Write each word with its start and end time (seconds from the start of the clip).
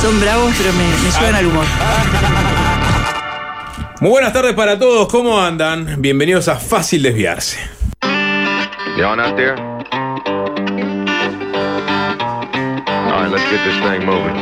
Son 0.00 0.20
bravos, 0.20 0.54
pero 0.56 0.72
me, 0.74 0.86
me 1.04 1.10
suben 1.10 1.34
al 1.34 1.46
humor. 1.46 1.64
Muy 4.00 4.10
buenas 4.10 4.32
tardes 4.32 4.54
para 4.54 4.78
todos, 4.78 5.08
¿cómo 5.08 5.40
andan? 5.40 6.00
Bienvenidos 6.00 6.46
a 6.46 6.54
Fácil 6.56 7.02
Desviarse. 7.02 7.58
Y'all 8.96 9.20
out 9.20 9.36
there? 9.36 9.56
All 13.06 13.22
right, 13.22 13.30
let's 13.30 13.42
get 13.50 13.64
this 13.64 13.76
thing 13.82 14.06
moving. 14.06 14.36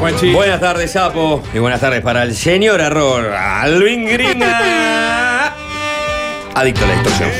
Juanchi? 0.00 0.32
Buenas 0.32 0.60
tardes, 0.60 0.92
Sapo. 0.92 1.42
Y 1.52 1.58
buenas 1.58 1.78
tardes 1.78 2.00
para 2.00 2.22
el 2.22 2.34
señor 2.34 2.80
error, 2.80 3.34
Alvin 3.34 4.06
Gringa. 4.06 5.54
Adicto 6.54 6.84
a 6.84 6.88
la 6.88 6.94
distorsión. 6.94 7.30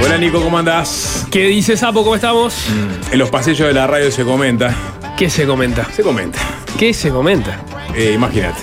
Hola 0.00 0.18
Nico, 0.18 0.40
¿cómo 0.40 0.58
andás? 0.58 1.26
¿Qué 1.32 1.46
dice 1.46 1.76
Sapo? 1.76 2.04
¿Cómo 2.04 2.14
estamos? 2.14 2.68
En 3.10 3.18
los 3.18 3.30
pasillos 3.30 3.66
de 3.66 3.74
la 3.74 3.88
radio 3.88 4.12
se 4.12 4.24
comenta. 4.24 4.72
¿Qué 5.18 5.28
se 5.28 5.44
comenta? 5.44 5.84
Se 5.92 6.04
comenta. 6.04 6.38
¿Qué 6.78 6.94
se 6.94 7.10
comenta? 7.10 7.58
Eh, 7.96 8.12
imagínate. 8.14 8.60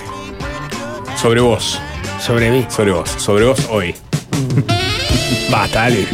Sobre 1.20 1.42
vos. 1.42 1.78
Sobre 2.18 2.50
mí. 2.50 2.66
Sobre 2.70 2.92
vos. 2.92 3.10
Sobre 3.10 3.44
vos 3.44 3.68
hoy. 3.70 3.94
Basta, 5.50 5.80
dale. 5.80 6.06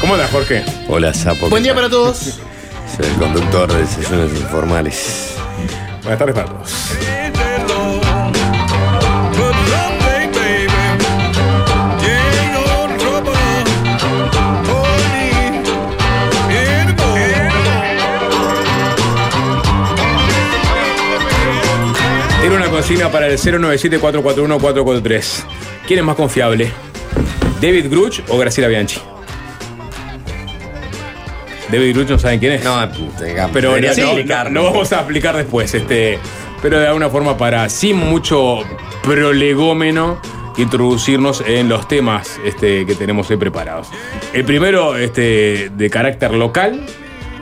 ¿Cómo 0.00 0.14
andas, 0.14 0.30
Jorge? 0.30 0.64
Hola, 0.88 1.14
Sapo. 1.14 1.48
Buen 1.48 1.62
día 1.62 1.74
para 1.74 1.88
todos. 1.88 2.38
Soy 2.96 3.06
el 3.06 3.14
conductor 3.14 3.72
de 3.72 3.78
desayunos 3.82 4.32
informales. 4.32 5.34
Buenas 6.02 6.18
tardes 6.18 6.34
para 6.34 6.48
todos. 6.48 6.70
Tiene 22.40 22.56
una 22.56 22.68
consigna 22.70 23.08
para 23.08 23.28
el 23.28 23.38
097-441-443. 23.38 25.44
¿Quién 25.92 26.00
es 26.00 26.06
más 26.06 26.16
confiable? 26.16 26.72
¿David 27.60 27.90
Gruch 27.90 28.22
o 28.28 28.38
Graciela 28.38 28.66
Bianchi? 28.66 28.98
David 31.70 31.94
Gruch 31.94 32.08
no 32.08 32.18
saben 32.18 32.40
quién 32.40 32.52
es. 32.52 32.64
No, 32.64 32.80
pero 33.52 33.76
no, 33.78 34.48
no, 34.48 34.64
vamos 34.64 34.90
a 34.90 35.00
explicar 35.00 35.36
después. 35.36 35.74
Este, 35.74 36.18
pero 36.62 36.80
de 36.80 36.86
alguna 36.86 37.10
forma 37.10 37.36
para, 37.36 37.68
sin 37.68 37.98
mucho 37.98 38.60
prolegómeno, 39.02 40.18
introducirnos 40.56 41.44
en 41.46 41.68
los 41.68 41.86
temas 41.88 42.40
este, 42.42 42.86
que 42.86 42.94
tenemos 42.94 43.28
hoy 43.28 43.36
preparados. 43.36 43.88
El 44.32 44.46
primero, 44.46 44.96
este, 44.96 45.70
de 45.76 45.90
carácter 45.90 46.32
local, 46.32 46.86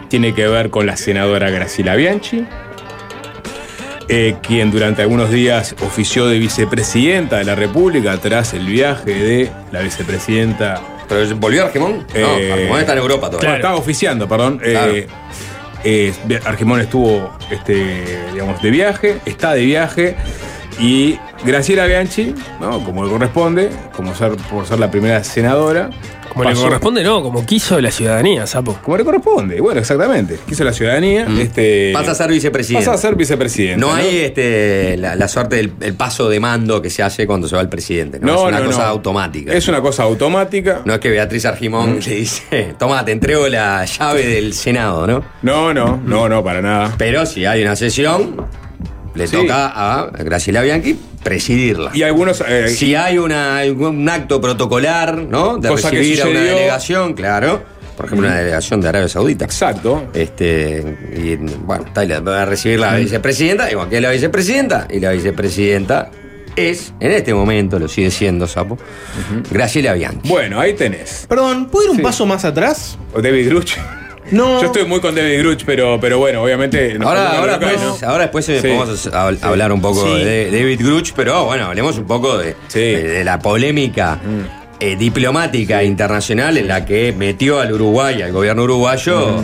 tiene 0.09 0.35
que 0.35 0.49
ver 0.49 0.71
con 0.71 0.87
la 0.87 0.97
senadora 0.97 1.51
Graciela 1.51 1.95
Bianchi, 1.95 2.45
eh, 4.13 4.35
quien 4.43 4.73
durante 4.73 5.03
algunos 5.03 5.31
días 5.31 5.77
ofició 5.83 6.27
de 6.27 6.41
vicepresidenta 6.41 7.39
de 7.39 7.45
la 7.45 7.55
República 7.55 8.17
tras 8.19 8.55
el 8.55 8.67
viaje 8.67 9.15
de 9.15 9.51
la 9.71 9.83
vicepresidenta. 9.83 10.81
¿Pero 11.09 11.37
volvió 11.37 11.67
Argemón? 11.67 12.05
Eh, 12.13 12.21
no, 12.21 12.55
Argemón 12.55 12.81
está 12.81 12.93
en 12.93 12.99
Europa 12.99 13.29
todavía. 13.29 13.51
Bueno, 13.51 13.57
estaba 13.57 13.77
oficiando, 13.77 14.29
perdón. 14.29 14.59
Claro. 14.59 14.93
Eh, 14.93 15.07
eh, 15.85 16.13
Argemón 16.45 16.81
estuvo 16.81 17.39
este, 17.53 18.25
digamos, 18.33 18.61
de 18.61 18.71
viaje, 18.71 19.21
está 19.25 19.55
de 19.55 19.65
viaje. 19.65 20.17
Y 20.81 21.17
Graciela 21.45 21.87
Bianchi, 21.87 22.35
¿no? 22.61 22.83
como 22.83 23.05
le 23.05 23.11
corresponde, 23.11 23.71
como 23.95 24.15
ser, 24.15 24.33
por 24.51 24.67
ser 24.67 24.81
la 24.81 24.91
primera 24.91 25.23
senadora. 25.23 25.91
Como 26.31 26.45
le 26.49 26.55
corresponde, 26.55 27.03
no, 27.05 27.23
como 27.23 27.45
quiso 27.45 27.81
la 27.81 27.91
ciudadanía, 27.91 28.47
Sapo. 28.47 28.79
Como 28.83 28.97
le 28.97 29.05
corresponde, 29.05 29.61
bueno, 29.61 29.81
exactamente. 29.81 30.39
Quiso 30.49 30.65
la 30.65 30.73
ciudadanía. 30.73 31.27
Este, 31.39 31.91
Mm. 31.91 31.95
Pasa 31.95 32.13
a 32.13 32.15
ser 32.15 32.31
vicepresidente. 32.31 32.87
Pasa 32.87 32.97
a 32.97 33.01
ser 33.01 33.15
vicepresidente. 33.17 33.81
No 33.81 33.93
hay 33.93 34.19
este, 34.19 34.97
la, 34.97 35.15
la 35.17 35.29
suerte 35.29 35.57
del 35.57 35.73
el 35.81 35.95
paso 35.95 36.29
de 36.29 36.41
mando 36.41 36.81
que 36.81 36.89
se 36.91 37.03
hace 37.03 37.27
cuando 37.27 37.49
se 37.49 37.57
va 37.57 37.63
el 37.63 37.69
presidente. 37.69 38.19
No, 38.21 38.27
No, 38.27 38.33
es 38.43 38.49
una 38.49 38.61
no, 38.61 38.67
cosa 38.67 38.79
no. 38.83 38.85
automática. 38.89 39.53
Es 39.53 39.69
una 39.69 39.81
cosa 39.81 40.05
automática. 40.05 40.83
No 40.85 40.95
es 40.95 41.01
que 41.01 41.11
Beatriz 41.11 41.45
Argimón 41.47 41.99
le 42.05 42.15
dice, 42.15 42.75
toma, 42.79 43.05
te 43.05 43.13
entrego 43.13 43.49
la 43.49 43.85
llave 43.85 44.27
del 44.27 44.55
Senado, 44.55 45.07
¿no? 45.07 45.25
No, 45.43 45.75
no, 45.75 46.01
no, 46.05 46.29
no, 46.29 46.45
para 46.45 46.63
nada. 46.63 46.95
Pero 46.97 47.27
si 47.27 47.45
hay 47.45 47.63
una 47.63 47.77
sesión, 47.77 48.47
le 49.15 49.27
Sí. 49.27 49.37
toca 49.37 49.67
a 49.75 50.07
Graciela 50.23 50.63
Bianchi 50.63 50.97
presidirla. 51.23 51.91
Y 51.95 52.03
algunos. 52.03 52.43
eh, 52.47 52.69
Si 52.69 52.95
hay 52.95 53.19
una, 53.19 53.61
un 53.77 54.09
acto 54.09 54.41
protocolar, 54.41 55.19
¿no? 55.19 55.59
De 55.59 55.69
Cosa 55.69 55.91
que 55.91 55.99
recibir 55.99 56.23
a 56.23 56.27
una 56.29 56.41
delegación, 56.43 57.15
claro. 57.15 57.63
Por 57.97 58.07
ejemplo, 58.07 58.29
una 58.29 58.39
delegación 58.39 58.81
de 58.81 58.89
Arabia 58.89 59.09
Saudita. 59.09 59.45
Exacto. 59.45 60.09
Este, 60.15 60.83
y 61.15 61.37
bueno, 61.37 61.85
la 61.95 62.21
va 62.21 62.43
a 62.43 62.45
recibir 62.47 62.81
la 62.81 62.97
vicepresidenta, 62.97 63.71
igual 63.71 63.91
que 63.91 64.01
la 64.01 64.11
vicepresidenta, 64.11 64.87
y 64.91 65.01
la 65.01 65.11
vicepresidenta 65.13 66.11
es, 66.57 66.95
en 66.99 67.11
este 67.13 67.35
momento, 67.35 67.79
lo 67.79 67.89
sigue 67.89 68.11
siendo, 68.11 68.47
Sapo, 68.47 68.79
Graciela 69.51 69.93
Bianchi. 69.93 70.29
Bueno, 70.31 70.59
ahí 70.59 70.73
tenés. 70.73 71.27
Perdón, 71.29 71.69
¿puedo 71.69 71.85
ir 71.85 71.91
un 71.91 71.97
Sí. 71.99 72.03
paso 72.03 72.25
más 72.25 72.45
atrás? 72.47 72.97
O 73.13 73.21
David 73.21 73.49
Gruch. 73.51 73.77
No. 74.31 74.61
Yo 74.61 74.67
estoy 74.67 74.85
muy 74.85 75.01
con 75.01 75.15
David 75.15 75.39
Gruch, 75.41 75.63
pero, 75.65 75.99
pero 76.01 76.19
bueno, 76.19 76.43
obviamente. 76.43 76.99
nos 76.99 77.09
Ahora, 77.09 77.37
ahora, 77.39 77.53
local, 77.55 77.71
después, 77.71 78.03
¿no? 78.03 78.09
ahora 78.09 78.23
después 78.25 78.49
eh, 78.49 78.61
Sí. 78.61 78.69
vamos 78.69 79.07
a 79.07 79.29
hab- 79.31 79.43
hablar 79.45 79.73
un 79.73 79.81
poco 79.81 80.05
Sí. 80.05 80.25
de 80.25 80.51
David 80.51 80.81
Gruch, 80.85 81.13
pero 81.15 81.45
bueno, 81.47 81.67
hablemos 81.67 81.99
un 81.99 82.07
poco 82.07 82.39
de, 82.39 82.57
Sí. 82.69 82.79
de- 82.81 83.03
de 83.09 83.25
la 83.25 83.39
polémica 83.39 84.19
eh, 84.83 84.97
diplomática 84.97 85.83
internacional 85.83 86.57
en 86.57 86.67
la 86.69 86.87
que 86.87 87.13
metió 87.17 87.61
al 87.61 87.71
Uruguay, 87.73 88.23
al 88.23 88.33
gobierno 88.33 88.63
uruguayo, 88.63 89.43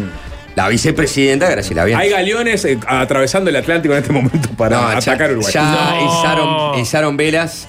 la 0.54 0.68
vicepresidenta 0.70 1.50
Graciela 1.50 1.84
Bianchi. 1.84 2.04
Hay 2.06 2.10
galeones 2.10 2.64
eh, 2.64 2.78
atravesando 2.86 3.50
el 3.50 3.56
Atlántico 3.56 3.92
en 3.92 4.00
este 4.00 4.12
momento 4.14 4.48
para 4.56 4.76
No, 4.80 4.90
ya- 4.92 4.96
atacar 4.96 5.32
Uruguay. 5.32 5.52
Ya 5.52 5.90
No. 6.00 6.06
izaron, 6.20 6.78
izaron 6.80 7.16
velas. 7.18 7.68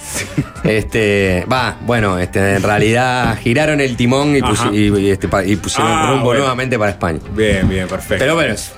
Este, 0.68 1.46
va, 1.52 1.78
bueno, 1.82 2.20
este, 2.20 2.56
en 2.56 2.64
realidad 2.64 3.38
giraron 3.42 3.80
el 3.82 3.96
timón 3.96 4.36
y, 4.36 4.42
pusi- 4.42 4.54
Ajá. 4.62 4.70
y- 4.74 4.98
y, 5.08 5.10
este, 5.12 5.28
pa- 5.28 5.44
y 5.44 5.56
pusieron 5.56 5.92
Ah, 5.92 6.08
rumbo 6.12 6.26
bueno. 6.26 6.40
nuevamente 6.42 6.78
para 6.78 6.92
España. 6.92 7.20
Bien, 7.32 7.68
bien, 7.68 7.88
perfecto. 7.88 8.18
Pero 8.20 8.36
bueno, 8.36 8.54
es- 8.54 8.74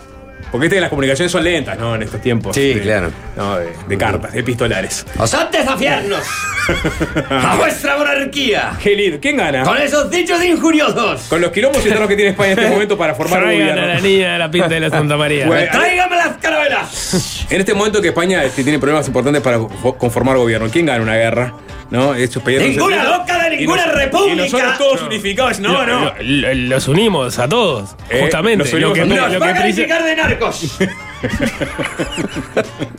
Porque 0.51 0.63
viste 0.63 0.77
que 0.77 0.81
las 0.81 0.89
comunicaciones 0.89 1.31
son 1.31 1.43
lentas, 1.43 1.77
¿no? 1.77 1.93
En 1.93 2.01
estos 2.01 2.21
tiempos. 2.21 2.55
Sí, 2.55 2.73
de- 2.73 2.81
claro. 2.81 3.11
No, 3.37 3.57
de, 3.57 3.69
de 3.87 3.97
cartas, 3.99 4.31
de 4.33 4.39
epistolares. 4.39 5.05
¡Osad 5.19 5.49
desafiarnos! 5.51 6.21
¡A 7.29 7.55
vuestra 7.55 7.97
monarquía! 7.97 8.71
Qué 8.81 8.95
lindo. 8.95 9.17
¿Quién 9.21 9.37
gana? 9.37 9.61
¡Con 9.63 9.77
esos 9.77 10.09
dichos 10.09 10.43
injuriosos! 10.43 11.21
Con 11.29 11.41
los 11.41 11.51
quilombos 11.51 11.83
internos 11.83 12.07
que 12.07 12.15
tiene 12.15 12.31
España 12.31 12.53
en 12.53 12.59
este 12.59 12.71
momento 12.71 12.97
para 12.97 13.13
formar 13.13 13.39
un 13.43 13.45
Traigan 13.45 13.69
a 13.69 13.75
la 13.75 13.81
gobierno. 13.81 14.07
niña 14.07 14.33
de 14.33 14.39
la 14.39 14.49
pinta 14.51 14.69
de 14.69 14.79
la 14.79 14.89
Santa 14.89 15.17
María. 15.17 15.45
Bueno, 15.45 15.71
¡Tráigame 15.71 16.15
las 16.15 16.37
carabelas! 16.37 17.45
En 17.51 17.59
este 17.59 17.73
momento 17.75 18.01
que 18.01 18.07
España 18.07 18.43
este, 18.43 18.63
tiene 18.63 18.79
problemas 18.79 19.05
importantes 19.07 19.41
para 19.43 19.59
fo- 19.59 19.97
conformar 19.97 20.37
gobierno, 20.37 20.67
¿quién 20.71 20.85
gana 20.87 21.03
una 21.03 21.15
guerra? 21.15 21.53
¿No? 21.91 22.13
Ninguna 22.13 23.03
loca 23.03 23.49
de 23.49 23.55
Y 23.55 23.59
ninguna 23.59 23.85
nos- 23.87 23.95
república. 23.95 24.33
Y 24.33 24.37
nosotros 24.37 24.77
todos 24.77 25.01
unificados. 25.01 25.59
No, 25.59 25.85
no. 25.85 26.05
Lo- 26.05 26.13
lo- 26.21 26.53
Los 26.53 26.87
unimos 26.87 27.39
a 27.39 27.49
todos, 27.49 27.95
Eh, 28.09 28.19
justamente. 28.21 28.57
nos 28.63 28.73
unimos 28.73 28.89
lo 28.89 28.93
que, 28.93 29.01
a 29.01 29.03
todos. 29.05 29.17
lo 29.17 29.23
¡Nos 29.23 29.31
que 29.33 29.39
va 29.39 29.49
a 29.49 29.53
calificar 29.53 30.03
de 30.03 30.15
narcos! 30.15 30.77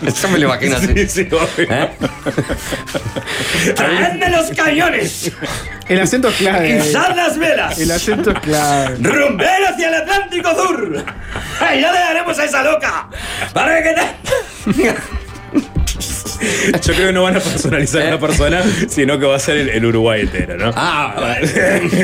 Eso 0.06 0.28
me 0.28 0.38
lo 0.38 0.46
imagino 0.46 0.76
así. 0.76 0.88
Sí, 0.88 1.08
sí. 1.08 1.28
¿Eh? 1.58 1.88
¡Traedme 3.75 4.28
los 4.31 4.50
cañones! 4.50 5.31
El 5.88 6.00
acento 6.00 6.28
es 6.28 6.34
clave. 6.36 6.76
¡Izad 6.78 7.14
las 7.16 7.38
velas! 7.38 7.78
El 7.78 7.90
acento 7.90 8.31
es 8.32 8.38
clave. 8.40 8.96
¡Rumber 9.00 9.64
hacia 9.66 9.88
el 9.88 9.94
Atlántico 9.94 10.50
Sur! 10.54 11.04
¡Ay, 11.60 11.81
ya 11.81 11.93
le 11.93 11.98
daremos 11.98 12.38
a 12.38 12.44
esa 12.44 12.62
loca! 12.62 13.08
¡Para 13.52 13.82
que 13.82 13.90
te... 13.94 14.94
Yo 16.82 16.94
creo 16.94 17.06
que 17.08 17.12
no 17.12 17.22
van 17.22 17.37
a 17.37 17.40
personalizar 17.40 18.02
a 18.02 18.10
la 18.10 18.19
persona, 18.19 18.62
sino 18.88 19.19
que 19.19 19.26
va 19.26 19.37
a 19.37 19.38
ser 19.38 19.56
el, 19.58 19.69
el 19.69 19.84
Uruguay 19.84 20.22
entero, 20.22 20.56
¿no? 20.56 20.72
¡Ah! 20.75 21.34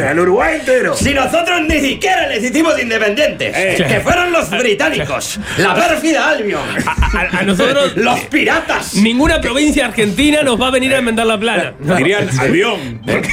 ¡Al 0.09 0.19
Uruguay 0.21 0.57
entero! 0.61 0.95
Si 0.97 1.15
nosotros 1.15 1.61
ni 1.69 1.81
siquiera 1.81 2.27
les 2.29 2.43
hicimos 2.45 2.81
independientes, 2.81 3.55
Eh. 3.57 3.85
que 3.89 4.01
fueron 4.01 4.33
los 4.33 4.51
británicos, 4.51 5.39
la 5.59 5.75
pérfida 5.75 6.29
Albion, 6.31 6.63
A, 6.87 7.39
a 7.39 7.43
nosotros, 7.43 7.93
los 7.97 8.21
piratas. 8.21 8.95
ninguna 8.95 9.41
provincia 9.41 9.87
argentina 9.87 10.43
nos 10.43 10.61
va 10.61 10.69
a 10.69 10.71
venir 10.71 10.95
a 10.95 10.99
enmendar 10.99 11.27
la 11.27 11.39
plana. 11.39 11.75
Dirían 11.79 12.29
albión. 12.39 13.01
porque- 13.07 13.29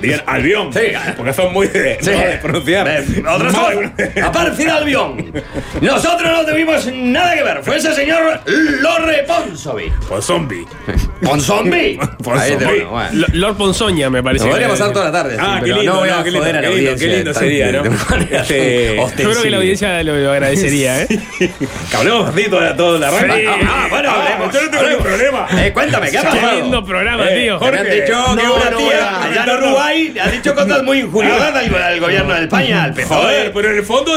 Dirían 0.00 0.22
albión. 0.26 0.72
Sí. 0.72 0.80
Porque 1.16 1.32
son 1.32 1.52
muy 1.52 1.68
de, 1.68 1.98
Sí. 2.00 2.10
no, 2.10 2.18
de 2.18 2.36
pronunciar. 2.38 2.88
Eh, 2.88 3.04
Otros 3.28 3.52
son 3.52 3.92
la 4.16 4.32
pérfida 4.32 4.76
Albion. 4.76 5.32
Nosotros 5.80 6.30
no 6.30 6.44
tuvimos 6.44 6.86
nada 6.92 7.34
que 7.34 7.42
ver. 7.42 7.62
Fue 7.62 7.76
ese 7.76 7.94
señor 7.94 8.40
Lorre 8.46 9.24
Ponsonby. 9.26 9.92
Por 10.16 10.22
zombie. 10.24 10.64
Ponsonby. 11.22 11.98
Ponsonby. 12.22 12.38
Ahí 12.40 12.56
te- 12.56 12.64
bueno, 12.64 12.90
bueno. 12.90 13.10
L- 13.12 13.26
Lord 13.38 13.56
Ponzoña, 13.56 14.10
me 14.10 14.22
parece. 14.22 14.44
Nos 14.44 14.50
podría 14.52 14.68
pasar 14.68 14.92
toda 14.92 15.04
la 15.06 15.12
tarde. 15.12 15.36
Ah, 15.38 15.60
sí, 15.62 15.66
qué 15.66 15.72
lindo, 15.74 15.92
no 15.92 15.98
voy 16.00 16.08
a 16.08 16.16
no, 16.16 16.24
qué 16.24 16.30
lindo, 16.30 16.46
a 16.46 16.52
la 16.52 16.60
qué 16.60 16.68
lindo, 16.74 16.96
qué 16.96 17.06
lindo 17.08 17.34
sería, 17.34 17.72
¿no? 17.72 17.82
Este, 18.30 18.96
Yo 19.18 19.30
creo 19.30 19.42
que 19.42 19.50
la 19.50 19.56
audiencia 19.58 20.02
lo, 20.02 20.16
lo 20.16 20.32
agradecería, 20.32 21.02
¿eh? 21.02 21.08
Que 21.90 21.96
hablemos 21.96 22.28
así 22.28 22.44
toda, 22.50 22.76
toda 22.76 22.98
la 22.98 23.10
rama. 23.10 23.34
Sí. 23.36 23.44
Ah, 23.46 23.86
bueno, 23.90 24.10
hablemos. 24.10 24.54
Yo 24.54 24.62
no 24.62 24.70
tengo 24.70 24.88
ningún 24.88 25.02
problema. 25.04 25.46
Eh, 25.58 25.72
cuéntame, 25.72 26.10
¿qué 26.10 26.18
ha 26.18 26.22
Qué 26.22 26.26
pasado? 26.38 26.60
lindo 26.60 26.84
programa, 26.84 27.24
Eh, 27.30 27.40
tío. 27.42 27.58
Jorge. 27.58 27.78
Han 27.78 27.84
dicho 27.90 28.04
que 28.36 28.42
No, 28.42 28.54
una 28.54 28.70
tía 28.76 29.08
a 29.10 29.24
allá 29.24 29.44
en. 29.44 29.62
Uruguay 29.64 30.10
le 30.14 30.20
ha 30.20 30.28
dicho 30.28 30.54
cosas 30.54 30.82
muy 30.82 30.98
injuriosas 31.00 31.54
al, 31.54 31.74
al 31.74 32.00
gobierno 32.00 32.34
de 32.34 32.40
España, 32.42 32.84
al 32.84 32.94
PSOE. 32.94 33.06
Joder, 33.08 33.52
pero 33.52 33.70
en 33.70 33.76
el 33.76 33.84
fondo 33.84 34.12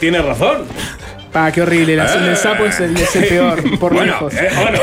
tiene 0.00 0.22
razón. 0.22 0.64
Ah, 1.34 1.50
qué 1.52 1.62
horrible. 1.62 1.96
La 1.96 2.14
del 2.14 2.36
sapo 2.36 2.66
es 2.66 2.78
el, 2.80 2.96
es 2.96 3.16
el 3.16 3.24
peor, 3.26 3.78
por 3.78 3.92
Bueno, 3.94 4.12
lejos. 4.12 4.34
Eh, 4.34 4.50
bueno, 4.54 4.78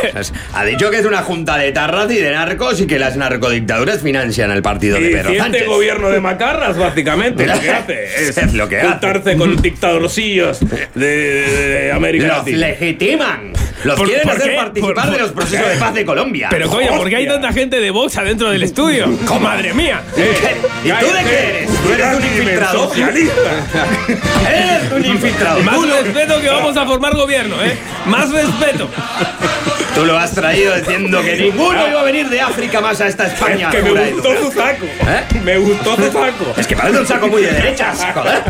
Ha 0.54 0.66
dicho 0.66 0.90
que 0.90 0.98
es 0.98 1.06
una 1.06 1.20
junta 1.20 1.58
de 1.58 1.72
tarras 1.72 2.10
y 2.12 2.16
de 2.18 2.32
narcos 2.32 2.82
y 2.82 2.88
que 2.88 2.98
las 2.98 3.16
narcodictaduras 3.18 4.02
financian 4.02 4.50
al 4.52 4.62
partido 4.62 5.00
de 5.00 5.10
Pedro 5.10 5.30
este 5.30 5.38
Sánchez. 5.42 5.68
gobierno 5.68 6.10
de 6.10 6.20
macarras, 6.20 6.78
básicamente, 6.78 7.46
lo 7.46 7.60
que 7.60 7.70
hace 7.72 8.04
es, 8.30 8.38
Es 8.38 8.54
lo 8.54 8.68
que 8.68 8.80
hace. 8.80 8.88
juntarse 8.90 9.38
con 9.38 9.62
dictadorcillos 9.62 10.60
de, 10.60 10.88
de- 10.96 11.68
de 11.86 11.92
América 11.92 12.28
Los 12.28 12.38
Latina. 12.38 12.58
legitiman. 12.68 13.54
Los 13.84 13.96
¿Por- 13.98 14.08
quieren 14.08 14.28
por 14.28 14.36
hacer 14.38 14.50
qué? 14.52 14.56
participar 14.58 14.94
Por- 15.06 15.14
de 15.14 15.20
los 15.20 15.32
procesos 15.32 15.70
de 15.70 15.76
paz 15.78 15.94
de 15.94 16.04
Colombia. 16.04 16.48
Pero 16.52 16.68
coño, 16.68 16.98
¿por 16.98 17.08
qué 17.10 17.16
hay 17.18 17.28
tanta 17.28 17.54
gente 17.54 17.80
de 17.80 17.92
Vox 17.92 18.18
adentro 18.18 18.50
del 18.50 18.64
estudio? 18.64 19.08
¡Madre 19.42 19.74
mía! 19.74 20.02
¿Y 20.84 20.90
tú 20.90 21.06
de 21.14 21.24
qué 21.24 21.50
eres? 21.50 21.70
¿Tú 21.82 21.94
eres 21.94 22.08
un 22.18 22.24
infiltrado? 22.26 22.90
Socialista. 22.90 23.52
Eres 24.52 24.92
un 24.92 25.06
infiltrado. 25.06 25.60
Más 25.62 25.76
Tú 25.76 25.86
que 26.42 26.50
vamos 26.50 26.76
a 26.78 26.86
formar 26.86 27.16
gobierno, 27.16 27.56
¿eh? 27.64 27.78
Más 28.06 28.32
respeto. 28.32 28.90
tú 29.96 30.06
lo 30.06 30.18
has 30.18 30.32
traído 30.34 30.76
diciendo 30.76 31.22
que 31.22 31.36
ninguno 31.38 31.88
iba 31.88 32.02
a 32.02 32.04
venir 32.04 32.30
de 32.30 32.42
África 32.42 32.82
más 32.82 33.00
a 33.02 33.08
esta 33.08 33.28
España. 33.28 33.70
Es 33.70 33.76
que 33.76 33.82
me 33.92 34.12
gustó 34.12 34.38
su 34.38 34.52
saco. 34.52 34.86
¿Eh? 34.86 35.24
Me 35.44 35.58
gustó 35.58 35.96
su 35.96 36.12
saco. 36.12 36.54
Es 36.58 36.68
que 36.68 36.76
parece 36.76 37.00
un 37.00 37.08
saco 37.08 37.28
muy 37.28 37.42
de 37.44 37.52
derechas, 37.52 38.06
joder. 38.14 38.44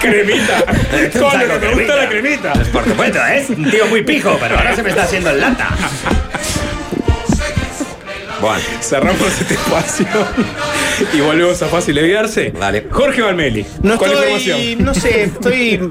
cremita. 0.00 0.64
Es 0.96 1.14
un 1.14 1.20
Coño, 1.22 1.30
saco 1.32 1.60
que 1.60 1.66
me 1.68 1.74
gusta 1.74 1.96
la 1.96 2.08
cremita. 2.08 2.52
Pues 2.52 2.68
por 2.68 2.84
supuesto, 2.84 3.18
es 3.26 3.50
un 3.50 3.70
tío 3.70 3.86
muy 3.86 4.02
pijo, 4.02 4.36
pero 4.40 4.56
ahora 4.58 4.74
se 4.74 4.82
me 4.82 4.90
está 4.90 5.02
haciendo 5.02 5.30
en 5.30 5.40
lata. 5.40 5.68
Bueno, 8.40 8.62
Cerramos 8.80 9.40
este 9.40 9.54
espacio 9.54 10.06
y 11.12 11.20
volvemos 11.20 11.60
a 11.60 11.66
Fácil 11.66 11.96
Desviarse. 11.96 12.52
Dale. 12.52 12.86
Jorge 12.88 13.20
Valmeli. 13.22 13.66
No 13.82 13.96
con 13.98 14.08
estoy. 14.10 14.32
información. 14.32 14.84
No 14.84 14.94
sé, 14.94 15.24
estoy. 15.24 15.90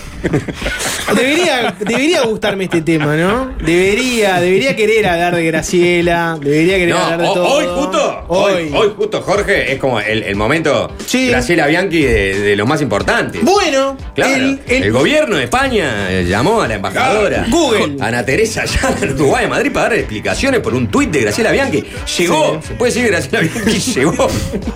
Debería, 1.15 1.75
debería 1.79 2.21
gustarme 2.23 2.65
este 2.65 2.81
tema, 2.81 3.15
¿no? 3.15 3.53
Debería, 3.63 4.39
debería 4.39 4.75
querer 4.75 5.07
hablar 5.07 5.35
de 5.35 5.45
Graciela, 5.45 6.37
debería 6.39 6.75
querer 6.77 6.95
no, 6.95 7.01
hablar 7.01 7.19
de 7.21 7.25
todo. 7.27 7.45
hoy 7.47 7.65
justo, 7.75 8.23
hoy, 8.27 8.71
hoy 8.73 8.91
justo, 8.95 9.21
Jorge, 9.21 9.73
es 9.73 9.79
como 9.79 9.99
el, 9.99 10.23
el 10.23 10.35
momento 10.35 10.91
Sí. 11.05 11.29
Graciela 11.29 11.67
Bianchi 11.67 12.01
de, 12.03 12.39
de 12.39 12.55
los 12.55 12.67
más 12.67 12.81
importantes. 12.81 13.41
Bueno, 13.43 13.97
Claro, 14.15 14.35
el, 14.35 14.59
el, 14.67 14.83
el- 14.83 14.91
gobierno 14.91 15.35
de 15.37 15.43
España 15.45 16.11
eh, 16.11 16.25
llamó 16.27 16.61
a 16.61 16.67
la 16.67 16.75
embajadora 16.75 17.45
Google. 17.49 17.97
Ana 17.99 18.25
Teresa 18.25 18.61
allá 18.63 18.95
en 19.01 19.13
Uruguay, 19.13 19.47
Madrid, 19.47 19.71
para 19.71 19.89
dar 19.89 19.99
explicaciones 19.99 20.59
por 20.61 20.73
un 20.73 20.87
tuit 20.89 21.09
de 21.11 21.21
Graciela 21.21 21.51
Bianchi. 21.51 21.83
Llegó, 22.17 22.61
se 22.65 22.73
puede 22.75 22.93
decir 22.93 23.07
Graciela 23.09 23.39
Bianchi 23.41 23.79
llegó, 23.93 24.27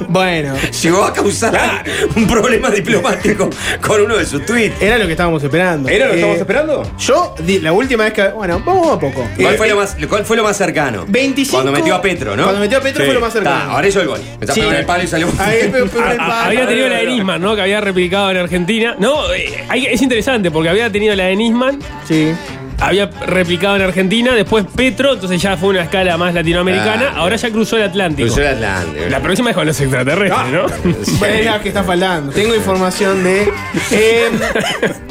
Bueno, 0.10 0.56
llegó 0.84 1.04
a 1.04 1.14
causar 1.14 1.84
un 2.16 2.28
problema 2.28 2.70
diplomático 2.70 3.50
con 3.86 4.02
uno 4.02 4.18
de 4.18 4.26
sus 4.26 4.46
tweets. 4.46 4.82
era 4.82 4.98
lo 4.98 5.06
que 5.06 5.12
estábamos 5.12 5.35
esperando. 5.44 5.90
¿Era 5.90 6.06
lo 6.06 6.12
que 6.12 6.18
Eh, 6.18 6.20
estamos 6.22 6.38
esperando? 6.40 6.84
Yo, 6.98 7.36
di- 7.40 7.60
la 7.60 7.72
última 7.74 8.04
vez 8.06 8.14
que. 8.14 8.28
Bueno, 8.30 8.62
vamos 8.66 8.88
a 8.92 9.00
poco. 9.00 9.28
¿Cuál, 9.40 9.54
Eh, 9.56 9.58
fue 9.58 9.70
lo 9.70 9.76
más, 9.78 9.98
¿Cuál 10.10 10.26
fue 10.26 10.38
lo 10.38 10.44
más 10.44 10.58
cercano? 10.58 11.06
25. 11.08 11.58
Cuando 11.58 11.72
metió 11.72 11.96
a 11.96 12.02
Petro, 12.02 12.36
¿no? 12.36 12.44
Cuando 12.44 12.62
metió 12.62 12.78
a 12.78 12.82
Petro 12.82 13.02
Sí. 13.02 13.06
fue 13.06 13.14
lo 13.14 13.22
más 13.22 13.34
cercano. 13.34 13.56
Ta, 13.56 13.72
ahora 13.72 13.88
hizo 13.88 14.02
el 14.02 14.08
gol. 14.08 14.20
Me 14.40 14.48
Sí. 14.48 14.60
tapó 14.62 14.72
en 14.72 14.78
el 14.78 14.86
palo 14.86 15.04
y 15.04 15.08
salió. 15.08 15.28
Ahí, 15.40 15.70
pero- 15.72 15.88
pero- 15.88 16.06
A- 16.06 16.10
pero- 16.10 16.24
a- 16.24 16.46
había 16.46 16.68
tenido 16.68 16.88
la 16.90 16.98
de 16.98 17.06
Nisman, 17.08 17.42
¿no? 17.42 17.56
Que 17.56 17.62
había 17.62 17.82
replicado 17.82 18.32
en 18.32 18.38
Argentina. 18.38 18.96
No, 19.00 19.34
eh, 19.34 19.64
hay- 19.70 19.86
es 19.88 20.02
interesante 20.02 20.52
porque 20.52 20.70
había 20.70 20.90
tenido 20.92 21.16
la 21.16 21.26
de 21.26 21.36
Nisman, 21.36 21.80
Sí. 22.08 22.32
Había 22.80 23.08
replicado 23.26 23.76
en 23.78 23.82
Argentina, 23.84 24.34
después 24.34 24.66
Petro, 24.76 25.14
entonces 25.14 25.42
ya 25.42 25.58
fue 25.58 25.70
una 25.70 25.84
escala 25.84 26.18
más 26.18 26.34
latinoamericana, 26.34 27.12
Ah, 27.14 27.20
ahora 27.20 27.36
ya 27.36 27.50
cruzó 27.52 27.78
el 27.78 27.84
Atlántico. 27.84 28.28
Cruzó 28.28 28.42
el 28.42 28.48
Atlántico. 28.56 29.06
La 29.10 29.20
próxima 29.22 29.50
es 29.52 29.56
con 29.56 29.66
los 29.66 29.80
extraterrestres, 29.80 30.52
¿no? 30.52 30.66
Bueno, 31.20 31.36
es 31.36 31.46
la 31.46 31.60
que 31.62 31.68
está 31.70 31.84
faltando. 31.84 32.32
Tengo 32.32 32.56
información 32.56 33.24
de. 33.24 33.52
eh, 33.92 34.30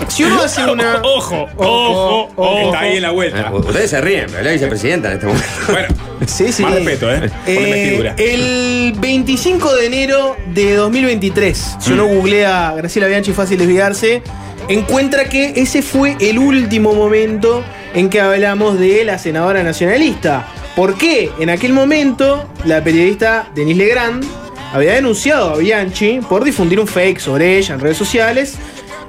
si 0.08 0.24
uno 0.24 0.42
hace 0.42 0.64
una. 0.66 1.00
Ojo, 1.02 1.48
ojo, 1.56 2.30
ojo. 2.36 2.60
Está 2.66 2.80
ahí 2.80 2.96
en 2.96 3.02
la 3.02 3.10
vuelta. 3.10 3.50
Ustedes 3.52 3.90
se 3.90 4.00
ríen, 4.00 4.26
pero 4.30 4.42
la 4.42 4.50
vicepresidenta 4.52 5.08
en 5.08 5.14
este 5.14 5.26
momento. 5.26 5.46
Bueno, 5.68 5.88
Sí, 6.26 6.52
sí. 6.52 6.62
más 6.62 6.74
respeto, 6.74 7.12
¿eh? 7.12 7.18
Por 7.20 7.28
la 7.30 7.34
Eh, 7.46 7.64
investidura. 7.64 8.14
el 8.18 8.94
25 8.98 9.74
de 9.76 9.86
enero 9.86 10.36
de 10.54 10.74
2023, 10.76 11.76
si 11.80 11.92
uno 11.92 12.06
googlea 12.06 12.72
Graciela 12.76 13.08
Bianchi 13.08 13.32
fácil 13.32 13.58
desviarse, 13.58 14.22
encuentra 14.68 15.24
que 15.26 15.52
ese 15.56 15.82
fue 15.82 16.16
el 16.20 16.38
último 16.38 16.94
momento 16.94 17.62
en 17.94 18.10
que 18.10 18.20
hablamos 18.20 18.78
de 18.78 19.04
la 19.04 19.18
senadora 19.18 19.62
nacionalista. 19.62 20.46
¿Por 20.74 20.96
qué? 20.96 21.30
En 21.38 21.50
aquel 21.50 21.72
momento, 21.72 22.48
la 22.64 22.82
periodista 22.82 23.48
Denise 23.54 23.78
Legrand 23.78 24.24
había 24.72 24.94
denunciado 24.94 25.50
a 25.50 25.56
Bianchi 25.58 26.20
por 26.28 26.42
difundir 26.42 26.80
un 26.80 26.88
fake 26.88 27.20
sobre 27.20 27.58
ella 27.58 27.74
en 27.74 27.80
redes 27.80 27.96
sociales. 27.96 28.56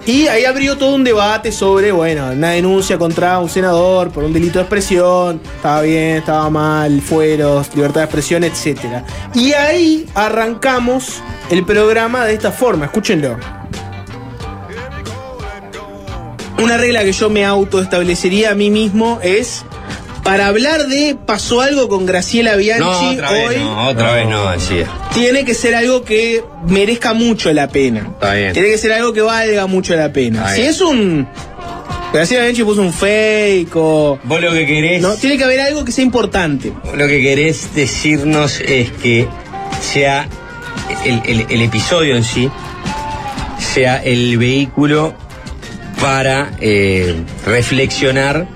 Y 0.06 0.28
ahí 0.28 0.46
abrió 0.46 0.78
todo 0.78 0.94
un 0.94 1.04
debate 1.04 1.52
sobre, 1.52 1.92
bueno, 1.92 2.32
una 2.32 2.52
denuncia 2.52 3.00
contra 3.00 3.40
un 3.40 3.50
senador 3.50 4.12
por 4.12 4.24
un 4.24 4.32
delito 4.32 4.60
de 4.60 4.64
expresión, 4.66 5.42
estaba 5.56 5.82
bien, 5.82 6.18
estaba 6.18 6.48
mal, 6.52 7.02
fueros, 7.02 7.76
libertad 7.76 8.02
de 8.02 8.06
expresión, 8.06 8.44
etc. 8.44 9.04
Y 9.34 9.54
ahí 9.54 10.06
arrancamos 10.14 11.24
el 11.50 11.66
programa 11.66 12.26
de 12.26 12.36
esta 12.36 12.52
forma, 12.52 12.86
escúchenlo. 12.86 13.38
Una 16.58 16.78
regla 16.78 17.04
que 17.04 17.12
yo 17.12 17.30
me 17.30 17.46
autoestablecería 17.46 18.52
a 18.52 18.56
mí 18.56 18.70
mismo 18.70 19.20
es, 19.22 19.64
para 20.24 20.48
hablar 20.48 20.88
de 20.88 21.16
pasó 21.26 21.62
algo 21.62 21.90
con 21.90 22.06
Graciela 22.06 22.56
Bianchi 22.56 23.20
hoy, 23.20 23.56
otra 23.88 24.14
vez 24.14 24.28
no, 24.28 24.50
decía. 24.52 24.88
tiene 25.14 25.44
que 25.46 25.54
ser 25.54 25.76
algo 25.76 26.04
que 26.04 26.44
merezca 26.68 27.14
mucho 27.14 27.52
la 27.54 27.68
pena. 27.68 28.08
Está 28.14 28.34
bien. 28.34 28.54
Tiene 28.54 28.70
que 28.70 28.78
ser 28.78 28.94
algo 28.94 29.12
que 29.14 29.22
valga 29.22 29.68
mucho 29.68 29.96
la 29.96 30.12
pena. 30.14 30.40
Está 30.40 30.52
si 30.56 30.62
bien. 30.62 30.72
es 30.74 30.82
un. 30.82 31.28
Graciela 32.14 32.44
Bianchi 32.44 32.64
puso 32.64 32.82
un 32.82 32.94
fake 32.94 33.76
o. 33.76 34.18
Vos 34.24 34.42
lo 34.42 34.52
que 34.54 34.66
querés, 34.66 35.02
No, 35.02 35.14
tiene 35.16 35.38
que 35.38 35.44
haber 35.44 35.60
algo 35.60 35.84
que 35.84 35.92
sea 35.92 36.06
importante. 36.06 36.72
lo 36.96 37.08
que 37.08 37.22
querés 37.22 37.76
decirnos 37.76 38.62
es 38.62 38.92
que 38.92 39.28
sea 39.82 40.28
el, 41.04 41.22
el- 41.26 41.46
el 41.50 41.62
episodio 41.62 42.16
en 42.16 42.24
sí, 42.24 42.50
sea 43.60 43.98
el 44.04 44.38
vehículo 44.38 45.14
para 46.02 46.52
eh, 46.60 47.16
reflexionar 47.46 48.48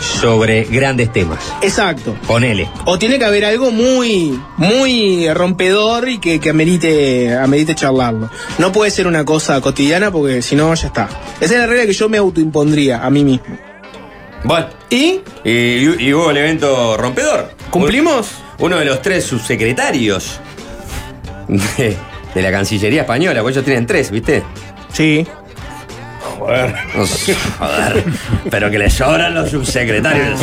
sobre 0.00 0.64
grandes 0.64 1.12
temas. 1.12 1.38
Exacto. 1.60 2.16
Ponele. 2.26 2.68
O 2.84 2.98
tiene 2.98 3.18
que 3.18 3.24
haber 3.24 3.44
algo 3.44 3.70
muy, 3.70 4.38
muy 4.56 5.28
rompedor 5.32 6.08
y 6.08 6.18
que, 6.18 6.38
que 6.40 6.50
amerite, 6.50 7.36
amerite 7.36 7.74
charlarlo. 7.74 8.30
No 8.58 8.72
puede 8.72 8.90
ser 8.90 9.06
una 9.06 9.24
cosa 9.24 9.60
cotidiana 9.60 10.10
porque 10.10 10.40
si 10.42 10.54
no, 10.54 10.72
ya 10.74 10.86
está. 10.86 11.08
Esa 11.40 11.54
es 11.54 11.60
la 11.60 11.66
regla 11.66 11.86
que 11.86 11.92
yo 11.92 12.08
me 12.08 12.18
autoimpondría 12.18 13.04
a 13.04 13.10
mí 13.10 13.24
mismo. 13.24 13.58
Bueno, 14.44 14.68
¿Y? 14.88 15.20
y, 15.44 15.50
y 15.50 16.14
hubo 16.14 16.30
el 16.30 16.36
evento 16.36 16.96
rompedor. 16.96 17.50
¿Cumplimos? 17.70 18.30
Uno 18.60 18.76
de 18.76 18.84
los 18.84 19.02
tres 19.02 19.24
subsecretarios 19.24 20.38
de, 21.48 21.96
de 22.34 22.42
la 22.42 22.50
Cancillería 22.52 23.00
Española, 23.02 23.40
porque 23.40 23.54
ellos 23.54 23.64
tienen 23.64 23.86
tres, 23.86 24.10
¿viste? 24.10 24.42
Sí. 24.92 25.26
Joder. 26.48 26.74
Nos- 26.96 27.26
joder. 27.58 28.04
Pero 28.50 28.70
que 28.70 28.78
le 28.78 28.88
sobran 28.88 29.34
los 29.34 29.50
subsecretarios. 29.50 30.40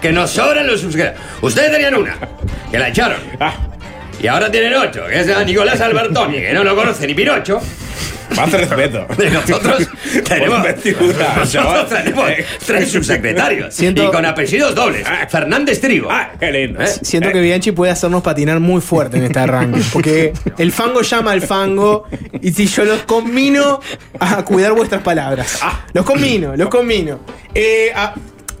Que 0.00 0.12
nos 0.12 0.30
sobran 0.30 0.66
los 0.66 0.80
subsecretarios. 0.80 1.20
Ustedes 1.42 1.72
tenían 1.72 1.94
una, 1.96 2.16
que 2.70 2.78
la 2.78 2.88
echaron. 2.88 3.18
Ah, 3.40 3.54
Y 4.20 4.28
ahora 4.28 4.50
tienen 4.52 4.72
ocho, 4.74 5.04
que 5.08 5.18
es 5.20 5.28
a 5.28 5.42
Nicolás 5.44 5.80
Albertoni, 5.80 6.40
que 6.40 6.52
no 6.52 6.62
lo 6.62 6.76
conoce 6.76 7.06
ni 7.08 7.14
Pinocho. 7.14 7.60
Más 8.36 8.50
respeto. 8.52 9.06
De 9.16 9.30
nosotros 9.30 9.88
tenemos, 10.28 10.66
nosotros 11.36 11.88
tenemos 11.88 12.30
tres 12.66 12.90
subsecretarios. 12.92 13.74
Siento- 13.74 14.04
Y 14.04 14.10
con 14.10 14.24
apellidos 14.24 14.74
dobles. 14.74 15.06
Fernández 15.28 15.80
Trigo. 15.80 16.08
Ah, 16.10 16.32
qué 16.38 16.50
lindo. 16.52 16.80
¿Eh? 16.82 16.86
Siento 17.02 17.30
que 17.32 17.40
Bianchi 17.40 17.72
puede 17.72 17.92
hacernos 17.92 18.22
patinar 18.22 18.60
muy 18.60 18.80
fuerte 18.80 19.18
en 19.18 19.24
este 19.24 19.38
arranque. 19.38 19.80
Porque 19.92 20.32
el 20.58 20.72
fango 20.72 21.02
llama 21.02 21.32
al 21.32 21.42
fango. 21.42 22.04
Y 22.40 22.52
si 22.52 22.66
yo 22.66 22.84
los 22.84 23.02
combino 23.02 23.80
a 24.18 24.44
cuidar 24.44 24.72
vuestras 24.72 25.02
palabras. 25.02 25.60
Los 25.92 26.04
combino, 26.04 26.56
los 26.56 26.68
combino. 26.68 27.20
Eh, 27.54 27.92
a- 27.94 28.14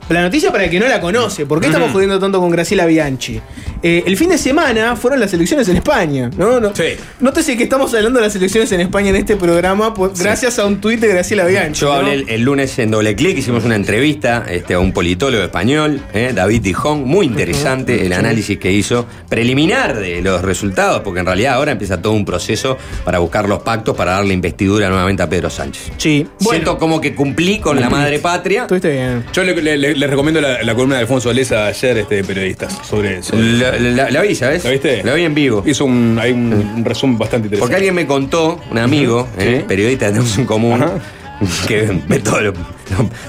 la 0.08 0.22
noticia 0.22 0.50
para 0.52 0.64
el 0.64 0.70
que 0.70 0.78
no 0.80 0.86
la 0.88 1.00
conoce. 1.00 1.46
¿Por 1.46 1.60
qué 1.60 1.66
estamos 1.68 1.90
jodiendo 1.92 2.18
tanto 2.18 2.38
con 2.40 2.50
Graciela 2.50 2.84
Bianchi? 2.86 3.40
Eh, 3.82 4.04
el 4.06 4.16
fin 4.16 4.28
de 4.28 4.38
semana 4.38 4.94
fueron 4.94 5.18
las 5.18 5.32
elecciones 5.34 5.68
en 5.68 5.76
España. 5.78 6.30
¿no? 6.36 6.60
No, 6.60 6.74
Sí. 6.74 6.84
Nótese 7.20 7.56
que 7.56 7.64
estamos 7.64 7.92
hablando 7.94 8.20
de 8.20 8.26
las 8.26 8.36
elecciones 8.36 8.70
en 8.72 8.80
España 8.80 9.10
en 9.10 9.16
este 9.16 9.36
programa 9.36 9.92
por- 9.94 10.16
gracias 10.16 10.58
a 10.58 10.66
un 10.66 10.80
tuit 10.80 11.00
de 11.00 11.08
Graciela 11.08 11.44
Bianchi. 11.46 11.80
Yo 11.80 11.88
¿no? 11.88 11.94
hablé 11.94 12.12
el, 12.14 12.28
el 12.28 12.42
lunes 12.42 12.78
en 12.78 12.90
doble 12.90 13.16
clic, 13.16 13.38
hicimos 13.38 13.64
una 13.64 13.74
entrevista 13.76 14.44
este, 14.48 14.74
a 14.74 14.78
un 14.78 14.92
politólogo 14.92 15.42
español, 15.42 16.00
eh, 16.12 16.32
David 16.34 16.60
Dijón, 16.62 17.04
muy 17.04 17.26
interesante 17.26 18.06
el 18.06 18.12
análisis 18.12 18.58
que 18.58 18.70
hizo, 18.70 19.06
preliminar 19.28 19.98
de 19.98 20.20
los 20.22 20.42
resultados, 20.42 21.00
porque 21.00 21.20
en 21.20 21.26
realidad 21.26 21.54
ahora 21.54 21.72
empieza 21.72 22.00
todo 22.00 22.12
un 22.12 22.24
proceso 22.24 22.76
para 23.04 23.18
buscar 23.18 23.48
los 23.48 23.62
pactos 23.62 23.96
para 23.96 24.12
darle 24.12 24.34
investidura 24.34 24.88
nuevamente 24.88 25.22
a 25.22 25.28
Pedro 25.28 25.50
Sánchez. 25.50 25.90
Sí. 25.96 26.26
Siento 26.38 26.78
como 26.78 27.00
que 27.00 27.14
cumplí 27.14 27.58
con 27.58 27.80
la 27.80 27.88
madre 27.90 28.18
patria. 28.20 28.62
Estuviste 28.62 28.90
bien. 28.92 29.24
Yo 29.32 29.42
le, 29.42 29.54
le- 29.60 29.78
le- 29.78 29.91
les 29.96 30.10
recomiendo 30.10 30.40
la, 30.40 30.62
la 30.62 30.74
columna 30.74 30.96
de 30.96 31.02
Alfonso 31.02 31.32
Leza 31.32 31.66
ayer 31.66 31.98
este, 31.98 32.16
de 32.16 32.24
periodistas 32.24 32.78
sobre, 32.88 33.22
sobre- 33.22 33.42
La, 33.58 33.72
la- 33.78 34.10
la 34.10 34.22
vi, 34.22 34.34
¿sabes? 34.34 34.64
¿La 34.64 34.70
viste? 34.70 35.02
La 35.04 35.14
vi 35.14 35.24
en 35.24 35.34
vivo. 35.34 35.62
Hizo 35.66 35.84
un, 35.84 36.18
hay 36.20 36.32
un, 36.32 36.52
un 36.52 36.84
resumen 36.84 37.18
bastante 37.18 37.46
interesante. 37.46 37.60
Porque 37.60 37.76
alguien 37.76 37.94
me 37.94 38.06
contó, 38.06 38.60
un 38.70 38.78
amigo, 38.78 39.28
eh, 39.38 39.64
periodista 39.66 40.06
que 40.06 40.12
tenemos 40.12 40.36
en 40.38 40.46
común, 40.46 40.82
Ajá. 40.82 40.92
que 41.68 41.88
ve 42.08 42.18
todo 42.20 42.40
lo, 42.40 42.52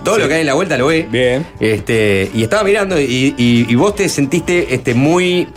todo 0.04 0.18
lo 0.20 0.28
que 0.28 0.36
hay 0.36 0.42
en 0.42 0.48
la 0.48 0.54
vuelta 0.54 0.78
lo 0.78 0.88
ve. 0.88 1.08
Bien. 1.10 1.46
Este, 1.60 2.30
y 2.34 2.44
estaba 2.44 2.64
mirando 2.64 3.00
y, 3.00 3.34
y- 3.38 3.66
y 3.70 3.76
vos 3.76 3.96
te 3.96 4.08
sentiste 4.10 4.74
este, 4.74 4.94
muy 4.94 5.48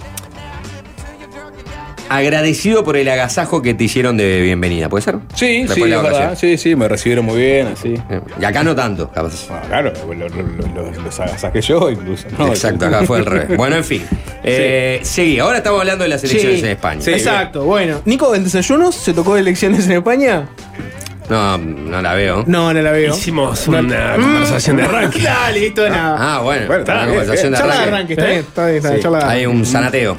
agradecido 2.09 2.85
por 2.85 2.97
el 2.97 3.09
agasajo 3.09 3.63
que 3.63 3.75
te 3.75 3.85
hicieron 3.85 4.17
de 4.17 4.41
bienvenida, 4.43 4.89
¿puede 4.89 5.03
ser? 5.03 5.17
Sí, 5.35 5.63
Después 5.63 5.75
sí, 5.75 5.83
es 5.93 6.03
verdad. 6.03 6.39
Sí, 6.39 6.59
sí, 6.59 6.77
me 6.77 6.89
recibieron 6.89 7.25
muy 7.25 7.37
bien, 7.41 7.69
así. 7.69 7.95
Y 8.41 8.45
acá 8.45 8.63
no 8.63 8.75
tanto, 8.75 9.11
capaz. 9.11 9.47
Claro, 9.69 9.93
lo- 10.07 10.15
lo- 10.15 10.29
lo- 10.29 10.91
lo- 10.93 11.03
los 11.03 11.21
agasajé 11.21 11.61
yo 11.61 11.91
incluso. 11.91 12.27
¿no? 12.39 12.49
Exacto, 12.49 12.87
acá 12.87 13.03
fue 13.05 13.19
al 13.19 13.27
revés. 13.27 13.57
Bueno, 13.57 13.77
en 13.77 13.85
fin. 13.85 14.03
Eh, 14.43 15.01
Seguí, 15.03 15.39
ahora 15.39 15.59
estamos 15.59 15.81
hablando 15.81 16.05
de 16.05 16.09
las 16.11 16.23
elecciones 16.25 16.61
Sí. 16.61 16.65
en 16.67 16.73
España. 16.73 17.01
Sí. 17.01 17.11
Exacto, 17.13 17.65
bueno. 17.65 18.01
Nico, 18.05 18.35
¿en 18.35 18.45
desayunos 18.45 18.95
se 18.95 19.13
tocó 19.13 19.35
de 19.35 19.41
elecciones 19.41 19.87
en 19.87 19.93
España? 19.93 20.49
No, 21.29 21.59
no 21.59 22.03
la 22.03 22.15
veo. 22.15 22.45
No, 22.47 22.73
no 22.73 22.81
la 22.83 22.93
veo. 22.93 23.15
Hicimos 23.17 23.67
una 23.69 23.83
Mm, 23.83 24.21
conversación 24.23 24.77
de 24.77 24.83
arranque. 24.85 25.27
Ah, 25.29 25.51
listo, 25.53 25.89
nada. 25.89 26.17
Ah, 26.37 26.41
bueno. 26.41 26.67
Bueno, 26.67 26.85
una 26.85 26.95
bien, 26.95 27.09
conversación 27.09 27.53
de 27.53 27.59
charla 27.59 27.75
de 27.75 27.81
arranque. 27.81 28.13
arranque, 28.13 28.13
está 28.15 28.27
bien, 28.27 28.39
está 28.41 28.65
bien, 28.67 28.77
está 28.77 28.89
bien, 28.91 28.99
Sí, 28.99 29.03
charla 29.03 29.19
de 29.19 29.25
Hay 29.25 29.47
un 29.47 29.67
sanateo. 29.67 30.17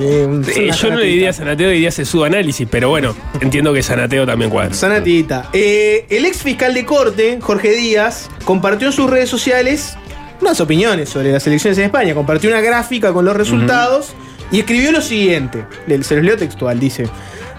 Eh, 0.00 0.24
un- 0.28 0.44
Sí, 0.44 0.64
una 0.64 0.74
yo 0.74 0.90
no 0.90 0.96
le 0.96 1.06
diría 1.06 1.32
sanateo, 1.32 1.70
diría 1.70 1.90
se 1.90 2.04
su 2.04 2.24
análisis, 2.24 2.66
pero 2.70 2.88
bueno, 2.88 3.14
entiendo 3.40 3.72
que 3.74 3.82
sanateo 3.82 4.24
también 4.26 4.50
cuadra. 4.50 4.72
Sanatita. 4.74 5.50
Eh, 5.52 6.06
el 6.08 6.24
ex 6.24 6.38
fiscal 6.42 6.72
de 6.74 6.84
corte, 6.84 7.38
Jorge 7.42 7.72
Díaz, 7.72 8.28
compartió 8.44 8.86
en 8.88 8.92
sus 8.92 9.10
redes 9.10 9.28
sociales 9.28 9.96
unas 10.40 10.60
opiniones 10.60 11.08
sobre 11.10 11.32
las 11.32 11.46
elecciones 11.46 11.76
en 11.78 11.84
España. 11.84 12.14
Compartió 12.14 12.48
una 12.48 12.60
gráfica 12.60 13.12
con 13.12 13.24
los 13.24 13.36
resultados 13.36 14.14
y 14.50 14.60
escribió 14.60 14.92
lo 14.92 15.00
siguiente. 15.02 15.64
Le- 15.86 16.02
Se 16.04 16.16
los 16.16 16.24
leo 16.24 16.36
textual, 16.36 16.78
dice. 16.80 17.06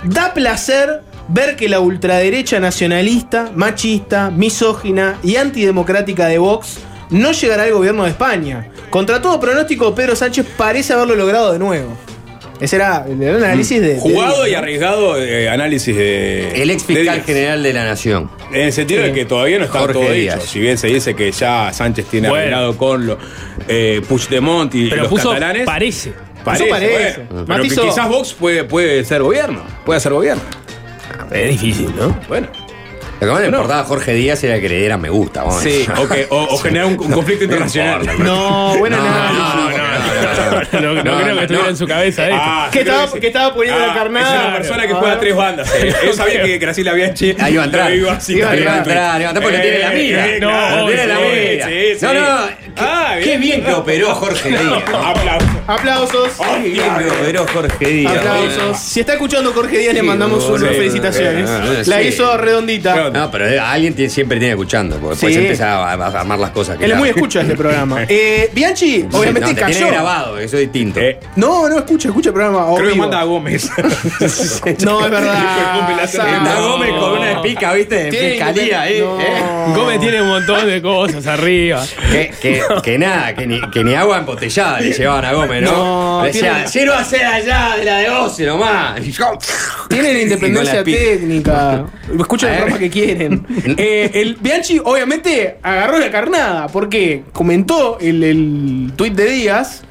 Da 0.03 0.33
placer 0.33 1.01
ver 1.29 1.55
que 1.55 1.69
la 1.69 1.79
ultraderecha 1.79 2.59
nacionalista, 2.59 3.51
machista, 3.55 4.29
misógina 4.31 5.17
y 5.23 5.35
antidemocrática 5.37 6.27
de 6.27 6.37
Vox 6.39 6.79
no 7.09 7.31
llegará 7.31 7.63
al 7.63 7.71
gobierno 7.73 8.03
de 8.03 8.09
España. 8.11 8.69
Contra 8.89 9.21
todo 9.21 9.39
pronóstico, 9.39 9.93
Pedro 9.95 10.15
Sánchez 10.15 10.45
parece 10.57 10.93
haberlo 10.93 11.15
logrado 11.15 11.51
de 11.53 11.59
nuevo. 11.59 11.97
Ese 12.59 12.75
era 12.75 13.05
el 13.09 13.23
análisis 13.43 13.79
de... 13.79 13.97
Jugado 13.97 14.45
y 14.45 14.53
arriesgado 14.53 15.17
eh, 15.17 15.47
análisis 15.47 15.95
de. 15.95 16.61
El 16.61 16.69
ex 16.71 16.83
fiscal 16.83 17.23
general 17.23 17.63
de 17.63 17.71
la 17.71 17.85
Nación. 17.85 18.29
En 18.51 18.63
el 18.63 18.73
sentido 18.73 19.01
de 19.01 19.13
que 19.13 19.23
todavía 19.23 19.59
no 19.59 19.65
está 19.65 19.79
Jorge 19.79 19.93
todo 19.93 20.11
Díaz. 20.11 20.35
dicho. 20.39 20.47
Si 20.51 20.59
bien 20.59 20.77
se 20.77 20.87
dice 20.87 21.15
que 21.15 21.31
ya 21.31 21.71
Sánchez 21.71 22.07
tiene 22.07 22.27
Bueno. 22.27 22.41
arreglado 22.41 22.75
con 22.77 23.05
lo, 23.07 23.17
eh, 23.67 24.01
Puigdemont 24.09 24.75
y 24.75 24.89
Pero 24.89 25.03
los 25.03 25.09
puso 25.09 25.29
catalanes. 25.29 25.65
parece. 25.65 26.11
Parece, 26.43 26.65
parece. 26.65 27.21
bueno. 27.29 27.45
Matizó. 27.47 27.75
pero 27.75 27.83
que 27.83 27.89
quizás 27.89 28.09
Vox 28.09 28.33
puede, 28.33 28.63
puede 28.65 29.05
ser 29.05 29.21
gobierno. 29.21 29.61
Puede 29.85 29.97
hacer 29.97 30.11
gobierno. 30.11 30.41
Es 31.31 31.49
difícil, 31.49 31.93
¿no? 31.95 32.17
Bueno. 32.27 32.47
Lo 33.21 33.27
que 33.27 33.33
más 33.33 33.41
le 33.41 33.47
No. 33.51 33.57
importaba 33.57 33.81
a 33.81 33.83
Jorge 33.83 34.13
Díaz 34.13 34.41
era 34.45 34.61
que 34.61 34.69
le 34.69 34.77
diera 34.79 34.97
me 34.97 35.09
gusta. 35.09 35.43
vamos. 35.43 35.61
Sí, 35.61 35.85
o, 35.97 36.07
que- 36.07 36.25
o- 36.29 36.43
o 36.53 36.57
generar 36.57 36.85
un, 36.87 36.93
un 36.97 37.11
conflicto 37.11 37.43
internacional. 37.43 38.05
No, 38.17 38.77
buena 38.77 38.95
No, 38.95 39.03
no, 39.03 39.69
no, 39.69 39.69
no, 40.81 40.93
No, 40.93 41.03
no 41.03 41.21
creo 41.21 41.35
que 41.35 41.41
estuviera 41.41 41.69
en 41.69 41.75
su 41.77 41.85
cabeza 41.87 42.23
esto. 42.29 42.37
Ah, 42.39 42.69
Que 42.71 42.79
creo 42.81 42.93
estaba- 42.93 43.11
sí. 43.11 43.19
que 43.19 43.27
estaba 43.27 43.53
poniendo 43.53 43.85
la 43.85 43.93
carnada. 43.93 44.35
Es 44.35 44.39
una 44.47 44.55
persona 44.57 44.87
que 44.87 44.93
Ah. 44.93 44.97
juega 44.99 45.19
tres 45.19 45.35
bandas. 45.35 45.73
eh. 45.75 45.93
Él 46.03 46.13
sabía 46.13 46.43
que 46.43 46.57
Graciela 46.59 46.93
Bianchi. 46.93 47.35
Ahí 47.39 47.53
iba 47.53 47.63
a 47.63 47.65
entrar. 47.65 47.89
lo 47.91 47.95
iba 47.97 48.13
a 48.13 48.77
entrar, 48.77 49.19
iba 49.21 49.29
a 49.29 49.33
entrar 49.33 49.41
porque 49.43 49.57
tiene 49.59 49.79
la 49.79 49.89
mira. 49.91 50.27
Eh, 50.27 50.39
No, 50.39 50.47
claro, 50.49 50.85
tiene 50.87 51.07
la 51.07 51.15
sí, 51.17 51.21
mira. 51.51 51.67
sí, 51.67 51.73
sí. 51.99 52.05
No, 52.05 52.13
no, 52.13 52.39
qué, 52.75 52.81
Ah, 52.83 53.15
qué 53.23 53.37
bien 53.37 53.63
que 53.63 53.73
operó 53.73 54.13
Jorge 54.15 54.49
Díaz. 54.49 54.83
Aplausos. 54.93 55.49
Aplausos. 55.67 56.29
Qué 56.63 56.69
bien 56.69 56.85
que 56.97 57.09
operó 57.09 57.45
Jorge 57.53 57.85
Díaz. 57.85 58.17
Aplausos. 58.17 58.79
Si 58.79 58.99
está 58.99 59.13
escuchando 59.13 59.51
Jorge 59.53 59.77
Díaz, 59.77 59.93
le 59.93 60.03
mandamos 60.03 60.43
unas 60.45 60.75
felicitaciones. 60.75 61.87
La 61.87 62.01
hizo 62.01 62.37
redondita. 62.37 63.09
No, 63.09 63.29
pero 63.31 63.45
alguien 63.63 63.93
tiene- 63.93 64.09
siempre 64.09 64.37
tiene 64.39 64.53
escuchando, 64.53 64.95
porque 64.97 65.11
después 65.15 65.33
Sí. 65.33 65.39
empieza 65.39 65.71
a, 65.77 65.93
a 65.93 66.19
armar 66.21 66.39
las 66.39 66.51
cosas. 66.51 66.77
que 66.77 66.85
Él 66.85 66.91
es 66.91 66.95
la- 66.95 66.99
muy 66.99 67.09
escucha 67.09 67.41
este 67.41 67.55
programa. 67.55 68.03
Eh, 68.09 68.49
Bianchi, 68.53 69.05
obviamente 69.11 69.41
no, 69.49 69.55
te 69.55 69.61
cayó. 69.61 69.75
tiene 69.77 69.91
grabado, 69.91 70.37
eso 70.39 70.55
es 70.57 70.63
distinto. 70.63 70.99
Eh, 70.99 71.19
No, 71.35 71.69
no, 71.69 71.77
escucha, 71.77 72.07
escucha 72.09 72.29
el 72.29 72.33
programa. 72.33 72.65
creo 72.75 72.89
que 72.89 72.95
manda 72.95 73.19
a 73.19 73.23
Gómez. 73.23 73.69
No, 74.83 75.05
es 75.05 75.11
verdad. 75.11 76.07
Sa- 76.09 76.59
Gómez 76.61 76.91
con 76.91 77.11
una 77.19 77.31
espica, 77.33 77.73
¿viste? 77.73 78.07
En 78.07 78.13
fiscalía. 78.31 78.89
¿eh? 78.89 79.03
Gómez 79.75 79.99
tiene 79.99 80.21
un 80.21 80.29
montón 80.29 80.65
de 80.65 80.81
cosas 80.81 81.25
arriba. 81.27 81.85
Que, 82.11 82.31
que, 82.41 82.61
que 82.83 82.97
nada, 82.97 83.33
que 83.35 83.47
ni, 83.47 83.59
que 83.71 83.83
ni 83.83 83.93
agua 83.95 84.19
embotellada 84.19 84.79
le 84.81 84.91
llevaban 84.93 85.25
a 85.25 85.33
Gómez, 85.33 85.63
¿no? 85.63 85.71
No, 85.71 86.21
Le 86.23 86.27
Decía, 86.31 86.53
tiene- 86.55 86.69
quiero 86.71 86.93
hacer 86.95 87.25
allá 87.25 87.75
de 87.77 87.85
la 87.85 87.97
de 87.97 88.07
12 88.09 88.45
nomás. 88.45 89.01
Tienen 89.89 90.21
independencia 90.21 90.75
la 90.75 90.83
técnica. 90.83 91.85
Escuchan 92.19 92.49
A 92.49 92.53
el 92.53 92.57
ver. 92.59 92.67
programa 92.69 92.79
que 92.79 92.89
quieren. 92.89 93.45
Eh, 93.77 94.11
el 94.15 94.35
Bianchi, 94.35 94.79
obviamente, 94.83 95.57
agarró 95.63 95.99
la 95.99 96.11
carnada 96.11 96.67
porque 96.67 97.23
comentó 97.31 97.97
el, 97.99 98.23
el 98.23 98.91
tuit 98.95 99.13
de 99.13 99.25
Díaz 99.29 99.83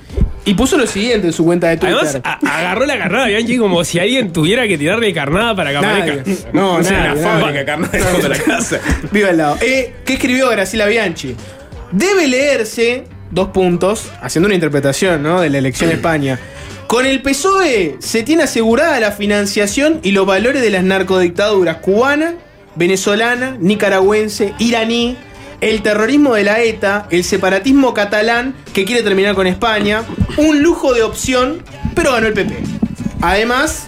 y 0.44 0.54
puso 0.54 0.76
lo 0.78 0.86
siguiente 0.86 1.26
en 1.28 1.32
su 1.32 1.44
cuenta 1.44 1.68
de 1.68 1.76
Twitter. 1.76 1.96
Además, 1.98 2.20
a- 2.24 2.58
agarró 2.58 2.86
la 2.86 2.98
carnada 2.98 3.26
de 3.26 3.32
Bianchi 3.34 3.58
como 3.58 3.84
si 3.84 3.98
alguien 3.98 4.32
tuviera 4.32 4.66
que 4.66 4.76
tirarle 4.78 5.12
carnada 5.12 5.54
para 5.54 5.70
que 5.72 5.80
Nadie. 5.80 6.12
aparezca. 6.12 6.48
No, 6.52 6.80
Es 6.80 6.90
nadie, 6.90 6.98
una 6.98 7.14
nadie. 7.32 7.64
fábrica, 7.64 7.78
fondo 8.12 8.28
de 8.28 8.28
la 8.30 8.38
casa. 8.42 8.80
Viva 9.10 9.28
al 9.30 9.36
lado. 9.36 9.58
Eh, 9.60 9.94
¿Qué 10.04 10.14
escribió 10.14 10.48
Graciela 10.50 10.86
Bianchi? 10.86 11.34
Debe 11.92 12.26
leerse, 12.26 13.04
dos 13.30 13.48
puntos, 13.48 14.10
haciendo 14.20 14.46
una 14.46 14.54
interpretación 14.54 15.22
¿no? 15.22 15.40
de 15.40 15.50
la 15.50 15.58
elección 15.58 15.88
de 15.88 15.96
España. 15.96 16.38
Con 16.86 17.06
el 17.06 17.22
PSOE 17.22 17.96
se 17.98 18.22
tiene 18.22 18.44
asegurada 18.44 18.98
la 19.00 19.12
financiación 19.12 20.00
y 20.02 20.12
los 20.12 20.26
valores 20.26 20.62
de 20.62 20.70
las 20.70 20.84
narcodictaduras 20.84 21.78
cubana, 21.78 22.34
venezolana, 22.76 23.56
nicaragüense, 23.58 24.54
iraní, 24.58 25.16
el 25.60 25.82
terrorismo 25.82 26.34
de 26.34 26.44
la 26.44 26.60
ETA, 26.60 27.06
el 27.10 27.24
separatismo 27.24 27.92
catalán 27.94 28.54
que 28.72 28.84
quiere 28.84 29.02
terminar 29.02 29.34
con 29.34 29.46
España, 29.46 30.04
un 30.36 30.62
lujo 30.62 30.94
de 30.94 31.02
opción, 31.02 31.62
pero 31.94 32.12
ganó 32.12 32.26
el 32.26 32.34
PP. 32.34 32.54
Además, 33.20 33.86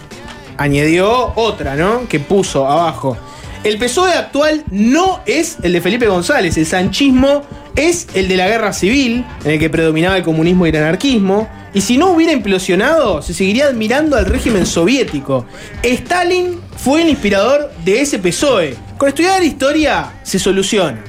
añadió 0.57 1.33
otra, 1.35 1.75
¿no? 1.75 2.07
Que 2.07 2.19
puso 2.19 2.67
abajo. 2.67 3.17
El 3.63 3.77
PSOE 3.77 4.13
actual 4.13 4.63
no 4.71 5.21
es 5.25 5.57
el 5.61 5.73
de 5.73 5.81
Felipe 5.81 6.07
González, 6.07 6.57
el 6.57 6.65
sanchismo 6.65 7.43
es 7.75 8.07
el 8.13 8.27
de 8.27 8.37
la 8.37 8.47
guerra 8.47 8.73
civil, 8.73 9.25
en 9.43 9.51
el 9.51 9.59
que 9.59 9.69
predominaba 9.69 10.17
el 10.17 10.23
comunismo 10.23 10.65
y 10.65 10.69
el 10.69 10.75
anarquismo, 10.75 11.49
y 11.73 11.81
si 11.81 11.97
no 11.97 12.11
hubiera 12.11 12.33
implosionado, 12.33 13.21
se 13.21 13.33
seguiría 13.33 13.67
admirando 13.67 14.17
al 14.17 14.25
régimen 14.25 14.65
soviético. 14.65 15.45
Stalin 15.83 16.59
fue 16.77 17.03
el 17.03 17.09
inspirador 17.09 17.71
de 17.85 18.01
ese 18.01 18.19
PSOE. 18.19 18.75
Con 18.97 19.09
estudiar 19.09 19.41
historia 19.41 20.11
se 20.23 20.37
soluciona. 20.37 21.01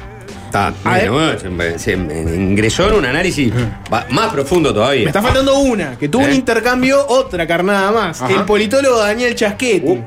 Está, 0.46 0.72
bueno, 0.84 1.38
se, 1.38 1.78
se 1.78 1.92
ingresó 1.94 2.86
en 2.88 2.94
un 2.94 3.06
análisis 3.06 3.52
más 4.10 4.30
profundo 4.30 4.72
todavía. 4.72 5.04
Me 5.04 5.06
está 5.06 5.22
faltando 5.22 5.58
una, 5.58 5.98
que 5.98 6.10
tuvo 6.10 6.24
un 6.24 6.30
¿Eh? 6.30 6.34
intercambio, 6.34 7.06
otra 7.08 7.46
carnada 7.46 7.90
más. 7.90 8.20
Ajá. 8.20 8.32
El 8.32 8.44
politólogo 8.44 8.98
Daniel 8.98 9.34
Chaschetti. 9.34 9.98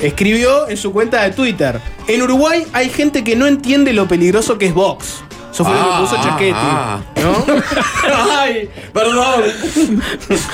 escribió 0.00 0.66
en 0.68 0.78
su 0.78 0.92
cuenta 0.94 1.22
de 1.22 1.32
Twitter: 1.32 1.78
En 2.08 2.22
Uruguay 2.22 2.66
hay 2.72 2.88
gente 2.88 3.22
que 3.22 3.36
no 3.36 3.46
entiende 3.46 3.92
lo 3.92 4.08
peligroso 4.08 4.56
que 4.56 4.66
es 4.66 4.74
Vox. 4.74 5.22
Eso 5.52 5.64
fue 5.64 5.74
lo 5.74 5.80
que 5.80 5.96
puso 6.00 6.16
Ah, 6.18 6.22
Chaquetti. 6.22 6.52
ah. 6.54 7.00
¿No? 7.22 7.46
Ay, 8.40 8.68
perdón. 8.92 9.42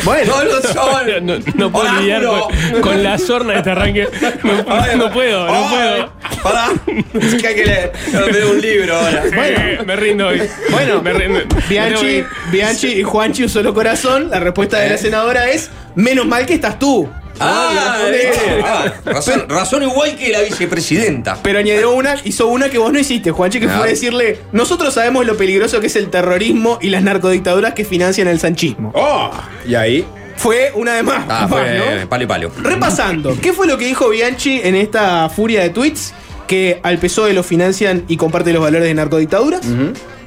Bueno. 0.05 0.33
No. 0.75 1.21
No, 1.21 1.39
no 1.55 1.71
puedo 1.73 1.85
Oráculo. 1.85 2.01
lidiar 2.01 2.25
con, 2.25 2.81
con 2.83 3.03
la 3.03 3.19
sorna 3.19 3.53
de 3.55 3.59
este 3.59 3.71
arranque. 3.71 4.09
No, 4.43 4.97
no 4.97 5.13
puedo, 5.13 5.47
no 5.47 5.69
puedo. 5.71 6.13
Pará. 6.43 6.69
Es 7.15 7.35
que 7.35 7.47
hay 7.47 7.55
que 7.55 7.65
leer. 7.65 7.93
Tengo 8.33 8.51
un 8.51 8.61
libro 8.61 8.97
ahora. 8.97 9.23
Eh, 9.33 9.79
me 9.87 9.97
rindo 9.97 10.29
hoy. 10.29 10.43
Bueno, 10.71 11.01
me 11.03 11.13
rindo. 11.13 11.41
Bianchi, 11.69 12.25
Bianchi 12.51 12.89
y 12.89 13.03
Juanchi 13.03 13.43
un 13.45 13.49
solo 13.49 13.73
corazón. 13.75 14.31
La 14.31 14.41
respuesta 14.41 14.79
de 14.79 14.91
la 14.91 14.99
senadora 14.99 15.49
es: 15.51 15.71
menos 15.95 16.27
mal 16.27 16.45
que 16.47 16.55
estás 16.55 16.79
tú. 16.79 17.09
Ah, 17.41 17.99
¿No? 18.01 18.07
eh, 18.09 18.63
ah, 18.65 18.93
razón, 19.05 19.45
razón 19.49 19.83
igual 19.83 20.17
que 20.17 20.29
la 20.31 20.41
vicepresidenta. 20.41 21.39
Pero 21.43 21.59
añadió 21.59 21.93
una, 21.93 22.17
hizo 22.25 22.47
una 22.49 22.69
que 22.69 22.79
vos 22.79 22.93
no 22.93 22.99
hiciste, 22.99 23.31
Juanchi, 23.31 23.61
que 23.61 23.67
Ah. 23.67 23.79
fue 23.79 23.89
decirle: 23.89 24.39
Nosotros 24.53 24.95
sabemos 24.95 25.27
lo 25.27 25.37
peligroso 25.37 25.81
que 25.81 25.87
es 25.89 25.97
el 25.97 26.09
terrorismo 26.11 26.79
y 26.81 26.91
las 26.91 27.03
narcodictaduras 27.03 27.75
que 27.75 27.85
financian 27.85 28.29
el 28.29 28.41
sanchismo. 28.41 28.93
Oh, 28.95 29.31
y 29.67 29.75
ahí. 29.75 30.07
Fue 30.37 30.71
una 30.75 30.93
de 30.95 31.03
más. 31.03 31.25
Ah, 31.31 31.47
más, 31.49 31.51
fue 31.51 31.79
¿no? 32.03 32.09
palo 32.11 32.25
y 32.25 32.27
palo. 32.27 32.51
Repasando, 32.63 33.39
¿qué 33.41 33.55
fue 33.55 33.67
lo 33.67 33.79
que 33.79 33.87
dijo 33.87 34.11
Bianchi 34.11 34.61
en 34.63 34.75
esta 34.75 35.29
furia 35.31 35.63
de 35.63 35.71
tweets? 35.71 36.13
Que 36.47 36.79
al 36.83 36.99
PSOE 36.99 37.33
lo 37.33 37.43
financian 37.43 38.05
y 38.07 38.17
comparte 38.19 38.53
los 38.53 38.63
valores 38.63 38.87
de 38.87 38.95
narcodictaduras. 38.95 39.63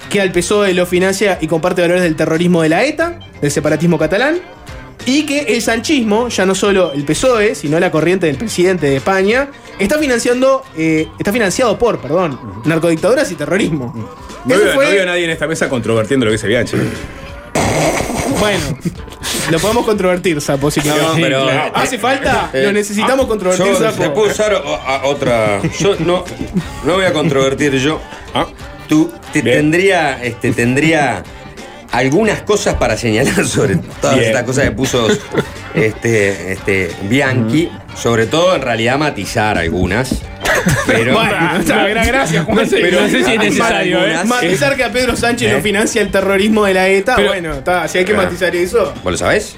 Que 0.09 0.19
al 0.19 0.31
PSOE 0.31 0.73
lo 0.73 0.87
financia 0.87 1.37
y 1.39 1.45
comparte 1.47 1.81
valores 1.83 2.01
del 2.01 2.15
terrorismo 2.15 2.63
de 2.63 2.69
la 2.69 2.83
ETA, 2.83 3.19
del 3.39 3.51
separatismo 3.51 3.99
catalán. 3.99 4.39
Y 5.05 5.25
que 5.25 5.39
el 5.41 5.61
sanchismo, 5.61 6.27
ya 6.29 6.45
no 6.45 6.53
solo 6.53 6.91
el 6.93 7.03
PSOE, 7.03 7.55
sino 7.55 7.79
la 7.79 7.89
corriente 7.89 8.27
del 8.27 8.35
presidente 8.37 8.87
de 8.87 8.97
España, 8.97 9.49
está 9.79 9.97
financiando, 9.97 10.63
eh, 10.77 11.07
está 11.17 11.31
financiado 11.33 11.79
por, 11.79 11.99
perdón, 11.99 12.39
narcodictaduras 12.65 13.31
y 13.31 13.35
terrorismo. 13.35 13.93
No 14.45 14.57
veo, 14.57 14.73
fue- 14.73 14.85
no 14.85 14.91
veo 14.91 15.03
a 15.03 15.05
nadie 15.07 15.23
en 15.25 15.31
esta 15.31 15.47
mesa 15.47 15.67
controvertiendo 15.69 16.25
lo 16.25 16.29
que 16.31 16.33
dice 16.37 16.47
Bianchi. 16.47 16.77
Bueno, 18.39 18.63
lo 19.51 19.59
podemos 19.59 19.85
controvertir, 19.85 20.39
Sapo, 20.41 20.69
si 20.71 20.79
querés. 20.81 21.01
No, 21.01 21.13
pero- 21.15 21.43
claro. 21.43 21.71
¿Hace 21.75 21.97
falta? 21.97 22.49
Eh, 22.53 22.63
lo 22.63 22.71
necesitamos 22.71 23.25
controvertir, 23.25 23.65
Yo 23.67 23.77
Sapo. 23.79 24.03
le 24.03 24.09
puedo 24.11 24.31
usar 24.31 24.53
a- 24.53 25.01
otra. 25.05 25.61
Yo 25.79 25.95
no, 25.99 26.23
no 26.85 26.93
voy 26.93 27.05
a 27.05 27.13
controvertir 27.13 27.73
yo. 27.77 27.99
Ah, 28.33 28.47
Tú 28.87 29.11
te- 29.31 29.43
tendría, 29.43 30.23
este, 30.23 30.51
tendría 30.51 31.21
algunas 31.91 32.41
cosas 32.41 32.75
para 32.75 32.97
señalar 32.97 33.45
sobre 33.47 33.77
todas 34.01 34.15
Bien. 34.15 34.27
estas 34.29 34.43
cosas 34.43 34.65
que 34.65 34.71
puso 34.71 35.07
este, 35.73 36.53
este, 36.53 36.91
Bianchi. 37.03 37.69
Sobre 37.95 38.27
todo, 38.27 38.55
en 38.55 38.61
realidad, 38.61 38.97
matizar 38.97 39.57
algunas. 39.57 40.15
Pero. 40.87 41.13
Bueno, 41.19 42.01
gracias, 42.05 42.45
Juan. 42.45 42.57
No 42.57 42.65
sé, 42.65 42.77
Pero- 42.81 43.01
no 43.01 43.07
sé 43.09 43.23
si 43.23 43.31
es 43.33 43.39
necesario, 43.39 44.05
¿eh? 44.05 44.23
Matizar 44.25 44.75
que 44.75 44.83
a 44.83 44.91
Pedro 44.91 45.15
Sánchez 45.15 45.49
¿Eh? 45.49 45.53
lo 45.53 45.61
financia 45.61 46.01
el 46.01 46.11
terrorismo 46.11 46.65
de 46.65 46.73
la 46.73 46.87
ETA, 46.87 47.15
Pero- 47.15 47.29
bueno, 47.29 47.53
está, 47.55 47.87
si 47.87 47.99
hay 47.99 48.05
que 48.05 48.13
Ah. 48.13 48.17
matizar 48.17 48.55
eso, 48.55 48.93
¿Vos 49.03 49.11
lo 49.11 49.17
sabés? 49.17 49.55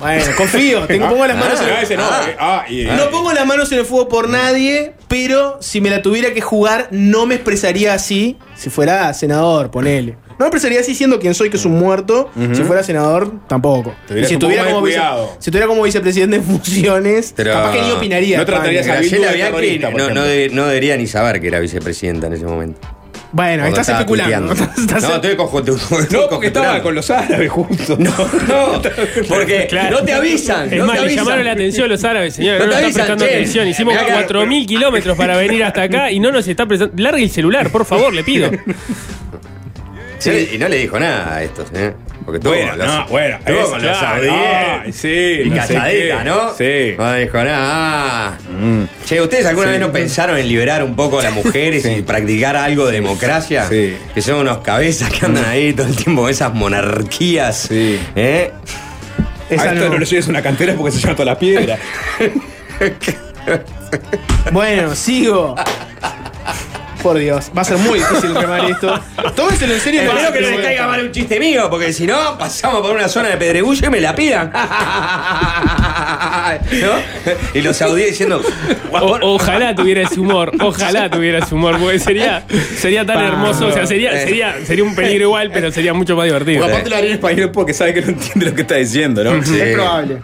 bueno, 0.00 0.24
confío, 0.36 0.86
tengo, 0.86 1.10
pongo 1.10 1.26
las 1.26 1.36
manos 1.36 1.60
en 1.60 1.68
ah, 1.68 1.78
el 1.78 1.84
ese 1.84 1.96
no. 1.96 2.04
Ah. 2.04 2.26
eh, 2.28 2.36
Ah, 2.38 2.64
y, 2.68 2.84
No 2.84 3.10
pongo 3.10 3.32
las 3.34 3.44
manos 3.46 3.70
en 3.72 3.80
el 3.80 3.84
fuego 3.84 4.08
por 4.08 4.28
nadie, 4.28 4.94
pero 5.08 5.58
si 5.60 5.80
me 5.82 5.90
la 5.90 6.00
tuviera 6.00 6.32
que 6.32 6.40
jugar, 6.40 6.88
no 6.90 7.26
me 7.26 7.34
expresaría 7.34 7.92
así 7.92 8.38
si 8.56 8.70
fuera 8.70 9.12
senador, 9.14 9.70
ponele. 9.70 10.16
No 10.38 10.44
me 10.44 10.46
expresaría 10.46 10.80
así 10.80 10.94
siendo 10.94 11.18
quien 11.18 11.34
soy, 11.34 11.50
que 11.50 11.56
es 11.56 11.64
un 11.64 11.78
muerto. 11.78 12.30
Si 12.54 12.62
fuera 12.62 12.82
senador, 12.82 13.32
tampoco. 13.48 13.94
Y 14.10 14.24
si 14.24 14.36
de 14.36 14.64
como 14.64 14.82
vice- 14.82 15.00
si 15.38 15.50
estuviera 15.50 15.66
como 15.66 15.82
vicepresidente 15.82 16.36
en 16.36 16.44
funciones, 16.44 17.32
Pero- 17.36 17.52
capaz 17.52 17.72
que 17.72 17.82
ni 17.82 17.90
opinaría. 17.90 18.38
No 18.38 18.46
tratarías 18.46 18.86
a 18.88 19.00
Bianchi 19.00 19.78
no, 19.78 20.10
no, 20.10 20.22
de- 20.22 20.50
no 20.52 20.66
debería 20.66 20.96
ni 20.96 21.06
saber 21.06 21.40
que 21.40 21.48
era 21.48 21.58
vicepresidenta 21.60 22.28
en 22.28 22.34
ese 22.34 22.44
momento. 22.44 22.80
Bueno, 23.30 23.64
Cuando 23.64 23.80
estás 23.80 23.94
especulando. 23.98 24.52
Estás- 24.78 25.02
No, 25.02 25.14
estoy 25.16 25.36
No, 26.10 26.28
porque 26.30 26.46
estaba 26.46 26.82
con 26.82 26.94
los 26.94 27.10
árabes 27.10 27.50
justo. 27.50 27.96
No, 27.98 28.10
no, 28.48 28.82
porque 29.28 29.66
Claro. 29.68 29.98
no 29.98 30.04
te 30.04 30.14
avisan. 30.14 30.72
Es 30.72 30.78
no 30.78 30.86
más, 30.86 30.94
te 30.96 31.00
le 31.02 31.06
avisan. 31.08 31.24
llamaron 31.24 31.44
la 31.44 31.52
atención 31.52 31.88
los 31.90 32.04
árabes, 32.04 32.34
señora. 32.36 32.60
No 32.60 32.64
No, 32.66 32.70
te 32.70 32.76
nos 32.76 32.84
está 32.88 32.94
prestando 33.00 33.24
che. 33.26 33.30
atención. 33.34 33.68
Hicimos 33.68 33.92
Mirá 33.92 34.06
que- 34.06 34.12
4.000 34.12 34.66
kilómetros 34.66 35.16
para 35.18 35.36
venir 35.36 35.62
hasta 35.62 35.82
acá 35.82 36.10
y 36.10 36.20
no 36.20 36.32
nos 36.32 36.48
está 36.48 36.64
prestando. 36.64 36.94
Largue 36.96 37.22
el 37.24 37.30
celular, 37.30 37.70
por 37.70 37.84
favor, 37.84 38.14
le 38.14 38.24
pido. 38.24 38.50
Sí, 40.18 40.50
y 40.54 40.58
no 40.58 40.68
le 40.68 40.76
dijo 40.76 40.98
nada 40.98 41.36
a 41.36 41.42
estos, 41.42 41.68
¿eh? 41.74 41.92
Porque 42.24 42.40
tuvo 42.40 42.52
Bueno, 42.52 42.76
los, 42.76 42.86
no, 42.86 43.06
bueno, 43.06 43.38
tuvo 43.46 43.56
es- 43.56 43.70
los 43.70 43.98
claro, 43.98 44.22
sí, 44.92 45.42
y 45.44 45.50
no. 45.50 46.24
¿no? 46.24 46.54
Sí. 46.54 46.94
No 46.98 47.14
dijo 47.14 47.44
nada. 47.44 48.38
Che, 49.06 49.20
¿ustedes 49.22 49.46
alguna 49.46 49.70
vez 49.70 49.80
no 49.80 49.90
pensaron 49.92 50.36
en 50.36 50.46
liberar 50.48 50.82
un 50.84 50.94
poco 50.94 51.20
a 51.20 51.22
las 51.22 51.32
mujeres 51.32 51.86
y 51.98 52.02
practicar 52.02 52.56
algo 52.56 52.86
de 52.86 52.92
democracia? 52.92 53.66
Sí. 53.68 53.96
Que 54.14 54.20
son 54.20 54.40
unos 54.40 54.58
cabezas 54.58 55.10
que 55.10 55.24
andan 55.24 55.44
ahí 55.46 55.72
todo 55.72 55.86
el 55.86 55.96
tiempo 55.96 56.22
con 56.22 56.30
esas 56.30 56.52
monarquías. 56.52 57.66
Sí. 57.68 57.98
¿Eh? 58.14 58.50
Esa 59.48 59.62
a 59.62 59.72
esto 59.72 59.84
no. 59.86 59.92
no 59.92 59.98
le 59.98 60.04
lleves 60.04 60.28
una 60.28 60.42
cantera 60.42 60.74
porque 60.74 60.92
se 60.92 61.00
llama 61.00 61.14
toda 61.14 61.26
la 61.26 61.38
piedra. 61.38 61.78
Bueno, 64.52 64.94
sigo. 64.94 65.54
Por 67.02 67.18
Dios, 67.18 67.50
va 67.56 67.62
a 67.62 67.64
ser 67.64 67.76
muy 67.78 67.98
difícil 68.00 68.34
remar 68.34 68.68
esto. 68.70 69.00
Tómenselo 69.36 69.74
en 69.74 69.80
serio. 69.80 70.02
Espero 70.02 70.32
que 70.32 70.40
no 70.40 70.50
les 70.50 70.60
caiga 70.60 70.86
mal 70.86 71.04
un 71.04 71.12
chiste 71.12 71.38
mío, 71.38 71.68
porque 71.70 71.92
si 71.92 72.06
no, 72.06 72.36
pasamos 72.38 72.80
por 72.82 72.94
una 72.94 73.08
zona 73.08 73.28
de 73.30 73.36
pedregullo 73.36 73.86
y 73.86 73.90
me 73.90 74.00
la 74.00 74.14
pidan. 74.14 74.52
¿No? 76.72 76.90
Y 77.54 77.62
los 77.62 77.76
saudíes 77.76 78.10
diciendo. 78.10 78.42
O- 78.92 79.18
ojalá 79.22 79.74
tuviera 79.74 80.02
ese 80.02 80.20
humor, 80.20 80.52
ojalá 80.60 81.10
tuviera 81.10 81.38
ese 81.38 81.54
humor, 81.54 81.78
porque 81.78 81.98
sería, 81.98 82.44
sería 82.76 83.04
tan 83.06 83.22
hermoso. 83.24 83.68
O 83.68 83.72
sea, 83.72 83.86
sería, 83.86 84.12
sería, 84.20 84.56
sería 84.64 84.84
un 84.84 84.94
peligro 84.94 85.24
igual, 85.24 85.50
pero 85.52 85.70
sería 85.70 85.92
mucho 85.94 86.16
más 86.16 86.24
divertido. 86.26 86.60
Porque 86.60 86.72
aparte 86.72 86.90
lo 86.90 86.96
haría 86.96 87.10
en 87.10 87.14
español 87.16 87.50
porque 87.52 87.72
sabe 87.74 87.94
que 87.94 88.02
no 88.02 88.08
entiende 88.08 88.46
lo 88.46 88.54
que 88.54 88.62
está 88.62 88.76
diciendo, 88.76 89.24
¿no? 89.24 89.42
Sí. 89.44 89.58
Es 89.60 89.74
probable. 89.74 90.18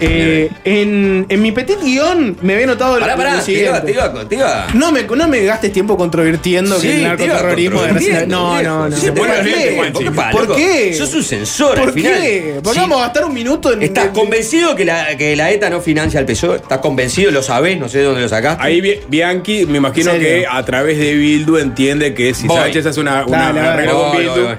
Eh, 0.00 0.50
en, 0.64 1.26
en 1.28 1.42
mi 1.42 1.52
petit 1.52 1.78
guion 1.82 2.36
me 2.42 2.54
había 2.54 2.66
notado 2.66 2.94
lo- 2.94 3.00
Pará, 3.00 3.12
lo 3.12 3.18
pará, 3.18 3.30
te 3.30 3.36
iba, 3.36 3.44
siguiente. 3.44 3.80
te 3.80 3.92
iba, 3.92 4.28
te 4.28 4.34
iba. 4.36 4.66
No 4.74 4.92
me, 4.92 5.02
no 5.02 5.28
me 5.28 5.44
gastes 5.44 5.72
tiempo 5.72 5.96
controvirtiendo 5.96 6.78
Sí, 6.78 6.88
que 6.88 6.96
el 6.96 7.02
narcoterrorismo 7.04 7.82
de 7.82 8.26
No, 8.26 8.62
no, 8.62 8.88
no. 8.88 8.96
¿Por 8.96 9.26
qué? 9.42 9.90
¿Por 9.92 10.02
qué, 10.04 10.10
¿Por 10.10 10.56
qué? 10.56 10.94
Sos 10.94 11.12
un 11.14 11.22
censor 11.22 11.74
¿Por 11.78 11.88
al 11.88 11.92
final. 11.94 12.12
qué? 12.22 12.60
¿Por 12.62 12.72
qué 12.72 12.78
Sí. 12.78 12.80
vamos 12.80 12.98
a 12.98 13.04
gastar 13.06 13.24
un 13.24 13.34
minuto 13.34 13.72
en. 13.72 13.82
¿Estás 13.82 14.06
en- 14.06 14.12
convencido 14.12 14.74
que 14.76 14.84
la, 14.84 15.16
que 15.16 15.36
la 15.36 15.50
ETA 15.50 15.68
no 15.70 15.80
financia 15.80 16.18
al 16.20 16.26
PSOE? 16.26 16.56
¿Estás 16.56 16.78
convencido? 16.78 17.30
¿Lo 17.30 17.42
sabés? 17.42 17.78
No 17.78 17.88
sé 17.88 17.98
de 17.98 18.04
dónde 18.04 18.20
lo 18.22 18.28
sacaste. 18.28 18.62
Ahí 18.62 18.80
Bi- 18.80 19.00
Bianchi, 19.08 19.66
me 19.66 19.78
imagino 19.78 20.12
que 20.12 20.46
a 20.48 20.64
través 20.64 20.98
de 20.98 21.14
Bildu 21.14 21.56
entiende 21.58 22.14
que 22.14 22.32
si 22.34 22.46
Voy. 22.46 22.56
Sánchez 22.58 22.86
hace 22.86 23.00
una, 23.00 23.24
una 23.26 23.38
Dale, 23.38 23.50
una 23.52 23.60
dale. 23.68 23.72
arreglo 23.82 23.98
con 24.00 24.08
Voy, 24.10 24.18
Bildu, 24.18 24.32
voy, 24.34 24.42
voy. 24.44 24.56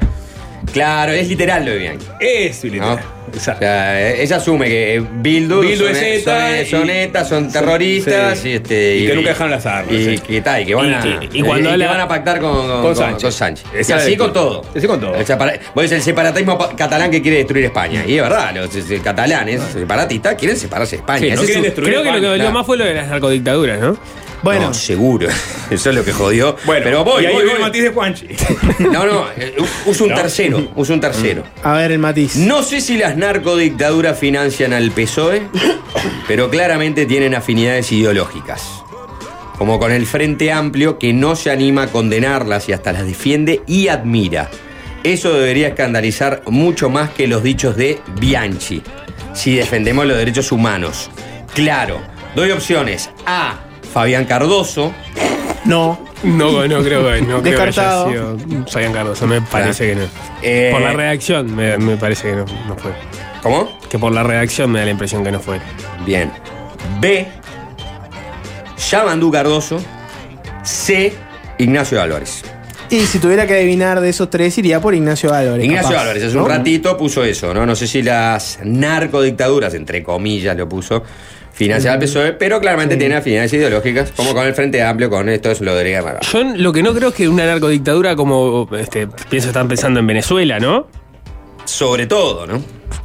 Claro, 0.74 1.12
es 1.14 1.28
literal 1.28 1.66
lo 1.66 1.72
de 1.72 1.78
Bianchi. 1.80 2.06
es 2.20 2.64
¿no? 2.66 3.19
O 3.32 3.36
Exacto. 3.38 3.60
sea, 3.62 4.12
ella 4.12 4.36
asume 4.38 4.68
que 4.68 4.96
eh, 4.96 5.04
Bildu, 5.14 5.62
Bildu 5.62 5.86
son, 5.86 5.96
es 5.96 6.02
ETA 6.02 6.50
son, 6.58 6.66
son 6.82 6.88
y- 6.88 6.92
ETA, 6.92 7.26
son 7.26 7.52
terroristas 7.52 8.40
sí. 8.40 8.50
y, 8.50 8.54
este, 8.54 8.96
Y 8.98 9.08
que 9.08 9.16
nunca 9.16 9.30
dejaron 9.30 9.52
las 9.52 9.66
armas, 9.66 9.94
Y, 9.94 10.06
sí. 10.06 10.18
que, 10.20 10.42
tal, 10.42 10.62
y 10.62 10.66
que 10.66 10.76
van 10.76 10.90
Y 10.90 10.94
a, 10.94 11.20
y 11.32 11.42
cuando 11.42 11.70
habla- 11.72 11.88
van 11.88 12.00
a 12.02 12.08
pactar 12.08 12.40
con, 12.40 12.54
con, 12.56 12.68
Con 12.68 12.82
con- 12.82 12.96
Sánchez. 13.32 13.64
con 13.70 13.80
Esa 13.80 13.96
así 13.98 14.18
con 14.18 14.34
todo. 14.34 14.62
así 14.76 14.88
con 14.88 15.00
todo. 15.00 15.12
Vos 15.14 15.26
decís 15.28 15.92
el 15.92 16.02
separatismo 16.02 16.58
pa- 16.58 16.76
catalán 16.76 17.12
que 17.12 17.22
quiere 17.22 17.38
destruir 17.38 17.66
España. 17.66 18.04
Y 18.06 18.16
es 18.18 18.22
verdad, 18.22 18.54
los 18.56 18.76
eh, 18.76 19.02
catalanes 19.04 19.62
separatistas 19.74 20.36
quieren 20.36 20.58
separarse 20.58 20.96
de 20.98 21.00
España. 21.02 21.20
Sí, 21.20 21.28
no 21.28 21.34
Ese 21.34 21.42
es 21.42 21.46
quieren 21.48 21.62
su- 21.62 21.66
destruir 21.66 21.90
Creo 21.92 22.04
que 22.04 22.10
lo 22.12 22.16
que 22.22 22.28
dolió 22.28 22.44
Claro. 22.44 22.52
más 22.58 22.66
fue 22.66 22.78
lo 22.78 22.86
de 22.86 22.94
las 22.94 23.08
narcodictaduras, 23.08 23.80
¿no? 23.80 23.98
Bueno, 24.42 24.68
No, 24.68 24.74
seguro. 24.74 25.28
Eso 25.70 25.90
es 25.90 25.96
lo 25.96 26.04
que 26.04 26.14
jodió. 26.14 26.56
Bueno, 26.66 26.84
pero 26.84 27.04
voy, 27.04 27.24
y 27.24 27.26
ahí 27.28 27.34
voy, 27.34 27.50
el 27.50 27.60
matiz 27.60 27.84
de 27.84 27.90
Juanchi. 27.90 28.28
No, 28.80 29.06
no, 29.06 29.26
eh, 29.36 29.56
uso 29.86 30.06
un 30.06 30.14
tercero, 30.16 30.72
uso 30.76 30.94
un 30.94 31.02
tercero. 31.02 31.44
a 31.64 31.74
ver 31.74 31.92
el 31.92 32.00
matiz. 32.00 32.36
No 32.38 32.64
sé 32.64 32.82
si 32.82 32.98
las 32.98 33.18
narcodictaduras 33.18 34.18
financian 34.18 34.74
al 34.74 34.92
PSOE, 34.92 35.44
pero 36.28 36.50
claramente 36.50 37.06
tienen 37.06 37.36
afinidades 37.36 37.92
ideológicas. 37.92 38.64
Como 39.58 39.78
con 39.78 39.92
el 39.92 40.06
Frente 40.08 40.54
Amplio, 40.54 40.98
que 40.98 41.12
no 41.12 41.36
se 41.36 41.52
anima 41.52 41.84
a 41.84 41.88
condenarlas 41.88 42.70
y 42.70 42.74
hasta 42.74 42.94
las 42.94 43.06
defiende 43.06 43.62
y 43.68 43.90
admira. 43.90 44.50
Eso 45.04 45.34
debería 45.34 45.68
escandalizar 45.70 46.44
mucho 46.48 46.90
más 46.90 47.10
que 47.10 47.28
los 47.28 47.44
dichos 47.44 47.76
de 47.76 48.00
Bianchi, 48.20 48.82
si 49.34 49.56
defendemos 49.56 50.06
los 50.06 50.18
derechos 50.18 50.52
humanos. 50.54 51.10
Claro, 51.54 52.00
doy 52.36 52.52
opciones. 52.52 53.10
A. 53.26 53.60
Fabián 53.94 54.26
Cardoso. 54.26 54.94
No. 55.66 56.00
No, 56.24 56.68
no 56.68 56.84
creo 56.84 57.10
que 57.12 57.22
no 57.22 57.42
creo 57.42 57.44
que 57.44 57.50
haya 57.50 57.66
Descartado. 57.66 58.10
sido 58.10 58.38
Fabián 58.68 58.92
Cardoso, 58.94 59.26
me 59.28 59.42
parece 59.42 59.88
que 59.90 59.96
no. 59.96 60.02
Eh, 60.42 60.70
Por 60.72 60.82
la 60.82 60.94
redacción 60.94 61.56
me, 61.56 61.78
me 61.78 61.96
parece 61.98 62.30
que 62.30 62.36
no, 62.36 62.46
no 62.68 62.76
fue. 62.76 62.92
¿Cómo? 63.42 63.80
Que 63.90 63.98
por 63.98 64.12
la 64.12 64.24
redacción 64.24 64.70
me 64.72 64.80
da 64.80 64.86
la 64.86 64.92
impresión 64.92 65.24
que 65.24 65.32
no 65.32 65.40
fue. 65.40 65.60
Bien. 66.06 66.32
B. 67.00 67.26
Yamandú 68.90 69.32
Cardoso. 69.32 69.80
C. 70.64 71.14
Ignacio 71.58 72.02
Álvarez. 72.02 72.44
Y 72.90 73.02
si 73.06 73.20
tuviera 73.20 73.46
que 73.46 73.54
adivinar 73.54 74.02
de 74.02 74.10
esos 74.10 74.30
tres, 74.30 74.58
iría 74.58 74.82
por 74.82 74.96
Ignacio 74.96 75.32
Álvarez. 75.34 75.64
Ignacio 75.64 75.90
capaz, 75.92 76.02
Álvarez, 76.02 76.24
hace 76.24 76.36
¿no? 76.36 76.44
un 76.44 76.50
ratito 76.50 76.98
puso 76.98 77.24
eso, 77.24 77.54
¿no? 77.54 77.66
No 77.66 77.76
sé 77.76 77.86
si 77.88 78.02
las 78.02 78.60
narcodictaduras, 78.64 79.74
entre 79.76 80.02
comillas, 80.04 80.58
lo 80.58 80.68
puso, 80.68 81.04
financiada 81.60 81.96
al 81.96 82.00
PSOE, 82.02 82.34
pero 82.34 82.60
claramente 82.62 82.96
tiene 82.96 83.16
afinidades 83.18 83.52
ideológicas, 83.54 84.12
como 84.16 84.34
con 84.34 84.48
el 84.48 84.54
Frente 84.56 84.82
Amplio, 84.82 85.10
con 85.10 85.28
esto 85.30 85.52
es 85.52 85.60
lo 85.62 85.76
de 85.76 85.84
Guerra. 85.84 86.20
Yo 86.32 86.44
lo 86.56 86.72
que 86.72 86.82
no 86.82 86.94
creo 86.94 87.10
es 87.10 87.16
que 87.16 87.28
una 87.28 87.46
narcodictadura 87.46 88.16
como, 88.16 88.68
este, 88.78 89.08
pienso 89.30 89.50
están 89.50 89.68
pensando 89.68 90.00
en 90.00 90.08
Venezuela, 90.08 90.60
¿no? 90.60 90.88
Sobre 91.66 92.08
todo, 92.08 92.48
¿no? 92.48 92.64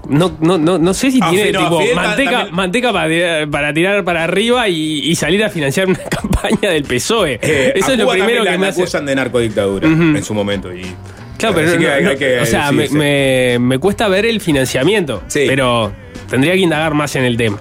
No, 0.09 0.37
no, 0.41 0.57
no, 0.57 0.79
no 0.79 0.95
sé 0.95 1.11
si 1.11 1.19
Ah, 1.21 1.31
tiene 1.31 1.47
tipo 1.53 1.81
manteca, 1.95 2.31
también- 2.31 2.55
manteca 2.55 2.93
para, 2.93 3.09
tirar- 3.09 3.51
para 3.51 3.75
tirar 3.75 4.05
para 4.05 4.25
arriba 4.25 4.69
y, 4.69 5.01
y 5.01 5.15
salir 5.17 5.43
a 5.45 5.51
financiar 5.51 5.89
una 5.89 5.99
campaña 6.11 6.71
del 6.71 6.85
PSOE. 6.85 7.39
Eh, 7.43 7.73
Eso 7.75 7.93
es 7.93 7.99
lo 7.99 8.09
primero 8.09 8.45
que 8.45 8.57
me 8.57 8.69
hace. 8.69 8.81
acusan 8.83 9.05
de 9.05 9.15
narcodictadura 9.17 9.87
Ujú. 9.89 10.03
en 10.03 10.23
su 10.25 10.33
momento. 10.33 10.73
Y, 10.73 10.83
Claro, 11.39 11.57
pero 11.57 11.73
no- 11.73 11.79
que 11.79 11.91
hay- 11.91 12.05
no- 12.05 12.11
hay 12.11 12.17
que 12.17 12.39
o 12.41 12.47
sea, 12.47 12.71
me, 12.73 12.89
me- 12.89 13.59
me 13.59 13.79
cuesta 13.79 14.09
ver 14.09 14.25
el 14.27 14.41
financiamiento. 14.41 15.23
Sí. 15.27 15.45
Pero 15.49 15.93
tendría 16.31 16.53
que 16.55 16.61
indagar 16.61 16.95
más 16.95 17.17
en 17.17 17.25
el 17.25 17.37
tema. 17.37 17.61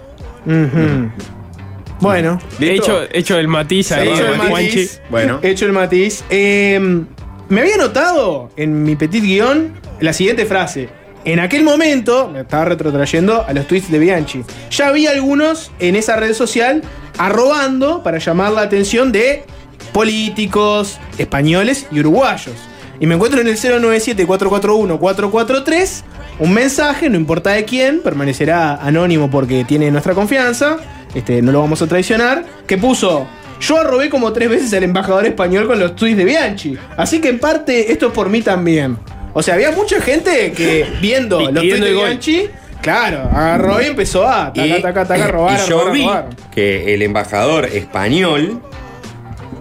Bueno, 2.00 2.40
He 2.60 2.74
hecho, 2.74 3.04
he 3.04 3.20
hecho 3.20 3.38
el 3.38 3.48
matiz 3.48 3.92
ahí, 3.94 4.10
hecho 4.10 4.28
el 4.28 4.38
Juanchi. 4.40 4.78
matiz. 4.78 5.02
Bueno. 5.10 5.40
Hecho 5.42 5.66
el 5.66 5.72
matiz. 5.72 6.24
Eh, 6.30 7.02
me 7.50 7.62
había 7.62 7.78
notado 7.78 8.50
en 8.58 8.84
mi 8.84 8.96
petit 8.96 9.24
guion 9.24 9.74
la 10.02 10.12
siguiente 10.14 10.46
frase. 10.46 10.90
En 11.26 11.40
aquel 11.40 11.64
momento, 11.64 12.30
me 12.30 12.42
estaba 12.42 12.66
retrotrayendo 12.66 13.46
a 13.48 13.54
los 13.54 13.66
tweets 13.68 13.90
de 13.90 13.98
Bianchi. 14.00 14.44
Ya 14.72 14.90
había 14.90 15.12
algunos 15.12 15.72
en 15.80 15.96
esa 15.96 16.18
red 16.18 16.34
social 16.34 16.82
arrobando 17.18 18.04
para 18.04 18.18
llamar 18.18 18.52
la 18.52 18.64
atención 18.64 19.14
de 19.14 19.46
políticos 19.94 21.00
españoles 21.18 21.88
y 21.92 22.02
uruguayos. 22.02 22.56
Y 23.00 23.08
me 23.08 23.16
encuentro 23.16 23.40
en 23.40 23.48
el 23.48 23.56
097-441-443 23.58 26.04
un 26.40 26.54
mensaje, 26.54 27.10
no 27.10 27.18
importa 27.18 27.52
de 27.52 27.66
quién, 27.66 28.02
permanecerá 28.02 28.76
anónimo 28.76 29.30
porque 29.30 29.64
tiene 29.66 29.92
nuestra 29.92 30.14
confianza, 30.14 30.78
este, 31.14 31.42
no 31.42 31.52
lo 31.52 31.62
vamos 31.62 31.82
a 31.82 31.88
traicionar, 31.88 32.44
que 32.66 32.78
puso, 32.78 33.28
yo 33.60 33.80
arrobé 33.80 34.10
como 34.10 34.34
tres 34.34 34.50
veces 34.50 34.74
al 34.74 34.84
embajador 34.84 35.26
español 35.26 35.68
con 35.68 35.80
los 35.80 35.96
tweets 35.96 36.18
de 36.18 36.26
Bianchi, 36.26 36.78
así 36.98 37.22
que 37.22 37.30
en 37.30 37.40
parte 37.40 37.92
esto 37.92 38.08
es 38.08 38.14
por 38.14 38.30
mí 38.30 38.42
también. 38.42 38.98
O 39.34 39.42
sea, 39.42 39.56
había 39.56 39.72
mucha 39.72 40.00
gente 40.00 40.52
que 40.52 40.86
viendo 41.02 41.40
los 41.40 41.54
tweets 41.54 41.82
de. 41.82 41.94
Bianchi, 41.94 42.50
claro, 42.82 43.30
agarró 43.34 43.82
y 43.82 43.86
empezó 43.86 44.28
a 44.28 44.54
taca, 44.54 44.82
taca, 44.82 45.08
taca, 45.08 45.28
robar, 45.28 45.60
y 45.60 45.70
yo 45.70 45.80
robar, 45.80 45.94
vi 45.94 46.02
robar. 46.04 46.30
que 46.54 46.94
el 46.94 47.02
embajador 47.02 47.66
español 47.66 48.62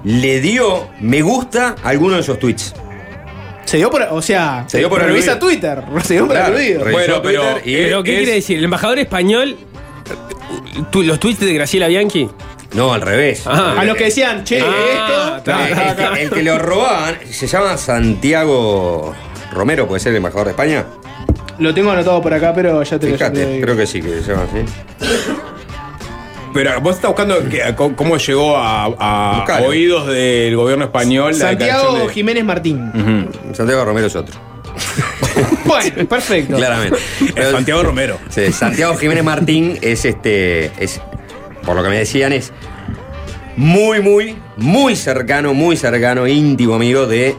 le 0.04 0.40
dio 0.40 0.88
me 1.00 1.22
gusta 1.22 1.76
a 1.82 1.88
alguno 1.88 2.16
de 2.16 2.20
esos 2.20 2.38
tweets. 2.38 2.74
Se 3.72 3.78
dio 3.78 3.88
por, 3.90 4.02
o 4.02 4.20
sea, 4.20 4.64
Se 4.66 4.76
dio 4.76 4.90
por 4.90 5.00
revisa. 5.02 5.38
Twitter, 5.38 5.82
se 6.04 6.12
dio 6.12 6.26
por 6.26 6.36
Claro, 6.36 6.54
aludido. 6.54 6.84
Bueno, 6.90 7.22
pero- 7.22 7.42
y- 7.64 7.74
¿Pero 7.74 8.02
qué 8.02 8.12
es- 8.12 8.16
quiere 8.18 8.32
decir? 8.34 8.58
¿El 8.58 8.64
embajador 8.64 8.98
español? 8.98 9.56
tu- 10.90 11.02
¿Los 11.02 11.18
tweets 11.18 11.40
de 11.40 11.54
Graciela 11.54 11.88
Bianchi? 11.88 12.28
No, 12.74 12.92
al 12.92 13.00
revés. 13.00 13.44
Ah. 13.46 13.76
A 13.78 13.84
los 13.84 13.96
que 13.96 14.04
decían, 14.04 14.44
che, 14.44 14.60
Ah, 14.60 15.36
esto. 15.38 15.50
Eh, 15.52 15.88
el, 15.88 15.96
que, 15.96 16.22
el 16.24 16.30
que 16.30 16.42
lo 16.42 16.58
robaban 16.58 17.16
se 17.30 17.46
llama 17.46 17.78
Santiago 17.78 19.14
Romero, 19.54 19.88
puede 19.88 20.00
ser 20.00 20.10
el 20.10 20.16
embajador 20.16 20.44
de 20.44 20.50
España. 20.50 20.84
Lo 21.58 21.72
tengo 21.72 21.90
anotado 21.92 22.20
por 22.20 22.34
acá, 22.34 22.52
pero 22.54 22.82
ya 22.82 22.98
te 22.98 23.06
lo 23.08 23.14
Fíjate, 23.16 23.58
creo 23.62 23.74
que 23.74 23.86
sí, 23.86 24.02
que 24.02 24.20
se 24.20 24.32
llama 24.32 24.42
así. 24.52 25.06
Pero 26.54 26.80
vos 26.80 26.96
estás 26.96 27.08
buscando 27.10 27.48
que- 27.48 27.74
cómo- 27.76 27.96
cómo 27.96 28.16
llegó 28.18 28.56
a, 28.56 29.58
oídos 29.64 30.06
del 30.08 30.54
gobierno 30.56 30.84
español 30.84 31.32
la 31.32 31.48
Santiago 31.48 31.98
de- 32.06 32.08
Jiménez 32.12 32.44
Martín. 32.44 32.90
Santiago 33.54 33.84
Romero 33.84 34.06
es 34.06 34.16
otro. 34.16 34.38
Bueno, 35.64 36.06
perfecto. 36.08 36.56
Claramente. 36.56 36.98
Santiago 37.50 37.82
Romero. 37.82 38.18
Sí, 38.28 38.52
Santiago 38.52 38.94
Jiménez 38.96 39.24
Martín 39.24 39.78
es 39.80 40.04
este. 40.04 40.66
Es, 40.78 41.00
por 41.64 41.76
lo 41.76 41.82
que 41.82 41.88
me 41.88 41.98
decían, 41.98 42.32
es 42.32 42.52
muy, 43.56 44.00
muy, 44.00 44.36
muy 44.56 44.96
cercano, 44.96 45.54
muy 45.54 45.76
cercano, 45.76 46.26
íntimo 46.26 46.74
amigo 46.74 47.06
de 47.06 47.28
eh, 47.28 47.36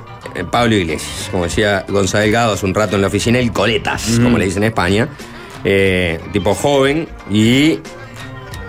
Pablo 0.49 0.75
Iglesias. 0.75 1.27
Como 1.31 1.43
decía 1.43 1.85
Gonzalo 1.87 2.23
Delgado 2.23 2.53
hace 2.53 2.65
un 2.65 2.73
rato 2.73 2.95
en 2.95 3.01
la 3.01 3.07
oficina, 3.07 3.37
el 3.39 3.51
Coletas, 3.51 4.19
como 4.23 4.37
le 4.37 4.45
dicen 4.45 4.63
en 4.63 4.69
España. 4.69 5.09
Eh, 5.63 6.19
tipo 6.31 6.55
joven 6.55 7.07
y. 7.31 7.79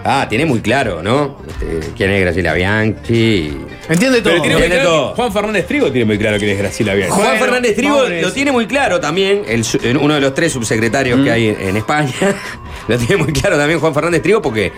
Ah, 0.06 0.26
tiene 0.28 0.44
muy 0.44 0.60
claro, 0.60 1.02
¿no? 1.02 1.38
Este, 1.48 1.92
quién 1.96 2.10
es 2.10 2.20
Graciela 2.20 2.52
Bianchi. 2.52 3.56
Entiende 3.88 4.20
todo. 4.20 4.42
Pero 4.42 4.58
tiene 4.58 4.78
todo. 4.78 5.14
Juan 5.14 5.32
Fernández 5.32 5.66
Trigo 5.66 5.90
tiene 5.90 6.04
muy 6.04 6.18
claro 6.18 6.36
quién 6.38 6.50
es 6.50 6.58
Graciela 6.58 6.94
Bianchi. 6.94 7.14
Juan 7.14 7.26
Bueno, 7.28 7.44
Fernández 7.44 7.74
Trigo 7.76 8.02
lo 8.08 8.32
tiene 8.32 8.52
muy 8.52 8.66
claro 8.66 9.00
también, 9.00 9.42
el 9.48 9.64
su- 9.64 9.80
en 9.82 9.96
uno 9.96 10.14
de 10.14 10.20
los 10.20 10.34
tres 10.34 10.52
subsecretarios 10.52 11.20
que 11.24 11.30
hay 11.30 11.48
en, 11.48 11.60
en 11.68 11.76
España. 11.78 12.12
lo 12.88 12.98
tiene 12.98 13.16
muy 13.22 13.32
claro 13.32 13.56
también 13.56 13.80
Juan 13.80 13.94
Fernández 13.94 14.20
Trigo 14.22 14.42
porque 14.42 14.72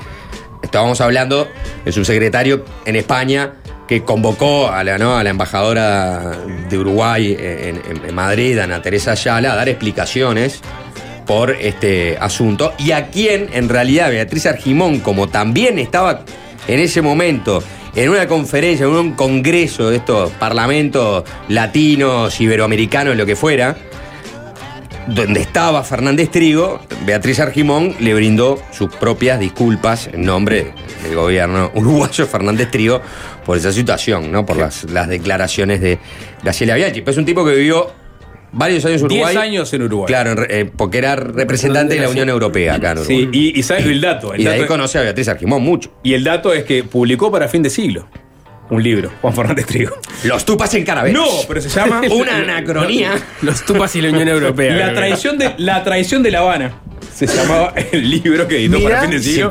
estábamos 0.63 1.01
hablando 1.01 1.49
del 1.85 1.93
subsecretario 1.93 2.65
en 2.85 2.95
España 2.97 3.53
que 3.89 4.03
convocó 4.05 4.69
a 4.71 4.83
la, 4.85 4.97
¿no? 4.99 5.17
a 5.17 5.23
la 5.25 5.31
embajadora 5.31 6.33
de 6.69 6.79
Uruguay 6.79 7.37
en, 7.39 7.81
en- 7.89 8.03
en 8.09 8.15
Madrid, 8.15 8.59
Ana 8.59 8.81
Teresa 8.83 9.13
Ayala, 9.13 9.53
a 9.53 9.57
dar 9.57 9.69
explicaciones 9.69 10.61
por 11.27 11.51
este 11.51 12.17
asunto 12.19 12.73
y 12.79 12.93
a 12.93 13.09
quien 13.09 13.49
en 13.53 13.69
realidad 13.69 14.11
Beatriz 14.11 14.47
Argimón, 14.47 15.01
como 15.01 15.29
también 15.29 15.79
estaba 15.79 16.25
en 16.69 16.81
ese 16.81 17.03
momento 17.03 17.63
en 17.95 18.11
una 18.11 18.27
conferencia, 18.27 18.87
en 18.87 18.93
un 18.93 19.13
congreso 19.13 19.91
de 19.91 19.97
estos 19.97 20.31
parlamentos 20.33 21.25
latinos, 21.49 22.41
iberoamericanos, 22.41 23.17
lo 23.17 23.25
que 23.25 23.37
fuera, 23.37 23.77
donde 25.07 25.41
estaba 25.41 25.83
Fernández 25.83 26.31
Trigo, 26.31 26.81
Beatriz 27.05 27.41
Argimón 27.41 27.95
le 28.01 28.13
brindó 28.13 28.61
sus 28.73 28.95
propias 28.95 29.39
disculpas 29.39 30.09
en 30.13 30.23
nombre 30.23 30.73
del 31.03 31.15
gobierno 31.15 31.71
uruguayo 31.75 32.27
Fernández 32.27 32.71
Trigo 32.71 33.01
por 33.45 33.57
esa 33.57 33.73
situación, 33.73 34.33
¿no? 34.33 34.45
Por 34.45 34.57
las, 34.57 34.85
las 34.85 35.09
declaraciones 35.09 35.81
de 35.81 35.99
Graciela 36.43 36.75
Bianchi. 36.75 37.03
Pues 37.03 37.15
es 37.15 37.19
un 37.19 37.25
tipo 37.25 37.45
que 37.45 37.55
vivió 37.55 37.93
varios 38.57 38.85
años 38.85 39.01
en 39.01 39.07
Uruguay. 39.07 39.35
10 39.35 39.43
años 39.45 39.73
en 39.73 39.83
Uruguay. 39.83 40.07
Claro, 40.09 40.45
eh, 40.49 40.71
porque 40.77 40.99
era 40.99 41.15
representante 41.17 41.95
de 41.95 42.01
la 42.01 42.09
Unión 42.09 42.29
Europea 42.29 42.75
acá 42.75 42.93
en 42.93 42.99
Uruguay. 42.99 43.29
Sí, 43.33 43.39
y, 43.55 43.59
y 43.61 43.63
sabes 43.63 43.87
el 43.87 44.01
dato. 44.01 44.35
El 44.35 44.41
y 44.41 44.45
de 44.45 44.51
ahí 44.51 44.67
conoce 44.67 44.99
a 44.99 45.03
Beatriz 45.03 45.29
Argimón 45.29 45.63
mucho. 45.63 45.91
y 46.03 46.15
el 46.15 46.25
dato 46.25 46.53
es 46.53 46.65
que 46.65 46.83
publicó 46.85 47.31
para 47.31 47.49
fin 47.49 47.63
de 47.63 47.71
siglo 47.71 48.09
un 48.71 48.83
libro, 48.83 49.13
Juan 49.23 49.35
Fernández 49.35 49.67
Trigo. 49.67 49.97
Los 50.25 50.45
tupas 50.45 50.73
en 50.75 50.85
carabelos. 50.85 51.23
No, 51.25 51.31
pero 51.47 51.61
se 51.61 51.69
llama 51.69 52.01
Una 52.11 52.39
anacronía. 52.39 53.13
Los 53.43 53.65
tupas 53.65 53.95
y 53.97 54.01
la 54.01 54.11
Unión 54.11 54.29
Europea. 54.29 54.75
La 54.75 54.95
traición 54.95 55.39
de 55.39 55.55
la 55.59 55.85
traición 55.85 56.23
de 56.23 56.31
La 56.31 56.41
Habana. 56.41 56.81
Se 57.15 57.27
llamaba 57.27 57.73
el 57.93 58.11
libro 58.11 58.47
que 58.47 58.59
editó 58.59 58.79
Mirá, 58.79 58.91
para 58.91 59.03
fin 59.03 59.11
de 59.13 59.23
siglo. 59.23 59.51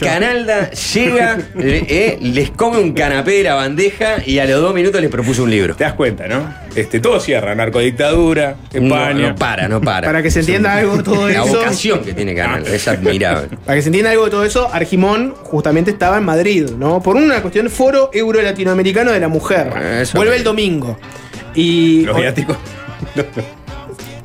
Canalda 0.00 0.70
llega, 0.70 1.38
eh, 1.58 1.86
eh, 1.88 2.18
les 2.20 2.50
come 2.50 2.78
un 2.78 2.92
canapé 2.92 3.32
de 3.32 3.42
la 3.42 3.54
bandeja 3.54 4.16
y 4.24 4.38
a 4.38 4.44
los 4.44 4.60
dos 4.60 4.74
minutos 4.74 5.00
les 5.00 5.10
propuso 5.10 5.42
un 5.42 5.50
libro. 5.50 5.74
Te 5.74 5.84
das 5.84 5.94
cuenta, 5.94 6.28
¿no? 6.28 6.54
Este, 6.76 7.00
todo 7.00 7.18
cierra, 7.20 7.54
narcodictadura, 7.54 8.56
España. 8.72 9.14
No, 9.14 9.28
no 9.30 9.34
para, 9.34 9.68
no 9.68 9.80
para. 9.80 10.06
Para 10.06 10.22
que 10.22 10.30
se 10.30 10.40
entienda 10.40 10.74
algo 10.76 10.96
de 10.96 11.02
todo 11.02 11.28
La 11.28 11.44
eso. 11.44 11.58
vocación 11.58 12.04
que 12.04 12.14
tiene 12.14 12.34
Canalda 12.34 12.70
es 12.72 12.86
admirable. 12.88 13.48
Para 13.66 13.76
que 13.76 13.82
se 13.82 13.88
entienda 13.88 14.10
algo 14.10 14.24
de 14.24 14.30
todo 14.30 14.44
eso, 14.44 14.68
Argimón 14.72 15.34
justamente 15.42 15.90
estaba 15.90 16.18
en 16.18 16.24
Madrid, 16.24 16.70
¿no? 16.78 17.02
Por 17.02 17.16
una 17.16 17.42
cuestión 17.42 17.68
Foro 17.68 18.10
Euro 18.12 18.40
Latinoamericano 18.42 19.12
de 19.12 19.20
la 19.20 19.28
Mujer. 19.28 19.72
Eso 20.00 20.18
Vuelve 20.18 20.36
el 20.36 20.44
domingo. 20.44 20.98
Y. 21.54 22.02
Los 22.02 22.16
viáticos. 22.16 22.56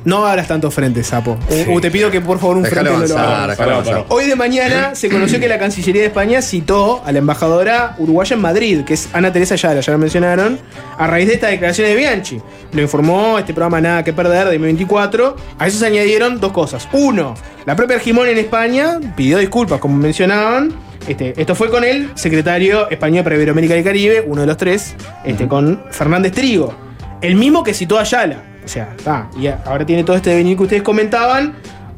No 0.08 0.24
abras 0.26 0.48
tanto 0.48 0.70
frente, 0.70 1.04
sapo. 1.04 1.38
Te 1.82 1.90
pido 1.90 2.10
que 2.10 2.22
por 2.22 2.38
favor 2.38 2.56
un 2.56 2.64
frente 2.64 2.90
no 2.90 3.06
lo 3.06 3.18
abras. 3.18 3.60
avanzar. 3.60 4.06
Hoy 4.08 4.24
de 4.24 4.36
mañana 4.36 4.94
se 4.94 5.10
conoció 5.10 5.38
que 5.38 5.48
la 5.48 5.58
Cancillería 5.58 6.00
de 6.00 6.08
España 6.08 6.40
citó 6.40 7.02
a 7.04 7.12
la 7.12 7.18
embajadora 7.18 7.94
uruguaya 7.98 8.34
en 8.34 8.40
Madrid, 8.40 8.84
que 8.86 8.94
es 8.94 9.10
Ana 9.12 9.34
Teresa 9.34 9.52
Ayala, 9.52 9.82
ya 9.82 9.92
lo 9.92 9.98
mencionaron, 9.98 10.58
a 10.96 11.06
raíz 11.06 11.28
de 11.28 11.34
esta 11.34 11.48
declaración 11.48 11.88
de 11.88 11.94
Bianchi. 11.94 12.40
Lo 12.72 12.80
informó 12.80 13.38
este 13.38 13.52
programa 13.52 13.82
Nada 13.82 14.02
que 14.02 14.14
Perder 14.14 14.48
de 14.48 14.58
M24. 14.58 15.34
A 15.58 15.66
eso 15.66 15.78
se 15.78 15.84
añadieron 15.84 16.40
dos 16.40 16.52
cosas. 16.52 16.88
Uno, 16.92 17.34
la 17.66 17.76
propia 17.76 17.96
Argimón 17.96 18.28
en 18.28 18.38
España 18.38 18.98
pidió 19.14 19.36
disculpas, 19.36 19.78
como 19.78 19.98
mencionaban. 19.98 20.72
Este, 21.06 21.34
esto 21.38 21.54
fue 21.54 21.68
con 21.68 21.84
el 21.84 22.12
secretario 22.14 22.88
español 22.88 23.24
para 23.24 23.36
Iberoamérica 23.36 23.74
y 23.74 23.78
el 23.80 23.84
Caribe, 23.84 24.24
uno 24.26 24.40
de 24.40 24.46
los 24.46 24.56
tres, 24.56 24.94
este, 25.26 25.46
con 25.46 25.82
Fernández 25.90 26.32
Trigo. 26.32 26.74
El 27.20 27.34
mismo 27.34 27.62
que 27.62 27.74
citó 27.74 27.98
a 27.98 28.02
Ayala. 28.02 28.42
O 28.68 28.70
sea, 28.70 28.92
está. 28.94 29.30
Y 29.40 29.46
ahora 29.46 29.86
tiene 29.86 30.04
todo 30.04 30.14
este 30.14 30.28
devenir 30.28 30.58
que 30.58 30.64
ustedes 30.64 30.82
comentaban. 30.82 31.54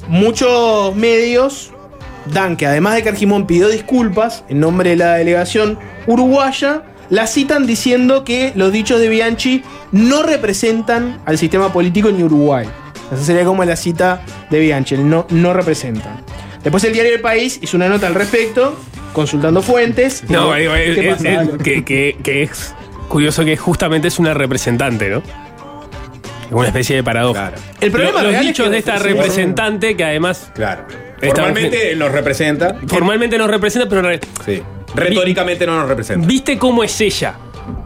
Muchos 0.06 0.94
medios 0.94 1.72
dan 2.32 2.56
que 2.56 2.64
además 2.64 2.94
de 2.94 3.02
que 3.02 3.08
Argimón 3.08 3.48
pidió 3.48 3.68
disculpas 3.68 4.44
en 4.48 4.60
nombre 4.60 4.90
de 4.90 4.96
la 4.96 5.14
delegación 5.14 5.80
uruguaya, 6.06 6.84
la 7.08 7.26
citan 7.26 7.66
diciendo 7.66 8.22
que 8.22 8.52
los 8.54 8.70
dichos 8.70 9.00
de 9.00 9.08
Bianchi 9.08 9.64
no 9.90 10.22
representan 10.22 11.20
al 11.26 11.38
sistema 11.38 11.72
político 11.72 12.12
ni 12.12 12.22
Uruguay. 12.22 12.68
Esa 13.12 13.24
sería 13.24 13.44
como 13.44 13.64
la 13.64 13.74
cita 13.74 14.22
de 14.48 14.60
Bianchi, 14.60 14.94
el 14.94 15.10
no, 15.10 15.26
no 15.30 15.52
representan. 15.52 16.22
Después 16.62 16.84
el 16.84 16.92
diario 16.92 17.12
El 17.12 17.20
País 17.20 17.58
hizo 17.60 17.76
una 17.76 17.88
nota 17.88 18.06
al 18.06 18.14
respecto, 18.14 18.78
consultando 19.12 19.60
fuentes. 19.60 20.22
No, 20.28 20.54
digo, 20.54 20.72
es, 20.76 20.96
que 21.58 22.42
es 22.42 22.74
curioso 23.08 23.44
que 23.44 23.56
justamente 23.56 24.06
es 24.06 24.20
una 24.20 24.34
representante, 24.34 25.10
¿no? 25.10 25.20
Es 26.50 26.54
una 26.56 26.66
especie 26.66 26.96
de 26.96 27.04
paradoja. 27.04 27.50
Claro. 27.52 27.62
El 27.80 27.90
problema 27.92 28.18
Lo- 28.18 28.22
los 28.24 28.32
real 28.32 28.42
es 28.42 28.48
dichos 28.48 28.66
que- 28.66 28.72
de 28.72 28.78
esta 28.78 28.98
representante 28.98 29.96
que 29.96 30.04
además 30.04 30.50
Claro. 30.54 30.84
Formalmente 31.20 31.94
nos 31.96 32.10
representa. 32.12 32.76
Formalmente 32.88 33.38
nos 33.38 33.50
representa, 33.50 33.88
pero 33.88 34.08
Sí. 34.44 34.62
Retóricamente 34.94 35.66
no 35.66 35.76
nos 35.78 35.88
representa. 35.88 36.26
¿Viste 36.26 36.58
cómo 36.58 36.82
es 36.82 37.00
ella? 37.00 37.34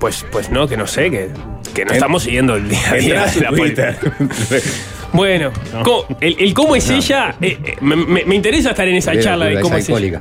Pues, 0.01 0.25
pues 0.33 0.51
no, 0.51 0.67
que 0.67 0.77
no 0.77 0.87
sé, 0.87 1.11
que, 1.11 1.29
que 1.75 1.85
no 1.85 1.91
En- 1.91 1.97
estamos 1.97 2.23
siguiendo 2.23 2.55
el 2.55 2.69
día 2.69 2.91
a 2.91 2.95
día 2.95 3.27
de 3.27 3.41
la 3.41 3.51
política. 3.51 3.97
Bueno, 5.13 5.53
co- 5.85 6.07
el, 6.21 6.35
el 6.41 6.53
cómo 6.55 6.75
es 6.75 6.91
ella, 6.91 7.37
eh, 7.41 7.57
eh, 7.65 7.77
me, 7.83 7.95
me- 7.95 8.25
me 8.25 8.35
interesa 8.35 8.71
estar 8.71 8.89
en 8.89 8.97
esa 8.97 9.17
charla 9.21 9.45
de 9.45 9.61
cómo 9.61 9.77
es 9.77 9.89
ella. 9.89 10.21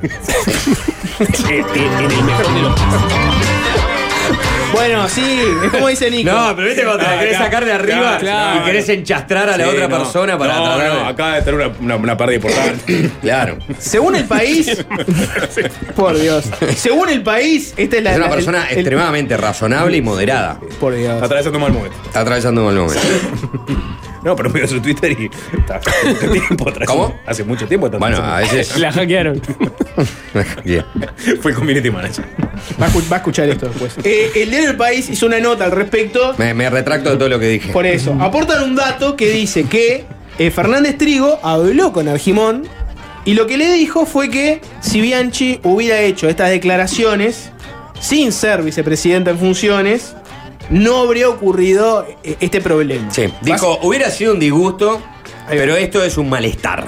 en- 1.50 1.56
en 1.58 2.10
el 2.10 2.22
mejor 2.24 2.54
de 2.54 2.62
los 2.62 2.74
Bueno, 4.74 5.08
sí, 5.08 5.40
es 5.64 5.70
como 5.70 5.88
dice 5.88 6.10
Nico. 6.10 6.30
No, 6.30 6.54
pero 6.56 6.68
viste 6.68 6.82
cuando 6.84 7.02
te 7.04 7.08
la 7.10 7.16
Ah, 7.16 7.18
querés 7.20 7.34
acá. 7.36 7.44
sacar 7.44 7.64
de 7.64 7.72
arriba 7.72 8.18
Claro, 8.18 8.60
y 8.60 8.64
querés 8.64 8.88
enchastrar 8.88 9.48
a 9.50 9.56
la 9.56 9.64
Sí, 9.64 9.70
otra 9.70 9.88
no. 9.88 9.98
persona 9.98 10.38
para 10.38 10.54
no, 10.56 10.64
tratar 10.64 10.92
no, 10.94 11.06
acaba 11.06 11.34
de 11.36 11.42
tener 11.42 11.54
una, 11.66 11.74
una, 11.80 11.96
una 11.96 12.16
pérdida 12.16 12.36
importante. 12.36 13.10
Claro. 13.22 13.58
Según 13.78 14.16
el 14.16 14.24
país. 14.24 14.84
por 15.96 16.18
Dios. 16.18 16.44
Según 16.76 17.08
el 17.10 17.22
país, 17.22 17.72
esta 17.76 17.96
es 17.96 18.02
la. 18.02 18.10
Es 18.12 18.16
una 18.16 18.26
la- 18.28 18.34
persona 18.34 18.62
el- 18.64 18.72
el- 18.72 18.78
extremadamente 18.80 19.36
razonable 19.36 19.96
y 19.96 20.02
moderada. 20.02 20.58
Por 20.80 20.94
Dios. 20.94 21.14
Está 21.14 21.26
atravesando 21.26 21.58
un 21.58 21.62
mal 21.62 21.72
momento. 21.72 21.96
Está 22.04 22.20
atravesando 22.20 22.60
un 22.62 22.66
mal 22.66 22.76
momento. 22.76 23.02
No, 24.24 24.34
pero 24.34 24.48
mira 24.50 24.66
su 24.66 24.80
Twitter 24.80 25.12
y 25.12 25.30
está 25.58 25.76
hace 25.76 25.90
mucho 26.08 26.30
tiempo 26.46 26.68
atrás. 26.68 26.88
¿Cómo? 26.88 27.20
Hace 27.26 27.44
mucho 27.44 27.66
tiempo 27.66 27.86
está 27.86 27.98
Bueno, 27.98 28.16
a 28.16 28.38
veces. 28.38 28.76
La 28.78 28.90
hackearon. 28.90 29.40
Bien. 30.64 30.84
Fue 31.40 31.52
community 31.52 31.90
manager. 31.90 32.24
Va 32.80 32.86
a, 32.86 32.90
va 32.90 33.16
a 33.16 33.16
escuchar 33.16 33.48
esto 33.48 33.66
después. 33.66 33.94
Eh, 34.04 34.30
el 34.36 34.50
diario 34.50 34.68
del 34.68 34.76
país 34.76 35.08
hizo 35.08 35.26
una 35.26 35.40
nota 35.40 35.64
al 35.64 35.70
respecto. 35.72 36.34
Me, 36.38 36.54
me 36.54 36.68
retracto 36.70 37.10
de 37.10 37.16
todo 37.16 37.28
lo 37.28 37.38
que 37.38 37.48
dije. 37.48 37.72
Por 37.72 37.86
eso, 37.86 38.16
aportan 38.20 38.62
un 38.62 38.74
dato 38.74 39.16
que 39.16 39.30
dice 39.30 39.64
que 39.64 40.04
eh, 40.38 40.50
Fernández 40.50 40.98
Trigo 40.98 41.38
habló 41.42 41.92
con 41.92 42.08
Argimón 42.08 42.66
y 43.24 43.34
lo 43.34 43.46
que 43.46 43.56
le 43.56 43.72
dijo 43.72 44.04
fue 44.06 44.30
que 44.30 44.60
si 44.80 45.00
Bianchi 45.00 45.60
hubiera 45.62 46.00
hecho 46.00 46.28
estas 46.28 46.50
declaraciones 46.50 47.50
sin 48.00 48.32
ser 48.32 48.62
vicepresidenta 48.62 49.30
en 49.30 49.38
funciones, 49.38 50.14
no 50.70 50.98
habría 50.98 51.28
ocurrido 51.28 52.06
eh, 52.22 52.36
este 52.40 52.60
problema. 52.60 53.10
Sí, 53.10 53.32
dijo, 53.42 53.78
hubiera 53.82 54.10
sido 54.10 54.32
un 54.32 54.40
disgusto, 54.40 55.00
pero 55.48 55.76
esto 55.76 56.02
es 56.04 56.16
un 56.18 56.28
malestar 56.28 56.86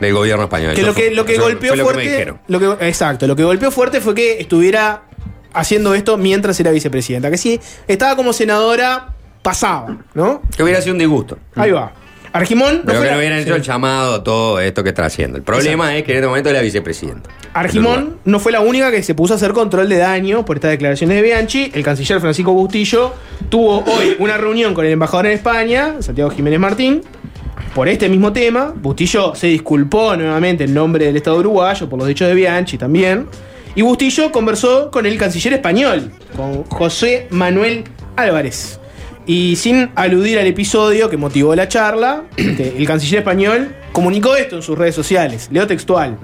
del 0.00 0.14
gobierno 0.14 0.44
español. 0.44 0.74
Que 0.74 0.82
lo 0.82 0.94
que, 0.94 1.10
lo 1.10 1.24
que 1.24 1.34
eso 1.34 1.42
golpeó 1.42 1.74
lo 1.76 1.84
fuerte. 1.84 2.34
lo 2.46 2.58
que- 2.78 2.88
exacto, 2.88 3.26
lo 3.26 3.36
que 3.36 3.44
golpeó 3.44 3.70
fuerte 3.70 4.00
fue 4.00 4.14
que 4.14 4.40
estuviera 4.40 5.02
haciendo 5.52 5.94
esto 5.94 6.16
mientras 6.16 6.58
era 6.60 6.70
vicepresidenta. 6.70 7.30
Que 7.30 7.38
si 7.38 7.60
estaba 7.86 8.14
como 8.16 8.32
senadora, 8.32 9.14
pasaba, 9.42 9.98
¿no? 10.14 10.42
Que 10.56 10.62
hubiera 10.62 10.80
sido 10.80 10.92
un 10.94 10.98
disgusto. 10.98 11.38
Ahí 11.54 11.70
va. 11.72 11.92
Argimón. 12.38 12.76
no 12.78 12.82
Pero 12.86 13.00
que 13.00 13.06
la- 13.06 13.12
no 13.12 13.18
hubieran 13.18 13.38
hecho 13.38 13.54
el 13.56 13.62
llamado 13.62 14.14
a 14.14 14.24
todo 14.24 14.60
esto 14.60 14.82
que 14.82 14.90
está 14.90 15.04
haciendo. 15.06 15.36
El 15.36 15.42
problema 15.42 15.96
es 15.96 16.04
que 16.04 16.12
en 16.12 16.18
este 16.18 16.26
momento 16.28 16.48
era 16.50 16.60
vicepresidenta. 16.60 17.30
Argimón 17.52 18.16
no 18.24 18.38
fue 18.38 18.52
la 18.52 18.60
única 18.60 18.90
que 18.90 19.02
se 19.02 19.14
puso 19.14 19.34
a 19.34 19.36
hacer 19.36 19.52
control 19.52 19.88
de 19.88 19.98
daño 19.98 20.44
por 20.44 20.56
estas 20.56 20.70
declaraciones 20.70 21.16
de 21.16 21.22
Bianchi. 21.22 21.70
El 21.74 21.82
canciller 21.82 22.20
Francisco 22.20 22.52
Bustillo 22.52 23.12
tuvo 23.48 23.78
hoy 23.84 24.16
una 24.18 24.36
reunión 24.36 24.74
con 24.74 24.84
el 24.86 24.92
embajador 24.92 25.26
en 25.26 25.32
España, 25.32 25.96
Santiago 26.00 26.30
Jiménez 26.30 26.60
Martín, 26.60 27.02
por 27.74 27.88
este 27.88 28.08
mismo 28.08 28.32
tema. 28.32 28.72
Bustillo 28.76 29.34
se 29.34 29.48
disculpó 29.48 30.16
nuevamente 30.16 30.64
en 30.64 30.74
nombre 30.74 31.04
del 31.06 31.16
Estado 31.16 31.38
uruguayo 31.38 31.88
por 31.88 31.98
los 31.98 32.08
dichos 32.08 32.28
de 32.28 32.34
Bianchi 32.34 32.78
también. 32.78 33.26
Y 33.74 33.82
Bustillo 33.82 34.32
conversó 34.32 34.90
con 34.90 35.06
el 35.06 35.16
canciller 35.18 35.52
español, 35.54 36.10
con 36.36 36.64
José 36.64 37.26
Manuel 37.30 37.84
Álvarez. 38.16 38.80
Y 39.28 39.56
sin 39.56 39.90
aludir 39.94 40.38
al 40.38 40.46
episodio 40.46 41.08
que 41.10 41.16
motivó 41.18 41.54
la 41.54 41.68
charla, 41.68 42.22
este, 42.36 42.74
el 42.78 42.86
canciller 42.86 43.18
español 43.20 43.76
comunicó 43.92 44.36
esto 44.36 44.56
en 44.56 44.62
sus 44.62 44.78
redes 44.78 44.94
sociales. 44.94 45.48
Leo 45.52 45.66
textual. 45.66 46.16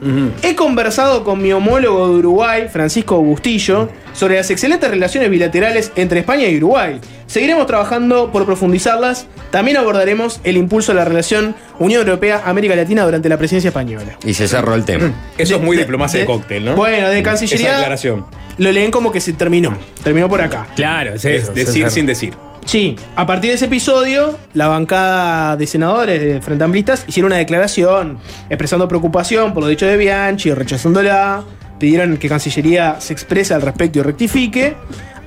He 0.43 0.55
conversado 0.55 1.23
con 1.23 1.43
mi 1.43 1.53
homólogo 1.53 2.09
de 2.09 2.15
Uruguay, 2.17 2.67
Francisco 2.73 3.21
Bustillo, 3.21 3.89
sobre 4.15 4.37
las 4.37 4.49
excelentes 4.51 4.89
relaciones 4.91 5.29
bilaterales 5.29 5.93
entre 5.97 6.21
España 6.21 6.47
y 6.49 6.57
Uruguay. 6.57 7.01
Seguiremos 7.27 7.67
trabajando 7.67 8.31
por 8.33 8.47
profundizarlas. 8.47 9.27
También 9.51 9.77
abordaremos 9.77 10.41
el 10.45 10.57
impulso 10.57 10.93
de 10.93 10.99
la 11.01 11.05
relación 11.05 11.55
Unión 11.79 12.01
Europea-América 12.07 12.75
Latina 12.77 13.05
durante 13.05 13.29
la 13.29 13.37
presidencia 13.37 13.69
española. 13.69 14.17
Y 14.25 14.33
se 14.35 14.49
cerró 14.49 14.75
el 14.75 14.85
tema. 14.85 15.13
Eso 15.39 15.57
es 15.57 15.63
muy 15.63 15.77
De- 15.77 15.83
diplomacia 15.83 16.21
de, 16.21 16.27
de- 16.27 16.33
cóctel, 16.33 16.65
¿no? 16.65 16.77
Bueno, 16.77 17.09
de 17.09 17.19
Esa 17.19 17.23
Cancillería 17.31 17.73
declaración. 17.75 18.25
lo 18.59 18.73
leen 18.73 18.91
como 18.91 19.11
que 19.13 19.21
se 19.21 19.33
terminó. 19.35 19.77
Terminó 20.03 20.29
por 20.29 20.41
acá. 20.41 20.67
Claro, 20.77 21.15
es 21.15 21.25
eso. 21.25 21.53
decir 21.53 21.91
sin 21.91 22.07
decir. 22.07 22.35
Sí, 22.65 22.97
a 23.15 23.27
partir 23.27 23.51
de 23.51 23.57
ese 23.57 23.67
episodio, 23.67 24.39
la 24.55 24.69
bancada 24.69 25.57
de 25.57 25.67
senadores 25.67 26.21
de 26.21 26.41
Frente 26.41 26.65
Amplistas 26.65 27.05
hicieron 27.07 27.31
una 27.31 27.37
declaración 27.37 28.19
expresando 28.49 28.89
preocupación 28.89 29.53
por 29.53 29.63
lo 29.63 29.69
dicho 29.69 29.87
de 29.87 29.97
Bianchi, 29.97 30.53
rechazándola, 30.53 31.45
pidieron 31.79 32.17
que 32.17 32.29
Cancillería 32.29 32.97
se 33.01 33.13
exprese 33.13 33.55
al 33.55 33.63
respecto 33.63 33.99
y 33.99 34.03
rectifique. 34.03 34.77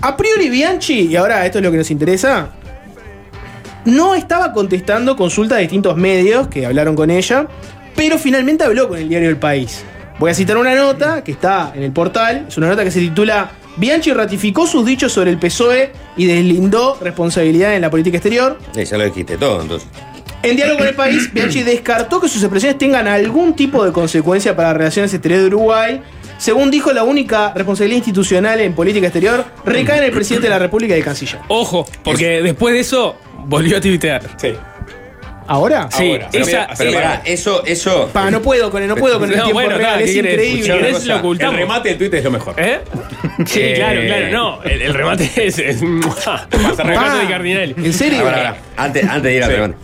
A 0.01 0.17
priori 0.17 0.49
Bianchi, 0.49 1.07
y 1.07 1.15
ahora 1.15 1.45
esto 1.45 1.59
es 1.59 1.63
lo 1.63 1.71
que 1.71 1.77
nos 1.77 1.91
interesa, 1.91 2.49
no 3.85 4.15
estaba 4.15 4.51
contestando 4.51 5.15
consultas 5.15 5.57
de 5.57 5.61
distintos 5.61 5.95
medios 5.95 6.47
que 6.47 6.65
hablaron 6.65 6.95
con 6.95 7.09
ella, 7.09 7.47
pero 7.95 8.17
finalmente 8.17 8.63
habló 8.63 8.89
con 8.89 8.97
el 8.97 9.07
diario 9.07 9.29
El 9.29 9.37
País. 9.37 9.85
Voy 10.19 10.31
a 10.31 10.33
citar 10.33 10.57
una 10.57 10.75
nota 10.75 11.23
que 11.23 11.31
está 11.31 11.71
en 11.75 11.83
el 11.83 11.91
portal, 11.91 12.45
es 12.47 12.57
una 12.57 12.67
nota 12.67 12.83
que 12.83 12.91
se 12.91 12.99
titula 12.99 13.51
Bianchi 13.77 14.11
ratificó 14.11 14.65
sus 14.65 14.85
dichos 14.85 15.13
sobre 15.13 15.31
el 15.31 15.37
PSOE 15.37 15.91
y 16.17 16.25
deslindó 16.25 16.97
responsabilidad 16.99 17.75
en 17.75 17.81
la 17.81 17.89
política 17.91 18.17
exterior. 18.17 18.57
Sí, 18.73 18.85
ya 18.85 18.97
lo 18.97 19.05
dijiste 19.05 19.37
todo, 19.37 19.61
entonces. 19.61 19.87
En 20.43 20.55
diálogo 20.55 20.79
con 20.79 20.87
el 20.87 20.95
país, 20.95 21.29
Bianchi 21.33 21.63
descartó 21.63 22.19
que 22.19 22.27
sus 22.27 22.41
expresiones 22.41 22.77
tengan 22.77 23.07
algún 23.07 23.55
tipo 23.55 23.85
de 23.85 23.91
consecuencia 23.91 24.55
para 24.55 24.69
las 24.69 24.77
relaciones 24.77 25.13
exteriores 25.13 25.49
de 25.49 25.55
Uruguay. 25.55 26.01
Según 26.37 26.69
dijo, 26.69 26.91
la 26.91 27.03
única 27.03 27.53
responsabilidad 27.53 27.97
institucional 27.97 28.59
en 28.59 28.73
política 28.73 29.07
exterior 29.07 29.45
recae 29.65 29.99
en 29.99 30.03
el 30.05 30.11
presidente 30.11 30.47
de 30.47 30.51
la 30.51 30.59
República 30.59 30.95
y 30.95 30.99
el 30.99 31.05
canciller. 31.05 31.39
Ojo, 31.47 31.85
porque 32.03 32.41
después 32.41 32.73
de 32.73 32.81
eso 32.81 33.15
volvió 33.45 33.77
a 33.77 33.81
tuitear. 33.81 34.21
Sí. 34.37 34.53
¿Ahora? 35.47 35.89
Sí, 35.91 36.11
Ahora, 36.11 36.29
pero 36.31 36.43
esa. 36.43 36.51
mira, 36.61 36.73
pero 36.77 36.89
sí. 36.89 36.95
Pará, 36.95 37.21
eso, 37.25 37.63
eso. 37.65 38.09
Pa, 38.11 38.29
no 38.29 38.41
puedo 38.41 38.69
con 38.69 38.81
él, 38.83 38.87
no 38.89 38.95
puedo 38.95 39.17
con 39.19 39.29
el 39.31 39.37
No, 39.37 39.43
tiempo 39.45 39.53
bueno, 39.61 39.77
real, 39.77 39.81
nada, 39.91 40.01
es 40.01 40.09
¿qué 40.11 40.15
querés? 40.15 40.33
increíble. 40.33 40.59
Escuchá, 40.61 40.75
Una 40.77 40.87
eso 40.87 40.97
cosa, 40.99 41.13
lo 41.13 41.19
ocultamos. 41.19 41.53
El 41.53 41.59
remate 41.61 41.89
del 41.89 41.97
Twitter 41.97 42.17
es 42.19 42.23
lo 42.25 42.31
mejor. 42.31 42.55
¿Eh? 42.57 42.79
Sí, 43.45 43.59
Eh. 43.61 43.73
claro, 43.75 44.01
claro. 44.05 44.31
No, 44.31 44.63
el, 44.63 44.81
el 44.81 44.93
remate 44.93 45.31
es. 45.35 45.59
es 45.59 45.79
remate 45.81 47.17
de 47.21 47.27
Cardinal. 47.29 47.75
¿En 47.77 47.93
serio? 47.93 48.23
Pará, 48.23 48.37
pará, 48.37 48.57
Antes, 48.77 49.03
antes 49.05 49.23
de 49.23 49.33
ir 49.35 49.43
a 49.43 49.47
Sí. 49.47 49.51
pregunta. 49.53 49.77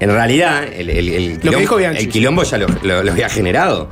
En 0.00 0.10
realidad, 0.10 0.64
el, 0.64 0.88
el, 0.88 1.08
el 1.10 1.40
que 1.40 1.56
dijo 1.56 1.76
Bianchi, 1.76 2.04
el 2.04 2.08
quilombo 2.08 2.42
ya 2.42 2.56
lo, 2.56 2.66
lo- 2.82 3.02
lo 3.02 3.12
había 3.12 3.28
generado. 3.28 3.88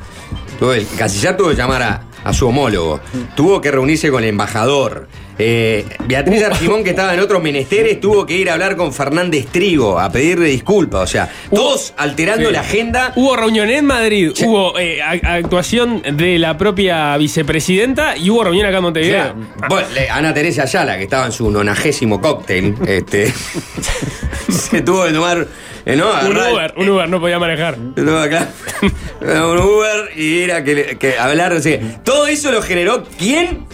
Tuvo 0.59 0.73
el 0.73 0.87
canciller 0.97 1.37
tuvo 1.37 1.51
que 1.51 1.55
llamar 1.57 1.83
a, 1.83 2.03
a 2.25 2.33
su 2.33 2.49
homólogo. 2.49 3.01
Tuvo 3.37 3.61
que 3.61 3.71
reunirse 3.71 4.11
con 4.11 4.23
el 4.23 4.31
embajador. 4.31 5.07
Eh, 5.39 5.85
Beatriz 6.07 6.43
Argimón, 6.43 6.83
que 6.83 6.91
estaba 6.91 7.15
en 7.15 7.21
otros 7.21 7.41
menesteres, 7.43 8.01
tuvo 8.01 8.27
que 8.27 8.35
ir 8.37 8.51
a 8.51 8.55
hablar 8.55 8.77
con 8.77 8.93
Fernández 8.93 9.47
Trigo 9.53 9.99
a 10.01 10.11
pedirle 10.11 10.47
disculpas. 10.49 11.03
O 11.03 11.07
sea, 11.07 11.31
todos 11.55 11.95
alterando 11.97 12.47
Sí. 12.49 12.53
la 12.53 12.61
agenda. 12.61 13.13
Hubo 13.17 13.37
reunión 13.37 13.71
en 13.71 13.85
Madrid, 13.85 14.33
Sí. 14.35 14.45
hubo 14.47 14.79
eh, 14.79 15.01
actuación 15.03 16.03
de 16.17 16.39
la 16.39 16.59
propia 16.59 17.17
vicepresidenta 17.17 18.17
y 18.17 18.31
hubo 18.31 18.43
reunión 18.45 18.67
acá 18.67 18.79
en 18.79 18.83
Montevideo. 18.83 19.35
bueno, 19.69 19.87
Ana 20.11 20.35
Teresa 20.35 20.63
Ayala, 20.63 20.97
que 20.97 21.05
estaba 21.05 21.27
en 21.27 21.33
su 21.33 21.51
nonagésimo 21.51 22.21
cóctel, 22.21 22.75
este, 22.87 23.33
se 24.49 24.81
tuvo 24.83 25.05
que 25.05 25.13
tomar. 25.13 25.47
eh, 25.87 25.97
¿no? 25.97 26.11
un 26.27 26.37
Uber, 26.37 26.75
un 26.77 26.89
Uber, 26.89 27.09
no 27.09 27.21
podía 27.21 27.39
manejar. 27.39 27.79
No, 27.79 28.19
acá. 28.19 28.49
Un 29.21 29.59
Uber 29.59 30.11
y 30.17 30.41
era 30.43 30.63
que, 30.63 31.17
hablar, 31.19 31.53
o 31.53 31.61
sea, 31.61 31.79
todo 32.05 32.27
eso 32.29 32.53
lo 32.53 32.63
generó 32.63 33.05
¿quién? 33.19 33.67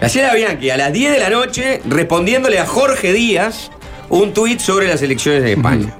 La 0.00 0.08
Yela 0.08 0.34
Bianchi 0.34 0.70
a 0.70 0.78
las 0.78 0.92
10 0.92 1.12
de 1.12 1.18
la 1.18 1.28
noche 1.28 1.82
respondiéndole 1.86 2.58
a 2.58 2.66
Jorge 2.66 3.12
Díaz 3.12 3.70
un 4.08 4.32
tuit 4.32 4.58
sobre 4.58 4.88
las 4.88 5.02
elecciones 5.02 5.42
en 5.42 5.58
España. 5.58 5.94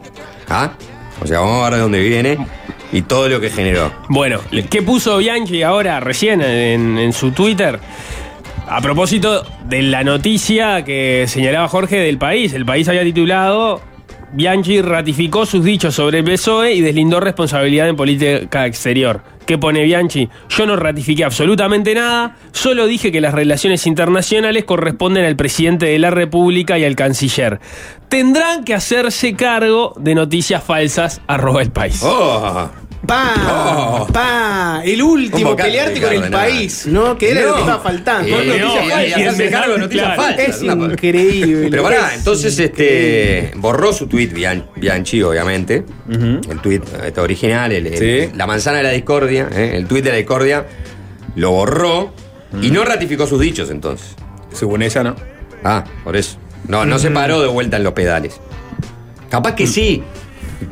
¿Ah? 0.49 0.73
O 1.23 1.27
sea, 1.27 1.41
vamos 1.41 1.61
a 1.61 1.65
ver 1.65 1.75
de 1.75 1.81
dónde 1.81 2.01
viene 2.01 2.39
y 2.93 3.03
todo 3.03 3.29
lo 3.29 3.41
que 3.41 3.51
generó. 3.51 3.93
Bueno, 4.09 4.41
¿qué 4.71 4.81
puso 4.81 5.19
Bianchi 5.19 5.63
ahora, 5.63 6.01
recién, 6.01 6.41
en, 6.41 6.97
en 6.99 7.13
su 7.13 7.33
Twitter? 7.33 7.79
A 8.67 8.81
propósito 8.81 9.45
de 9.67 9.83
la 9.83 10.03
noticia 10.03 10.83
que 10.83 11.27
señalaba 11.29 11.69
Jorge 11.69 11.99
del 11.99 12.17
país. 12.17 12.55
El 12.55 12.65
país 12.65 12.89
había 12.89 13.03
titulado 13.03 13.83
Bianchi 14.33 14.81
ratificó 14.81 15.45
sus 15.45 15.65
dichos 15.65 15.95
sobre 15.95 16.21
el 16.21 16.25
PSOE 16.25 16.73
y 16.73 16.81
deslindó 16.81 17.21
responsabilidad 17.21 17.89
en 17.89 17.97
política 17.97 18.65
exterior. 18.65 19.23
¿Qué 19.51 19.59
pone 19.59 19.83
Bianchi? 19.83 20.29
Yo 20.49 20.65
no 20.65 20.77
ratifiqué 20.77 21.25
absolutamente 21.25 21.93
nada, 21.93 22.37
solo 22.53 22.87
dije 22.87 23.11
que 23.11 23.21
las 23.21 23.35
relaciones 23.35 23.85
internacionales 23.89 24.63
corresponden 24.63 25.25
al 25.25 25.35
presidente 25.35 25.87
de 25.87 25.99
la 25.99 26.13
República 26.13 26.79
y 26.79 26.85
al 26.85 26.95
canciller. 26.95 27.59
Tendrán 28.09 28.63
que 28.63 28.75
hacerse 28.75 29.35
cargo 29.35 29.93
de 29.99 30.15
noticias 30.15 30.63
falsas, 30.63 31.21
arroba 31.27 31.63
el 31.63 31.73
país. 31.73 32.01
¡Oh! 32.05 32.71
Pa, 33.07 33.35
Oh. 33.49 34.07
pa, 34.13 34.83
el 34.85 35.03
último, 35.03 35.57
pelearte 35.57 36.01
con 36.01 36.13
el 36.13 36.31
país, 36.31 36.87
¿no? 36.87 37.17
Que 37.17 37.31
era 37.31 37.41
lo 37.43 37.47
que 37.47 37.53
No. 37.53 37.59
estaba 37.61 37.83
faltando. 37.83 38.29
Eh, 38.41 38.59
no, 38.61 38.75
falsas. 38.77 39.09
y 39.09 39.13
hacerse 39.13 39.51
cargo 39.51 39.73
de 39.73 39.79
noticias 39.81 40.07
Claro. 40.15 40.23
falsas. 40.23 40.49
Es 40.49 40.63
una- 40.63 40.93
increíble. 40.93 41.69
Pero 41.71 41.83
pará, 41.83 42.09
es 42.13 42.19
entonces 42.19 42.59
este 42.59 43.53
borró 43.57 43.93
su 43.95 44.07
tweet 44.07 44.29
Bian- 44.35 44.67
Bianchi, 44.77 45.23
obviamente. 45.23 45.85
El 46.11 46.61
tweet 46.61 46.83
este, 47.05 47.21
original, 47.21 47.73
el- 47.73 47.87
el- 47.87 48.29
Sí. 48.29 48.33
la 48.37 48.47
manzana 48.47 48.79
de 48.79 48.83
la 48.85 48.91
discordia, 48.91 49.49
¿eh? 49.53 49.73
el 49.77 49.87
tweet 49.87 50.03
de 50.03 50.11
la 50.11 50.17
discordia, 50.17 50.67
lo 51.37 51.51
borró 51.53 52.13
y 52.61 52.71
no 52.71 52.85
ratificó 52.85 53.27
sus 53.27 53.41
dichos 53.41 53.71
entonces. 53.71 54.09
Según 54.53 54.83
ella, 54.83 55.03
¿no? 55.03 55.17
Ah, 55.65 55.85
por 56.05 56.17
eso. 56.17 56.37
No, 56.69 56.85
no 56.85 56.99
se 56.99 57.11
paró 57.11 57.41
de 57.41 57.49
vuelta 57.49 57.79
en 57.79 57.85
los 57.85 57.95
pedales. 57.95 58.39
Capaz 59.31 59.55
que 59.55 59.67
sí. 59.67 60.03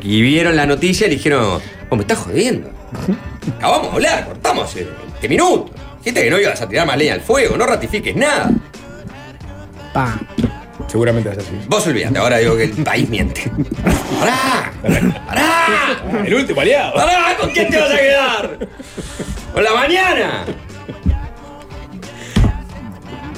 Y 0.02 0.20
vieron 0.20 0.54
la 0.56 0.66
noticia 0.66 1.06
y 1.06 1.10
le 1.10 1.16
dijeron, 1.16 1.60
oh, 1.90 1.96
me 1.96 2.02
estás 2.02 2.18
jodiendo. 2.18 2.70
Acabamos 3.56 3.88
de 3.88 3.94
hablar, 3.94 4.26
cortamos 4.26 4.64
hace 4.64 4.84
20 4.84 5.28
minutos. 5.28 5.70
Dijiste 5.98 6.22
que 6.22 6.30
no 6.30 6.38
ibas 6.38 6.60
a 6.60 6.68
tirar 6.68 6.86
más 6.86 6.96
leña 6.96 7.14
al 7.14 7.20
fuego, 7.20 7.56
no 7.56 7.66
ratifiques 7.66 8.14
nada. 8.14 8.50
Pa. 9.92 10.18
Seguramente 10.86 11.30
es 11.30 11.38
así. 11.38 11.58
Vos 11.66 11.86
olvidate, 11.86 12.18
ahora 12.18 12.38
digo 12.38 12.56
que 12.56 12.64
el 12.64 12.84
país 12.84 13.08
miente. 13.08 13.50
¡Pará! 14.20 14.72
¡Pará! 15.26 16.24
El 16.24 16.34
último 16.34 16.60
aliado. 16.60 16.94
¡Pará! 16.94 17.36
¿Con 17.38 17.50
quién 17.50 17.68
te 17.68 17.78
vas 17.78 17.90
a 17.90 17.96
quedar? 17.96 18.58
¡Con 19.52 19.64
la 19.64 19.72
mañana! 19.74 20.44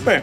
Bueno, 0.05 0.23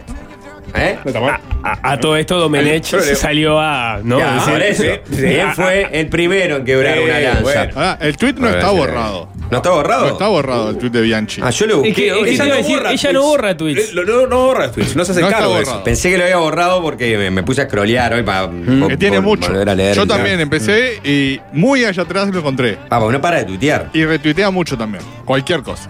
¿Eh? 0.75 0.97
no 1.03 1.09
está 1.09 1.19
mal. 1.21 1.39
A, 1.63 1.91
a 1.93 1.99
todo 1.99 2.15
esto, 2.17 2.37
Domenech 2.37 2.91
le- 2.93 3.15
salió 3.15 3.59
a. 3.59 3.99
¿no? 4.03 4.19
Ya, 4.19 4.43
por 4.45 4.61
eso. 4.61 4.83
sí. 5.11 5.25
Él 5.25 5.47
fue 5.55 5.87
el 5.91 6.07
primero 6.07 6.57
en 6.57 6.65
quebrar 6.65 6.99
una 6.99 7.19
lanza. 7.19 7.41
bueno. 7.41 7.71
Ahora, 7.75 7.97
el 8.01 8.17
tweet 8.17 8.33
no 8.33 8.49
está 8.49 8.69
borrado. 8.71 9.29
¿No 9.49 9.57
está 9.57 9.69
borrado? 9.69 10.05
No 10.07 10.11
está 10.13 10.27
borrado 10.27 10.69
el 10.71 10.77
tweet 10.77 10.89
de 10.91 11.01
Bianchi. 11.01 11.41
Ah, 11.43 11.49
yo 11.51 11.65
lo 11.67 11.77
busqué. 11.77 11.89
Es 11.89 11.95
que- 11.95 12.07
es 12.07 12.13
que 12.13 12.19
hoy. 12.19 12.25
te 12.37 12.45
iba 12.45 12.53
a 12.53 12.57
decir, 12.57 12.79
ella 12.91 13.13
no 13.13 13.21
borra 13.23 13.57
tweets. 13.57 13.79
Eh, 13.89 13.93
lo- 13.93 14.03
No, 14.05 14.27
no 14.27 14.45
borra 14.45 14.71
tweets, 14.71 14.95
no 14.95 15.05
se 15.05 15.13
hace 15.13 15.21
No 15.21 15.29
cargo 15.29 15.53
de 15.53 15.59
borrado. 15.59 15.75
eso. 15.77 15.83
Pensé 15.83 16.09
que 16.11 16.17
lo 16.17 16.23
había 16.25 16.37
borrado 16.37 16.81
porque 16.81 17.17
me, 17.17 17.31
me 17.31 17.43
puse 17.43 17.61
a 17.61 17.65
scrollear 17.65 18.13
hoy 18.13 18.23
para. 18.23 18.49
que 18.89 18.97
tiene 18.97 19.19
mucho. 19.21 19.49
Volver 19.49 19.69
a 19.69 19.75
leer 19.75 19.95
Yo 19.95 20.05
también 20.05 20.39
empecé 20.39 20.99
y 21.03 21.39
muy 21.53 21.85
allá 21.85 22.03
atrás 22.03 22.27
lo 22.27 22.39
encontré. 22.39 22.77
Ah, 22.89 22.99
porque 22.99 23.13
no 23.13 23.21
para 23.21 23.37
de 23.37 23.45
tuitear. 23.45 23.89
Y 23.93 24.03
retuitea 24.05 24.51
mucho 24.51 24.77
también. 24.77 25.03
Cualquier 25.25 25.63
cosa. 25.63 25.89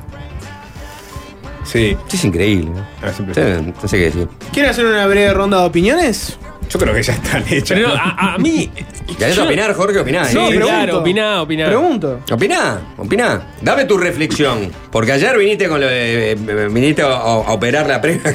Sí. 1.67 1.97
Es 2.11 2.23
increíble. 2.23 2.71
¿no? 2.71 2.85
Ah. 3.03 3.11
Sí, 3.15 3.23
no 3.23 3.87
sé 3.87 3.97
qué 3.97 4.05
decir. 4.05 4.27
¿Quieren 4.51 4.71
hacer 4.71 4.85
una 4.85 5.05
breve 5.05 5.33
ronda 5.33 5.59
de 5.61 5.67
opiniones? 5.67 6.37
Yo 6.69 6.79
creo 6.79 6.93
que 6.93 7.03
ya 7.03 7.13
están 7.13 7.43
hechas. 7.49 7.77
Pero 7.77 7.89
no, 7.89 7.93
a, 7.95 8.33
a 8.33 8.37
mí. 8.37 8.69
¿Querés 9.17 9.35
yo- 9.35 9.45
opinar, 9.45 9.73
Jorge? 9.73 9.99
Opiná. 9.99 10.25
Sí, 10.25 10.35
No, 10.35 10.49
¿eh? 10.51 10.57
claro, 10.59 10.99
opiná, 10.99 11.41
opiná. 11.41 11.65
Pregunto. 11.67 12.19
Opiná, 12.31 12.81
opiná. 12.97 13.41
Dame 13.61 13.85
tu 13.85 13.97
reflexión. 13.97 14.71
Porque 14.91 15.11
ayer 15.13 15.37
viniste 15.37 15.67
con 15.69 15.79
lo 15.79 15.87
de- 15.87 16.31
eh, 16.31 16.35
viniste 16.69 17.01
a, 17.03 17.07
a 17.07 17.53
operar 17.53 17.87
la 17.87 18.01
previa. 18.01 18.33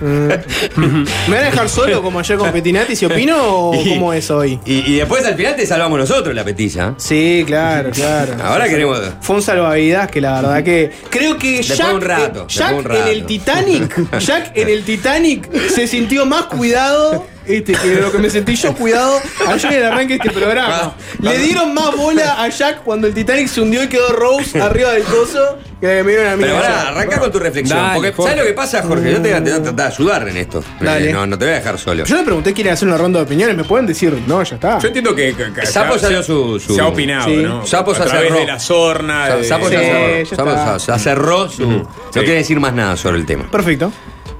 ¿Me 0.00 1.36
van 1.36 1.44
a 1.44 1.50
dejar 1.50 1.68
solo 1.68 2.02
como 2.02 2.18
ayer 2.20 2.36
con 2.38 2.50
Petinati 2.52 2.96
si 2.96 3.04
opino 3.06 3.36
o 3.70 3.74
Y- 3.84 3.88
cómo 3.90 4.12
es 4.12 4.30
hoy? 4.30 4.58
y, 4.64 4.92
y 4.92 4.96
después 4.96 5.24
al 5.24 5.34
final 5.34 5.56
te 5.56 5.66
salvamos 5.66 5.98
nosotros 5.98 6.34
la 6.34 6.44
petilla. 6.44 6.94
Sí, 6.96 7.44
claro, 7.46 7.90
claro. 7.90 8.34
Ahora 8.42 8.68
queremos. 8.68 9.00
Fue 9.20 9.36
un 9.36 9.42
salvavidas 9.42 10.10
que 10.10 10.20
la 10.20 10.40
verdad 10.40 10.62
que 10.64 10.90
creo 11.10 11.36
que 11.38 11.58
Después 11.58 11.78
Jack, 11.78 11.88
de 11.88 11.94
un 11.94 12.00
rato, 12.00 12.22
eh, 12.22 12.44
después 12.46 12.54
Jack 12.54 12.70
de 12.70 12.74
un 12.78 12.84
rato. 12.84 13.00
en 13.02 13.08
el 13.08 13.26
Titanic, 13.26 14.18
Jack 14.18 14.52
en 14.56 14.68
el 14.68 14.84
Titanic 14.84 15.52
se 15.68 15.86
sintió 15.86 16.26
más 16.26 16.44
cuidado 16.44 17.26
este, 17.48 17.72
que 17.72 17.94
lo 18.00 18.12
que 18.12 18.18
me 18.18 18.30
sentí 18.30 18.54
yo 18.56 18.74
cuidado 18.74 19.20
ayer 19.46 19.72
en 19.72 19.78
el 19.78 19.84
arranque 19.86 20.14
de 20.18 20.20
este 20.28 20.30
programa. 20.30 20.94
Le 21.20 21.38
dieron 21.38 21.72
más 21.74 21.96
bola 21.96 22.42
a 22.42 22.48
Jack 22.48 22.82
cuando 22.84 23.06
el 23.06 23.14
Titanic 23.14 23.48
se 23.48 23.60
hundió 23.60 23.82
y 23.82 23.88
quedó 23.88 24.08
Rose 24.10 24.60
arriba 24.60 24.92
del 24.92 25.02
coso 25.04 25.58
que 25.80 25.86
la 25.86 25.94
que 25.96 26.02
me 26.04 26.10
dieron 26.12 26.32
a 26.32 26.36
mí. 26.36 26.42
Pero 26.42 26.56
ahora, 26.56 26.88
arranca 26.88 27.18
con 27.20 27.30
tu 27.32 27.38
reflexión. 27.38 27.78
Dale, 27.78 28.12
porque. 28.12 28.30
¿sabes 28.32 28.44
lo 28.44 28.48
que 28.48 28.54
pasa, 28.54 28.82
Jorge? 28.82 29.12
Yo 29.12 29.22
te, 29.22 29.40
voy 29.40 29.50
a 29.50 29.62
tratar 29.62 29.74
de 29.74 29.82
ayudar 29.84 30.28
en 30.28 30.36
esto. 30.36 30.64
Dale. 30.80 31.10
Eh, 31.10 31.12
no, 31.12 31.26
no 31.26 31.38
te 31.38 31.44
voy 31.44 31.54
a 31.54 31.56
dejar 31.58 31.78
solo. 31.78 32.04
Yo 32.04 32.16
le 32.16 32.22
pregunté 32.24 32.52
quieren 32.52 32.72
hacer 32.72 32.88
una 32.88 32.98
ronda 32.98 33.20
de 33.20 33.24
opiniones, 33.26 33.56
me 33.56 33.64
pueden 33.64 33.86
decir, 33.86 34.12
no, 34.26 34.42
ya 34.42 34.54
está. 34.56 34.78
Yo 34.80 34.88
entiendo 34.88 35.14
que. 35.14 35.34
que- 35.34 35.52
que- 35.52 35.66
Sapo 35.66 35.94
se- 35.94 36.00
salió 36.00 36.22
su- 36.22 36.58
su- 36.60 36.74
Se 36.74 36.80
ha 36.80 36.86
opinado, 36.88 37.26
Sí. 37.28 37.36
¿no? 37.36 37.64
Sapo 37.66 37.92
a 37.92 37.94
se 37.94 38.02
través 38.02 38.28
cerró. 38.28 38.40
de 38.40 38.46
la 38.46 38.58
sorna. 38.58 39.28
De- 39.36 39.44
Sapo 39.44 39.68
Sí, 39.68 39.74
ya 39.74 39.80
cerró. 39.80 40.18
ya 40.24 40.36
Sapo 40.36 40.50
ya- 40.50 40.76
ya 40.78 40.98
cerró 40.98 41.48
su. 41.48 41.70
No 41.70 41.88
Sí. 42.12 42.20
quiere 42.20 42.34
decir 42.34 42.58
más 42.60 42.74
nada 42.74 42.96
sobre 42.96 43.18
el 43.18 43.26
tema. 43.26 43.48
Perfecto. 43.50 43.92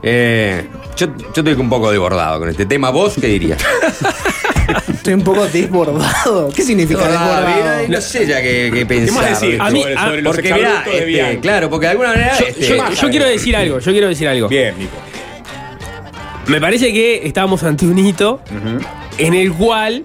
Eh, 0.03 0.67
yo, 0.99 1.07
yo 1.17 1.29
estoy 1.43 1.53
un 1.55 1.69
poco 1.71 1.91
desbordado 1.91 2.41
con 2.41 2.49
este 2.49 2.67
tema. 2.67 2.91
¿Vos 2.91 3.15
qué 3.21 3.27
dirías? 3.29 3.59
Estoy 4.93 5.15
un 5.15 5.23
poco 5.23 5.47
desbordado. 5.47 6.51
¿Qué 6.55 6.63
significa 6.63 7.01
Ah, 7.05 7.09
desbordado? 7.09 7.47
mira, 7.57 7.89
no 7.89 8.01
sé 8.03 8.27
ya 8.27 8.43
qué, 8.43 8.71
qué 8.75 8.85
pensar. 8.85 9.15
más 9.31 9.41
decir 9.41 9.59
A 9.61 9.71
mí- 9.71 9.81
sobre, 9.83 9.97
a- 9.97 10.11
los 10.17 10.35
Porque 10.37 10.53
de 10.53 11.21
este, 11.21 11.41
claro, 11.41 11.71
porque 11.71 11.87
de 11.87 11.91
alguna 11.93 12.09
manera. 12.11 12.37
Yo, 12.39 12.47
este, 12.47 12.69
yo- 12.69 12.77
más 12.77 13.01
yo 13.01 13.09
quiero 13.09 13.25
decir 13.27 13.57
algo, 13.57 13.79
yo 13.79 13.93
quiero 13.93 14.09
decir 14.09 14.29
algo. 14.29 14.49
Bien, 14.49 14.79
Nico. 14.79 14.93
Me 16.49 16.61
parece 16.61 16.93
que 16.93 17.27
estamos 17.27 17.63
ante 17.63 17.87
un 17.87 17.99
hito 17.99 18.41
en 19.19 19.35
el 19.35 19.53
cual 19.53 20.05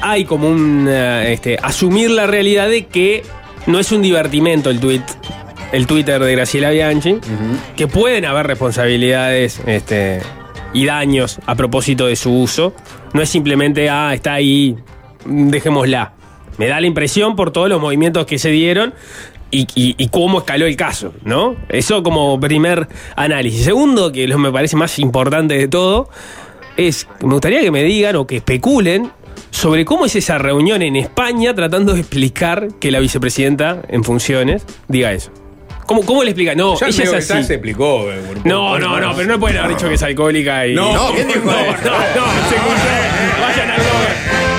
hay 0.00 0.24
como 0.24 0.48
un 0.48 0.86
eh, 0.88 1.32
este, 1.32 1.58
asumir 1.62 2.10
la 2.10 2.26
realidad 2.26 2.68
de 2.68 2.86
que 2.86 3.22
no 3.66 3.78
es 3.78 3.92
un 3.92 4.00
divertimento 4.02 4.70
el 4.70 4.80
tweet, 4.80 5.02
el 5.72 5.86
Twitter 5.86 6.22
de 6.22 6.32
Graciela 6.32 6.70
Bianchi, 6.70 7.16
que 7.76 7.86
pueden 7.86 8.24
haber 8.24 8.46
responsabilidades 8.46 9.60
este, 9.66 10.20
y 10.72 10.86
daños 10.86 11.38
a 11.46 11.54
propósito 11.54 12.06
de 12.06 12.16
su 12.16 12.32
uso. 12.32 12.72
No 13.12 13.22
es 13.22 13.28
simplemente, 13.28 13.88
ah, 13.90 14.12
está 14.14 14.34
ahí, 14.34 14.76
dejémosla. 15.26 16.12
Me 16.56 16.66
da 16.66 16.80
la 16.80 16.86
impresión 16.86 17.36
por 17.36 17.50
todos 17.52 17.68
los 17.68 17.80
movimientos 17.80 18.26
que 18.26 18.38
se 18.38 18.50
dieron 18.50 18.94
y, 19.50 19.62
y- 19.74 19.94
y 19.96 20.08
cómo 20.08 20.38
escaló 20.38 20.66
el 20.66 20.76
caso, 20.76 21.12
¿no? 21.24 21.54
Eso 21.68 22.02
como 22.02 22.38
primer 22.40 22.88
análisis. 23.16 23.64
Segundo, 23.64 24.10
que 24.12 24.26
lo 24.26 24.38
me 24.38 24.50
parece 24.50 24.76
más 24.76 24.98
importante 24.98 25.54
de 25.56 25.68
todo, 25.68 26.08
es 26.76 27.06
me 27.22 27.32
gustaría 27.32 27.60
que 27.60 27.70
me 27.70 27.82
digan 27.84 28.16
o 28.16 28.26
que 28.26 28.36
especulen 28.36 29.10
sobre 29.50 29.84
cómo 29.84 30.06
es 30.06 30.16
esa 30.16 30.38
reunión 30.38 30.82
en 30.82 30.96
España 30.96 31.54
tratando 31.54 31.94
de 31.94 32.00
explicar 32.00 32.68
que 32.80 32.90
la 32.90 33.00
vicepresidenta 33.00 33.82
en 33.88 34.04
funciones 34.04 34.64
diga 34.88 35.12
eso. 35.12 35.30
¿Cómo, 35.88 36.04
cómo 36.04 36.22
le 36.22 36.30
explica? 36.32 36.54
No, 36.54 36.78
Ya 36.78 36.86
ella 36.88 37.04
es 37.04 37.10
ya 37.28 37.36
así. 37.38 37.44
se 37.44 37.54
explicó. 37.54 38.12
eh, 38.12 38.20
por- 38.28 38.46
No, 38.46 38.68
por- 38.68 38.80
no, 38.80 38.90
por- 38.90 39.00
no, 39.00 39.16
pero 39.16 39.28
no 39.28 39.40
pueden 39.40 39.56
haber 39.56 39.70
dicho 39.74 39.88
que 39.88 39.94
es 39.94 40.02
alcohólica 40.02 40.66
y. 40.66 40.74
No, 40.74 40.92
No, 40.92 41.14
¿quién 41.14 41.26
dijo 41.28 41.40
no, 41.46 41.50
eso? 41.58 41.70
no, 41.82 41.90
no, 41.90 42.26
se. 42.50 43.40
Vayan 43.40 43.70
al. 43.70 43.78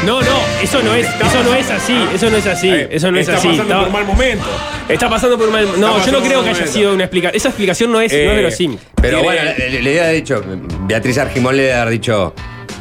No, 0.06 0.22
no, 0.22 0.38
eso 0.64 0.82
no 0.82 0.96
es, 0.96 1.06
eso 1.06 1.44
no 1.44 1.54
es 1.54 1.70
así, 1.70 1.96
eso 2.16 2.30
no 2.32 2.38
es 2.38 2.48
así, 2.48 2.70
Eh, 2.70 2.88
eso 2.92 3.12
no 3.12 3.20
es 3.20 3.28
está 3.28 3.38
así. 3.38 3.50
pasando 3.50 3.64
Estaba- 3.64 3.82
por 3.82 3.88
un 3.90 3.94
mal 3.94 4.06
momento. 4.08 4.46
Está 4.88 5.10
pasando 5.10 5.38
por 5.38 5.48
un 5.48 5.54
mal. 5.54 5.66
No, 5.80 5.88
yo 5.88 5.94
pasando 6.00 6.20
no 6.20 6.26
creo 6.26 6.40
que 6.44 6.50
haya 6.50 6.58
momento. 6.60 6.72
sido 6.74 6.94
una 6.96 7.04
explicación. 7.04 7.36
Esa 7.38 7.48
explicación 7.50 7.92
no 7.92 8.02
es, 8.02 8.12
no 8.12 8.18
Eh, 8.18 8.30
es 8.30 8.36
verosímil. 8.36 8.80
Pero 9.00 9.22
bueno, 9.24 9.42
le, 9.58 9.70
le- 9.70 9.82
le 9.84 10.00
había 10.00 10.10
dicho, 10.14 10.44
Beatriz 10.88 11.18
Argimón 11.20 11.56
le 11.58 11.72
había 11.74 11.92
dicho, 11.92 12.34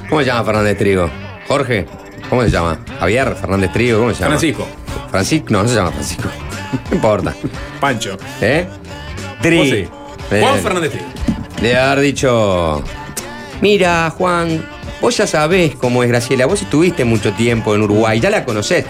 ¿cómo 0.09 0.23
se 0.23 0.27
llama 0.27 0.45
Fernández 0.45 0.79
Trigo? 0.79 1.11
Jorge, 1.49 1.85
¿cómo 2.31 2.43
se 2.45 2.51
llama? 2.51 2.79
Javier 2.99 3.35
Fernández 3.39 3.73
Trigo, 3.73 3.99
¿cómo 3.99 4.11
se 4.15 4.21
llama? 4.21 4.31
Francisco. 4.39 4.67
Francisco, 5.11 5.47
no, 5.51 5.63
no 5.65 5.69
se 5.69 5.75
llama 5.75 5.91
Francisco. 5.93 6.29
No 6.73 6.81
importa. 6.97 7.35
Pancho. 7.81 8.17
¿Eh? 8.41 8.67
Tri. 9.43 9.57
Vos 9.59 9.69
sí. 9.69 9.89
Eh, 10.31 10.41
Juan 10.43 10.59
Fernández. 10.61 10.93
Le 11.61 11.69
debe 11.69 11.81
haber 11.81 12.05
dicho, 12.05 12.85
mira 13.61 14.11
Juan, 14.17 14.65
vos 15.01 15.17
ya 15.17 15.27
sabés 15.27 15.75
cómo 15.75 16.03
es 16.05 16.09
Graciela, 16.09 16.47
vos 16.47 16.63
estuviste 16.63 17.05
mucho 17.05 17.33
tiempo 17.33 17.75
en 17.75 17.83
Uruguay, 17.83 18.21
ya 18.21 18.31
la 18.31 18.45
conocés. 18.45 18.85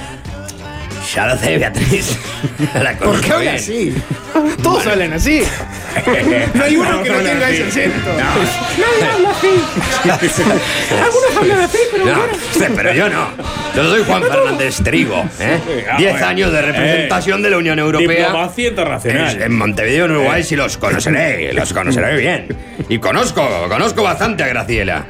Ya 1.15 1.27
lo 1.27 1.39
sé, 1.39 1.57
Beatriz. 1.59 2.19
La 2.75 2.93
¿Por 2.99 3.21
qué 3.21 3.33
habla 3.33 3.43
bien. 3.53 3.55
así? 3.57 3.95
Todos 4.63 4.87
hablan 4.87 5.13
así. 5.15 5.43
No 6.55 6.65
hay 6.65 6.77
uno 6.77 7.03
que 7.03 7.11
no 7.11 7.19
tenga 7.19 7.51
ese 7.51 7.65
acento. 7.65 8.11
Nadie 8.13 9.11
habla 9.15 9.31
así. 9.31 9.49
Algunos 11.03 11.37
hablan 11.37 11.61
así, 11.61 11.79
pero 11.91 12.05
No, 12.05 12.19
sí, 12.53 12.65
pero 12.77 12.93
yo 12.93 13.09
no. 13.09 13.29
Yo 13.75 13.85
soy 13.91 14.05
Juan 14.05 14.23
Fernández 14.23 14.77
Trigo. 14.85 15.25
¿eh? 15.41 15.87
Ah, 15.91 15.97
Diez 15.99 16.13
bueno. 16.13 16.27
años 16.27 16.53
de 16.53 16.63
representación 16.63 17.43
de 17.43 17.51
la 17.51 17.57
Unión 17.59 17.79
Europea. 17.79 18.27
Diplomacia 18.27 18.69
internacional. 18.69 19.37
En, 19.37 19.43
en 19.43 19.57
Montevideo, 19.57 20.05
en 20.05 20.11
Uruguay, 20.13 20.43
sí 20.45 20.57
los 20.57 20.77
conoceré, 20.77 21.53
los 21.55 21.73
conoceré 21.73 22.17
bien. 22.17 22.49
Y 22.89 22.99
conozco, 22.99 23.67
conozco 23.69 24.03
bastante 24.03 24.43
a 24.45 24.49
Graciela. 24.49 25.07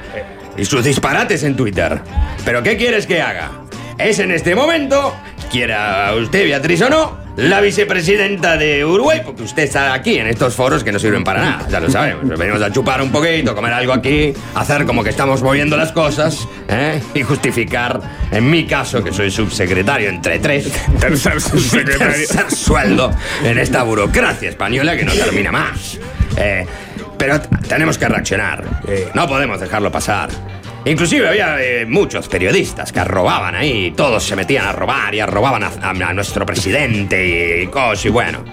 Y 0.56 0.64
sus 0.64 0.84
disparates 0.84 1.42
en 1.42 1.56
Twitter. 1.56 1.98
Pero 2.44 2.62
¿qué 2.62 2.76
quieres 2.76 3.06
que 3.06 3.20
haga? 3.22 3.50
Es 3.98 4.20
en 4.20 4.30
este 4.30 4.54
momento, 4.54 5.14
quiera 5.50 6.14
usted, 6.14 6.44
Beatriz 6.44 6.82
o 6.82 6.88
no, 6.88 7.18
la 7.36 7.60
vicepresidenta 7.60 8.56
de 8.56 8.84
Uruguay, 8.84 9.22
porque 9.24 9.42
usted 9.42 9.64
está 9.64 9.92
aquí 9.92 10.18
en 10.18 10.28
estos 10.28 10.54
foros 10.54 10.84
que 10.84 10.92
no 10.92 11.00
sirven 11.00 11.24
para 11.24 11.40
nada, 11.40 11.66
ya 11.68 11.80
lo 11.80 11.90
sabemos. 11.90 12.38
Venimos 12.38 12.62
a 12.62 12.70
chupar 12.70 13.02
un 13.02 13.10
poquito, 13.10 13.56
comer 13.56 13.72
algo 13.72 13.92
aquí, 13.92 14.32
hacer 14.54 14.86
como 14.86 15.02
que 15.02 15.10
estamos 15.10 15.42
moviendo 15.42 15.76
las 15.76 15.90
cosas, 15.90 16.46
¿eh? 16.68 17.02
y 17.12 17.22
justificar, 17.22 18.00
en 18.30 18.48
mi 18.48 18.66
caso, 18.66 19.02
que 19.02 19.12
soy 19.12 19.32
subsecretario 19.32 20.08
entre 20.10 20.38
tres, 20.38 20.72
Tercer 21.00 21.40
subsecretario. 21.40 22.26
tercer 22.28 22.50
sueldo 22.52 23.10
en 23.42 23.58
esta 23.58 23.82
burocracia 23.82 24.48
española 24.48 24.96
que 24.96 25.04
no 25.04 25.12
termina 25.12 25.50
más. 25.50 25.98
Eh, 26.36 26.64
pero 27.18 27.40
tenemos 27.40 27.98
que 27.98 28.06
reaccionar. 28.08 28.64
No 29.12 29.26
podemos 29.26 29.58
dejarlo 29.58 29.90
pasar. 29.90 30.28
Inclusive 30.84 31.28
había 31.28 31.56
eh, 31.60 31.84
muchos 31.86 32.28
periodistas 32.28 32.92
que 32.92 33.04
robaban 33.04 33.54
ahí, 33.54 33.92
todos 33.96 34.24
se 34.24 34.36
metían 34.36 34.66
a 34.66 34.72
robar 34.72 35.14
y 35.14 35.20
robaban 35.22 35.62
a, 35.64 35.68
a- 35.82 35.90
a 35.90 36.12
nuestro 36.14 36.46
presidente 36.46 37.62
y 37.62 37.66
cosas, 37.66 38.06
y 38.06 38.08
bueno. 38.08 38.44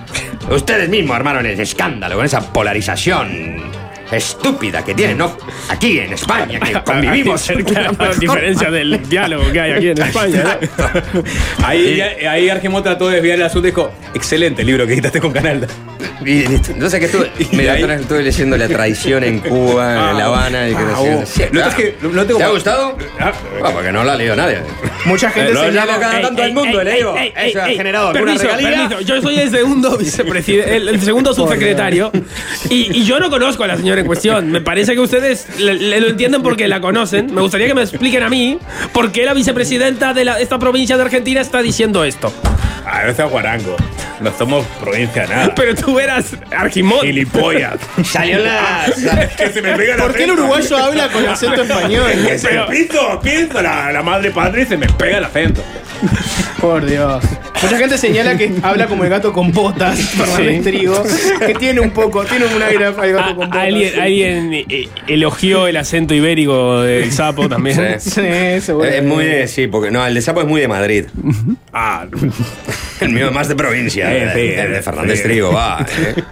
Ustedes 0.49 0.89
mismos 0.89 1.15
armaron 1.15 1.45
el 1.45 1.59
escándalo 1.59 2.17
con 2.17 2.25
esa 2.25 2.41
polarización 2.51 3.63
estúpida 4.11 4.83
que 4.85 4.93
tienen, 4.93 5.17
¿no? 5.17 5.35
Aquí 5.69 5.97
en 5.99 6.13
España, 6.13 6.59
que 6.59 6.73
convivimos. 6.85 7.49
A 7.99 8.13
diferencia 8.19 8.69
del 8.69 9.07
diálogo 9.09 9.51
que 9.51 9.59
hay 9.61 9.71
aquí 9.71 9.89
en 9.89 10.01
España. 10.01 10.43
¿no? 10.77 11.65
Ahí, 11.65 11.99
ahí 12.01 12.49
Argemón 12.49 12.83
trató 12.83 13.07
de 13.09 13.15
desviar 13.15 13.37
el 13.37 13.43
asunto 13.45 13.67
y 13.67 13.71
dijo, 13.71 13.91
excelente 14.13 14.63
libro 14.63 14.85
que 14.85 14.93
editaste 14.93 15.19
con 15.19 15.31
Canal. 15.31 15.67
Y 16.25 16.47
listo. 16.47 16.71
Entonces 16.71 16.99
que 16.99 17.05
estuve, 17.05 17.31
me 17.53 17.69
ahí- 17.69 17.83
atrás 17.83 18.01
estuve 18.01 18.23
leyendo 18.23 18.57
La 18.57 18.67
traición 18.67 19.23
en 19.23 19.39
Cuba, 19.39 20.11
en 20.11 20.17
La 20.17 20.25
Habana. 20.25 20.69
Y 20.69 20.75
que 20.75 20.81
no 20.83 20.97
sé 21.01 21.09
qué. 21.19 21.25
Sí, 21.25 21.39
Lo 21.41 21.45
que 21.45 21.51
claro. 21.51 21.69
es 21.69 21.75
que 21.75 21.95
no 22.01 22.25
tengo 22.25 22.37
¿Te 22.39 22.43
ha 22.43 22.49
gustado? 22.49 22.97
Ah, 23.19 23.31
Ah, 23.63 23.69
porque 23.73 23.91
no 23.91 24.03
la 24.03 24.13
ha 24.13 24.15
leído 24.15 24.35
nadie. 24.35 24.59
Mucha 25.05 25.29
gente 25.31 25.53
Lo 25.53 25.61
señala- 25.63 25.85
llamo 25.93 25.99
cada 25.99 26.21
tanto 26.21 26.43
al 26.43 26.53
mundo, 26.53 26.83
le 26.83 26.93
digo. 26.95 27.15
Eso 27.35 27.61
ha 27.61 27.67
generado 27.67 28.07
alguna 28.09 28.25
permiso, 28.33 28.45
regalía. 28.55 28.89
permiso. 28.89 29.01
Yo 29.01 29.21
soy 29.21 29.39
el 29.39 29.49
segundo 29.51 29.97
vicepresidente, 29.97 30.75
el, 30.77 30.87
el 30.89 31.01
segundo 31.01 31.33
subsecretario. 31.33 32.11
Y, 32.69 32.99
y 32.99 33.05
yo 33.05 33.19
no 33.19 33.29
conozco 33.29 33.63
a 33.63 33.67
la 33.67 33.77
señora 33.77 34.01
en 34.01 34.07
cuestión. 34.07 34.51
Me 34.51 34.61
parece 34.61 34.93
que 34.93 34.99
ustedes 34.99 35.47
le- 35.59 35.73
le 35.75 35.99
lo 36.01 36.07
entienden 36.07 36.41
porque 36.41 36.67
la 36.67 36.81
conocen. 36.81 37.33
Me 37.33 37.41
gustaría 37.41 37.67
que 37.67 37.73
me 37.75 37.81
expliquen 37.81 38.23
a 38.23 38.29
mí 38.29 38.57
por 38.93 39.11
qué 39.11 39.25
la 39.25 39.33
vicepresidenta 39.33 40.13
de 40.13 40.25
la- 40.25 40.39
esta 40.39 40.59
provincia 40.59 40.97
de 40.97 41.03
Argentina 41.03 41.41
está 41.41 41.61
diciendo 41.61 42.03
esto. 42.03 42.31
Ah, 42.85 43.01
no 43.03 43.09
está 43.11 43.25
guarango. 43.25 43.75
No 44.21 44.31
somos 44.37 44.65
provincia 44.79 45.25
nada. 45.27 45.53
Pero 45.55 45.75
tú 45.75 45.99
eras 45.99 46.35
Argimón. 46.55 47.01
Gilipollas. 47.01 47.75
Salió 48.05 48.39
la. 48.39 48.85
que 49.37 49.49
se 49.51 49.61
me 49.61 49.73
pega 49.75 49.97
¿Por 49.97 50.13
qué 50.13 50.23
el 50.23 50.31
uruguayo 50.31 50.77
habla 50.77 51.09
con 51.09 51.27
acento 51.27 51.63
español? 51.63 52.11
Que 52.25 52.37
se 52.39 52.47
piso, 52.69 53.19
pienso 53.21 53.61
la, 53.61 53.91
la 53.91 54.01
madre 54.03 54.31
patria 54.31 54.63
y 54.63 54.67
se 54.67 54.77
me 54.77 54.87
pega 54.87 55.17
el 55.17 55.25
acento. 55.25 55.61
Por 56.61 56.85
Dios. 56.85 57.23
Mucha 57.61 57.77
gente 57.77 57.97
señala 57.97 58.37
que 58.37 58.51
habla 58.61 58.85
como 58.87 59.03
el 59.05 59.09
gato 59.09 59.31
con 59.33 59.51
botas, 59.51 59.97
Fernández 59.99 60.61
Trigo, 60.63 61.03
que 61.45 61.53
tiene 61.55 61.79
un 61.79 61.91
poco, 61.91 62.23
tiene 62.25 62.45
un 62.45 62.61
aire 62.61 62.85
al 62.85 62.93
gato 62.93 63.19
A- 63.19 63.25
con 63.27 63.35
botas. 63.37 63.55
alguien 63.57 63.99
alguien, 63.99 64.53
eh, 64.53 64.89
elogió 65.07 65.67
el 65.67 65.77
acento 65.77 66.13
ibérico 66.13 66.81
del 66.81 67.11
sapo 67.11 67.47
también. 67.49 67.99
Sí. 67.99 68.09
Sí, 68.11 68.61
seguro. 68.61 68.87
Es 68.87 69.03
muy 69.03 69.25
de. 69.25 69.47
Sí, 69.47 69.67
porque. 69.67 69.89
No, 69.89 70.05
el 70.05 70.13
de 70.13 70.21
Sapo 70.21 70.41
es 70.41 70.47
muy 70.47 70.61
de 70.61 70.67
Madrid. 70.67 71.05
Ah, 71.73 72.05
El 72.99 73.09
mío 73.09 73.31
más 73.31 73.47
de 73.47 73.55
provincia. 73.55 74.07
Sí, 74.09 74.15
el, 74.15 74.29
sí, 74.31 74.39
de 74.55 74.77
sí. 74.77 74.83
Fernández 74.83 75.23
Trigo, 75.23 75.51
va. 75.51 75.85
¿eh? 75.97 76.23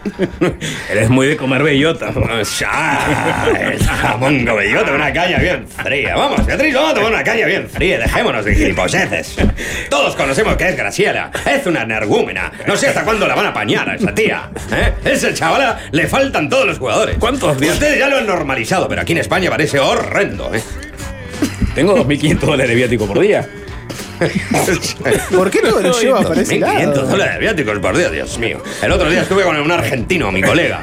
eres 0.92 1.10
muy 1.10 1.28
de 1.28 1.38
comer 1.38 1.62
bellota. 1.64 2.14
Ya, 2.60 3.48
el 3.74 3.84
jamón 3.84 4.46
con 4.46 4.58
bellota, 4.58 4.94
una 4.94 5.12
caña 5.12 5.40
bien 5.40 5.68
fría. 5.68 6.16
Vamos, 6.16 6.46
Beatriz, 6.46 6.74
vamos 6.74 6.92
a 6.92 6.94
tomar 6.96 7.12
una 7.12 7.24
caña 7.24 7.46
bien 7.46 7.70
fría. 7.70 8.00
Dejémonos 8.00 8.46
de 8.46 8.56
gilipolleces. 8.56 9.36
Todos 9.90 10.16
conocemos 10.16 10.56
que 10.56 10.70
es 10.70 10.78
Graciela. 10.78 11.32
Es 11.46 11.66
una 11.66 11.82
energúmena. 11.82 12.52
No 12.66 12.76
sé 12.78 12.88
hasta 12.88 13.04
cuándo 13.04 13.28
la 13.28 13.36
van 13.36 13.48
a 13.48 13.50
apañar 13.50 13.90
a 13.90 13.96
esa 13.96 14.14
tía. 14.14 14.50
¿eh? 14.72 14.94
Ese 15.04 15.34
chavala 15.34 15.80
le 15.92 16.08
faltan 16.08 16.50
todos 16.50 16.66
los 16.66 16.80
jugadores. 16.80 17.18
¿Cuántos 17.20 17.60
días? 17.60 17.74
Ustedes 17.74 18.00
ya 18.00 18.08
lo 18.08 18.18
han 18.18 18.26
normalizado, 18.28 18.88
pero 18.88 19.02
aquí 19.02 19.12
en 19.12 19.20
España 19.20 19.50
parece 19.50 19.80
horrendo. 19.80 20.54
¿eh? 20.54 20.62
Tengo 21.76 21.96
2.500 21.98 22.40
dólares 22.40 22.70
de 22.70 22.76
viático 22.76 23.06
por 23.08 23.20
día. 23.20 23.48
¿Por 25.36 25.50
qué 25.52 25.60
todo 25.60 25.82
lo 25.82 26.00
lleva 26.00 26.22
para 26.22 26.42
ese 26.42 26.60
1.500 26.60 26.60
lado? 26.60 27.02
dólares 27.08 27.34
de 27.36 27.40
viáticos 27.40 27.80
por 27.80 27.98
día, 27.98 28.10
Dios 28.10 28.38
mío. 28.38 28.62
El 28.82 28.92
otro 28.92 29.10
día 29.10 29.22
estuve 29.22 29.44
con 29.44 29.56
un 29.60 29.72
argentino, 29.72 30.32
mi 30.32 30.42
colega. 30.42 30.82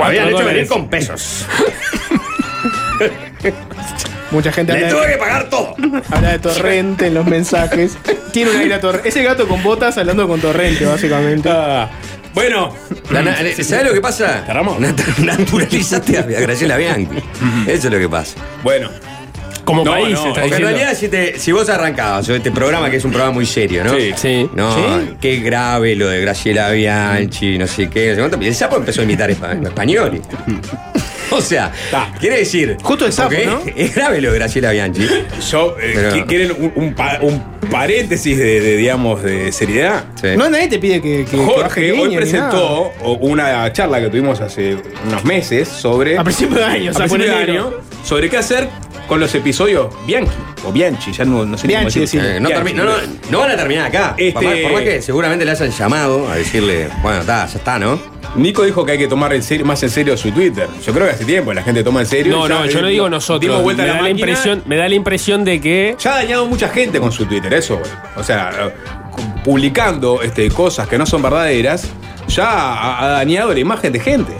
Habían 0.00 0.28
hecho 0.28 0.44
venir 0.44 0.66
con 0.66 0.88
pesos. 0.88 1.46
Mucha 4.30 4.50
gente 4.52 4.72
Le 4.72 4.78
habla 4.86 4.90
tuve 4.96 5.06
de, 5.06 5.12
que 5.12 5.18
pagar 5.18 5.48
todo. 5.50 5.76
habla 6.10 6.30
de 6.32 6.38
torrente 6.38 7.06
en 7.06 7.14
los 7.14 7.26
mensajes. 7.26 7.96
Tiene 8.32 8.50
un 8.50 8.56
aire 8.56 8.74
a 8.74 8.80
torrente. 8.80 9.08
Ese 9.08 9.22
gato 9.22 9.46
con 9.46 9.62
botas 9.62 9.96
hablando 9.98 10.26
con 10.26 10.40
torrente, 10.40 10.84
básicamente. 10.86 11.48
Ah, 11.52 11.88
bueno, 12.34 12.74
¿Sabes 13.62 13.84
lo 13.86 13.92
que 13.92 14.00
pasa? 14.00 14.44
Nat- 14.48 15.18
Naturalizaste 15.18 16.18
a 16.18 16.22
Graciela 16.22 16.76
Bianchi. 16.76 17.18
Eso 17.68 17.86
es 17.86 17.92
lo 17.92 17.98
que 17.98 18.08
pasa. 18.08 18.34
bueno. 18.64 18.90
Como 19.64 19.84
No, 19.84 19.92
país, 19.92 20.14
no, 20.14 20.28
está 20.28 20.44
en 20.44 20.50
realidad, 20.62 20.94
si, 20.94 21.08
te- 21.08 21.38
si 21.38 21.52
vos 21.52 21.68
arrancabas 21.68 22.26
sobre 22.26 22.38
este 22.38 22.50
programa, 22.52 22.90
que 22.90 22.96
es 22.96 23.04
un 23.04 23.10
programa 23.10 23.32
muy 23.34 23.46
serio, 23.46 23.82
¿no? 23.84 23.94
Sí. 23.98 24.12
Sí. 24.16 24.48
No, 24.54 24.74
qué 25.20 25.36
grave 25.40 25.96
lo 25.96 26.08
de 26.08 26.20
Graciela 26.20 26.70
Bianchi, 26.70 27.58
no 27.58 27.66
sé 27.66 27.88
qué, 27.88 28.08
no 28.10 28.14
sé 28.14 28.20
cuánto. 28.20 28.42
Y 28.42 28.48
el 28.48 28.54
sapo 28.54 28.76
empezó 28.76 29.00
a 29.00 29.04
imitar 29.04 29.30
espa- 29.30 29.62
español. 29.66 30.20
O 31.30 31.40
sea, 31.40 31.72
Ta. 31.90 32.12
quiere 32.20 32.38
decir. 32.40 32.76
Justo 32.82 33.06
el 33.06 33.12
sapo, 33.12 33.34
¿no? 33.44 33.60
Es 33.76 33.94
grave 33.94 34.20
lo 34.20 34.30
de 34.30 34.38
Graciela 34.38 34.70
Bianchi. 34.70 35.08
Yo, 35.50 35.74
eh, 35.80 35.92
Pero- 35.94 36.10
¿qui- 36.14 36.26
¿quieren 36.26 36.52
un, 36.56 36.72
un 36.76 36.94
pa- 36.94 37.18
un 37.22 37.42
paréntesis 37.70 38.36
de, 38.38 38.60
de, 38.60 38.76
digamos, 38.76 39.20
de 39.22 39.50
seriedad? 39.50 40.04
Sí. 40.20 40.28
No, 40.36 40.48
nadie 40.48 40.68
te 40.68 40.78
pide 40.78 41.00
que, 41.00 41.24
que, 41.24 41.30
que 41.32 41.36
baje 41.38 41.90
Jorge 41.90 41.92
hoy 41.92 42.14
presentó 42.14 42.92
una 43.20 43.72
charla 43.72 44.00
que 44.00 44.10
tuvimos 44.10 44.40
hace 44.40 44.76
unos 45.08 45.24
meses 45.24 45.66
sobre. 45.66 46.18
A 46.18 46.22
principio 46.22 46.58
de 46.58 46.64
año, 46.64 46.90
o 46.92 46.94
a 46.94 46.98
sea, 46.98 47.06
principio 47.06 47.32
fue 47.34 47.46
de 47.46 47.52
año, 47.52 47.70
sobre 48.04 48.30
qué 48.30 48.36
hacer 48.36 48.68
con 49.06 49.20
los 49.20 49.34
episodios 49.34 49.88
Bianchi 50.06 50.32
o 50.66 50.72
Bianchi, 50.72 51.12
ya 51.12 51.24
no, 51.24 51.44
no 51.44 51.56
sé 51.58 51.66
cómo 51.66 51.78
Bianchi, 51.80 52.00
decirlo. 52.00 52.26
sí. 52.28 52.34
Eh, 52.36 52.40
no, 52.40 52.48
Bianchi. 52.48 52.72
no, 52.74 52.84
no, 52.84 52.92
no 53.30 53.38
van 53.38 53.50
a 53.50 53.56
terminar 53.56 53.86
acá. 53.86 54.14
Este- 54.16 54.32
Por, 54.32 54.44
más, 54.44 54.56
por 54.58 54.72
más 54.72 54.82
que 54.82 55.02
seguramente 55.02 55.44
le 55.44 55.50
hayan 55.50 55.70
llamado 55.70 56.28
a 56.28 56.36
decirle, 56.36 56.88
bueno, 57.02 57.20
está, 57.20 57.46
ya 57.46 57.58
está, 57.58 57.78
¿no? 57.78 57.98
Nico 58.36 58.64
dijo 58.64 58.84
que 58.84 58.92
hay 58.92 58.98
que 58.98 59.06
tomar 59.06 59.32
en 59.32 59.42
serio- 59.42 59.64
más 59.66 59.82
en 59.82 59.90
serio 59.90 60.16
su 60.16 60.32
Twitter. 60.32 60.68
Yo 60.84 60.92
creo 60.92 61.06
que 61.06 61.12
hace 61.12 61.24
tiempo 61.24 61.52
la 61.52 61.62
gente 61.62 61.84
toma 61.84 62.00
en 62.00 62.06
serio. 62.06 62.32
No, 62.36 62.48
Ya, 62.48 62.54
no, 62.54 62.66
yo 62.66 62.78
eh, 62.78 62.82
no 62.82 62.88
digo 62.88 63.04
dimos 63.04 63.10
nosotros. 63.10 63.62
vuelta 63.62 63.82
Me 63.84 63.90
a 63.90 63.92
da, 63.92 63.96
la, 63.98 64.02
la 64.04 64.10
impresión, 64.10 64.62
me 64.66 64.76
da 64.76 64.88
la 64.88 64.94
impresión 64.94 65.44
de 65.44 65.60
que. 65.60 65.96
Ya 66.00 66.14
ha 66.14 66.16
dañado 66.16 66.46
mucha 66.46 66.68
gente 66.68 66.98
con 66.98 67.12
su 67.12 67.26
Twitter, 67.26 67.52
eso. 67.54 67.76
güey. 67.78 67.90
O 68.16 68.24
sea, 68.24 68.50
eh, 68.58 68.70
publicando 69.44 70.22
este, 70.22 70.50
cosas 70.50 70.88
que 70.88 70.98
no 70.98 71.06
son 71.06 71.22
verdaderas, 71.22 71.88
ya 72.28 72.48
ha, 72.48 73.04
ha 73.04 73.08
dañado 73.08 73.52
la 73.52 73.60
imagen 73.60 73.92
de 73.92 74.00
gente. 74.00 74.32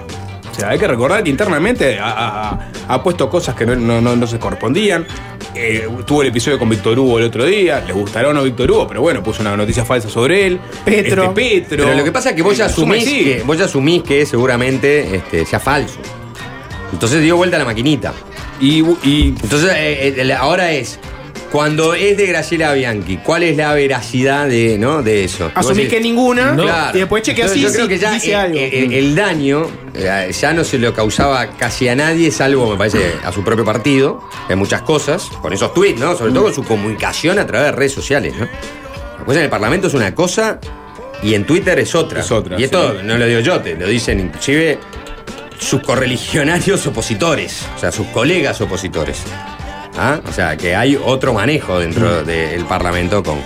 O 0.55 0.61
sea, 0.61 0.69
hay 0.71 0.79
que 0.79 0.87
recordar 0.87 1.25
que 1.25 1.31
internamente 1.31 1.99
ha, 1.99 2.11
ha- 2.51 2.69
ha 2.89 3.03
puesto 3.03 3.29
cosas 3.29 3.55
que 3.57 3.67
no, 3.67 3.75
no- 3.75 4.01
no- 4.01 4.15
no 4.15 4.27
se 4.27 4.39
correspondían. 4.39 5.05
Eh, 5.57 5.89
tuvo 6.07 6.23
el 6.23 6.29
episodio 6.29 6.59
con 6.59 6.69
Víctor 6.69 6.99
Hugo 6.99 7.19
el 7.19 7.25
otro 7.25 7.45
día. 7.45 7.83
Les 7.87 7.95
gustará 7.95 8.29
o 8.29 8.33
no 8.33 8.43
Víctor 8.43 8.71
Hugo, 8.71 8.87
pero 8.89 9.01
bueno, 9.03 9.23
puso 9.23 9.43
una 9.43 9.57
noticia 9.57 9.85
falsa 9.85 10.09
sobre 10.09 10.47
él. 10.47 10.61
Petro. 10.85 11.25
Este, 11.25 11.35
Petro. 11.35 11.85
Pero 11.87 11.97
lo 11.99 12.05
que 12.05 12.13
pasa 12.13 12.31
es 12.31 12.37
que 12.37 12.43
vos 12.43 12.57
ya 12.57 12.67
Eh, 12.67 12.69
suma 12.71 12.97
y 12.97 13.01
asumís 13.01 13.25
que, 13.25 13.43
vos 13.45 13.59
ya 13.59 13.65
asumís 13.65 14.03
que 14.03 14.27
seguramente 14.27 15.17
este, 15.17 15.45
sea 15.47 15.59
falso. 15.61 15.99
Entonces 16.93 17.23
dio 17.23 17.37
vuelta 17.37 17.57
a 17.57 17.59
la 17.61 17.65
maquinita. 17.65 18.13
Y, 18.61 18.83
y 19.03 19.35
Entonces, 19.43 19.73
eh, 19.75 20.15
eh, 20.17 20.33
ahora 20.33 20.71
es, 20.73 20.99
cuando 21.55 21.95
es 21.95 22.17
de 22.17 22.27
Graciela 22.27 22.73
Bianchi, 22.73 23.19
¿cuál 23.19 23.45
es 23.45 23.57
la 23.57 23.73
veracidad 23.75 24.49
de, 24.49 24.77
¿no? 24.77 25.05
de 25.05 25.23
eso? 25.23 25.53
Asumís 25.55 25.89
que 25.89 26.01
ninguna 26.01 26.51
No. 26.51 26.67
y 26.93 26.99
después 26.99 27.23
chequeas 27.23 27.53
así 27.53 27.61
yo 27.61 27.71
creo 27.73 27.87
que 27.87 27.97
ya 27.97 28.13
dice 28.13 28.33
eh, 28.33 28.35
algo. 28.35 28.59
eh, 28.59 28.89
el 28.91 29.15
daño 29.15 29.69
eh, 29.95 30.33
ya 30.37 30.53
no 30.53 30.65
se 30.65 30.81
lo 30.81 30.93
causaba 30.93 31.51
casi 31.57 31.87
a 31.87 31.95
nadie, 31.95 32.33
salvo, 32.33 32.73
me 32.73 32.77
parece, 32.77 33.13
a 33.23 33.31
su 33.31 33.45
propio 33.45 33.65
partido, 33.65 34.29
en 34.49 34.59
muchas 34.59 34.83
cosas, 34.83 35.31
con 35.41 35.53
esos 35.53 35.73
tweets, 35.73 36.01
¿no? 36.01 36.17
Sobre 36.17 36.33
todo 36.33 36.43
con 36.43 36.55
su 36.55 36.65
comunicación 36.65 37.39
a 37.39 37.47
través 37.47 37.67
de 37.67 37.73
redes 37.77 37.93
sociales, 37.93 38.35
¿no? 38.37 38.49
La 39.21 39.25
cosa 39.25 39.39
en 39.39 39.45
el 39.45 39.51
Parlamento 39.51 39.87
es 39.87 39.95
una 39.95 40.13
cosa 40.13 40.59
y 41.23 41.35
en 41.35 41.45
Twitter 41.47 41.79
es 41.79 41.95
otra. 41.95 42.19
Es 42.19 42.33
otra, 42.33 42.59
Y 42.59 42.65
esto 42.65 42.95
sí. 42.99 43.07
no 43.07 43.17
lo 43.17 43.27
digo 43.27 43.39
yo, 43.39 43.61
te 43.61 43.77
lo 43.77 43.87
dicen 43.87 44.19
inclusive 44.19 44.81
sus 45.61 45.81
correligionarios 45.83 46.85
opositores, 46.89 47.65
o 47.77 47.79
sea, 47.79 47.93
sus 47.93 48.09
colegas 48.09 48.61
opositores. 48.61 49.23
¿Ah? 49.97 50.18
O 50.28 50.32
sea, 50.32 50.57
que 50.57 50.74
hay 50.74 50.99
otro 51.03 51.32
manejo 51.32 51.78
dentro 51.78 52.24
del 52.24 52.64
Parlamento 52.64 53.22
con. 53.22 53.38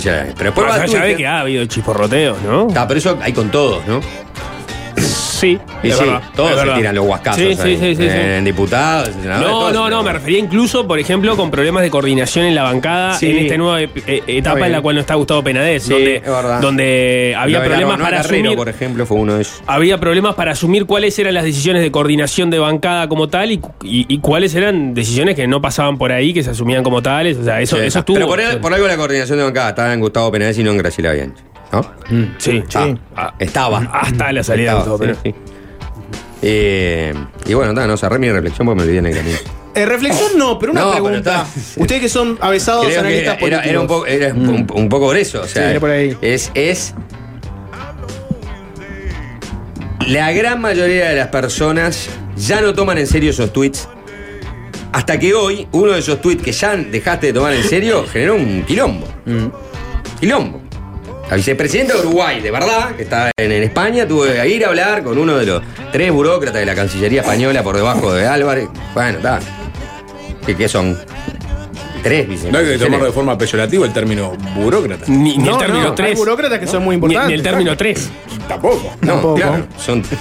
sea, 0.00 0.26
pero 0.36 0.50
después 0.50 0.66
va 0.66 0.70
Más 0.70 0.78
a 0.78 0.82
allá 0.84 0.92
de 0.92 1.00
Twitter. 1.00 1.16
que 1.16 1.26
ha 1.26 1.40
habido 1.40 1.64
chisporroteos, 1.66 2.40
¿no? 2.42 2.68
Ah, 2.76 2.84
pero 2.86 2.98
eso 2.98 3.18
hay 3.20 3.32
con 3.32 3.50
todos, 3.50 3.84
¿no? 3.86 4.00
Sí, 5.36 5.58
Y 5.82 5.88
es 5.88 5.96
sí, 5.96 6.04
verdad, 6.04 6.22
todos 6.34 6.50
es 6.50 6.56
se 6.56 6.60
verdad. 6.64 6.76
tiran 6.78 6.94
los 6.94 7.06
huascazos. 7.06 7.40
Sí, 7.42 7.54
sí, 7.54 7.60
ahí. 7.84 7.96
sí. 7.96 8.02
En 8.08 8.44
diputados, 8.44 9.08
en 9.08 9.22
senadores, 9.22 9.50
No, 9.50 9.72
no, 9.72 9.90
no, 9.90 10.02
me 10.02 10.12
refería 10.12 10.38
incluso, 10.38 10.86
por 10.86 10.98
ejemplo, 10.98 11.36
con 11.36 11.50
problemas 11.50 11.82
de 11.82 11.90
coordinación 11.90 12.46
en 12.46 12.54
la 12.54 12.62
bancada 12.62 13.18
en 13.20 13.36
esta 13.38 13.56
nueva 13.56 13.82
ep- 13.82 14.02
eh, 14.06 14.22
etapa 14.26 14.66
en 14.66 14.72
la 14.72 14.80
cual 14.80 14.94
no 14.94 15.00
está 15.02 15.14
Gustavo 15.14 15.42
Penades, 15.44 15.82
Sí, 15.84 15.90
donde, 15.92 16.22
donde 16.60 17.34
había 17.36 17.62
problemas 17.62 17.98
no, 17.98 18.04
para 18.04 18.16
Carrero, 18.18 18.42
asumir. 18.50 18.56
por 18.56 18.68
ejemplo, 18.68 19.06
fue 19.06 19.16
uno 19.18 19.34
de 19.34 19.42
esos. 19.42 19.62
Había 19.66 19.98
problemas 19.98 20.34
para 20.34 20.52
asumir 20.52 20.86
cuáles 20.86 21.18
eran 21.18 21.34
las 21.34 21.44
decisiones 21.44 21.82
de 21.82 21.90
coordinación 21.90 22.50
de 22.50 22.58
bancada 22.58 23.08
como 23.08 23.28
tal 23.28 23.52
y, 23.52 23.60
y- 23.82 24.06
y 24.08 24.18
cuáles 24.20 24.54
eran 24.54 24.94
decisiones 24.94 25.34
que 25.34 25.46
no 25.46 25.60
pasaban 25.60 25.98
por 25.98 26.12
ahí, 26.12 26.32
que 26.32 26.42
se 26.42 26.50
asumían 26.50 26.82
como 26.82 27.02
tales. 27.02 27.36
O 27.36 27.44
sea, 27.44 27.60
eso, 27.60 27.76
eso 27.80 27.98
estuvo. 27.98 28.16
Pero 28.16 28.26
por, 28.28 28.60
por 28.60 28.74
algo 28.74 28.86
la 28.86 28.96
coordinación 28.96 29.38
de 29.38 29.44
bancada 29.44 29.70
estaba 29.70 29.92
en 29.92 30.00
Gustavo 30.00 30.30
Penades 30.32 30.58
y 30.58 30.64
no 30.64 30.70
en 30.70 30.78
Graciela 30.78 31.12
Bianchi. 31.12 31.42
¿No? 31.72 31.90
Sí, 32.38 32.62
Ah, 32.74 32.94
Ah, 33.16 33.34
Estaba. 33.38 33.78
Hasta 33.92 34.32
la 34.32 34.42
salida 34.42 34.74
de 34.74 34.78
Estaba, 34.80 34.98
sí, 34.98 35.20
sí. 35.24 35.34
Eh, 36.42 37.14
y 37.46 37.54
bueno, 37.54 37.72
nada, 37.72 37.86
no 37.86 37.96
cerré 37.96 38.18
mi 38.18 38.30
reflexión 38.30 38.66
porque 38.66 38.76
me 38.76 38.82
olvidé 38.82 38.98
en 38.98 39.06
el 39.06 39.16
camino. 39.16 39.38
Eh, 39.74 39.84
reflexión 39.84 40.30
no, 40.38 40.58
pero 40.58 40.72
una 40.72 40.82
No, 40.82 40.92
pregunta. 40.92 41.44
Ustedes 41.76 42.00
que 42.00 42.08
son 42.08 42.38
avesados 42.40 42.86
analistas 42.96 43.36
era, 43.40 43.56
era- 43.58 43.62
era 43.64 43.80
un 43.80 43.86
poco, 43.86 44.06
era 44.06 44.32
un, 44.32 44.66
un 44.72 44.88
poco 44.88 45.08
grueso. 45.08 45.42
O 45.42 45.46
sea, 45.46 45.64
Sí, 45.64 45.70
era 45.70 45.80
por 45.80 45.90
ahí. 45.90 46.16
Es, 46.22 46.50
es. 46.54 46.94
La 50.06 50.32
gran 50.32 50.60
mayoría 50.60 51.08
de 51.10 51.16
las 51.16 51.28
personas 51.28 52.08
ya 52.36 52.60
no 52.60 52.72
toman 52.74 52.98
en 52.98 53.06
serio 53.06 53.30
esos 53.30 53.52
tweets. 53.52 53.88
Hasta 54.92 55.18
que 55.18 55.34
hoy, 55.34 55.66
uno 55.72 55.92
de 55.92 55.98
esos 55.98 56.20
tweets 56.20 56.42
que 56.42 56.52
ya 56.52 56.76
dejaste 56.76 57.28
de 57.28 57.32
tomar 57.32 57.52
en 57.52 57.64
serio 57.64 58.04
generó 58.10 58.36
un 58.36 58.62
quilombo. 58.62 59.06
Quilombo. 60.20 60.62
La 61.28 61.36
vicepresidenta 61.36 61.94
de 61.94 62.00
Uruguay, 62.00 62.40
de 62.40 62.50
verdad, 62.52 62.94
que 62.94 63.02
está 63.02 63.32
en, 63.36 63.50
España, 63.50 64.06
tuvo 64.06 64.24
que 64.24 64.48
ir 64.48 64.64
a 64.64 64.68
hablar 64.68 65.02
con 65.02 65.18
uno 65.18 65.36
de 65.36 65.46
los 65.46 65.62
tres 65.90 66.12
burócratas 66.12 66.60
de 66.60 66.66
la 66.66 66.74
Cancillería 66.76 67.22
Española 67.22 67.64
por 67.64 67.74
debajo 67.74 68.12
de 68.12 68.26
Álvarez. 68.26 68.68
Bueno, 68.94 69.18
está. 69.18 69.40
¿Qué, 70.46 70.56
qué 70.56 70.68
son? 70.68 70.96
Tres 72.06 72.44
No 72.50 72.58
hay 72.58 72.64
que 72.66 72.78
tomar 72.78 73.02
de 73.02 73.12
forma 73.12 73.36
peyorativa 73.38 73.84
el 73.86 73.92
término 73.92 74.32
burócrata. 74.54 75.04
Ni, 75.08 75.36
ni 75.36 75.44
No, 75.44 75.52
el 75.54 75.58
término 75.58 75.82
no, 75.84 75.88
hay 75.90 75.94
3. 75.96 76.18
burócratas 76.18 76.58
que 76.60 76.66
son 76.66 76.84
muy 76.84 76.94
importantes. 76.94 77.28
ni 77.28 77.34
el 77.34 77.42
término 77.42 77.76
3. 77.76 78.10
Tampoco. 78.48 78.92
No, 79.00 79.12
Tampoco. 79.14 79.34
claro. 79.36 79.66
Son, 79.78 80.02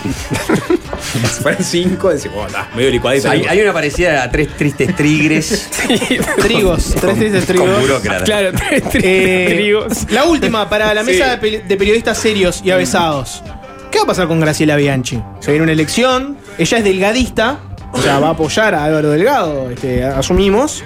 Si 1.01 1.19
fueran 1.43 1.63
cinco, 1.63 2.09
decimos, 2.09 2.37
oh, 2.43 2.47
está, 2.47 2.67
medio 2.75 2.89
licuadita. 2.89 3.29
hay, 3.31 3.45
hay 3.47 3.61
una 3.61 3.73
parecida 3.73 4.23
a 4.23 4.31
tres 4.31 4.47
tristes 4.57 4.95
tigres 4.95 5.69
Trigos, 6.41 6.95
tres 6.99 7.15
tristes 7.17 7.45
trigos. 7.45 7.69
con 7.69 7.81
burócratas. 7.81 8.23
Claro, 8.23 8.51
tres, 8.53 8.83
tres 8.89 9.03
Eh, 9.05 9.51
trigos. 9.53 10.11
la 10.11 10.23
última, 10.25 10.67
para 10.69 10.93
la 10.93 11.03
mesa 11.03 11.37
de 11.37 11.77
periodistas 11.77 12.17
serios 12.17 12.61
y 12.63 12.71
avesados. 12.71 13.43
¿Qué 13.91 13.99
va 13.99 14.03
a 14.05 14.07
pasar 14.07 14.27
con 14.27 14.39
Graciela 14.39 14.75
Bianchi? 14.75 15.21
Se 15.39 15.51
viene 15.51 15.63
una 15.63 15.71
elección, 15.73 16.37
ella 16.57 16.77
es 16.79 16.83
delgadista, 16.83 17.59
o 17.93 18.01
sea, 18.01 18.19
va 18.19 18.29
a 18.29 18.31
apoyar 18.31 18.73
a 18.75 18.83
Álvaro 18.85 19.11
Delgado, 19.11 19.69
este, 19.69 20.03
asumimos. 20.03 20.83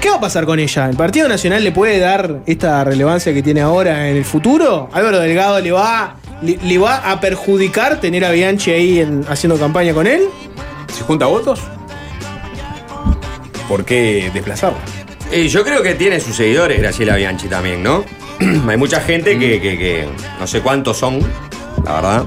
¿Qué 0.00 0.10
va 0.10 0.16
a 0.16 0.20
pasar 0.20 0.46
con 0.46 0.58
ella? 0.60 0.88
¿El 0.88 0.96
Partido 0.96 1.28
Nacional 1.28 1.64
le 1.64 1.72
puede 1.72 1.98
dar 1.98 2.40
esta 2.46 2.84
relevancia 2.84 3.34
que 3.34 3.42
tiene 3.42 3.60
ahora 3.60 4.08
en 4.08 4.16
el 4.16 4.24
futuro? 4.24 4.88
¿Álvaro 4.92 5.18
Delgado 5.18 5.60
le 5.60 5.72
va, 5.72 6.16
le, 6.40 6.56
le 6.56 6.78
va 6.78 7.10
a 7.10 7.20
perjudicar 7.20 8.00
tener 8.00 8.24
a 8.24 8.30
Bianchi 8.30 8.70
ahí 8.70 9.00
en- 9.00 9.24
haciendo 9.28 9.58
campaña 9.58 9.92
con 9.92 10.06
él? 10.06 10.22
Si 10.92 11.02
junta 11.02 11.26
votos, 11.26 11.60
¿por 13.68 13.84
qué 13.84 14.30
desplazarla? 14.32 14.78
Eh, 15.32 15.48
yo 15.48 15.64
creo 15.64 15.82
que 15.82 15.94
tiene 15.94 16.20
sus 16.20 16.36
seguidores 16.36 16.78
Graciela 16.80 17.16
Bianchi 17.16 17.48
también, 17.48 17.82
¿no? 17.82 18.04
Hay 18.68 18.76
mucha 18.76 19.00
gente 19.00 19.36
que, 19.38 19.60
que- 19.60 19.76
que 19.76 20.08
no 20.38 20.46
sé 20.46 20.60
cuántos 20.60 20.96
son, 20.96 21.18
la 21.84 21.92
verdad. 21.94 22.24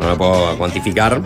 No 0.00 0.08
lo 0.10 0.16
puedo 0.18 0.58
cuantificar. 0.58 1.20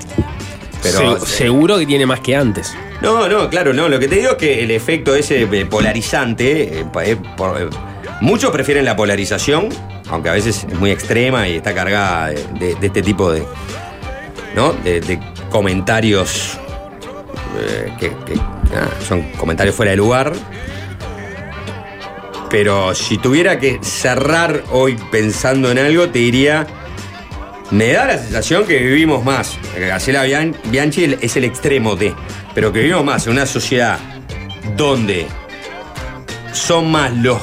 Pero. 0.83 1.19
Se- 1.21 1.27
seguro 1.27 1.79
que 1.79 1.87
tiene 1.87 2.07
más 2.07 2.21
que 2.21 2.37
antes. 2.37 2.75
No, 3.01 3.29
no, 3.29 3.49
claro, 3.49 3.73
no. 3.73 3.89
Lo 3.89 3.99
que 3.99 4.09
te 4.09 4.17
digo 4.17 4.31
es 4.33 4.37
que 4.37 4.63
el 4.65 4.71
efecto 4.71 5.15
ese 5.15 5.43
eh, 5.43 5.67
polarizante. 5.67 6.81
eh, 6.81 6.85
eh, 7.05 7.17
por- 7.37 7.61
eh, 7.61 7.69
muchos 8.21 8.51
prefieren 8.51 8.85
la 8.85 8.97
polarización, 8.97 9.69
aunque 10.11 10.29
a 10.29 10.33
veces 10.33 10.65
es 10.69 10.75
muy 10.79 10.91
extrema 10.91 11.49
y 11.49 11.57
está 11.57 11.75
cargada 11.75 12.29
de, 12.29 12.45
de- 12.59 12.75
de 12.75 12.87
este 12.87 13.03
tipo 13.03 13.31
de. 13.33 13.43
¿No? 14.57 14.73
De, 14.85 15.01
de 15.01 15.21
comentarios. 15.51 16.59
que, 17.99 18.13
son 19.07 19.23
comentarios 19.33 19.75
fuera 19.75 19.91
de 19.93 19.97
lugar. 19.97 20.33
Pero 22.51 22.95
si 22.95 23.19
tuviera 23.19 23.59
que 23.59 23.79
cerrar 23.83 24.63
hoy 24.73 24.97
pensando 25.11 25.71
en 25.71 25.79
algo, 25.79 26.09
te 26.09 26.19
diría. 26.21 26.67
Me 27.71 27.93
da 27.93 28.07
la 28.07 28.19
sensación 28.19 28.65
que 28.67 28.79
vivimos 28.79 29.25
más. 29.25 29.59
Graciela 29.77 30.25
Bian- 30.25 30.57
Bianchi 30.71 31.17
es 31.21 31.37
el 31.37 31.45
extremo 31.45 31.97
de. 31.97 32.15
Pero 32.55 32.73
que 32.73 32.81
vivimos 32.81 33.05
más 33.05 33.27
en 33.27 33.33
una 33.35 33.47
sociedad 33.47 33.99
donde 34.77 35.27
son 36.53 36.91
más 36.91 37.15
los 37.17 37.41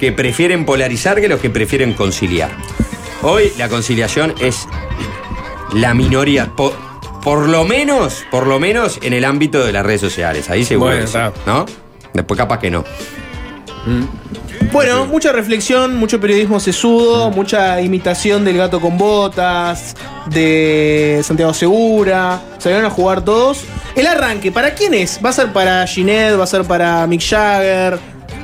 que 0.00 0.12
prefieren 0.12 0.64
polarizar 0.64 1.20
que 1.20 1.28
los 1.28 1.40
que 1.40 1.50
prefieren 1.50 1.94
conciliar. 1.94 2.50
Hoy 3.22 3.52
la 3.56 3.68
conciliación 3.68 4.34
es 4.40 4.66
la 5.72 5.94
minoría. 5.94 6.46
Por, 6.56 6.72
por 7.22 7.48
lo 7.48 7.64
menos, 7.64 8.24
por 8.30 8.46
lo 8.46 8.58
menos 8.60 8.98
en 9.02 9.12
el 9.12 9.24
ámbito 9.24 9.64
de 9.64 9.72
las 9.72 9.84
redes 9.86 10.00
sociales. 10.00 10.50
Ahí 10.50 10.64
seguro. 10.64 10.90
Bueno, 10.90 11.02
que 11.06 11.12
sí, 11.12 11.18
está. 11.18 11.32
¿No? 11.46 11.66
Después 12.14 12.36
capaz 12.38 12.58
que 12.58 12.70
no. 12.70 12.84
Bueno, 14.72 15.06
mucha 15.06 15.32
reflexión, 15.32 15.96
mucho 15.96 16.20
periodismo 16.20 16.60
sesudo, 16.60 17.30
mucha 17.30 17.80
imitación 17.80 18.44
del 18.44 18.58
gato 18.58 18.80
con 18.80 18.98
botas, 18.98 19.94
de 20.26 21.20
Santiago 21.24 21.54
Segura. 21.54 22.40
Salieron 22.58 22.84
a 22.84 22.90
jugar 22.90 23.22
todos. 23.24 23.64
El 23.96 24.06
arranque, 24.06 24.52
¿para 24.52 24.74
quién 24.74 24.94
es? 24.94 25.18
¿Va 25.24 25.30
a 25.30 25.32
ser 25.32 25.52
para 25.52 25.86
Ginette? 25.86 26.38
¿Va 26.38 26.44
a 26.44 26.46
ser 26.46 26.64
para 26.64 27.06
Mick 27.06 27.22
Jagger? 27.22 27.98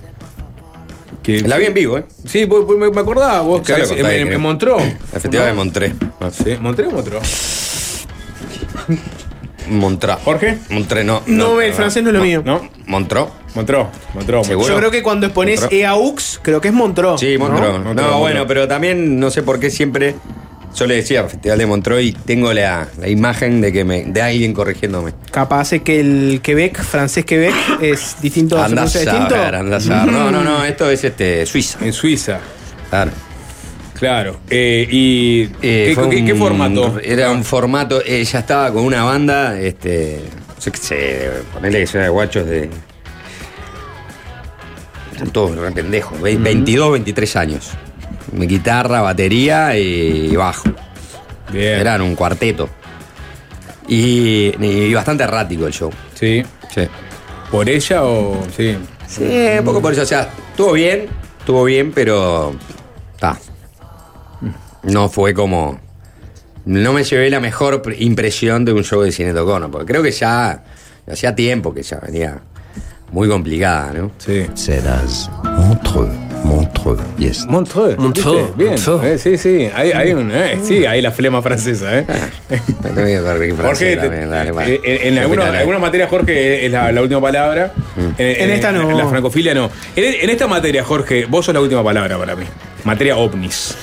Que, 1.23 1.41
La 1.41 1.57
vi 1.57 1.65
en 1.65 1.73
vivo, 1.73 1.97
¿eh? 1.97 2.05
Sí, 2.25 2.47
me 2.47 2.91
me 2.91 3.01
acordaba 3.01 3.41
vos 3.41 3.61
que 3.61 3.75
lo 3.77 3.85
en, 4.09 4.31
en- 4.33 4.41
Montreux. 4.41 4.81
Festival 5.11 5.47
de 5.47 5.53
Montré. 5.53 5.93
Sí, 6.31 6.55
¿Montreux 6.61 6.93
o 6.93 6.95
Montreux? 6.97 7.23
Montrá. 9.69 10.17
¿Jorge? 10.23 10.57
Montré, 10.69 11.03
no. 11.03 11.23
No, 11.25 11.59
el 11.61 11.73
francés 11.73 12.03
no 12.03 12.09
es 12.09 12.15
lo 12.15 12.21
mío. 12.21 12.43
¿No? 12.45 12.61
Montró. 13.55 13.89
Montreux. 14.13 14.45
¿Seguro? 14.47 14.67
Yo 14.67 14.77
creo 14.77 14.91
que 14.91 15.01
cuando 15.01 15.27
Montreux. 15.29 15.67
EAUX, 15.71 16.39
creo 16.43 16.59
que 16.61 16.67
es 16.67 16.73
Montreux. 16.73 17.19
Sí, 17.19 17.37
Montró. 17.37 17.79
¿No? 17.79 18.19
Bueno, 18.19 18.45
pero 18.47 18.67
también 18.67 19.19
no 19.19 19.31
sé 19.31 19.41
por 19.43 19.59
qué 19.59 19.69
siempre. 19.71 20.15
Yo 20.75 20.85
le 20.87 20.95
decía 20.95 21.23
Festival 21.23 21.57
de 21.57 21.65
Montreux 21.65 22.03
y 22.03 22.11
tengo 22.11 22.51
la, 22.51 22.89
la 22.99 23.07
imagen 23.07 23.61
de 23.61 23.71
que 23.71 23.85
me, 23.85 24.03
de 24.03 24.21
alguien 24.21 24.53
corrigiéndome. 24.53 25.13
Capaz 25.31 25.71
es 25.71 25.81
que 25.83 26.01
el 26.01 26.41
Quebec, 26.43 26.83
francés 26.83 27.23
Quebec, 27.23 27.53
es 27.81 28.17
distinto, 28.21 28.61
a 28.61 28.65
pronuncia 28.67 28.99
distinto. 28.99 29.35
a 29.35 29.79
saber. 29.79 30.11
No, 30.11 30.29
no, 30.31 30.43
no, 30.43 30.65
esto 30.65 30.91
es 30.91 31.01
este 31.05 31.45
Suiza. 31.45 31.79
En 31.81 31.93
Suiza. 31.93 32.39
Claro. 32.89 33.11
Claro. 33.97 34.37
Eh, 34.49 34.85
¿Y 34.91 35.43
Eh, 35.61 35.85
¿qué, 35.87 35.91
fue 35.95 36.09
qué- 36.09 36.25
qué 36.25 36.33
un- 36.33 36.39
formato? 36.39 36.99
Era 37.01 37.31
un 37.31 37.45
formato, 37.45 38.01
ella 38.05 38.39
estaba 38.39 38.73
con 38.73 38.83
una 38.83 39.05
banda, 39.05 39.57
este, 39.57 40.19
yo 40.61 40.71
qué 40.73 40.77
sé, 40.77 41.29
ponerle 41.53 41.79
que 41.79 41.87
sea 41.87 42.01
de 42.01 42.09
guachos 42.09 42.45
de... 42.45 42.69
Están 45.15 45.31
todos 45.31 45.55
re 45.57 45.71
pendejos, 45.71 46.21
ve- 46.21 46.37
22, 46.37 46.91
23 46.93 47.35
años. 47.37 47.71
Mi 48.33 48.47
guitarra, 48.47 49.01
batería 49.01 49.77
y 49.77 50.35
bajo. 50.35 50.69
Bien. 51.51 51.79
Eran 51.79 52.01
un 52.01 52.15
cuarteto. 52.15 52.69
Y, 53.87 54.53
y 54.59 54.93
bastante 54.93 55.23
errático 55.23 55.67
el 55.67 55.73
show. 55.73 55.91
Sí. 56.15 56.43
Sí. 56.73 56.81
¿Por 57.51 57.69
ella 57.69 58.03
o.? 58.03 58.43
Sí. 58.55 58.75
Sí, 59.07 59.23
un 59.59 59.65
poco 59.65 59.81
por 59.81 59.93
eso. 59.93 60.01
O 60.01 60.05
sea, 60.05 60.29
estuvo 60.49 60.73
bien, 60.73 61.07
estuvo 61.39 61.63
bien, 61.63 61.91
pero. 61.93 62.55
Ta. 63.19 63.37
No 64.83 65.07
fue 65.09 65.33
como. 65.33 65.79
No 66.65 66.93
me 66.93 67.03
llevé 67.03 67.29
la 67.29 67.39
mejor 67.39 67.81
pr- 67.83 67.95
impresión 67.99 68.65
de 68.65 68.73
un 68.73 68.83
show 68.83 69.01
de 69.01 69.11
cine 69.11 69.33
Tocono, 69.33 69.69
porque 69.69 69.85
creo 69.85 70.03
que 70.03 70.11
ya. 70.11 70.63
Hacía 71.09 71.35
tiempo 71.35 71.71
que 71.71 71.83
ya 71.83 71.99
venía 71.99 72.39
muy 73.11 73.27
complicada, 73.29 73.93
¿no? 73.93 74.11
Sí. 74.17 74.45
Serás 74.55 75.29
Montreux, 75.43 76.09
Montreux, 76.43 76.99
yes. 77.17 77.45
Montreux. 77.47 77.97
Montreux. 77.97 78.49
Bien. 78.57 78.71
Montreux. 78.71 79.03
Eh, 79.03 79.17
sí, 79.17 79.37
sí. 79.37 79.69
Hay, 79.73 79.91
hay 79.91 80.13
un, 80.13 80.31
eh, 80.33 80.59
sí, 80.63 80.85
hay 80.85 81.01
la 81.01 81.11
flema 81.11 81.41
francesa, 81.41 81.99
¿eh? 81.99 82.05
Jorge, 82.83 83.51
Jorge, 83.55 83.97
te- 83.97 84.05
eh, 84.07 84.81
en, 84.83 85.13
en 85.13 85.19
alguna, 85.19 85.49
en 85.49 85.55
alguna 85.55 85.79
materia, 85.79 86.07
Jorge, 86.07 86.65
es 86.65 86.71
la, 86.71 86.91
la 86.91 87.01
última 87.01 87.21
palabra. 87.21 87.73
En, 87.97 88.13
En 88.17 88.49
esta 88.51 88.71
no. 88.71 88.89
En 88.91 88.97
la 88.97 89.07
francofilia 89.07 89.53
no. 89.53 89.69
En, 89.95 90.13
en 90.23 90.29
esta 90.29 90.47
materia, 90.47 90.83
Jorge, 90.83 91.25
vos 91.25 91.45
sos 91.45 91.53
la 91.53 91.61
última 91.61 91.83
palabra 91.83 92.17
para 92.17 92.35
mí. 92.35 92.45
Materia 92.83 93.17
ovnis. 93.17 93.75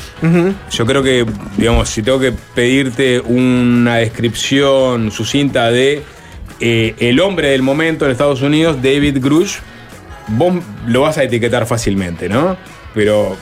Yo 0.70 0.87
creo 0.87 1.03
que, 1.03 1.27
digamos, 1.57 1.89
si 1.89 2.03
tengo 2.03 2.20
que 2.20 2.33
pedirte 2.55 3.18
una 3.18 3.97
descripción 3.97 5.11
sucinta 5.11 5.70
de 5.73 6.03
eh, 6.65 6.95
el 7.01 7.19
hombre 7.19 7.49
del 7.49 7.63
momento 7.63 8.05
en 8.05 8.13
Estados 8.13 8.41
Unidos, 8.41 8.77
David 8.81 9.19
Grush, 9.21 9.57
vos 10.29 10.55
lo 10.87 11.01
vas 11.01 11.19
a 11.19 11.25
etiquetar 11.25 11.67
fácilmente, 11.67 12.29
¿no? 12.29 12.57
Pero 12.95 13.37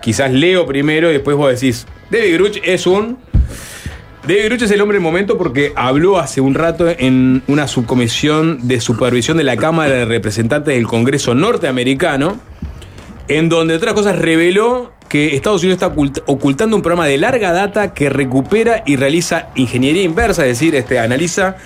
quizás 0.00 0.30
leo 0.32 0.66
primero 0.66 1.10
y 1.10 1.14
después 1.14 1.36
vos 1.36 1.50
decís, 1.52 1.84
David 2.10 2.34
Grush 2.34 2.60
es 2.62 2.86
un... 2.86 3.18
David 4.22 4.44
Grush 4.44 4.62
es 4.62 4.70
el 4.70 4.80
hombre 4.82 4.98
del 4.98 5.02
momento 5.02 5.36
porque 5.36 5.72
habló 5.74 6.20
hace 6.20 6.40
un 6.40 6.54
rato 6.54 6.88
en 6.88 7.42
una 7.48 7.66
subcomisión 7.66 8.68
de 8.68 8.80
supervisión 8.80 9.36
de 9.36 9.42
la 9.42 9.56
Cámara 9.56 9.92
de 9.92 10.04
Representantes 10.04 10.72
del 10.72 10.86
Congreso 10.86 11.34
norteamericano, 11.34 12.38
en 13.26 13.48
donde, 13.48 13.74
entre 13.74 13.88
otras 13.88 13.94
cosas, 13.94 14.16
reveló 14.16 14.92
que 15.10 15.34
Estados 15.36 15.62
Unidos 15.62 15.82
está 15.82 15.94
ocult- 15.94 16.22
ocultando 16.26 16.74
un 16.76 16.82
programa 16.82 17.06
de 17.06 17.18
larga 17.18 17.52
data 17.52 17.92
que 17.92 18.08
recupera 18.08 18.82
y 18.86 18.96
realiza 18.96 19.48
ingeniería 19.56 20.02
inversa, 20.04 20.46
es 20.46 20.58
decir, 20.58 20.74
este, 20.74 20.98
analiza 20.98 21.56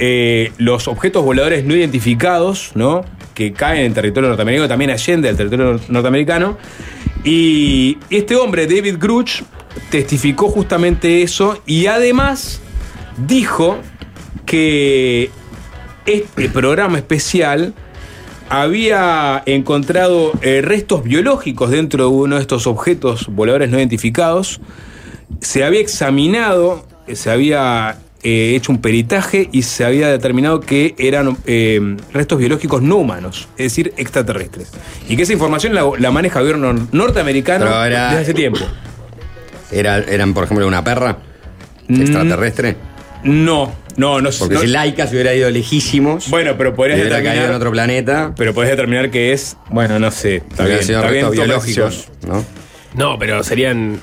eh, 0.00 0.52
los 0.58 0.88
objetos 0.88 1.24
voladores 1.24 1.64
no 1.64 1.74
identificados, 1.74 2.72
¿no? 2.74 3.04
Que 3.34 3.52
caen 3.52 3.86
en 3.86 3.94
territorio 3.94 4.28
norteamericano, 4.28 4.68
también 4.68 4.90
allende 4.90 5.28
del 5.28 5.36
territorio 5.36 5.74
nor- 5.74 5.88
norteamericano. 5.88 6.58
Y 7.24 7.98
este 8.10 8.34
hombre, 8.36 8.66
David 8.66 8.96
Grush, 8.98 9.42
testificó 9.90 10.48
justamente 10.48 11.22
eso 11.22 11.62
y 11.66 11.86
además 11.86 12.60
dijo 13.26 13.78
que 14.44 15.30
este 16.04 16.48
programa 16.48 16.98
especial 16.98 17.74
había 18.48 19.42
encontrado 19.46 20.32
eh, 20.42 20.60
restos 20.62 21.02
biológicos 21.02 21.70
dentro 21.70 22.04
de 22.04 22.10
uno 22.10 22.36
de 22.36 22.42
estos 22.42 22.66
objetos 22.66 23.26
voladores 23.28 23.70
no 23.70 23.78
identificados. 23.78 24.60
Se 25.40 25.64
había 25.64 25.80
examinado, 25.80 26.86
eh, 27.06 27.14
se 27.16 27.30
había 27.30 27.98
eh, 28.22 28.54
hecho 28.56 28.72
un 28.72 28.78
peritaje 28.80 29.48
y 29.52 29.62
se 29.62 29.84
había 29.84 30.08
determinado 30.08 30.60
que 30.60 30.94
eran 30.98 31.36
eh, 31.46 31.96
restos 32.12 32.38
biológicos 32.38 32.82
no 32.82 32.96
humanos, 32.96 33.48
es 33.58 33.64
decir, 33.66 33.92
extraterrestres. 33.96 34.70
Y 35.08 35.16
que 35.16 35.22
esa 35.22 35.32
información 35.32 35.74
la, 35.74 35.84
la 35.98 36.10
maneja 36.10 36.40
el 36.40 36.46
gobierno 36.46 36.88
norteamericano 36.92 37.66
era- 37.84 38.08
desde 38.08 38.22
hace 38.22 38.34
tiempo. 38.34 38.60
Era, 39.70 39.98
eran, 39.98 40.32
por 40.34 40.44
ejemplo, 40.44 40.66
una 40.66 40.82
perra 40.82 41.18
Mm, 41.90 42.02
extraterrestre. 42.02 42.76
No, 43.24 43.72
no, 43.98 44.20
no. 44.22 44.30
Porque 44.38 44.54
no- 44.54 44.60
si 44.62 44.66
Laika 44.68 45.06
se 45.06 45.14
hubiera 45.14 45.34
ido 45.34 45.50
lejísimos, 45.50 46.30
Bueno, 46.30 46.54
pero 46.56 46.74
podrías 46.74 46.98
hubiera 47.00 47.16
caído 47.16 47.28
en 47.28 47.34
determinar. 47.34 47.56
otro 47.56 47.70
planeta, 47.72 48.32
Pero 48.36 48.54
podés 48.54 48.70
determinar 48.70 49.10
que 49.10 49.32
es. 49.32 49.56
Bueno, 49.68 49.98
no 49.98 50.10
sé. 50.10 50.36
Está 50.36 50.64
bien, 50.64 50.82
sido 50.82 51.00
está 51.00 51.10
bien 51.10 51.30
biológicos. 51.30 52.08
¿no? 52.26 52.44
No, 52.94 53.18
pero 53.18 53.42
serían. 53.44 54.00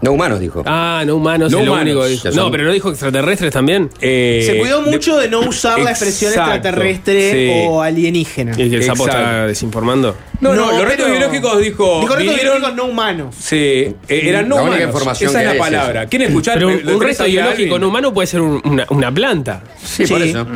No 0.00 0.12
humanos, 0.12 0.38
dijo. 0.38 0.62
Ah, 0.64 1.02
no 1.04 1.16
humanos, 1.16 1.50
No 1.50 1.58
es 1.58 1.66
lo 1.66 1.72
humanos, 1.72 1.94
único 1.96 2.22
que 2.30 2.36
No, 2.36 2.50
pero 2.52 2.64
no 2.64 2.72
dijo 2.72 2.88
extraterrestres 2.90 3.52
también. 3.52 3.90
Eh, 4.00 4.44
Se 4.46 4.56
cuidó 4.58 4.80
mucho 4.82 5.18
de 5.18 5.28
no 5.28 5.40
usar 5.40 5.80
la 5.80 5.90
expresión 5.90 6.30
Exacto, 6.30 6.52
extraterrestre 6.54 7.32
sí. 7.32 7.66
o 7.68 7.82
alienígena. 7.82 8.52
Y 8.52 8.70
que 8.70 8.76
el 8.76 8.84
sapo 8.84 9.08
está 9.08 9.46
desinformando. 9.46 10.16
No, 10.40 10.54
no, 10.54 10.70
los 10.70 10.82
restos 10.82 11.06
pero- 11.06 11.10
biológicos 11.18 11.58
dijo. 11.60 12.00
Dijo 12.00 12.14
restos 12.14 12.18
vinieron- 12.36 12.42
biológicos 12.60 12.76
no 12.76 12.84
humanos. 12.84 13.34
Sí, 13.40 13.56
eh, 13.56 13.94
eran 14.08 14.48
no 14.48 14.56
La 14.56 14.62
única 14.62 14.76
humanos. 14.76 14.88
información 14.94 15.30
Esa 15.30 15.38
que 15.40 15.44
es 15.44 15.48
la 15.48 15.54
es 15.54 15.58
palabra. 15.58 16.00
esa. 16.02 16.10
¿Quieren 16.10 16.28
escuchar? 16.28 16.54
Pero 16.54 16.68
¿Le- 16.70 16.76
un, 16.76 16.88
un 16.88 17.02
a 17.02 17.24
biológico 17.24 17.78
no 17.80 17.88
humano 17.88 18.14
puede 18.14 18.26
ser 18.28 18.40
un- 18.40 18.62
una, 18.64 18.86
una 18.90 19.12
planta. 19.12 19.62
Sí, 19.82 20.06
por 20.06 20.22
eso. 20.22 20.46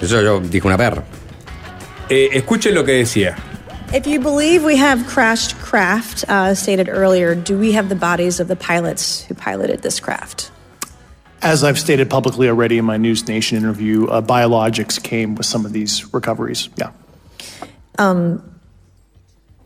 Eso 0.00 0.22
yo 0.22 0.40
dije 0.40 0.64
una 0.66 0.78
perra. 0.78 1.02
Eh, 2.08 2.28
escuchen 2.34 2.72
lo 2.74 2.84
que 2.84 2.92
decía. 2.92 3.34
If 3.94 4.06
you 4.06 4.18
believe 4.18 4.64
we 4.64 4.76
have 4.76 5.06
crashed 5.06 5.56
craft, 5.58 6.24
uh, 6.28 6.54
stated 6.54 6.88
earlier, 6.88 7.34
do 7.34 7.56
we 7.56 7.72
have 7.72 7.88
the 7.88 7.94
bodies 7.94 8.40
of 8.40 8.48
the 8.48 8.56
pilots 8.56 9.22
who 9.24 9.34
piloted 9.34 9.82
this 9.82 10.00
craft? 10.00 10.50
As 11.40 11.62
I've 11.62 11.78
stated 11.78 12.10
publicly 12.10 12.48
already 12.48 12.78
in 12.78 12.84
my 12.84 12.96
News 12.96 13.28
Nation 13.28 13.56
interview, 13.56 14.06
uh, 14.08 14.20
biologics 14.20 15.00
came 15.00 15.36
with 15.36 15.46
some 15.46 15.64
of 15.64 15.72
these 15.72 16.12
recoveries. 16.12 16.68
Yeah. 16.76 16.90
Um, 17.98 18.58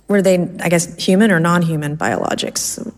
Were 0.08 0.20
they, 0.20 0.36
I 0.60 0.68
guess, 0.68 0.94
human 1.02 1.30
or 1.30 1.40
non 1.40 1.62
human 1.62 1.96
biologics? 1.96 2.92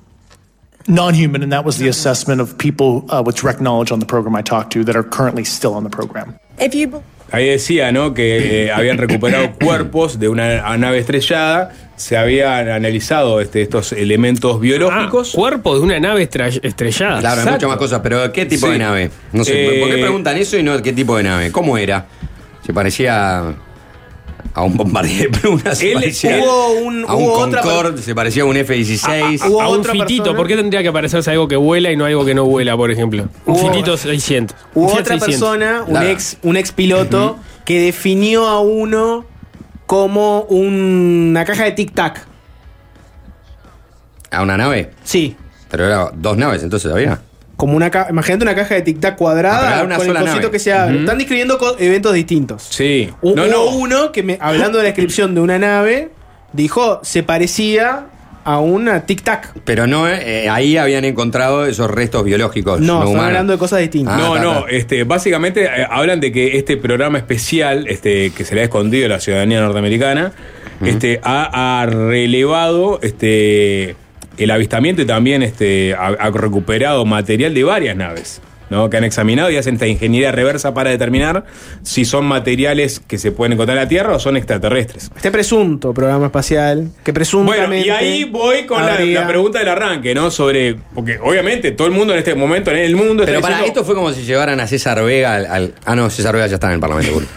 Non 0.89 1.15
human, 1.15 1.45
and 1.45 1.53
that 1.53 1.65
was 1.65 1.79
the 1.79 1.87
assessment 1.87 2.41
of 2.41 2.59
people 2.59 3.07
uh, 3.09 3.23
with 3.25 3.37
direct 3.37 3.61
knowledge 3.61 3.93
on 3.93 4.01
the 4.01 4.07
program 4.07 4.35
I 4.35 4.43
talked 4.43 4.73
to 4.73 4.83
that 4.85 4.97
are 4.97 5.05
currently 5.05 5.45
still 5.45 5.75
on 5.75 5.85
the 5.85 5.91
program. 5.91 6.39
If 6.59 6.75
you 6.75 7.05
Ahí 7.33 7.47
decía, 7.49 7.91
¿no? 7.93 8.13
Que 8.15 8.67
eh, 8.67 8.71
habían 8.73 8.99
recuperado 8.99 9.53
cuerpos 9.63 10.19
de 10.21 10.29
una 10.29 10.77
nave 10.77 10.99
estrellada. 10.99 11.73
Se 11.97 12.17
habían 12.17 12.69
analizado 12.69 13.41
este, 13.41 13.63
estos 13.63 13.93
elementos 13.93 14.57
Ah, 14.57 14.61
biológicos. 14.61 15.33
cuerpo 15.33 15.75
de 15.77 15.81
una 15.81 15.99
nave 16.01 16.23
estrellada. 16.63 17.21
Claro, 17.21 17.41
hay 17.43 17.47
muchas 17.53 17.69
más 17.69 17.79
cosas, 17.79 18.01
pero 18.03 18.33
¿qué 18.33 18.45
tipo 18.45 18.67
Sí. 18.67 18.73
de 18.73 18.79
nave? 18.79 19.11
No 19.33 19.45
sé, 19.45 19.77
Eh, 19.77 19.81
¿por 19.81 19.89
qué 19.91 19.99
preguntan 20.01 20.37
eso 20.37 20.59
y 20.59 20.63
no 20.63 20.81
qué 20.83 20.93
tipo 20.93 21.17
de 21.17 21.23
nave? 21.23 21.53
¿Cómo 21.53 21.79
era? 21.79 22.07
Se 22.67 22.73
parecía 22.73 23.55
a 24.55 24.63
un 24.63 24.77
bombardier 24.77 25.31
de 25.31 25.39
plumas, 25.39 25.79
se 25.79 25.89
Él- 25.93 25.95
parecía 25.95 26.39
hubo 26.43 26.73
un- 26.73 27.05
a 27.09 27.15
un 27.15 27.23
hubo 27.25 27.33
otra 27.39 27.63
Concorde, 27.63 28.03
se 28.03 28.15
parecía 28.15 28.43
a 28.43 28.47
un 28.47 28.57
F-16. 28.57 29.41
Ah, 29.43 29.49
hubo 29.49 29.63
a 29.63 29.69
un 29.71 29.79
otra 29.81 29.93
fitito, 29.93 30.25
persona- 30.25 30.37
¿por 30.37 30.47
qué 30.47 30.57
tendría 30.57 30.83
que 30.83 30.93
parecerse 30.93 31.31
algo 31.31 31.49
que 31.49 31.57
vuela 31.57 31.91
y 31.91 31.97
no 31.97 32.05
algo 32.05 32.25
que 32.25 32.35
no 32.35 32.45
vuela, 32.45 32.77
por 32.77 32.91
ejemplo? 32.91 33.29
Un 33.47 33.55
Hubo- 33.55 33.71
fitito 33.71 33.97
600. 33.97 34.57
un 34.75 34.83
Hubo 34.85 34.89
Fiat 34.91 35.01
otra 35.03 35.19
600. 35.19 35.49
persona, 35.51 35.83
un 35.83 35.91
Claro. 35.93 36.09
ex, 36.09 36.37
un 36.43 36.57
ex 36.57 36.73
piloto, 36.73 37.39
que 37.65 37.81
definió 37.81 38.47
a 38.49 38.61
uno 38.61 39.25
como 39.87 40.43
una 40.43 41.45
caja 41.45 41.65
de 41.65 41.75
tic-tac. 41.75 42.21
¿A 44.31 44.43
una 44.43 44.57
nave? 44.57 44.91
Sí. 45.05 45.37
Pero 45.71 45.87
era 45.87 46.11
dos 46.15 46.37
naves, 46.37 46.63
entonces 46.63 46.91
había. 46.93 47.21
Como 47.63 47.77
una 47.77 47.93
ca- 47.93 48.09
imagínate 48.11 48.43
una 48.43 48.57
caja 48.57 48.75
de 48.75 48.85
tic-tac 48.85 48.97
Ah, 49.13 49.15
pero 49.15 49.17
cuadrada 49.19 49.85
una 49.85 49.95
con 49.97 50.05
el 50.05 50.09
sola 50.09 50.21
cosito 50.23 50.39
nave. 50.41 50.51
que 50.51 50.59
se 50.59 50.73
abre. 50.73 50.99
Están 50.99 51.17
describiendo 51.19 51.77
eventos 51.79 52.13
distintos. 52.13 52.65
Sí. 52.69 53.09
No, 53.23 53.47
no. 53.47 53.67
uno 53.67 54.11
que, 54.11 54.25
me- 54.25 54.37
hablando 54.41 54.79
de 54.79 54.83
la 54.83 54.89
descripción 54.89 55.33
de 55.37 55.41
una 55.43 55.61
nave, 55.61 56.11
dijo 56.53 56.99
se 57.05 57.23
parecía 57.23 58.07
a 58.45 58.59
una 58.59 59.07
tic-tac. 59.07 59.51
Pero 59.65 59.87
no, 59.87 60.09
eh, 60.09 60.49
ahí 60.49 60.77
habían 60.77 61.05
encontrado 61.05 61.65
esos 61.65 61.89
restos 61.89 62.25
biológicos. 62.25 62.81
No, 62.81 63.05
No, 63.05 63.11
están 63.11 63.27
hablando 63.27 63.53
de 63.53 63.59
cosas 63.61 63.79
distintas. 63.79 64.15
Ah, 64.17 64.19
no, 64.19 64.35
ta, 64.35 64.43
no, 64.43 64.67
este, 64.67 65.05
básicamente 65.05 65.67
eh, 65.67 65.87
hablan 65.89 66.19
de 66.19 66.33
que 66.33 66.59
este 66.59 66.77
programa 66.77 67.19
especial, 67.19 67.87
este, 67.87 68.33
que 68.37 68.45
se 68.45 68.57
le 68.57 68.63
ha 68.63 68.65
escondido 68.65 69.07
a 69.07 69.11
la 69.11 69.21
ciudadanía 69.21 69.61
norteamericana, 69.61 70.33
este, 70.85 71.21
ha, 71.23 71.83
ha 71.83 71.87
relevado 71.87 72.99
este, 73.03 73.95
el 74.39 74.51
avistamiento 74.51 75.03
y 75.03 75.07
también 75.07 75.43
este, 75.43 75.95
ha, 75.95 76.07
ha 76.09 76.31
recuperado 76.31 77.05
material 77.05 77.55
de 77.55 77.65
varias 77.65 77.97
naves. 77.97 78.41
¿no? 78.71 78.89
que 78.89 78.97
han 78.97 79.05
examinado 79.05 79.51
y 79.51 79.59
hacen 79.59 79.75
esta 79.75 79.87
ingeniería 79.87 80.33
reversa 80.33 80.73
para 80.73 80.89
determinar 80.89 81.45
si 81.83 82.07
son 82.07 82.25
materiales 82.25 83.01
que 83.07 83.19
se 83.19 83.31
pueden 83.31 83.53
encontrar 83.53 83.77
en 83.77 83.83
la 83.85 83.89
Tierra 83.89 84.15
o 84.17 84.19
son 84.19 84.39
extraterrestres. 84.39 85.11
Este 85.15 85.31
presunto 85.31 85.93
programa 85.93 86.25
espacial 86.27 86.89
que 87.05 87.13
presuntamente. 87.13 87.67
Bueno, 87.69 87.85
y 87.85 87.91
ahí 87.91 88.25
voy 88.25 88.65
con 88.65 88.81
la, 88.87 88.95
habría- 88.95 89.21
la 89.21 89.27
pregunta 89.27 89.59
del 89.59 89.69
arranque, 89.69 90.15
¿no? 90.15 90.31
Sobre. 90.31 90.77
Porque 90.95 91.19
obviamente 91.23 91.73
todo 91.73 91.87
el 91.87 91.93
mundo 91.93 92.15
en 92.15 92.21
este 92.21 92.35
momento, 92.35 92.71
en 92.71 92.79
el 92.79 92.97
mundo. 92.97 93.25
Pero 93.27 93.41
está 93.41 93.43
para 93.43 93.57
diciendo- 93.57 93.81
esto 93.81 93.85
fue 93.85 93.95
como 93.95 94.11
si 94.11 94.23
llevaran 94.23 94.59
a 94.59 94.67
César 94.67 95.05
Vega 95.05 95.35
al, 95.35 95.45
al- 95.45 95.75
Ah, 95.85 95.95
no, 95.95 96.09
César 96.09 96.35
Vega 96.35 96.47
ya 96.47 96.55
está 96.55 96.69
en 96.69 96.73
el 96.75 96.81
Parlamento. 96.81 97.13
bueno. 97.13 97.29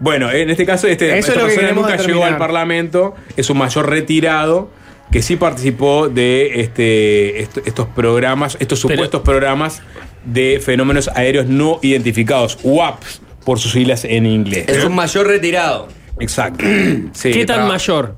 Bueno, 0.00 0.30
en 0.30 0.48
este 0.48 0.64
caso, 0.64 0.86
este, 0.86 1.10
Eso 1.10 1.18
esta 1.18 1.32
es 1.32 1.36
lo 1.36 1.42
que 1.42 1.46
persona 1.48 1.60
queremos 1.68 1.82
nunca 1.82 1.96
llegó 1.96 2.06
determinar. 2.06 2.32
al 2.32 2.38
Parlamento, 2.38 3.14
es 3.36 3.50
un 3.50 3.58
mayor 3.58 3.90
retirado 3.90 4.70
que 5.10 5.22
sí 5.22 5.36
participó 5.36 6.08
de 6.08 6.60
este, 6.60 7.40
est- 7.42 7.58
estos 7.66 7.86
programas, 7.88 8.56
estos 8.60 8.80
Pero- 8.82 8.94
supuestos 8.94 9.22
programas 9.22 9.82
de 10.24 10.60
fenómenos 10.62 11.08
aéreos 11.14 11.46
no 11.46 11.78
identificados, 11.82 12.58
UAPs, 12.62 13.22
por 13.44 13.58
sus 13.58 13.72
siglas 13.72 14.04
en 14.04 14.26
inglés. 14.26 14.66
Es 14.68 14.84
un 14.84 14.94
mayor 14.94 15.26
retirado. 15.26 15.88
Exacto. 16.20 16.64
Sí, 17.12 17.30
¿Qué 17.32 17.46
tan 17.46 17.56
traba- 17.56 17.68
mayor? 17.68 18.14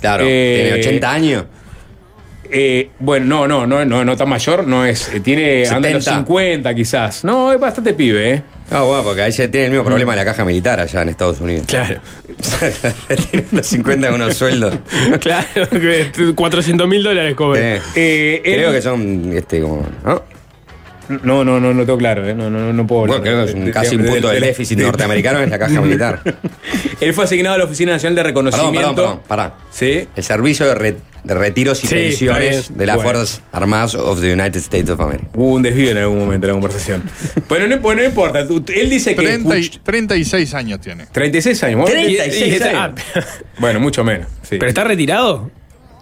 Claro, 0.00 0.24
Eh, 0.26 0.62
tiene 0.80 0.80
80 0.80 1.12
años. 1.12 1.44
Eh, 2.50 2.90
bueno, 3.00 3.26
no, 3.26 3.46
no, 3.48 3.66
no, 3.66 3.84
no, 3.84 4.04
no 4.04 4.16
tan 4.16 4.28
mayor, 4.28 4.66
no 4.66 4.84
es. 4.86 5.08
eh, 5.12 5.20
Tiene 5.20 5.66
anda 5.68 5.88
en 5.88 5.94
los 5.94 6.04
70. 6.04 6.18
50 6.26 6.74
quizás. 6.74 7.24
No, 7.24 7.52
es 7.52 7.58
bastante 7.60 7.92
pibe, 7.94 8.34
¿eh? 8.34 8.42
Ah, 8.70 8.82
bueno, 8.82 9.04
porque 9.04 9.22
ahí 9.22 9.32
se 9.32 9.48
tiene 9.48 9.66
el 9.66 9.72
mismo 9.72 9.84
problema 9.84 10.12
de 10.12 10.16
la 10.16 10.24
caja 10.24 10.44
militar 10.44 10.80
allá 10.80 11.02
en 11.02 11.08
Estados 11.10 11.40
Unidos. 11.40 11.66
Claro. 11.68 12.00
tiene 13.30 13.46
unos 13.52 13.66
50 13.66 14.10
con 14.10 14.20
unos 14.22 14.36
sueldos. 14.36 14.74
Claro, 15.20 15.68
que 15.70 16.10
400 16.34 16.88
mil 16.88 17.02
dólares 17.02 17.34
cobra. 17.34 17.76
Eh, 17.76 17.80
Eh, 17.94 18.40
creo 18.44 18.68
él- 18.70 18.74
que 18.74 18.82
son, 18.82 19.32
este, 19.34 19.60
como, 19.60 19.86
¿no? 20.04 20.22
No, 21.22 21.44
no, 21.44 21.60
no, 21.60 21.72
no 21.72 21.84
tengo 21.84 21.98
claro, 21.98 22.26
¿eh? 22.28 22.34
No, 22.34 22.50
no, 22.50 22.58
no, 22.60 22.72
no 22.72 22.86
puedo 22.86 23.06
Bueno, 23.06 23.22
creo 23.22 23.44
que 23.44 23.50
es 23.50 23.54
un, 23.56 23.64
de- 23.66 23.70
casi 23.70 23.96
un 23.96 24.04
punto 24.04 24.28
de- 24.28 24.34
del 24.34 24.42
déficit 24.44 24.78
de- 24.78 24.84
norteamericano 24.84 25.40
en 25.40 25.50
la 25.50 25.58
caja 25.58 25.80
militar. 25.82 26.20
Él 27.00 27.14
fue 27.14 27.24
asignado 27.24 27.54
a 27.54 27.58
la 27.58 27.64
Oficina 27.64 27.92
Nacional 27.92 28.16
de 28.16 28.22
Reconocimiento. 28.22 28.78
perdón, 28.78 28.94
perdón, 28.96 29.20
pará. 29.26 29.54
Sí. 29.70 30.08
El 30.16 30.24
servicio 30.24 30.66
de, 30.66 30.74
re- 30.74 30.96
de 31.24 31.34
retiros 31.34 31.82
y 31.84 31.86
Sí, 31.86 31.94
pensiones 31.94 32.76
de 32.76 32.86
las 32.86 32.96
Bueno. 32.96 33.10
Fuerzas 33.10 33.42
Armadas 33.52 33.94
of 33.94 34.20
the 34.20 34.32
United 34.32 34.56
States 34.56 34.88
of 34.90 35.00
America. 35.00 35.28
Hubo 35.34 35.54
un 35.54 35.62
desvío 35.62 35.90
en 35.90 35.98
algún 35.98 36.18
momento 36.18 36.46
de 36.46 36.52
la 36.52 36.54
conversación. 36.54 37.02
Bueno, 37.48 37.66
no, 37.68 38.04
importa. 38.04 38.40
Él 38.40 38.90
dice 38.90 39.14
que. 39.14 39.22
30 39.22 39.58
y- 39.58 39.62
escuch- 39.62 39.80
36 39.82 40.54
años 40.54 40.80
tiene. 40.80 41.06
36 41.12 41.62
años. 41.64 41.80
¿vos? 41.80 41.90
36 41.90 42.42
Y- 42.42 42.58
y- 42.58 42.62
años. 42.68 43.00
Bueno, 43.58 43.80
mucho 43.80 44.02
menos. 44.04 44.26
sí. 44.42 44.56
¿Pero 44.58 44.68
está 44.68 44.84
retirado? 44.84 45.50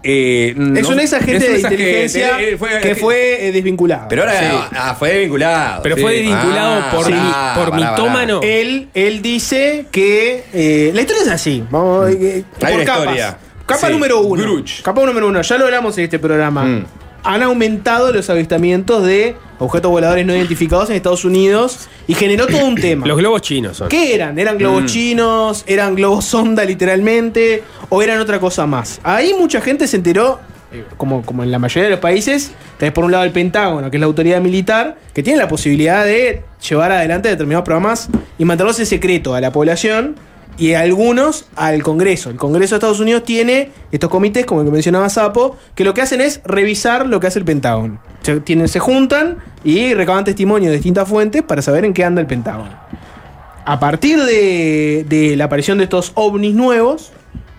Eh, 0.07 0.53
no- 0.57 0.79
Es 0.79 0.87
un 0.87 1.01
ex 1.01 1.13
agente 1.15 1.37
es 1.37 1.45
un 1.47 1.53
de 1.55 1.61
inteligencia 1.61 2.31
fue- 2.59 2.81
que 2.83 2.95
fue 2.95 3.49
eh, 3.49 3.53
desvinculado. 3.53 4.07
Pero 4.09 4.23
ahora 4.23 4.39
Sí. 4.39 4.57
ah, 4.77 4.95
fue 4.99 5.11
desvinculado. 5.13 5.83
Pero 5.83 5.97
Sí. 5.97 6.03
fue 6.03 6.13
desvinculado 6.13 6.75
Ah, 6.75 6.91
por, 6.95 7.05
pará, 7.05 7.17
mi- 7.17 7.61
por 7.63 7.71
pará, 7.71 7.91
mitómano. 7.91 8.41
Él, 8.43 8.89
él 8.95 9.23
dice 9.23 9.87
que 9.91 10.45
eh, 10.53 10.91
la 10.95 11.01
historia 11.01 11.23
es 11.23 11.29
así. 11.31 11.65
Vamos, 11.71 12.11
eh, 12.11 12.45
Hay 12.63 12.73
por 12.75 12.75
una 12.75 12.85
capas. 12.85 13.01
historia. 13.05 13.39
Capa 13.67 13.87
Sí, 13.87 13.93
número 13.95 14.21
uno. 14.21 14.43
Gruch. 14.43 14.83
Capa 14.83 15.07
número 15.07 15.27
uno. 15.27 15.41
Ya 15.41 15.57
lo 15.57 15.65
hablamos 15.65 15.97
en 15.97 16.05
este 16.05 16.19
programa. 16.19 16.65
Mm. 16.65 16.85
Han 17.25 17.43
aumentado 17.43 18.13
los 18.13 18.29
avistamientos 18.31 19.05
de 19.05 19.37
objetos 19.59 19.91
voladores 19.91 20.27
no 20.27 20.35
identificados 20.35 20.91
en 20.91 20.97
Estados 20.97 21.25
Unidos 21.25 21.89
y 22.07 22.15
generó 22.15 22.47
todo 22.47 22.67
un 22.67 22.75
tema. 22.75 23.07
Los 23.07 23.17
globos 23.17 23.43
chinos 23.43 23.79
son. 23.79 23.89
¿Qué 23.89 24.15
eran? 24.15 24.39
¿Eran 24.39 24.59
globos 24.59 24.87
chinos? 24.87 25.65
¿Eran 25.67 25.95
globos 25.95 26.25
sonda 26.25 26.65
literalmente? 26.65 27.63
¿O 27.89 28.03
eran 28.03 28.21
otra 28.21 28.39
cosa 28.39 28.67
más? 28.67 29.01
Ahí 29.03 29.35
mucha 29.39 29.61
gente 29.61 29.87
se 29.87 29.97
enteró, 29.97 30.39
eh, 30.73 30.85
como, 30.97 31.23
como 31.23 31.43
en 31.43 31.51
la 31.51 31.59
mayoría 31.59 31.85
de 31.85 31.91
los 31.91 32.01
países, 32.01 32.53
tenés 32.79 32.93
por 32.93 33.05
un 33.05 33.13
lado 33.13 33.25
el 33.25 33.31
Pentágono, 33.31 33.91
que 33.91 33.97
es 33.97 34.01
la 34.01 34.07
autoridad 34.07 34.41
militar, 34.41 34.99
que 35.15 35.23
tiene 35.23 35.39
la 35.39 35.49
posibilidad 35.49 36.05
de 36.05 36.43
llevar 36.69 36.93
adelante 36.93 37.29
determinados 37.29 37.65
programas 37.65 38.09
y 38.39 38.45
mantenerlos 38.45 38.79
en 38.81 38.87
secreto 38.87 39.35
a 39.35 39.41
la 39.41 39.53
población 39.53 40.17
y 40.59 40.75
algunos 40.75 41.47
al 41.57 41.83
Congreso. 41.83 42.31
El 42.31 42.37
Congreso 42.37 42.75
de 42.75 42.77
Estados 42.79 43.01
Unidos 43.01 43.25
tiene 43.25 43.71
estos 43.93 44.11
comités, 44.11 44.47
como 44.47 44.61
el 44.61 44.67
que 44.67 44.73
mencionaba 44.73 45.09
Sapo, 45.09 45.57
que 45.75 45.85
lo 45.85 45.95
que 45.95 46.03
hacen 46.03 46.21
es 46.21 46.41
revisar 46.45 47.07
lo 47.07 47.21
que 47.21 47.27
hace 47.27 47.39
el 47.39 47.45
Pentágono. 47.45 48.01
Se, 48.23 48.41
tienen, 48.41 48.69
se 48.69 48.79
juntan 48.79 49.39
y 49.65 49.95
recaban 49.95 50.25
testimonio 50.25 50.71
de 50.71 50.77
distintas 50.77 51.09
fuentes 51.09 51.43
para 51.43 51.63
saber 51.63 51.85
en 51.85 51.93
qué 51.93 52.05
anda 52.05 52.21
el 52.21 52.27
Pentágono. 52.27 52.73
A 53.65 53.81
partir 53.81 54.23
de, 54.23 55.07
de 55.09 55.37
la 55.37 55.45
aparición 55.45 55.79
de 55.79 55.85
estos 55.85 56.13
ovnis 56.15 56.55
nuevos, 56.55 57.13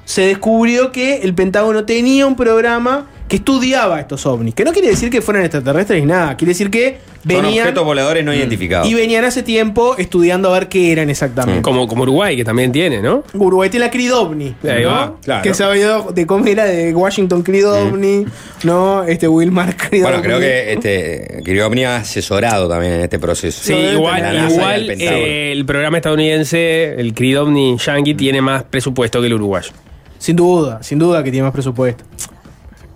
se 0.05 0.27
descubrió 0.27 0.91
que 0.91 1.17
el 1.17 1.33
Pentágono 1.33 1.85
tenía 1.85 2.27
un 2.27 2.35
programa 2.35 3.07
que 3.27 3.37
estudiaba 3.37 3.99
estos 3.99 4.25
ovnis. 4.25 4.53
Que 4.53 4.63
no 4.63 4.71
quiere 4.71 4.89
decir 4.89 5.09
que 5.09 5.21
fueran 5.21 5.43
extraterrestres 5.43 5.99
ni 5.99 6.05
nada. 6.05 6.37
Quiere 6.37 6.51
decir 6.51 6.69
que 6.69 6.99
Son 6.99 7.21
venían 7.23 7.63
objetos 7.67 7.83
voladores 7.83 8.23
no 8.23 8.31
identificados. 8.33 8.87
y 8.87 8.93
venían 8.93 9.25
hace 9.25 9.41
tiempo 9.41 9.95
estudiando 9.97 10.49
a 10.53 10.59
ver 10.59 10.69
qué 10.69 10.91
eran 10.91 11.09
exactamente. 11.09 11.63
Como, 11.63 11.87
como 11.87 12.03
Uruguay, 12.03 12.35
que 12.37 12.43
también 12.43 12.71
tiene, 12.71 13.01
¿no? 13.01 13.23
Uruguay 13.33 13.69
tiene 13.71 13.87
la 13.87 13.91
Cridovni. 13.91 14.55
Ahí 14.63 14.83
¿no? 14.83 14.89
va, 14.89 15.15
claro. 15.23 15.41
Que 15.41 15.55
se 15.55 15.63
ha 15.63 15.69
oído 15.69 16.11
de 16.13 16.27
cómo 16.27 16.45
era 16.45 16.65
de 16.65 16.93
Washington 16.93 17.41
Cridovni, 17.41 18.25
¿no? 18.63 19.03
Este 19.03 19.27
Wilmar 19.27 19.75
Cridovni. 19.75 20.01
Bueno, 20.01 20.21
creo 20.21 20.39
que 20.39 20.73
este 20.73 21.41
Kirchhoff 21.43 21.73
ha 21.87 21.95
asesorado 21.97 22.69
también 22.69 22.93
en 22.93 23.01
este 23.01 23.17
proceso. 23.17 23.59
Sí, 23.63 23.73
No, 23.73 23.91
igual, 23.93 24.51
igual 24.51 24.89
el 24.91 25.01
eh, 25.01 25.51
el 25.51 25.65
programa 25.65 25.97
estadounidense, 25.97 26.93
el 26.99 27.15
Cridovni 27.15 27.75
Yankee, 27.77 28.13
tiene 28.13 28.39
más 28.41 28.63
presupuesto 28.63 29.19
que 29.19 29.27
el 29.27 29.33
uruguayo. 29.33 29.71
Sin 30.19 30.35
duda, 30.35 30.81
sin 30.83 30.99
duda 30.99 31.23
que 31.23 31.31
tiene 31.31 31.43
más 31.43 31.53
presupuesto. 31.53 32.03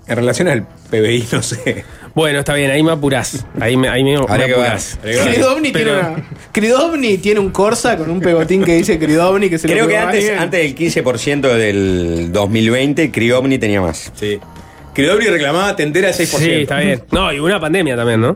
En 0.10 0.16
relación 0.16 0.48
al 0.48 0.64
PBI, 0.90 1.28
no 1.32 1.42
sé. 1.44 1.86
Bueno, 2.16 2.40
está 2.40 2.56
bien, 2.56 2.72
ahí 2.72 2.82
me 2.84 2.92
apurás. 2.92 3.46
Ahí 3.60 3.78
me, 3.78 3.88
ahí 3.88 4.04
me, 4.04 4.18
me 4.18 4.26
que 4.46 4.52
apurás. 4.54 4.98
Cridovni 5.02 5.72
tiene, 5.72 5.92
Pero- 5.92 6.00
una, 6.00 6.28
Cridovni 6.52 7.18
tiene 7.20 7.40
un 7.40 7.52
Corsa 7.52 7.96
con 7.98 8.10
un 8.10 8.20
pegotín 8.20 8.64
que 8.64 8.74
dice 8.76 8.98
Cridovni 8.98 9.50
que 9.50 9.60
se 9.60 9.68
lo 9.68 9.74
Creo 9.74 9.86
que 9.88 9.94
pegó 9.94 10.06
a 10.06 10.10
antes, 10.10 10.24
alguien. 10.26 10.40
antes 10.44 10.62
del 10.62 10.76
15% 10.76 11.42
del 11.56 12.32
2020, 12.34 13.12
Criovni 13.12 13.60
tenía 13.60 13.82
más. 13.82 14.12
Sí. 14.16 14.40
Cridobri 14.94 15.28
reclamaba 15.28 15.76
tender 15.76 16.08
al 16.08 16.14
6%. 16.14 16.26
Sí, 16.40 16.52
está 16.52 16.80
bien. 16.80 17.04
No, 17.12 17.32
y 17.32 17.40
una 17.40 17.60
pandemia 17.60 17.96
también, 17.96 18.20
¿no? 18.22 18.36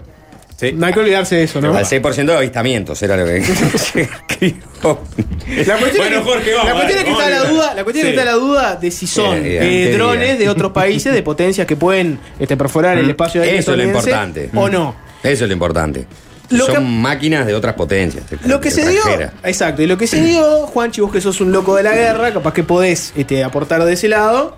Sí. 0.69 0.73
No 0.75 0.85
hay 0.85 0.93
que 0.93 0.99
olvidarse 0.99 1.35
de 1.35 1.43
eso, 1.43 1.59
¿no? 1.61 1.75
Al 1.75 1.85
6% 1.85 2.25
de 2.25 2.37
avistamientos 2.37 3.01
era 3.03 3.17
lo 3.17 3.25
que. 3.25 3.41
La 4.83 5.77
cuestión 5.77 6.03
Bueno, 6.07 6.17
es 6.17 6.23
que, 6.23 6.29
Jorge, 6.31 6.53
vamos, 6.53 6.67
la 6.67 6.73
cuestión 6.73 6.99
es 6.99 7.05
que 7.05 7.11
está 7.11 7.29
la 7.29 7.43
duda, 7.49 7.73
la 7.73 7.83
cuestión 7.83 8.05
Sí. 8.07 8.11
está 8.11 8.25
la 8.25 8.33
duda 8.33 8.75
de 8.75 8.91
si 8.91 9.07
son 9.07 9.37
Eh, 9.45 9.89
eh, 9.89 9.93
drones 9.93 10.39
de 10.39 10.49
otros 10.49 10.71
países, 10.71 11.13
de 11.13 11.23
potencias 11.23 11.65
que 11.67 11.75
pueden 11.75 12.19
este, 12.39 12.57
perforar 12.57 12.97
el 12.97 13.09
espacio 13.09 13.41
aéreo 13.41 13.59
Eso 13.59 13.71
es 13.71 13.77
lo 13.77 13.83
importante. 13.83 14.49
o 14.53 14.69
no. 14.69 14.95
Eso 15.21 15.43
es 15.45 15.47
lo 15.49 15.53
importante. 15.53 16.05
Lo 16.49 16.65
Son 16.65 16.75
que- 16.75 16.81
máquinas 16.81 17.45
de 17.45 17.55
otras 17.55 17.73
potencias. 17.75 18.25
Lo 18.45 18.59
que 18.59 18.69
se 18.71 18.87
dio, 18.87 19.01
exacto, 19.43 19.81
y 19.81 19.87
lo 19.87 19.97
que 19.97 20.07
se 20.07 20.21
dio, 20.21 20.67
Juanchi, 20.67 21.01
vos 21.01 21.11
que 21.11 21.21
sos 21.21 21.39
un 21.41 21.51
loco 21.51 21.75
de 21.75 21.83
la 21.83 21.93
guerra, 21.93 22.31
capaz 22.33 22.53
que 22.53 22.63
podés 22.63 23.13
este, 23.15 23.43
aportar 23.43 23.83
de 23.85 23.93
ese 23.93 24.07
lado, 24.09 24.57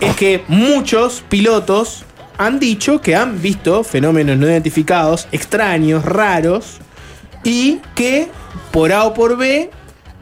es 0.00 0.14
que 0.16 0.42
muchos 0.48 1.22
pilotos 1.28 2.04
han 2.38 2.58
dicho 2.58 3.00
que 3.00 3.16
han 3.16 3.40
visto 3.40 3.84
fenómenos 3.84 4.36
no 4.36 4.46
identificados, 4.46 5.28
extraños, 5.32 6.04
raros, 6.04 6.78
y 7.44 7.80
que 7.94 8.28
por 8.72 8.92
A 8.92 9.04
o 9.04 9.14
por 9.14 9.36
B 9.36 9.70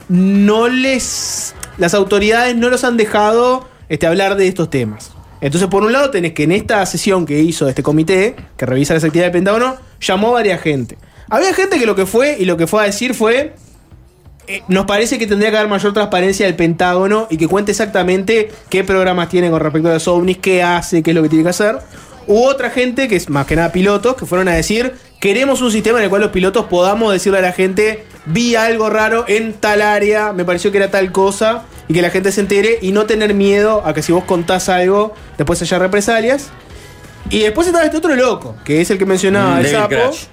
no 0.08 0.68
les. 0.68 1.54
las 1.78 1.94
autoridades 1.94 2.56
no 2.56 2.68
los 2.68 2.84
han 2.84 2.96
dejado 2.96 3.68
este, 3.88 4.06
hablar 4.06 4.36
de 4.36 4.48
estos 4.48 4.70
temas. 4.70 5.12
Entonces, 5.40 5.68
por 5.68 5.82
un 5.82 5.92
lado, 5.92 6.10
tenés 6.10 6.32
que 6.32 6.44
en 6.44 6.52
esta 6.52 6.84
sesión 6.86 7.26
que 7.26 7.40
hizo 7.40 7.68
este 7.68 7.82
comité, 7.82 8.34
que 8.56 8.66
revisa 8.66 8.94
las 8.94 9.04
actividades 9.04 9.32
del 9.32 9.40
Pentágono, 9.40 9.76
llamó 10.00 10.28
a 10.28 10.32
varias 10.32 10.60
gente. 10.60 10.96
Había 11.28 11.52
gente 11.52 11.78
que 11.78 11.86
lo 11.86 11.94
que 11.94 12.06
fue 12.06 12.36
y 12.38 12.44
lo 12.44 12.56
que 12.56 12.66
fue 12.66 12.82
a 12.82 12.86
decir 12.86 13.14
fue. 13.14 13.54
Eh, 14.46 14.62
nos 14.68 14.86
parece 14.86 15.18
que 15.18 15.26
tendría 15.26 15.50
que 15.50 15.56
haber 15.56 15.70
mayor 15.70 15.92
transparencia 15.92 16.46
del 16.46 16.56
Pentágono 16.56 17.26
y 17.30 17.36
que 17.36 17.48
cuente 17.48 17.72
exactamente 17.72 18.50
qué 18.68 18.84
programas 18.84 19.28
tiene 19.28 19.50
con 19.50 19.60
respecto 19.60 19.88
a 19.88 19.94
los 19.94 20.08
ovnis, 20.08 20.38
qué 20.38 20.62
hace, 20.62 21.02
qué 21.02 21.10
es 21.10 21.14
lo 21.14 21.22
que 21.22 21.28
tiene 21.28 21.44
que 21.44 21.50
hacer. 21.50 21.78
Hubo 22.26 22.46
otra 22.46 22.70
gente, 22.70 23.08
que 23.08 23.16
es 23.16 23.28
más 23.28 23.46
que 23.46 23.56
nada 23.56 23.70
pilotos, 23.72 24.16
que 24.16 24.24
fueron 24.26 24.48
a 24.48 24.52
decir, 24.52 24.94
queremos 25.20 25.60
un 25.60 25.70
sistema 25.70 25.98
en 25.98 26.04
el 26.04 26.10
cual 26.10 26.22
los 26.22 26.30
pilotos 26.30 26.66
podamos 26.66 27.12
decirle 27.12 27.38
a 27.38 27.42
la 27.42 27.52
gente, 27.52 28.04
vi 28.26 28.54
algo 28.54 28.88
raro 28.88 29.24
en 29.28 29.52
tal 29.52 29.82
área, 29.82 30.32
me 30.32 30.44
pareció 30.44 30.72
que 30.72 30.78
era 30.78 30.90
tal 30.90 31.12
cosa, 31.12 31.64
y 31.88 31.94
que 31.94 32.02
la 32.02 32.10
gente 32.10 32.32
se 32.32 32.40
entere 32.40 32.78
y 32.80 32.92
no 32.92 33.04
tener 33.04 33.34
miedo 33.34 33.82
a 33.84 33.92
que 33.92 34.02
si 34.02 34.12
vos 34.12 34.24
contás 34.24 34.68
algo, 34.68 35.14
después 35.36 35.60
haya 35.60 35.78
represalias. 35.78 36.48
Y 37.30 37.40
después 37.40 37.66
estaba 37.66 37.84
este 37.84 37.98
otro 37.98 38.14
loco, 38.14 38.56
que 38.64 38.80
es 38.80 38.90
el 38.90 38.98
que 38.98 39.06
mencionaba 39.06 39.56
Mm, 39.56 39.58
el 39.58 39.62
David 39.64 39.76
sapo. 39.76 39.88
Crash. 39.88 40.24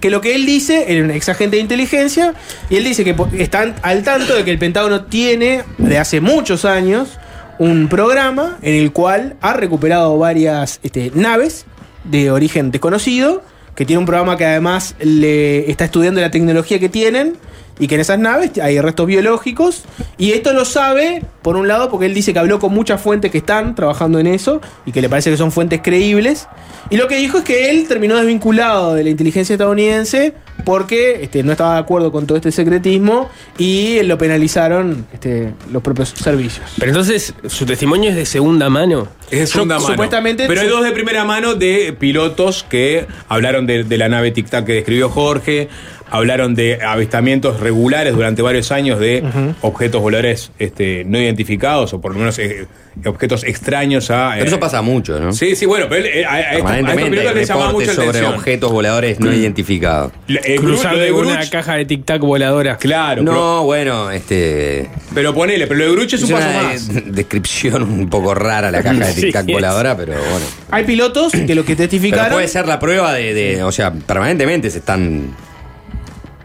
Que 0.00 0.10
lo 0.10 0.20
que 0.20 0.34
él 0.34 0.46
dice, 0.46 0.84
es 0.88 1.02
un 1.02 1.10
ex 1.10 1.28
agente 1.28 1.56
de 1.56 1.62
inteligencia, 1.62 2.34
y 2.68 2.76
él 2.76 2.84
dice 2.84 3.02
que 3.02 3.14
están 3.38 3.74
al 3.82 4.02
tanto 4.04 4.34
de 4.36 4.44
que 4.44 4.50
el 4.52 4.58
Pentágono 4.58 5.04
tiene, 5.06 5.64
de 5.78 5.98
hace 5.98 6.20
muchos 6.20 6.64
años, 6.64 7.18
un 7.58 7.88
programa 7.88 8.58
en 8.62 8.74
el 8.74 8.92
cual 8.92 9.36
ha 9.40 9.52
recuperado 9.52 10.16
varias 10.16 10.80
este, 10.82 11.10
naves 11.14 11.66
de 12.04 12.30
origen 12.30 12.70
desconocido, 12.70 13.42
que 13.74 13.84
tiene 13.84 13.98
un 13.98 14.06
programa 14.06 14.36
que 14.36 14.46
además 14.46 14.94
le 15.00 15.70
está 15.70 15.84
estudiando 15.84 16.20
la 16.20 16.30
tecnología 16.30 16.78
que 16.78 16.88
tienen, 16.88 17.36
y 17.80 17.88
que 17.88 17.96
en 17.96 18.02
esas 18.02 18.18
naves 18.20 18.52
hay 18.62 18.80
restos 18.80 19.06
biológicos, 19.06 19.84
y 20.18 20.32
esto 20.32 20.52
lo 20.52 20.64
sabe, 20.64 21.24
por 21.42 21.56
un 21.56 21.66
lado, 21.66 21.90
porque 21.90 22.06
él 22.06 22.14
dice 22.14 22.32
que 22.32 22.38
habló 22.38 22.60
con 22.60 22.72
muchas 22.72 23.00
fuentes 23.00 23.32
que 23.32 23.38
están 23.38 23.74
trabajando 23.74 24.18
en 24.20 24.26
eso, 24.28 24.60
y 24.86 24.92
que 24.92 25.00
le 25.00 25.08
parece 25.08 25.30
que 25.30 25.36
son 25.36 25.50
fuentes 25.50 25.80
creíbles, 25.82 26.46
y 26.90 26.96
lo 26.96 27.08
que 27.08 27.16
dijo 27.16 27.38
es 27.38 27.44
que 27.44 27.70
él 27.70 27.88
terminó 27.88 28.16
desvinculado 28.16 28.94
de 28.94 29.02
la 29.04 29.10
inteligencia 29.10 29.54
estadounidense 29.54 30.34
porque 30.64 31.22
este, 31.22 31.42
no 31.42 31.52
estaba 31.52 31.74
de 31.74 31.80
acuerdo 31.80 32.12
con 32.12 32.26
todo 32.26 32.36
este 32.36 32.52
secretismo 32.52 33.30
y 33.56 34.02
lo 34.02 34.18
penalizaron 34.18 35.06
este, 35.12 35.54
los 35.72 35.82
propios 35.82 36.10
servicios. 36.10 36.66
Pero 36.78 36.90
entonces, 36.90 37.32
¿su 37.46 37.64
testimonio 37.64 38.10
es 38.10 38.16
de 38.16 38.26
segunda 38.26 38.68
mano? 38.68 39.08
Es 39.30 39.40
de 39.40 39.46
segunda 39.46 39.76
Yo- 39.76 39.82
mano. 39.82 39.94
supuestamente- 39.94 40.46
Pero 40.48 40.60
hay 40.60 40.68
dos 40.68 40.84
de 40.84 40.90
primera 40.92 41.24
mano 41.24 41.54
de 41.54 41.94
pilotos 41.98 42.64
que 42.68 43.06
hablaron 43.28 43.66
de, 43.66 43.84
de 43.84 43.96
la 43.98 44.08
nave 44.08 44.32
Tic 44.32 44.50
Tac 44.50 44.66
que 44.66 44.72
describió 44.74 45.08
Jorge. 45.08 45.68
Hablaron 46.10 46.54
de 46.54 46.78
avistamientos 46.82 47.60
regulares 47.60 48.14
durante 48.14 48.42
varios 48.42 48.70
años 48.72 48.98
de 49.00 49.22
objetos 49.62 50.00
voladores 50.02 50.50
este, 50.58 51.04
no 51.04 51.18
identificados 51.18 51.92
o 51.94 52.00
por 52.00 52.12
lo 52.12 52.18
menos 52.18 52.38
eh, 52.38 52.66
objetos 53.06 53.44
extraños 53.44 54.10
a. 54.10 54.30
Pero 54.32 54.44
eh, 54.44 54.48
eso 54.48 54.60
pasa 54.60 54.82
mucho, 54.82 55.18
¿no? 55.20 55.32
Sí, 55.32 55.54
sí, 55.56 55.64
bueno, 55.66 55.86
pero 55.88 56.04
él, 56.04 56.10
eh, 56.12 56.24
a, 56.24 56.34
a 56.34 56.40
estos- 56.40 56.70
a 56.70 56.78
estos 56.94 57.34
les 57.34 57.72
mucho 57.72 57.86
la 57.86 57.94
sobre 57.94 58.08
atención. 58.08 58.34
objetos 58.34 58.72
voladores 58.72 59.20
no 59.20 59.32
identificados. 59.32 60.12
Le- 60.26 60.40
eh, 60.44 60.56
Cruzar 60.56 60.96
de 60.96 61.04
de 61.06 61.12
una 61.12 61.40
Gruch- 61.40 61.50
caja 61.50 61.74
de 61.76 61.86
tic-tac 61.86 62.20
voladora. 62.20 62.76
Claro, 62.76 63.22
No, 63.22 63.64
bueno, 63.64 64.10
este. 64.10 64.90
pero 65.14 65.32
ponele, 65.32 65.66
pero 65.66 65.78
lo 65.80 65.86
de 65.86 65.92
Gruch 65.92 66.14
es 66.14 66.22
un 66.24 66.30
paso 66.30 66.48
una 66.48 66.62
más. 66.62 66.92
de- 66.94 67.00
descripción 67.06 67.82
un 67.84 68.08
poco 68.10 68.34
rara 68.34 68.70
la 68.70 68.82
caja 68.82 69.06
de 69.06 69.12
Sí, 69.12 69.22
tic-tac 69.28 69.46
es. 69.48 69.52
voladora, 69.54 69.96
pero 69.96 70.12
bueno. 70.14 70.46
Hay 70.70 70.84
pilotos 70.84 71.32
que 71.32 71.54
lo 71.54 71.62
que 71.64 71.76
Pero 71.76 71.88
testificaron. 71.88 72.32
puede 72.32 72.48
ser 72.48 72.66
la 72.66 72.78
prueba 72.80 73.12
de, 73.14 73.32
de- 73.34 73.62
o 73.62 73.70
sea, 73.72 73.92
permanentemente 73.92 74.70
se 74.70 74.78
están 74.78 75.28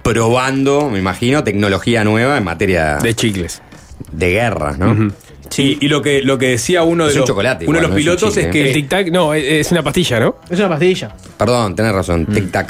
probando, 0.06 0.90
me 0.92 1.00
imagino, 1.00 1.44
tecnología 1.44 2.04
nueva 2.04 2.38
en 2.38 2.44
materia 2.44 2.98
De 2.98 3.16
chicles. 3.16 3.62
de 4.12 4.30
guerra, 4.30 4.78
¿no? 4.78 5.12
Sí, 5.50 5.78
y 5.82 5.88
lo 5.88 6.02
que, 6.02 6.22
lo 6.22 6.38
que 6.38 6.50
decía 6.50 6.84
uno 6.84 7.06
de 7.06 7.10
Es 7.10 7.16
un 7.16 7.22
los, 7.22 7.28
chocolate 7.30 7.66
uno 7.68 7.78
de 7.78 7.82
los 7.82 7.92
no 7.92 7.98
es 7.98 8.02
un 8.02 8.04
pilotos 8.04 8.34
chicle, 8.36 8.50
es 8.50 8.56
¿eh? 8.56 8.60
El 8.60 8.74
que, 8.88 8.88
tic-tac, 8.88 9.12
no, 9.12 9.34
es 9.34 9.44
es 9.44 9.72
una 9.72 9.82
pastilla, 9.84 10.20
¿no? 10.20 10.36
Es 10.50 10.60
una 10.60 10.70
pastilla. 10.70 11.16
Perdón, 11.38 11.76
tenés 11.76 11.92
razón, 11.92 12.28
tic-tac. 12.28 12.68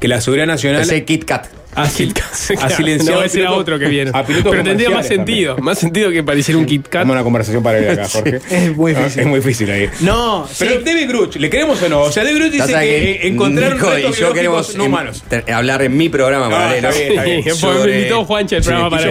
Que 0.00 0.08
la 0.08 0.20
seguridad 0.20 0.46
nacional 0.46 0.82
Ese 0.82 1.04
Kit 1.04 1.24
Kat. 1.24 1.46
ha, 1.74 1.86
sil- 1.90 2.14
ha 2.62 2.70
silenciado 2.70 3.18
no, 3.18 3.22
a 3.22 3.26
ese 3.26 3.40
era 3.40 3.52
otro 3.52 3.78
que 3.78 3.86
viene. 3.86 4.10
a 4.14 4.24
Pero 4.24 4.62
tendría 4.62 4.90
más 4.90 5.06
sentido. 5.06 5.54
también. 5.54 5.64
Más 5.64 5.78
sentido 5.78 6.10
que 6.10 6.22
pareciera 6.22 6.58
un 6.58 6.66
Kit 6.66 6.86
Kat. 6.88 7.00
Dame 7.02 7.12
una 7.12 7.22
conversación 7.24 7.62
para 7.62 7.80
ir 7.80 7.88
acá, 7.90 8.08
Jorge. 8.12 8.40
Es 8.50 8.76
muy 8.76 8.92
No, 8.92 8.98
difícil. 9.00 9.20
Es 9.20 9.26
muy 9.26 9.40
difícil 9.40 9.70
ahí. 9.70 9.88
No, 10.00 10.48
Pero 10.58 10.78
sí. 10.78 10.84
David 10.84 11.08
Gruch, 11.08 11.36
¿le 11.36 11.50
creemos 11.50 11.82
o 11.82 11.88
no? 11.88 12.02
O 12.02 12.12
sea, 12.12 12.22
David 12.24 12.38
Gruch 12.38 12.52
dice 12.52 12.72
que, 12.72 13.26
encontraron 13.28 13.78
y 13.98 14.12
yo 14.12 14.32
queremos 14.32 14.74
no 14.76 14.84
humanos. 14.84 15.24
hablar 15.52 15.82
en 15.82 15.96
mi 15.96 16.08
programa 16.08 16.48
Ah, 16.50 16.72
bien. 16.72 17.42
Sí, 17.44 17.50
porque 17.60 17.86
me 17.88 17.96
invitó 17.98 18.24
Juancha 18.24 18.56
el 18.56 18.62
programa 18.62 18.90
para 18.90 19.10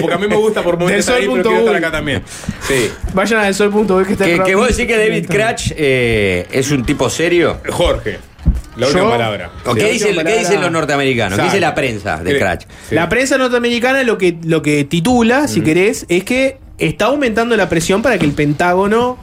porque 0.00 0.12
a 0.14 0.18
mí 0.18 0.28
me 0.28 0.36
gusta 0.36 0.62
por 0.62 0.78
momentos 0.78 1.00
estar 1.00 1.16
ahí, 1.16 1.22
pero 1.22 1.32
sol 1.36 1.42
quiero 1.42 1.56
punto 1.58 1.66
estar 1.72 1.76
acá 1.76 1.90
también. 1.96 2.22
Sí. 2.68 2.90
Vayan 3.14 3.40
al 3.40 3.54
sol.b 3.54 4.04
que 4.06 4.12
está 4.12 4.24
Que, 4.24 4.32
el 4.32 4.36
que 4.36 4.42
programa. 4.44 4.66
vos 4.66 4.76
decís 4.76 4.86
que 4.94 4.98
David 4.98 5.26
Cratch 5.28 5.72
eh, 5.76 6.46
es 6.52 6.70
un 6.70 6.84
tipo 6.84 7.08
serio. 7.10 7.60
Jorge, 7.70 8.18
la 8.78 8.86
Yo- 8.86 8.92
última 8.92 9.10
palabra. 9.10 9.50
¿O 9.66 9.74
Sí. 9.74 9.80
qué, 9.80 9.92
dice, 9.92 10.04
última 10.06 10.24
qué 10.24 10.30
dicen 10.30 10.44
palabra. 10.46 10.62
los 10.62 10.72
norteamericanos? 10.72 11.38
¿Qué 11.38 11.44
dice 11.44 11.60
la 11.60 11.74
prensa 11.74 12.22
de? 12.22 12.58
Sí. 12.88 12.94
La 12.94 13.08
prensa 13.08 13.36
norteamericana 13.38 14.02
lo 14.04 14.16
que, 14.18 14.38
lo 14.44 14.62
que 14.62 14.84
titula, 14.84 15.48
si 15.48 15.60
querés, 15.60 16.06
es 16.08 16.24
que 16.24 16.58
está 16.78 17.06
aumentando 17.06 17.56
la 17.56 17.68
presión 17.68 18.02
para 18.02 18.18
que 18.18 18.24
el 18.24 18.32
Pentágono 18.32 19.18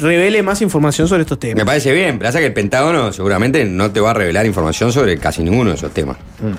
revele 0.00 0.42
más 0.44 0.62
información 0.62 1.08
sobre 1.08 1.22
estos 1.22 1.38
Me 1.42 1.48
temas. 1.50 1.64
parece 1.64 1.92
bien, 1.92 2.18
pero 2.18 2.28
pasa 2.28 2.38
que 2.38 2.46
el 2.46 2.52
Pentágono 2.52 3.12
seguramente 3.12 3.64
no 3.64 3.90
te 3.90 3.98
va 4.00 4.12
a 4.12 4.14
revelar 4.14 4.46
información 4.46 4.92
sobre 4.92 5.18
casi 5.18 5.42
ninguno 5.42 5.70
de 5.70 5.76
esos 5.76 5.92
temas. 5.92 6.16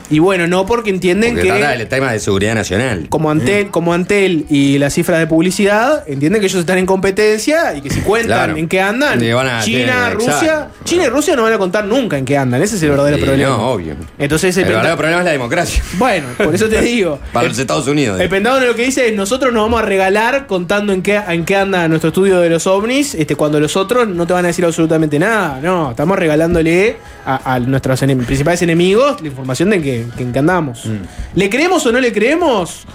Y 0.09 0.19
bueno, 0.19 0.47
no 0.47 0.65
porque 0.65 0.89
entienden 0.89 1.33
Porque 1.36 1.47
trata 1.49 1.71
que 1.73 1.77
del 1.79 1.88
tema 1.88 2.11
de 2.11 2.19
seguridad 2.19 2.55
nacional. 2.55 3.07
como 3.09 3.29
Antel, 3.31 3.67
como 3.69 3.93
Antel 3.93 4.45
y 4.49 4.77
las 4.77 4.93
cifras 4.93 5.19
de 5.19 5.27
publicidad, 5.27 6.03
entienden 6.07 6.39
que 6.41 6.47
ellos 6.47 6.59
están 6.59 6.77
en 6.77 6.86
competencia 6.86 7.73
y 7.75 7.81
que 7.81 7.89
si 7.89 8.01
cuentan 8.01 8.25
Claro. 8.38 8.57
en 8.57 8.67
qué 8.67 8.81
andan, 8.81 9.19
China, 9.63 10.09
Rusia, 10.11 10.31
exacto. 10.33 10.75
China 10.86 11.03
y 11.05 11.09
Rusia 11.09 11.36
no 11.36 11.43
van 11.43 11.53
a 11.53 11.57
contar 11.57 11.86
nunca 11.86 12.17
en 12.17 12.25
qué 12.25 12.38
andan. 12.38 12.61
Ese 12.61 12.75
es 12.75 12.83
el 12.83 12.89
verdadero 12.89 13.17
Sí, 13.17 13.23
problema. 13.23 13.49
No, 13.57 13.69
obvio. 13.71 13.95
Entonces 14.17 14.55
el, 14.57 14.63
El 14.63 14.69
verdadero 14.69 14.97
problema 14.97 15.19
es 15.21 15.25
la 15.25 15.31
democracia. 15.31 15.83
Bueno, 15.93 16.27
por 16.38 16.53
eso 16.53 16.67
te 16.67 16.81
digo. 16.81 17.19
Para 17.33 17.45
el- 17.45 17.51
los 17.51 17.59
Estados 17.59 17.88
Unidos. 17.88 18.19
El 18.19 18.29
Pentágono 18.29 18.65
lo 18.65 18.75
que 18.75 18.83
dice 18.83 19.07
es 19.07 19.15
nosotros 19.15 19.53
nos 19.53 19.63
vamos 19.63 19.81
a 19.81 19.86
regalar 19.86 20.47
contando 20.47 20.93
en 20.93 21.01
qué, 21.01 21.21
en 21.27 21.45
qué 21.45 21.55
anda 21.55 21.88
nuestro 21.88 22.09
estudio 22.09 22.39
de 22.39 22.49
los 22.49 22.67
ovnis, 22.67 23.15
este, 23.15 23.36
cuando 23.36 23.59
los 23.59 23.75
otros 23.77 24.07
no 24.07 24.25
te 24.27 24.33
van 24.33 24.45
a 24.45 24.47
decir 24.49 24.65
absolutamente 24.65 25.19
nada. 25.19 25.59
No, 25.61 25.91
estamos 25.91 26.17
regalándole 26.17 26.97
a, 27.25 27.53
a 27.55 27.59
nuestros 27.59 28.01
enem- 28.03 28.25
principales 28.25 28.61
enemigos 28.61 29.21
la 29.21 29.27
información 29.27 29.69
de 29.69 29.74
en 29.76 29.84
qué, 29.84 30.05
que- 30.17 30.32
qué 30.32 30.39
andamos. 30.39 30.84
¿Le 31.36 31.49
creemos 31.49 31.86
o 31.86 31.91
no 31.91 31.99
le 31.99 32.11
creemos? 32.11 32.86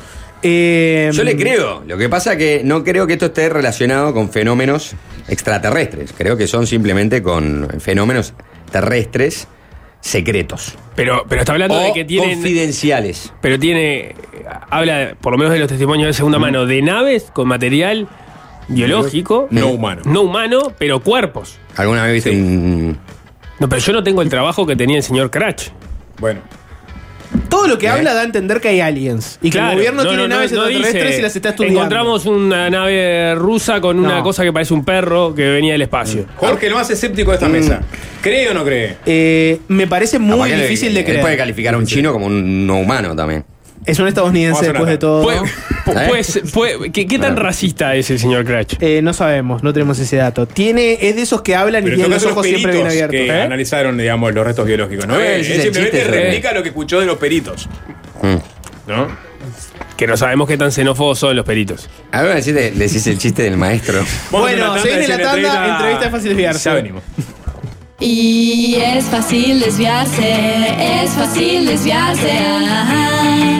Eh, 0.42 1.10
Yo 1.12 1.22
le 1.22 1.36
creo. 1.36 1.82
Lo 1.86 1.98
que 1.98 2.08
pasa 2.08 2.36
que 2.36 2.62
no 2.64 2.82
creo 2.82 3.06
que 3.06 3.12
esto 3.14 3.26
esté 3.26 3.48
relacionado 3.50 4.12
con 4.14 4.30
fenómenos 4.30 4.92
extraterrestres. 5.28 6.12
Creo 6.16 6.36
que 6.36 6.46
son 6.46 6.66
simplemente 6.66 7.22
con 7.22 7.68
fenómenos 7.78 8.32
terrestres 8.72 9.48
secretos. 10.00 10.74
Pero, 10.96 11.24
pero 11.28 11.42
está 11.42 11.52
hablando 11.52 11.74
o 11.76 11.80
de 11.80 11.92
que 11.92 12.04
tienen. 12.06 12.34
confidenciales. 12.34 13.32
Pero 13.42 13.58
tiene. 13.58 14.14
Habla, 14.70 15.14
por 15.20 15.32
lo 15.32 15.38
menos 15.38 15.52
de 15.52 15.58
los 15.58 15.68
testimonios 15.68 16.06
de 16.08 16.12
segunda 16.14 16.38
mano, 16.38 16.64
de 16.66 16.80
naves 16.82 17.30
con 17.32 17.46
material 17.48 18.08
biológico. 18.68 19.46
No 19.50 19.68
humano. 19.68 20.02
No 20.06 20.22
humano, 20.22 20.72
pero 20.78 21.00
cuerpos. 21.00 21.58
¿Alguna 21.76 22.04
vez 22.04 22.14
viste 22.14 22.30
un... 22.30 22.98
No, 23.58 23.68
pero 23.68 23.80
yo 23.80 23.92
no 23.92 24.02
tengo 24.02 24.22
el 24.22 24.30
trabajo 24.30 24.66
que 24.66 24.74
tenía 24.74 24.96
el 24.96 25.02
señor 25.02 25.30
Cratch. 25.30 25.68
Bueno. 26.18 26.40
Todo 27.50 27.66
lo 27.66 27.76
que 27.78 27.86
¿Eh? 27.86 27.90
habla 27.90 28.14
da 28.14 28.20
a 28.22 28.24
entender 28.24 28.60
que 28.60 28.68
hay 28.68 28.80
aliens. 28.80 29.38
Y 29.42 29.50
que 29.50 29.58
Claro, 29.58 29.72
el 29.72 29.76
gobierno 29.78 30.02
no, 30.04 30.08
tiene 30.08 30.22
no, 30.22 30.28
naves 30.28 30.52
no 30.52 30.58
extraterrestres 30.66 31.04
dice, 31.06 31.18
y 31.18 31.22
las 31.22 31.36
está 31.36 31.48
estudiando. 31.50 31.78
Encontramos 31.80 32.24
una 32.26 32.70
nave 32.70 33.34
rusa 33.34 33.80
con 33.80 33.98
una 33.98 34.18
No. 34.18 34.22
cosa 34.22 34.42
que 34.44 34.52
parece 34.52 34.72
un 34.72 34.84
perro 34.84 35.34
que 35.34 35.46
venía 35.48 35.72
del 35.72 35.82
espacio. 35.82 36.26
Jorge, 36.36 36.66
el 36.68 36.74
más 36.74 36.88
escéptico 36.90 37.30
de 37.32 37.36
esta 37.36 37.48
mesa. 37.48 37.80
¿Cree 38.22 38.48
o 38.48 38.54
no 38.54 38.64
cree? 38.64 38.96
Eh, 39.04 39.60
me 39.68 39.86
parece 39.86 40.18
muy 40.18 40.48
que 40.50 40.56
difícil 40.56 40.94
de 40.94 41.00
él 41.00 41.04
creer. 41.06 41.20
puede 41.20 41.36
calificar 41.36 41.74
a 41.74 41.78
un 41.78 41.86
chino 41.86 42.12
como 42.12 42.26
un 42.26 42.66
no 42.66 42.78
humano 42.78 43.14
también. 43.16 43.44
Es 43.86 43.98
un 43.98 44.06
estadounidense 44.08 44.66
después 44.66 44.86
de 44.88 44.98
todo. 44.98 45.22
Puede- 45.24 45.40
¿Eh? 46.20 46.42
puede 46.52 46.90
¿qué, 46.92 47.06
qué 47.06 47.18
tan 47.18 47.36
racista 47.36 47.94
es 47.96 48.10
el 48.10 48.18
señor 48.18 48.44
Cratch? 48.44 48.74
Eh, 48.80 49.00
no 49.02 49.12
sabemos, 49.14 49.62
no 49.62 49.72
tenemos 49.72 49.98
ese 49.98 50.16
dato. 50.16 50.46
Tiene, 50.46 50.98
es 51.00 51.16
de 51.16 51.22
esos 51.22 51.40
que 51.42 51.56
hablan 51.56 51.82
y 51.82 51.84
Pero 51.84 51.94
en 51.96 52.00
tienen 52.02 52.14
los 52.22 52.26
ojos 52.30 52.44
siempre 52.46 52.72
bien 52.72 52.84
peritos 52.86 53.02
abiertos. 53.04 53.34
que 53.34 53.38
¿Eh? 53.38 53.42
analizaron, 53.42 53.96
digamos, 53.98 54.34
los 54.34 54.44
restos 54.46 54.66
biológicos. 54.66 55.06
¿no? 55.06 55.18
Eh, 55.18 55.36
Él 55.40 55.46
el 55.46 55.62
simplemente 55.62 55.98
chiste, 56.02 56.10
replica 56.10 56.52
lo 56.52 56.62
que 56.62 56.68
escuchó 56.68 57.00
de 57.00 57.06
los 57.06 57.16
peritos. 57.16 57.68
Mm. 58.22 58.90
¿No? 58.90 59.08
Que 59.96 60.06
no 60.06 60.16
sabemos 60.16 60.46
qué 60.46 60.56
tan 60.58 60.70
xenófobos 60.70 61.18
son 61.18 61.34
los 61.34 61.44
peritos. 61.46 61.88
A 62.12 62.22
ver, 62.22 62.36
decís, 62.44 62.54
decís 62.78 63.06
el 63.06 63.18
chiste 63.18 63.42
del 63.42 63.56
maestro. 63.56 64.04
Bueno, 64.30 64.78
se 64.78 64.88
viene 64.88 65.08
la 65.08 65.14
y 65.14 65.18
tanda, 65.18 65.30
entrevista- 65.32 65.72
entrevista 65.76 66.04
de 66.04 66.10
fácil 66.10 66.28
desviarse. 66.28 66.68
Ya 66.68 66.74
venimos. 66.74 67.02
Y 67.98 68.76
es 68.76 69.04
fácil 69.06 69.60
desviarse, 69.60 71.02
es 71.02 71.10
fácil 71.10 71.66
desviarse. 71.66 72.30
ajá. 72.30 73.59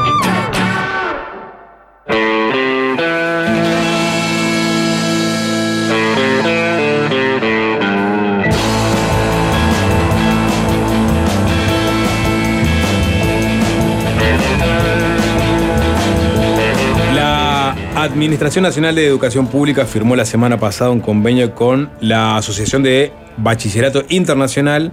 Administración 18.03 18.63
Nacional 18.63 18.95
de 18.95 19.05
Educación 19.05 19.45
Pública 19.45 19.85
firmó 19.85 20.15
la 20.15 20.25
semana 20.25 20.59
pasada 20.59 20.89
un 20.89 21.01
convenio 21.01 21.53
con 21.53 21.91
la 22.01 22.35
Asociación 22.35 22.81
de 22.81 23.13
Bachillerato 23.37 24.03
Internacional 24.09 24.91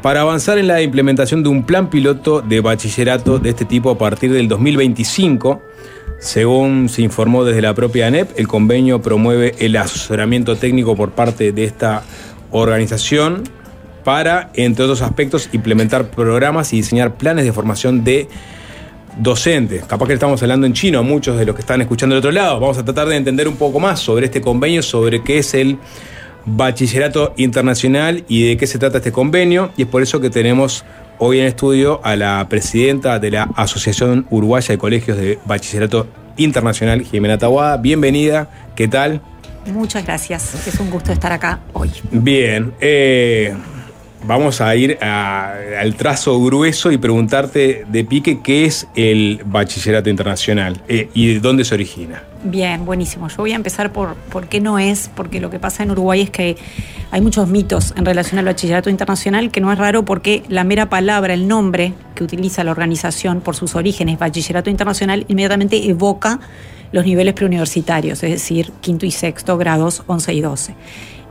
para 0.00 0.20
avanzar 0.20 0.56
en 0.58 0.68
la 0.68 0.80
implementación 0.80 1.42
de 1.42 1.48
un 1.48 1.64
plan 1.64 1.90
piloto 1.90 2.42
de 2.42 2.60
bachillerato 2.60 3.40
de 3.40 3.50
este 3.50 3.64
tipo 3.64 3.90
a 3.90 3.98
partir 3.98 4.32
del 4.32 4.46
2025. 4.46 5.60
Según 6.20 6.88
se 6.88 7.02
informó 7.02 7.44
desde 7.44 7.62
la 7.62 7.74
propia 7.74 8.06
ANEP, 8.06 8.38
el 8.38 8.46
convenio 8.46 9.02
promueve 9.02 9.56
el 9.58 9.74
asesoramiento 9.74 10.54
técnico 10.54 10.94
por 10.94 11.10
parte 11.10 11.50
de 11.50 11.64
esta 11.64 12.04
organización 12.52 13.42
para, 14.04 14.50
entre 14.54 14.84
otros 14.84 15.02
aspectos, 15.02 15.48
implementar 15.52 16.12
programas 16.12 16.72
y 16.72 16.76
diseñar 16.76 17.16
planes 17.16 17.44
de 17.44 17.52
formación 17.52 18.04
de 18.04 18.28
docentes. 19.16 19.84
Capaz 19.84 20.06
que 20.06 20.14
estamos 20.14 20.42
hablando 20.42 20.66
en 20.66 20.72
chino 20.72 20.98
a 20.98 21.02
muchos 21.02 21.38
de 21.38 21.44
los 21.44 21.54
que 21.54 21.62
están 21.62 21.80
escuchando 21.80 22.14
del 22.14 22.20
otro 22.20 22.32
lado. 22.32 22.60
Vamos 22.60 22.78
a 22.78 22.84
tratar 22.84 23.08
de 23.08 23.16
entender 23.16 23.48
un 23.48 23.56
poco 23.56 23.80
más 23.80 24.00
sobre 24.00 24.26
este 24.26 24.40
convenio, 24.40 24.82
sobre 24.82 25.22
qué 25.22 25.38
es 25.38 25.54
el 25.54 25.78
bachillerato 26.44 27.34
internacional 27.36 28.24
y 28.28 28.48
de 28.48 28.56
qué 28.56 28.66
se 28.66 28.78
trata 28.78 28.98
este 28.98 29.12
convenio. 29.12 29.70
Y 29.76 29.82
es 29.82 29.88
por 29.88 30.02
eso 30.02 30.20
que 30.20 30.30
tenemos 30.30 30.84
hoy 31.18 31.40
en 31.40 31.46
estudio 31.46 32.00
a 32.04 32.16
la 32.16 32.46
presidenta 32.48 33.18
de 33.18 33.30
la 33.30 33.44
Asociación 33.56 34.26
Uruguaya 34.30 34.68
de 34.68 34.78
Colegios 34.78 35.16
de 35.16 35.38
Bachillerato 35.44 36.06
Internacional, 36.36 37.02
Jimena 37.02 37.38
Tawada. 37.38 37.78
Bienvenida, 37.78 38.50
¿qué 38.74 38.88
tal? 38.88 39.20
Muchas 39.66 40.04
gracias. 40.04 40.66
Es 40.66 40.78
un 40.78 40.90
gusto 40.90 41.12
estar 41.12 41.32
acá 41.32 41.60
hoy. 41.72 41.90
Bien, 42.12 42.72
eh, 42.80 43.54
vamos 44.24 44.60
a 44.60 44.74
ir 44.76 44.98
al 45.02 45.94
trazo 45.94 46.42
grueso 46.42 46.90
y 46.92 46.98
preguntarte 46.98 47.84
de 47.88 48.04
pique 48.04 48.40
qué 48.40 48.64
es 48.64 48.86
el 48.94 49.40
bachillerato 49.44 50.10
internacional 50.10 50.80
eh, 50.88 51.08
y 51.14 51.34
de 51.34 51.40
dónde 51.40 51.64
se 51.64 51.74
origina. 51.74 52.22
Bien, 52.44 52.84
buenísimo. 52.84 53.28
Yo 53.28 53.36
voy 53.38 53.52
a 53.52 53.56
empezar 53.56 53.92
por 53.92 54.14
por 54.14 54.48
qué 54.48 54.60
no 54.60 54.78
es, 54.78 55.10
porque 55.14 55.40
lo 55.40 55.50
que 55.50 55.58
pasa 55.58 55.82
en 55.82 55.90
Uruguay 55.90 56.22
es 56.22 56.30
que 56.30 56.56
hay 57.10 57.20
muchos 57.20 57.48
mitos 57.48 57.94
en 57.96 58.04
relación 58.04 58.38
al 58.38 58.44
bachillerato 58.44 58.90
internacional, 58.90 59.50
que 59.50 59.60
no 59.60 59.72
es 59.72 59.78
raro 59.78 60.04
porque 60.04 60.42
la 60.48 60.64
mera 60.64 60.88
palabra, 60.88 61.34
el 61.34 61.48
nombre 61.48 61.94
que 62.14 62.24
utiliza 62.24 62.64
la 62.64 62.72
organización 62.72 63.40
por 63.40 63.56
sus 63.56 63.74
orígenes, 63.74 64.18
bachillerato 64.18 64.70
internacional, 64.70 65.24
inmediatamente 65.28 65.88
evoca 65.88 66.40
los 66.92 67.04
niveles 67.04 67.34
preuniversitarios, 67.34 68.22
es 68.22 68.30
decir, 68.30 68.72
quinto 68.80 69.06
y 69.06 69.10
sexto 69.10 69.58
grados 69.58 70.02
11 70.06 70.34
y 70.34 70.40
12. 70.40 70.74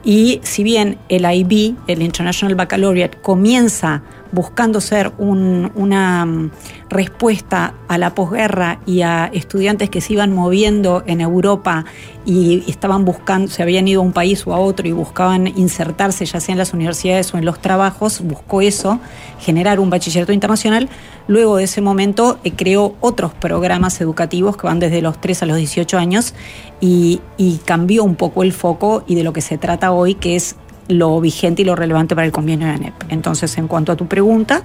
Y 0.06 0.39
si 0.43 0.64
bien 0.64 0.99
el 1.10 1.26
IB, 1.26 1.76
el 1.88 2.03
International 2.03 2.53
Baccalaureate, 2.53 3.18
comienza 3.18 4.03
buscando 4.36 4.81
ser 4.81 5.13
un- 5.17 5.71
una 5.75 6.25
mm, 6.25 6.51
respuesta 6.89 7.73
a 7.88 7.97
la 7.97 8.13
posguerra 8.13 8.79
y 8.86 9.01
a 9.01 9.25
estudiantes 9.33 9.89
que 9.89 10.01
se 10.01 10.13
iban 10.13 10.31
moviendo 10.33 11.03
en 11.07 11.21
Europa 11.21 11.86
y 12.25 12.63
estaban 12.67 13.05
buscando, 13.05 13.49
se 13.51 13.63
habían 13.63 13.88
ido 13.88 14.01
a 14.01 14.03
un 14.03 14.11
país 14.11 14.45
o 14.45 14.53
a 14.53 14.59
otro 14.59 14.88
y 14.88 14.91
buscaban 14.91 15.47
insertarse 15.47 16.25
ya 16.25 16.39
sea 16.39 16.53
en 16.53 16.59
las 16.59 16.73
universidades 16.73 17.33
o 17.33 17.38
en 17.38 17.45
los 17.45 17.59
trabajos, 17.59 18.21
buscó 18.21 18.61
eso, 18.61 18.99
generar 19.39 19.79
un 19.79 19.89
bachillerato 19.89 20.31
internacional. 20.31 20.89
Luego 21.27 21.57
de 21.57 21.63
ese 21.63 21.81
momento 21.81 22.38
eh, 22.43 22.51
creó 22.55 22.95
otros 23.01 23.33
programas 23.33 23.99
educativos 24.01 24.57
que 24.57 24.67
van 24.67 24.79
desde 24.79 25.01
los 25.01 25.19
3 25.19 25.41
a 25.43 25.45
los 25.47 25.57
18 25.57 25.97
años 25.97 26.33
y 26.81 27.19
cambió 27.65 28.03
un 28.03 28.15
poco 28.15 28.43
el 28.43 28.53
foco 28.53 29.03
y 29.07 29.15
de 29.15 29.23
lo 29.23 29.33
que 29.33 29.41
se 29.41 29.57
trata 29.57 29.91
hoy, 29.91 30.13
que 30.13 30.36
es 30.36 30.55
lo 30.88 31.19
vigente 31.21 31.61
y 31.61 31.65
lo 31.65 31.75
relevante 31.75 32.15
para 32.15 32.25
el 32.25 32.31
convenio 32.31 32.67
de 32.67 32.73
ANEP. 32.73 32.93
Entonces, 33.09 33.57
en 33.57 33.67
cuanto 33.67 33.91
a 33.91 33.95
tu 33.95 34.07
pregunta, 34.07 34.63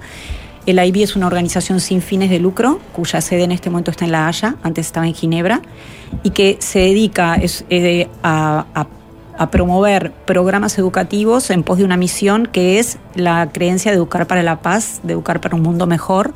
el 0.65 0.77
IB 0.83 1.01
es 1.03 1.15
una 1.15 1.25
organización 1.27 1.79
sin 1.79 2.01
fines 2.01 2.29
de 2.29 2.39
lucro, 2.39 2.79
cuya 2.93 3.19
sede 3.21 3.43
en 3.43 3.51
este 3.51 3.69
momento 3.69 3.89
está 3.91 4.05
en 4.05 4.11
La 4.11 4.27
Haya, 4.27 4.55
antes 4.61 4.85
estaba 4.85 5.07
en 5.07 5.13
Ginebra, 5.15 5.61
y 6.23 6.29
que 6.31 6.57
se 6.59 6.79
dedica 6.79 7.35
es, 7.35 7.65
eh, 7.69 8.07
a, 8.23 8.65
a- 8.75 8.87
a 9.37 9.49
promover 9.49 10.11
programas 10.27 10.77
educativos 10.77 11.49
en 11.49 11.63
pos 11.63 11.79
de 11.79 11.85
una 11.85 11.97
misión 11.97 12.45
que 12.51 12.77
es 12.77 12.99
la 13.15 13.49
creencia 13.51 13.89
de 13.89 13.97
educar 13.97 14.27
para 14.27 14.43
la 14.43 14.61
paz, 14.61 14.99
de 15.01 15.13
educar 15.13 15.41
para 15.41 15.55
un 15.55 15.63
mundo 15.63 15.87
mejor, 15.87 16.33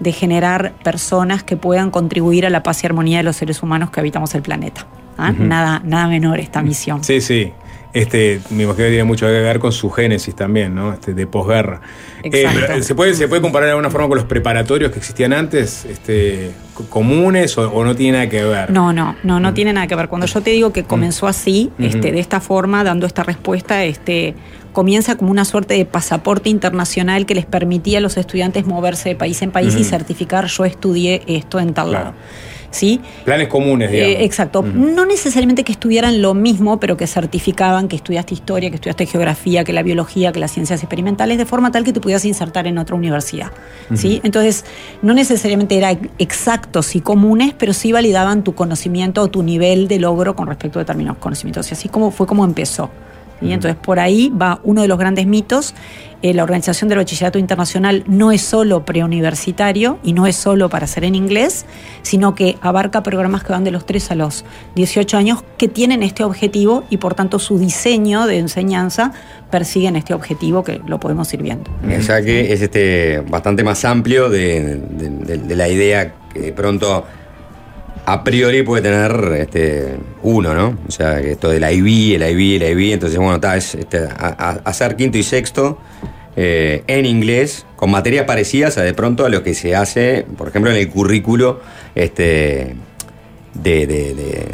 de 0.00 0.10
generar 0.10 0.72
personas 0.82 1.44
que 1.44 1.56
puedan 1.56 1.90
contribuir 1.92 2.46
a 2.46 2.50
la 2.50 2.62
paz 2.64 2.82
y 2.82 2.86
armonía 2.86 3.18
de 3.18 3.22
los 3.22 3.36
seres 3.36 3.62
humanos 3.62 3.90
que 3.90 4.00
habitamos 4.00 4.34
el 4.34 4.42
planeta. 4.42 4.84
¿ah? 5.16 5.30
Nada, 5.30 5.80
nada 5.84 6.08
menor 6.08 6.40
esta 6.40 6.60
misión. 6.62 7.04
Sí, 7.04 7.20
sí. 7.20 7.52
Este, 7.92 8.40
me 8.50 8.62
imagino 8.62 8.76
que 8.84 8.88
tiene 8.90 9.04
mucho 9.04 9.26
que 9.26 9.32
ver 9.32 9.58
con 9.58 9.72
su 9.72 9.90
génesis 9.90 10.34
también, 10.36 10.74
¿no? 10.76 10.92
Este, 10.92 11.12
de 11.12 11.26
posguerra. 11.26 11.80
Eh, 12.22 12.46
¿se, 12.82 12.94
puede, 12.94 13.14
¿Se 13.14 13.26
puede 13.26 13.42
comparar 13.42 13.66
de 13.66 13.70
alguna 13.72 13.90
forma 13.90 14.06
con 14.06 14.16
los 14.18 14.26
preparatorios 14.26 14.92
que 14.92 14.98
existían 14.98 15.32
antes? 15.32 15.84
Este, 15.86 16.52
co- 16.74 16.84
¿Comunes 16.84 17.58
o, 17.58 17.68
o 17.68 17.84
no 17.84 17.96
tiene 17.96 18.18
nada 18.18 18.28
que 18.30 18.44
ver? 18.44 18.70
No, 18.70 18.92
no, 18.92 19.16
no, 19.24 19.40
no 19.40 19.52
tiene 19.54 19.72
nada 19.72 19.88
que 19.88 19.96
ver. 19.96 20.08
Cuando 20.08 20.28
yo 20.28 20.40
te 20.40 20.50
digo 20.50 20.72
que 20.72 20.84
comenzó 20.84 21.26
así, 21.26 21.70
este, 21.80 22.12
de 22.12 22.20
esta 22.20 22.40
forma, 22.40 22.84
dando 22.84 23.06
esta 23.06 23.24
respuesta, 23.24 23.82
este, 23.84 24.34
comienza 24.72 25.16
como 25.16 25.32
una 25.32 25.44
suerte 25.44 25.74
de 25.74 25.84
pasaporte 25.84 26.48
internacional 26.48 27.26
que 27.26 27.34
les 27.34 27.44
permitía 27.46 27.98
a 27.98 28.00
los 28.00 28.16
estudiantes 28.16 28.66
moverse 28.66 29.08
de 29.08 29.16
país 29.16 29.42
en 29.42 29.50
país 29.50 29.74
y 29.76 29.82
certificar 29.82 30.46
yo 30.46 30.64
estudié 30.64 31.22
esto 31.26 31.58
en 31.58 31.74
tal 31.74 31.90
lado. 31.90 32.14
¿Sí? 32.70 33.00
Planes 33.24 33.48
comunes, 33.48 33.90
digamos. 33.90 34.14
Eh, 34.14 34.24
exacto. 34.24 34.62
No 34.62 35.04
necesariamente 35.04 35.64
que 35.64 35.72
estudiaran 35.72 36.22
lo 36.22 36.34
mismo, 36.34 36.78
pero 36.78 36.96
que 36.96 37.06
certificaban 37.06 37.88
que 37.88 37.96
estudiaste 37.96 38.34
historia, 38.34 38.70
que 38.70 38.76
estudiaste 38.76 39.06
geografía, 39.06 39.64
que 39.64 39.72
la 39.72 39.82
biología, 39.82 40.32
que 40.32 40.38
las 40.38 40.52
ciencias 40.52 40.82
experimentales, 40.82 41.38
de 41.38 41.46
forma 41.46 41.72
tal 41.72 41.84
que 41.84 41.92
te 41.92 42.00
pudieras 42.00 42.24
insertar 42.24 42.66
en 42.66 42.78
otra 42.78 42.94
universidad. 42.96 43.50
Entonces, 43.90 44.64
no 45.02 45.14
necesariamente 45.14 45.76
eran 45.76 46.10
exactos 46.18 46.94
y 46.94 47.00
comunes, 47.00 47.54
pero 47.58 47.72
sí 47.72 47.92
validaban 47.92 48.44
tu 48.44 48.54
conocimiento 48.54 49.22
o 49.22 49.28
tu 49.28 49.42
nivel 49.42 49.88
de 49.88 49.98
logro 49.98 50.36
con 50.36 50.46
respecto 50.46 50.78
a 50.78 50.82
determinados 50.82 51.18
conocimientos. 51.18 51.70
Y 51.70 51.74
así 51.74 51.88
como 51.88 52.10
fue 52.10 52.26
como 52.26 52.44
empezó. 52.44 52.90
¿Sí? 53.40 53.52
Entonces, 53.52 53.76
por 53.80 53.98
ahí 53.98 54.30
va 54.30 54.60
uno 54.64 54.82
de 54.82 54.88
los 54.88 54.98
grandes 54.98 55.26
mitos. 55.26 55.74
Eh, 56.22 56.34
la 56.34 56.42
Organización 56.42 56.88
del 56.90 56.98
Bachillerato 56.98 57.38
Internacional 57.38 58.04
no 58.06 58.30
es 58.30 58.42
solo 58.42 58.84
preuniversitario 58.84 59.98
y 60.02 60.12
no 60.12 60.26
es 60.26 60.36
solo 60.36 60.68
para 60.68 60.84
hacer 60.84 61.04
en 61.04 61.14
inglés, 61.14 61.64
sino 62.02 62.34
que 62.34 62.56
abarca 62.60 63.02
programas 63.02 63.42
que 63.42 63.52
van 63.52 63.64
de 63.64 63.70
los 63.70 63.86
3 63.86 64.10
a 64.10 64.14
los 64.16 64.44
18 64.74 65.16
años 65.16 65.42
que 65.56 65.68
tienen 65.68 66.02
este 66.02 66.22
objetivo 66.24 66.84
y 66.90 66.98
por 66.98 67.14
tanto 67.14 67.38
su 67.38 67.58
diseño 67.58 68.26
de 68.26 68.38
enseñanza 68.38 69.12
persiguen 69.50 69.96
este 69.96 70.12
objetivo 70.12 70.62
que 70.62 70.80
lo 70.86 71.00
podemos 71.00 71.32
ir 71.32 71.42
viendo. 71.42 71.70
O 71.98 72.02
sea 72.02 72.20
que 72.22 72.52
es 72.52 72.60
este 72.60 73.20
bastante 73.30 73.64
más 73.64 73.84
amplio 73.86 74.28
de, 74.28 74.76
de- 74.90 75.08
de- 75.10 75.38
de 75.38 75.56
la 75.56 75.68
idea 75.68 76.12
que 76.34 76.40
de 76.40 76.52
pronto 76.52 77.04
a 78.06 78.24
priori 78.24 78.62
puede 78.62 78.82
tener 78.82 79.32
este, 79.38 79.96
uno, 80.22 80.54
¿no? 80.54 80.78
O 80.88 80.90
sea, 80.90 81.20
que 81.20 81.32
esto 81.32 81.48
del 81.48 81.62
IB, 81.62 82.16
el 82.16 82.30
IB, 82.30 82.62
el 82.62 82.72
IB, 82.80 82.92
entonces 82.94 83.18
bueno, 83.18 83.34
está, 83.36 83.56
es 83.56 83.74
este, 83.74 83.98
a- 83.98 84.60
hacer 84.64 84.96
quinto 84.96 85.18
y 85.18 85.22
sexto 85.22 85.78
eh, 86.36 86.82
en 86.86 87.06
inglés, 87.06 87.66
con 87.76 87.90
materias 87.90 88.24
parecidas 88.24 88.78
a 88.78 88.82
de 88.82 88.94
pronto 88.94 89.24
a 89.24 89.28
lo 89.28 89.42
que 89.42 89.54
se 89.54 89.74
hace, 89.76 90.26
por 90.36 90.48
ejemplo, 90.48 90.70
en 90.70 90.76
el 90.78 90.88
currículo 90.88 91.60
este, 91.94 92.74
de, 93.54 93.86
de- 93.86 94.14
de- 94.14 94.46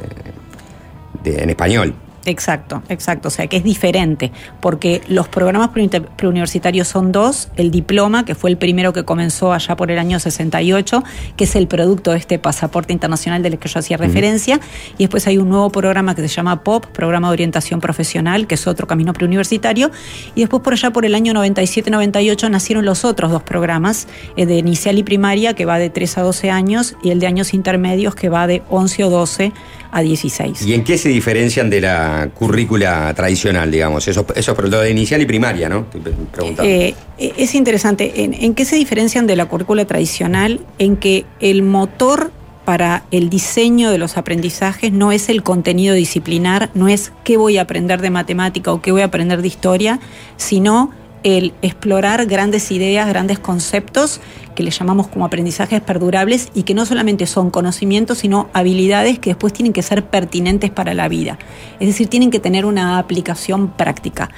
de- 1.25 1.43
en 1.43 1.51
español. 1.51 1.95
Exacto, 2.27 2.83
exacto. 2.89 3.29
O 3.29 3.31
sea 3.31 3.47
que 3.47 3.57
es 3.57 3.65
diferente, 3.65 4.33
porque 4.61 5.01
los 5.09 5.29
programas 5.29 5.71
preuniversitarios 6.17 6.89
son 6.89 7.13
dos. 7.13 7.49
El 7.57 7.71
diploma, 7.71 8.25
que 8.25 8.35
fue 8.35 8.51
el 8.51 8.57
primero 8.57 8.93
que 8.93 9.05
comenzó 9.05 9.53
allá 9.53 9.77
por 9.77 9.91
el 9.91 9.99
año 9.99 10.19
68, 10.19 11.03
que 11.37 11.45
es 11.45 11.57
el 11.57 11.69
producto 11.69 12.11
de 12.11 12.19
este 12.19 12.39
pasaporte 12.39 12.93
internacional 12.93 13.43
del 13.43 13.59
que 13.59 13.69
yo 13.69 13.79
hacía 13.79 13.97
referencia. 13.97 14.61
Y 14.99 15.05
después 15.05 15.27
hay 15.27 15.39
un 15.39 15.49
nuevo 15.49 15.71
programa 15.71 16.15
que 16.15 16.23
se 16.23 16.29
llama 16.29 16.63
POP, 16.63 16.87
Programa 16.87 17.29
de 17.29 17.33
Orientación 17.33 17.81
Profesional, 17.81 18.47
que 18.47 18.57
es 18.57 18.67
otro 18.67 18.87
camino 18.87 19.13
preuniversitario. 19.13 19.91
Y 20.35 20.41
después 20.41 20.63
por 20.63 20.73
allá 20.73 20.91
por 20.91 21.05
el 21.05 21.15
año 21.15 21.33
97-98 21.35 22.51
nacieron 22.51 22.85
los 22.85 23.05
otros 23.05 23.31
dos 23.31 23.43
programas, 23.43 24.09
el 24.37 24.49
de 24.49 24.57
inicial 24.57 24.99
y 24.99 25.03
primaria, 25.03 25.55
que 25.55 25.65
va 25.65 25.79
de 25.79 25.91
3 25.91 26.19
a 26.19 26.23
12 26.23 26.51
años, 26.51 26.97
y 27.03 27.11
el 27.11 27.21
de 27.21 27.27
años 27.27 27.55
intermedios, 27.55 28.15
que 28.15 28.29
va 28.29 28.47
de 28.47 28.63
11 28.69 29.05
o 29.05 29.11
12 29.11 29.53
a 29.93 30.03
16. 30.03 30.63
¿Y 30.63 30.75
en 30.75 30.85
qué 30.85 30.99
se 30.99 31.09
diferencian 31.09 31.71
de 31.71 31.81
la 31.81 32.16
currícula 32.35 33.13
tradicional, 33.15 33.71
digamos? 33.71 34.09
Eso, 34.09 34.27
es 34.35 34.49
lo 34.49 34.81
de 34.81 34.91
inicial 34.91 35.21
y 35.23 35.27
primaria, 35.27 35.69
¿no? 35.69 35.87
Preguntando. 36.33 36.65
Eh, 36.65 36.95
es 37.19 37.55
interesante. 37.55 38.25
¿En, 38.25 38.35
en 38.35 38.55
qué 38.55 38.65
se 38.65 38.77
diferencian 38.77 39.27
de 39.27 39.37
la 39.37 39.47
currícula 39.47 39.85
tradicional? 39.85 40.61
En 40.79 40.97
que 40.97 41.25
el 41.41 41.63
motor 41.63 42.33
para 42.67 43.05
el 43.13 43.31
diseño 43.31 43.91
de 43.91 43.99
los 43.99 44.17
aprendizajes 44.17 44.93
no 44.93 45.13
es 45.13 45.29
el 45.29 45.45
contenido 45.45 45.95
disciplinar, 45.95 46.69
no 46.75 46.89
es 46.89 47.13
qué 47.23 47.37
voy 47.37 47.59
a 47.59 47.63
aprender 47.63 48.03
de 48.03 48.11
matemática 48.11 48.73
o 48.73 48.83
qué 48.83 48.91
voy 48.91 49.03
a 49.03 49.05
aprender 49.07 49.41
de 49.41 49.47
historia, 49.47 50.01
sino 50.37 50.91
el 51.27 51.55
explorar 51.61 52.25
grandes 52.27 52.71
ideas, 52.71 53.09
grandes 53.09 53.41
conceptos 53.41 54.21
que 54.55 54.63
le 54.63 54.71
llamamos 54.71 55.09
como 55.09 55.25
aprendizajes 55.25 55.81
perdurables 55.81 56.51
y 56.55 56.63
que 56.63 56.73
no 56.73 56.87
solamente 56.87 57.27
son 57.27 57.51
conocimientos, 57.51 58.19
sino 58.19 58.49
habilidades 58.53 59.19
que 59.19 59.31
después 59.31 59.53
tienen 59.53 59.73
que 59.73 59.83
ser 59.83 60.05
pertinentes 60.05 60.71
para 60.71 60.95
la 60.95 61.09
vida. 61.09 61.37
Es 61.81 61.89
decir, 61.89 62.07
tienen 62.07 62.31
que 62.31 62.39
tener 62.39 62.65
una 62.65 62.99
aplicación 62.99 63.73
práctica. 63.73 64.31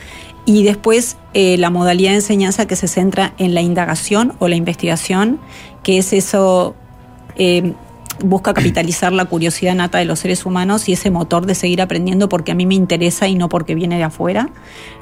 Y 0.47 0.63
después 0.65 1.19
eh, 1.35 1.59
la 1.59 1.69
modalidad 1.69 2.13
de 2.13 2.17
enseñanza 2.17 2.67
que 2.67 2.75
se 2.75 2.89
centra 2.89 3.35
en 3.37 3.53
la 3.53 3.61
indagación 3.61 4.33
o 4.39 4.49
la 4.49 4.57
investigación, 4.57 5.41
que 5.83 5.99
es 5.99 6.15
eso, 6.15 6.75
eh, 7.37 7.75
busca 8.25 8.55
capitalizar 8.55 9.13
la 9.13 9.25
curiosidad 9.27 9.75
nata 9.75 9.99
de 9.99 10.05
los 10.05 10.19
seres 10.21 10.45
humanos 10.47 10.89
y 10.89 10.93
ese 10.93 11.11
motor 11.11 11.47
de 11.47 11.55
seguir 11.55 11.81
aprendiendo 11.83 12.29
porque 12.29 12.53
a 12.53 12.55
mí 12.55 12.67
me 12.67 12.75
interesa 12.75 13.29
y 13.29 13.35
no 13.35 13.49
porque 13.49 13.75
viene 13.75 13.97
de 13.97 14.05
afuera. 14.05 14.51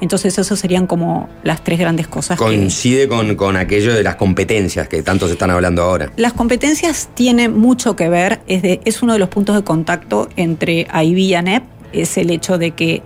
Entonces, 0.01 0.37
eso 0.37 0.55
serían 0.55 0.87
como 0.87 1.29
las 1.43 1.63
tres 1.63 1.79
grandes 1.79 2.07
cosas 2.07 2.37
que, 2.37 2.43
Coincide 2.45 3.07
con, 3.07 3.35
con 3.35 3.55
aquello 3.57 3.93
de 3.93 4.03
las 4.03 4.15
competencias 4.15 4.87
que 4.87 5.01
tanto 5.03 5.27
se 5.27 5.33
están 5.33 5.49
hablando 5.51 5.81
ahora. 5.83 6.11
Las 6.17 6.33
competencias 6.33 7.09
tienen 7.13 7.57
mucho 7.57 7.95
que 7.95 8.09
ver, 8.09 8.41
es, 8.47 8.61
de- 8.61 8.81
es 8.85 9.01
uno 9.01 9.13
de 9.13 9.19
los 9.19 9.29
puntos 9.29 9.55
de 9.55 9.63
contacto 9.63 10.29
entre 10.35 10.81
IB 10.93 11.17
y 11.17 11.33
ANEP, 11.33 11.63
es 11.93 12.17
el 12.17 12.29
hecho 12.29 12.57
de 12.57 12.71
que 12.71 13.01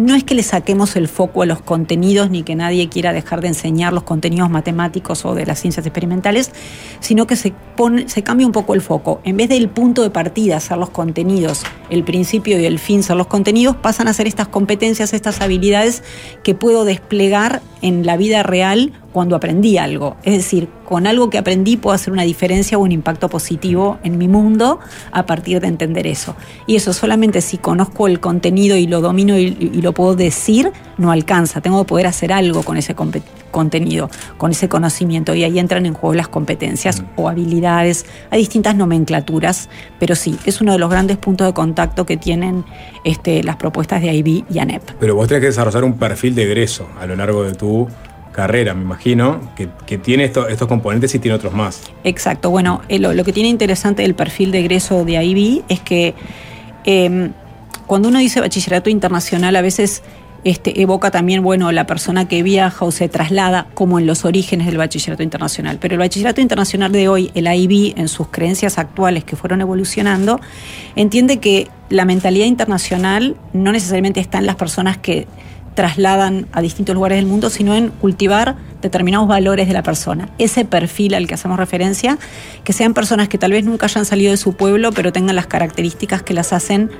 no 0.00 0.14
es 0.14 0.24
que 0.24 0.34
le 0.34 0.42
saquemos 0.42 0.96
el 0.96 1.08
foco 1.08 1.42
a 1.42 1.46
los 1.46 1.60
contenidos 1.60 2.30
ni 2.30 2.42
que 2.42 2.56
nadie 2.56 2.88
quiera 2.88 3.12
dejar 3.12 3.42
de 3.42 3.48
enseñar 3.48 3.92
los 3.92 4.04
contenidos 4.04 4.48
matemáticos 4.48 5.26
o 5.26 5.34
de 5.34 5.44
las 5.44 5.60
ciencias 5.60 5.84
experimentales, 5.84 6.50
sino 7.00 7.26
que 7.26 7.36
se, 7.36 7.52
pone, 7.76 8.08
se 8.08 8.22
cambia 8.22 8.46
un 8.46 8.52
poco 8.52 8.74
el 8.74 8.80
foco. 8.80 9.20
En 9.24 9.36
vez 9.36 9.50
del 9.50 9.68
punto 9.68 10.02
de 10.02 10.10
partida 10.10 10.58
ser 10.58 10.78
los 10.78 10.90
contenidos, 10.90 11.64
el 11.90 12.02
principio 12.02 12.58
y 12.58 12.64
el 12.64 12.78
fin 12.78 13.02
ser 13.02 13.16
los 13.16 13.26
contenidos, 13.26 13.76
pasan 13.76 14.08
a 14.08 14.14
ser 14.14 14.26
estas 14.26 14.48
competencias, 14.48 15.12
estas 15.12 15.42
habilidades 15.42 16.02
que 16.42 16.54
puedo 16.54 16.84
desplegar 16.86 17.60
en 17.82 18.06
la 18.06 18.16
vida 18.16 18.42
real 18.42 18.92
cuando 19.12 19.36
aprendí 19.36 19.78
algo. 19.78 20.16
Es 20.22 20.36
decir, 20.36 20.68
con 20.84 21.06
algo 21.06 21.30
que 21.30 21.38
aprendí 21.38 21.76
puedo 21.76 21.94
hacer 21.94 22.12
una 22.12 22.22
diferencia 22.22 22.78
o 22.78 22.82
un 22.82 22.92
impacto 22.92 23.28
positivo 23.28 23.98
en 24.02 24.18
mi 24.18 24.28
mundo 24.28 24.80
a 25.12 25.26
partir 25.26 25.60
de 25.60 25.68
entender 25.68 26.06
eso. 26.06 26.36
Y 26.66 26.76
eso 26.76 26.92
solamente 26.92 27.40
si 27.40 27.58
conozco 27.58 28.06
el 28.06 28.20
contenido 28.20 28.76
y 28.76 28.86
lo 28.86 29.00
domino 29.00 29.38
y, 29.38 29.56
y 29.60 29.82
lo 29.82 29.92
puedo 29.92 30.16
decir, 30.16 30.72
no 31.00 31.10
alcanza. 31.10 31.60
Tengo 31.60 31.82
que 31.84 31.88
poder 31.88 32.06
hacer 32.06 32.32
algo 32.32 32.62
con 32.62 32.76
ese, 32.76 32.94
contenido, 33.50 34.10
con 34.36 34.52
ese 34.52 34.68
conocimiento. 34.68 35.34
Y 35.34 35.44
ahí 35.44 35.58
entran 35.58 35.86
en 35.86 35.94
juego 35.94 36.14
las 36.14 36.28
competencias 36.28 37.02
o 37.16 37.28
habilidades. 37.28 38.06
Hay 38.30 38.40
distintas 38.40 38.76
nomenclaturas, 38.76 39.68
pero 39.98 40.14
sí, 40.14 40.38
es 40.44 40.60
uno 40.60 40.72
de 40.72 40.78
los 40.78 40.90
grandes 40.90 41.16
puntos 41.16 41.46
de 41.46 41.54
contacto 41.54 42.06
que 42.06 42.16
tienen 42.16 42.64
este, 43.04 43.42
las 43.42 43.56
propuestas 43.56 44.02
de 44.02 44.12
IB 44.14 44.44
y 44.50 44.58
ANEP. 44.58 44.82
Pero 45.00 45.14
vos 45.14 45.26
tenés 45.26 45.40
que 45.40 45.46
desarrollar 45.48 45.84
un 45.84 45.94
perfil 45.94 46.34
de 46.34 46.44
egreso 46.44 46.86
a 47.00 47.06
lo 47.06 47.16
largo 47.16 47.42
de 47.42 47.54
tu 47.54 47.88
carrera, 48.32 48.74
me 48.74 48.82
imagino, 48.82 49.40
que, 49.56 49.98
tiene 49.98 50.24
esto- 50.24 50.48
estos 50.48 50.68
componentes 50.68 51.14
y 51.14 51.18
tiene 51.18 51.34
otros 51.34 51.52
más. 51.52 51.82
Exacto. 52.04 52.50
Bueno, 52.50 52.82
eh, 52.88 52.98
lo, 52.98 53.24
que 53.24 53.32
tiene 53.32 53.48
interesante 53.48 54.02
del 54.02 54.14
perfil 54.14 54.52
de 54.52 54.60
egreso 54.60 55.04
de 55.04 55.22
IB 55.22 55.62
es 55.68 55.80
que 55.80 56.14
eh, 56.84 57.30
cuando 57.86 58.08
uno 58.08 58.18
dice 58.20 58.40
bachillerato 58.40 58.88
internacional, 58.88 59.56
a 59.56 59.62
veces 59.62 60.02
este, 60.44 60.80
evoca 60.80 61.10
también, 61.10 61.42
bueno, 61.42 61.70
la 61.72 61.86
persona 61.86 62.26
que 62.28 62.42
viaja 62.42 62.84
o 62.84 62.90
se 62.90 63.08
traslada 63.08 63.66
como 63.74 63.98
en 63.98 64.06
los 64.06 64.24
orígenes 64.24 64.66
del 64.66 64.78
bachillerato 64.78 65.22
internacional. 65.22 65.78
Pero 65.80 65.94
el 65.94 65.98
bachillerato 65.98 66.40
internacional 66.40 66.92
de 66.92 67.08
hoy, 67.08 67.30
el 67.34 67.46
IB, 67.52 67.98
en 67.98 68.08
sus 68.08 68.28
creencias 68.28 68.78
actuales 68.78 69.24
que 69.24 69.36
fueron 69.36 69.60
evolucionando, 69.60 70.40
entiende 70.96 71.38
que 71.40 71.68
la 71.88 72.04
mentalidad 72.04 72.46
internacional 72.46 73.36
no 73.52 73.72
necesariamente 73.72 74.20
está 74.20 74.38
en 74.38 74.46
las 74.46 74.56
personas 74.56 74.96
que 74.96 75.26
trasladan 75.80 76.46
a 76.52 76.60
distintos 76.60 76.94
lugares 76.94 77.16
del 77.16 77.24
mundo, 77.24 77.48
sino 77.48 77.74
en 77.74 77.88
cultivar 77.88 78.54
determinados 78.82 79.26
valores 79.26 79.66
de 79.66 79.72
la 79.72 79.82
persona. 79.82 80.28
Ese 80.36 80.66
perfil 80.66 81.14
al 81.14 81.26
que 81.26 81.32
hacemos 81.32 81.58
referencia, 81.58 82.18
que 82.64 82.74
sean 82.74 82.92
personas 82.92 83.30
que 83.30 83.38
tal 83.38 83.52
vez 83.52 83.64
nunca 83.64 83.86
hayan 83.86 84.04
salido 84.04 84.30
de 84.30 84.36
su 84.36 84.52
pueblo, 84.52 84.92
pero 84.92 85.10
tengan 85.10 85.36
las 85.36 85.46
características 85.46 86.22
que 86.22 86.34
las 86.34 86.52
hacen 86.52 86.90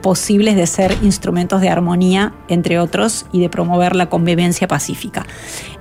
posibles 0.00 0.56
de 0.56 0.66
ser 0.66 0.96
instrumentos 1.02 1.60
de 1.60 1.68
armonía, 1.68 2.32
entre 2.48 2.78
otros, 2.78 3.26
y 3.32 3.40
de 3.40 3.50
promover 3.50 3.94
la 3.94 4.08
convivencia 4.08 4.66
pacífica. 4.66 5.26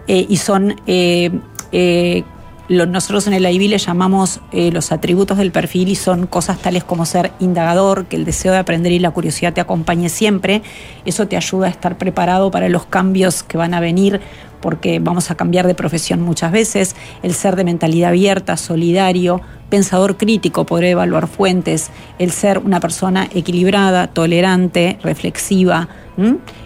Eh, 0.09 0.25
y 0.27 0.36
son, 0.36 0.75
eh, 0.88 1.31
eh, 1.71 2.25
lo- 2.68 2.86
nosotros 2.86 3.28
en 3.28 3.34
el 3.34 3.45
IB 3.45 3.70
le 3.70 3.78
llamamos 3.78 4.39
eh, 4.51 4.72
los 4.72 4.91
atributos 4.91 5.38
del 5.38 5.51
perfil 5.51 5.89
y 5.89 5.95
son 5.95 6.26
cosas 6.28 6.57
tales 6.59 6.84
como 6.84 7.05
ser 7.05 7.32
indagador, 7.39 8.05
que 8.05 8.16
el 8.16 8.26
deseo 8.26 8.51
de 8.53 8.57
aprender 8.59 8.91
y 8.91 8.99
la 8.99 9.11
curiosidad 9.11 9.53
te 9.53 9.61
acompañe 9.61 10.09
siempre. 10.09 10.61
Eso 11.05 11.28
te 11.28 11.38
ayuda 11.38 11.68
a 11.68 11.70
estar 11.70 11.97
preparado 11.97 12.51
para 12.51 12.68
los 12.70 12.86
cambios 12.86 13.43
que 13.43 13.57
van 13.57 13.74
a 13.74 13.80
venir 13.80 14.22
porque 14.60 14.99
vamos 14.99 15.32
a 15.32 15.36
cambiar 15.36 15.68
de 15.68 15.76
profesión 15.76 16.22
muchas 16.22 16.51
veces, 16.51 16.95
el 17.24 17.34
ser 17.34 17.56
de 17.56 17.64
mentalidad 17.64 18.10
abierta, 18.10 18.58
solidario, 18.58 19.41
pensador 19.70 20.18
crítico, 20.18 20.66
poder 20.66 20.86
evaluar 20.86 21.28
fuentes, 21.28 21.89
el 22.20 22.32
ser 22.32 22.60
una 22.60 22.80
persona 22.80 23.28
equilibrada, 23.34 24.08
tolerante, 24.08 24.97
reflexiva. 25.03 25.89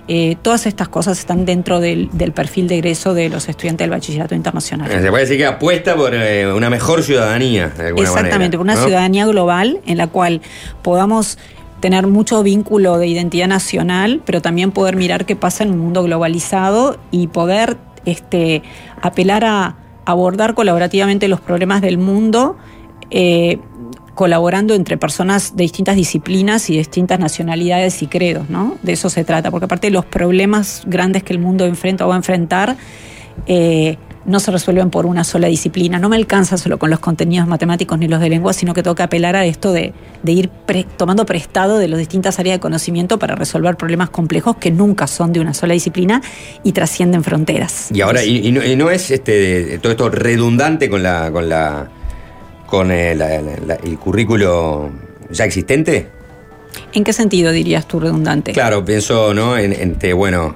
Eh, 0.07 0.37
todas 0.43 0.67
estas 0.67 0.89
cosas 0.89 1.17
están 1.17 1.43
dentro 1.43 1.79
del, 1.79 2.09
del 2.13 2.33
perfil 2.33 2.67
de 2.67 2.75
egreso 2.75 3.15
de 3.15 3.29
los 3.29 3.49
estudiantes 3.49 3.85
del 3.85 3.89
bachillerato 3.89 4.35
internacional. 4.35 4.89
Se 4.89 5.09
puede 5.09 5.23
decir 5.23 5.37
que 5.37 5.45
apuesta 5.45 5.95
por 5.95 6.13
eh, 6.13 6.51
una 6.51 6.69
mejor 6.69 7.01
ciudadanía, 7.01 7.69
de 7.69 7.87
alguna 7.87 8.07
Exactamente, 8.07 8.57
por 8.57 8.63
una 8.63 8.75
¿no? 8.75 8.83
ciudadanía 8.83 9.25
global 9.25 9.79
en 9.87 9.97
la 9.97 10.07
cual 10.07 10.41
podamos 10.83 11.39
tener 11.79 12.07
mucho 12.07 12.43
vínculo 12.43 12.97
de 12.97 13.07
identidad 13.07 13.47
nacional, 13.47 14.21
pero 14.25 14.41
también 14.41 14.71
poder 14.71 14.95
mirar 14.95 15.25
qué 15.25 15.35
pasa 15.35 15.63
en 15.63 15.71
un 15.71 15.79
mundo 15.79 16.03
globalizado 16.03 16.97
y 17.11 17.27
poder 17.27 17.77
este, 18.05 18.63
apelar 19.01 19.45
a 19.45 19.75
abordar 20.05 20.55
colaborativamente 20.55 21.27
los 21.27 21.39
problemas 21.39 21.81
del 21.81 21.97
mundo, 21.97 22.57
eh, 23.11 23.59
colaborando 24.15 24.73
entre 24.73 24.97
personas 24.97 25.55
de 25.55 25.63
distintas 25.63 25.95
disciplinas 25.95 26.69
y 26.69 26.77
distintas 26.77 27.19
nacionalidades 27.19 28.01
y 28.01 28.07
credos, 28.07 28.49
¿no? 28.49 28.75
De 28.83 28.93
eso 28.93 29.09
se 29.09 29.23
trata, 29.23 29.49
porque 29.51 29.65
aparte 29.65 29.87
de 29.87 29.91
los 29.91 30.05
problemas 30.05 30.83
grandes 30.85 31.23
que 31.23 31.31
el 31.31 31.39
mundo 31.39 31.65
enfrenta 31.65 32.05
o 32.05 32.09
va 32.09 32.15
a 32.15 32.17
enfrentar, 32.17 32.75
eh, 33.45 33.97
no 34.29 34.39
se 34.39 34.51
resuelven 34.51 34.89
por 34.89 35.05
una 35.05 35.23
sola 35.23 35.47
disciplina. 35.47 35.99
No 35.99 36.07
me 36.07 36.15
alcanza 36.15 36.57
solo 36.57 36.79
con 36.79 36.89
los 36.89 36.99
contenidos 36.99 37.47
matemáticos 37.47 37.99
ni 37.99 38.07
los 38.07 38.21
de 38.21 38.29
lengua, 38.29 38.53
sino 38.53 38.73
que 38.73 38.83
tengo 38.83 38.95
que 38.95 39.03
apelar 39.03 39.35
a 39.35 39.45
esto 39.45 39.73
de, 39.73 39.93
de 40.23 40.31
ir 40.31 40.49
pre- 40.49 40.85
tomando 40.97 41.25
prestado 41.25 41.77
de 41.77 41.87
las 41.87 41.99
distintas 41.99 42.39
áreas 42.39 42.55
de 42.55 42.59
conocimiento 42.59 43.19
para 43.19 43.35
resolver 43.35 43.75
problemas 43.75 44.09
complejos 44.09 44.55
que 44.57 44.71
nunca 44.71 45.07
son 45.07 45.33
de 45.33 45.39
una 45.41 45.53
sola 45.53 45.73
disciplina 45.73 46.21
y 46.63 46.71
trascienden 46.71 47.23
fronteras. 47.23 47.89
Y 47.93 48.01
ahora, 48.01 48.23
y, 48.23 48.47
y 48.47 48.51
no, 48.51 48.63
y 48.63 48.75
no 48.75 48.89
es 48.91 49.11
este 49.11 49.79
todo 49.79 49.91
esto 49.91 50.09
redundante 50.09 50.89
con 50.89 51.03
la 51.03 51.31
con 51.31 51.49
la 51.49 51.89
con 52.67 52.91
el, 52.91 53.17
la- 53.17 53.41
la- 53.41 53.75
el 53.83 53.97
currículo 53.97 54.89
ya 55.31 55.45
existente? 55.45 56.07
¿En 56.93 57.03
qué 57.03 57.13
sentido 57.13 57.51
dirías 57.51 57.87
tú 57.87 57.99
redundante? 57.99 58.51
Claro, 58.51 58.85
pienso, 58.85 59.33
¿no? 59.33 59.57
En, 59.57 59.97
bueno, 60.15 60.55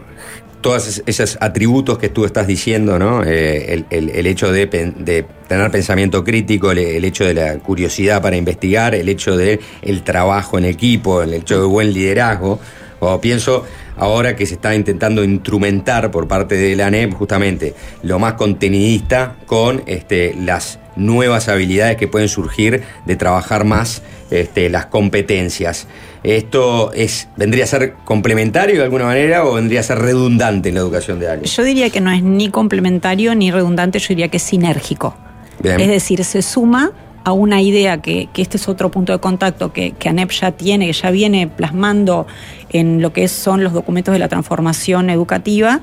todos 0.64 0.88
es- 0.88 1.04
esos 1.06 1.38
atributos 1.42 2.00
que 2.00 2.10
tú 2.10 2.26
estás 2.26 2.48
diciendo, 2.48 2.98
¿no? 2.98 3.24
Eh, 3.24 3.84
el, 3.92 4.26
hecho 4.26 4.52
de, 4.52 4.66
tener 4.66 5.70
pensamiento 5.70 6.24
crítico, 6.24 6.72
el, 6.72 7.06
hecho 7.06 7.26
de 7.26 7.36
la 7.36 7.60
curiosidad 7.60 8.24
para 8.24 8.36
investigar, 8.36 8.96
el 8.96 9.10
hecho 9.10 9.38
de 9.38 9.60
el 9.84 10.02
trabajo 10.02 10.58
en 10.58 10.66
equipo, 10.66 11.22
el 11.22 11.36
hecho 11.36 11.60
de 11.60 11.68
buen 11.68 11.94
liderazgo. 11.94 12.60
O 13.00 13.20
pienso 13.20 13.66
ahora 13.98 14.36
que 14.36 14.46
se 14.46 14.54
está 14.54 14.74
intentando 14.74 15.24
instrumentar 15.26 16.10
por 16.10 16.28
parte 16.28 16.56
de 16.56 16.74
la 16.76 16.88
ANEP 16.88 17.14
justamente 17.14 17.76
lo 18.02 18.18
más 18.18 18.36
contenidista 18.36 19.36
con 19.46 19.84
este, 19.86 20.34
las 20.40 20.80
nuevas 20.96 21.50
habilidades 21.50 21.98
que 21.98 22.08
pueden 22.08 22.30
surgir 22.30 22.84
de 23.06 23.16
trabajar 23.18 23.66
más 23.66 24.02
este, 24.32 24.70
las 24.70 24.86
competencias. 24.86 25.88
¿Esto 26.24 26.94
es, 26.94 27.28
vendría 27.36 27.66
a 27.66 27.68
ser 27.68 27.96
complementario 28.06 28.78
de 28.78 28.84
alguna 28.84 29.06
manera 29.06 29.46
o 29.46 29.54
vendría 29.54 29.82
a 29.82 29.84
ser 29.84 30.00
redundante 30.00 30.70
en 30.70 30.76
la 30.76 30.82
educación 30.82 31.20
de 31.20 31.30
alguien? 31.30 31.52
Yo 31.52 31.64
diría 31.64 31.90
que 31.90 32.00
no 32.00 32.12
es 32.12 32.24
ni 32.24 32.50
complementario 32.50 33.36
ni 33.36 33.52
redundante, 33.52 34.00
yo 34.00 34.08
diría 34.10 34.30
que 34.30 34.38
es 34.38 34.44
sinérgico. 34.44 35.16
Bien. 35.60 35.80
Es 35.80 35.88
decir, 35.88 36.24
se 36.24 36.42
suma 36.42 36.92
a 37.26 37.32
una 37.32 37.62
idea 37.62 38.02
que, 38.02 38.30
que 38.34 38.42
este 38.42 38.58
es 38.58 38.68
otro 38.68 38.92
punto 38.92 39.14
de 39.14 39.20
contacto 39.20 39.72
que, 39.72 39.92
que 39.92 40.10
ANEP 40.10 40.32
ya 40.32 40.52
tiene, 40.52 40.88
que 40.88 40.94
ya 40.94 41.12
viene 41.12 41.48
plasmando 41.48 42.28
en 42.70 43.02
lo 43.02 43.14
que 43.14 43.28
son 43.28 43.64
los 43.64 43.74
documentos 43.74 44.14
de 44.14 44.20
la 44.20 44.28
transformación 44.28 45.10
educativa, 45.10 45.82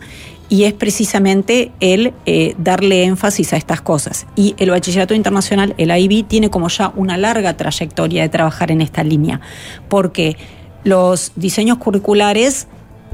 y 0.50 0.64
es 0.64 0.74
precisamente 0.74 1.70
el 1.78 2.12
eh, 2.26 2.54
darle 2.58 3.04
énfasis 3.04 3.52
a 3.54 3.56
estas 3.56 3.80
cosas. 3.80 4.26
Y 4.34 4.56
el 4.58 4.70
Bachillerato 4.70 5.14
Internacional, 5.14 5.74
el 5.78 5.96
IB, 5.96 6.26
tiene 6.26 6.50
como 6.50 6.68
ya 6.68 6.92
una 6.96 7.16
larga 7.16 7.56
trayectoria 7.56 8.22
de 8.22 8.28
trabajar 8.28 8.72
en 8.72 8.80
esta 8.80 9.04
línea, 9.04 9.40
porque 9.88 10.36
los 10.82 11.32
diseños 11.36 11.78
curriculares 11.78 12.66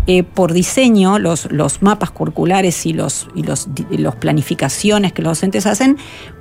eh, 0.07 0.22
por 0.22 0.55
diseño, 0.55 1.18
los, 1.18 1.51
los 1.53 1.82
mapas 1.82 2.11
curriculares 2.11 2.87
y 2.87 2.95
los, 2.95 3.28
y 3.34 3.43
los, 3.43 3.68
los 3.91 4.16
planificaciones 4.16 5.12
que 5.12 5.20
los 5.20 5.32
docentes 5.32 5.66
hacen, 5.66 5.99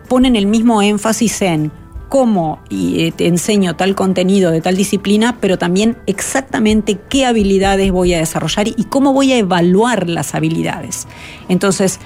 ponen 0.07 0.35
el 0.35 0.45
mismo 0.47 0.81
énfasis 0.81 1.41
en 1.41 1.71
cómo 2.09 2.59
y, 2.69 3.05
eh, 3.05 3.11
te 3.11 3.27
enseño 3.27 3.75
tal 3.75 3.95
contenido 3.95 4.51
de 4.51 4.61
tal 4.61 4.75
disciplina, 4.75 5.37
pero 5.39 5.57
también 5.57 5.97
exactamente 6.07 6.97
qué 7.09 7.25
habilidades 7.25 7.91
voy 7.91 8.13
a 8.13 8.19
desarrollar 8.19 8.67
y 8.67 8.85
cómo 8.85 9.13
voy 9.13 9.33
a 9.33 9.37
evaluar 9.37 10.09
las 10.09 10.35
habilidades. 10.35 11.07
Entonces, 11.49 11.99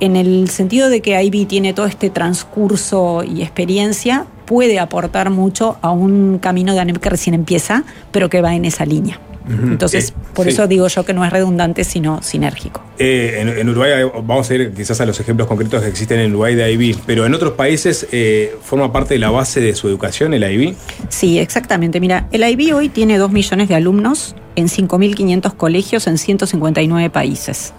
en 0.00 0.16
el 0.16 0.48
sentido 0.48 0.88
de 0.88 1.00
que 1.00 1.22
IB 1.22 1.46
tiene 1.46 1.72
todo 1.72 1.86
este 1.86 2.10
transcurso 2.10 3.22
y 3.24 3.42
experiencia, 3.42 4.26
puede 4.44 4.78
aportar 4.78 5.30
mucho 5.30 5.76
a 5.82 5.90
un 5.90 6.38
camino 6.38 6.74
de 6.74 6.80
ANEP 6.80 6.98
que 6.98 7.10
recién 7.10 7.34
empieza, 7.34 7.84
pero 8.10 8.28
que 8.28 8.40
va 8.40 8.54
en 8.54 8.64
esa 8.64 8.84
línea. 8.84 9.20
Entonces, 9.48 10.10
Eh, 10.10 10.14
por 10.34 10.46
sí. 10.46 10.52
eso 10.52 10.66
digo 10.66 10.88
yo 10.88 11.04
que 11.04 11.12
no 11.12 11.24
es 11.24 11.30
redundante, 11.32 11.84
sino 11.84 12.22
sinérgico. 12.22 12.82
Eh, 12.98 13.38
en, 13.40 13.48
en 13.48 13.68
Uruguay, 13.68 13.90
vamos 14.24 14.50
a 14.50 14.54
ir 14.54 14.72
quizás 14.72 15.00
a 15.00 15.06
los 15.06 15.20
ejemplos 15.20 15.46
concretos 15.48 15.82
que 15.82 15.88
existen 15.88 16.18
en 16.20 16.30
Uruguay 16.30 16.54
de 16.54 16.72
IB, 16.72 16.96
pero 17.06 17.26
en 17.26 17.34
otros 17.34 17.52
países 17.52 18.06
eh, 18.12 18.56
forma 18.62 18.92
parte 18.92 19.14
de 19.14 19.20
la 19.20 19.30
base 19.30 19.60
de 19.60 19.74
su 19.74 19.86
educación 19.88 20.32
el 20.34 20.42
IB. 20.50 20.74
Sí, 21.08 21.38
exactamente. 21.38 22.00
Mira, 22.00 22.28
el 22.32 22.42
IB 22.48 22.74
hoy 22.74 22.88
tiene 22.88 23.18
2 23.18 23.30
millones 23.32 23.68
de 23.68 23.74
alumnos 23.74 24.34
en 24.56 24.66
5.500 24.68 25.54
colegios 25.54 26.06
en 26.06 26.16
159 26.16 27.10
países. 27.10 27.72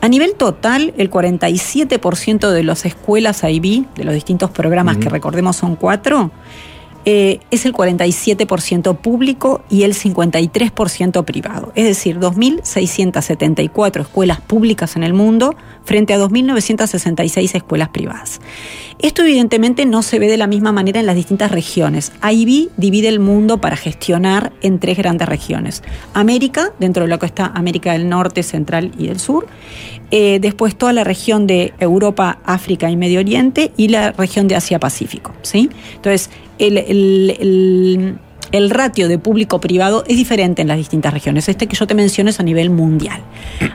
A 0.00 0.08
nivel 0.08 0.34
total, 0.34 0.92
el 0.98 1.10
47% 1.10 2.50
de 2.50 2.64
las 2.64 2.84
escuelas 2.84 3.42
IB, 3.44 3.84
de 3.94 4.04
los 4.04 4.14
distintos 4.14 4.50
programas 4.50 4.96
que 4.98 5.08
recordemos 5.08 5.56
son 5.56 5.76
cuatro, 5.76 6.30
eh, 7.04 7.40
es 7.50 7.66
el 7.66 7.72
47% 7.72 8.96
público 8.96 9.62
y 9.68 9.82
el 9.82 9.94
53% 9.94 11.24
privado. 11.24 11.72
Es 11.74 11.84
decir, 11.84 12.18
2.674 12.18 14.00
escuelas 14.00 14.40
públicas 14.40 14.96
en 14.96 15.02
el 15.02 15.12
mundo 15.12 15.56
frente 15.84 16.14
a 16.14 16.18
2.966 16.18 17.54
escuelas 17.54 17.88
privadas. 17.88 18.40
Esto 18.98 19.22
evidentemente 19.22 19.84
no 19.86 20.02
se 20.02 20.18
ve 20.18 20.28
de 20.28 20.36
la 20.36 20.46
misma 20.46 20.70
manera 20.72 21.00
en 21.00 21.06
las 21.06 21.16
distintas 21.16 21.50
regiones. 21.50 22.12
IB 22.22 22.68
divide 22.76 23.08
el 23.08 23.18
mundo 23.18 23.60
para 23.60 23.76
gestionar 23.76 24.52
en 24.62 24.78
tres 24.78 24.96
grandes 24.96 25.28
regiones. 25.28 25.82
América, 26.14 26.72
dentro 26.78 27.02
de 27.04 27.08
lo 27.08 27.18
que 27.18 27.26
está 27.26 27.46
América 27.46 27.92
del 27.92 28.08
Norte, 28.08 28.42
Central 28.42 28.92
y 28.98 29.08
del 29.08 29.18
Sur. 29.18 29.46
Eh, 30.10 30.38
después 30.40 30.76
toda 30.76 30.92
la 30.92 31.04
región 31.04 31.46
de 31.46 31.72
Europa, 31.80 32.38
África 32.44 32.90
y 32.90 32.96
Medio 32.96 33.20
Oriente 33.20 33.72
y 33.76 33.88
la 33.88 34.12
región 34.12 34.46
de 34.46 34.56
Asia-Pacífico. 34.56 35.32
¿sí? 35.42 35.70
Entonces, 35.96 36.30
el, 36.58 36.78
el- 36.78 37.36
el- 37.40 38.18
el 38.52 38.68
ratio 38.68 39.08
de 39.08 39.18
público-privado 39.18 40.04
es 40.06 40.18
diferente 40.18 40.60
en 40.60 40.68
las 40.68 40.76
distintas 40.76 41.14
regiones. 41.14 41.48
Este 41.48 41.66
que 41.66 41.74
yo 41.74 41.86
te 41.86 41.94
menciono 41.94 42.28
es 42.28 42.38
a 42.38 42.42
nivel 42.42 42.68
mundial. 42.68 43.22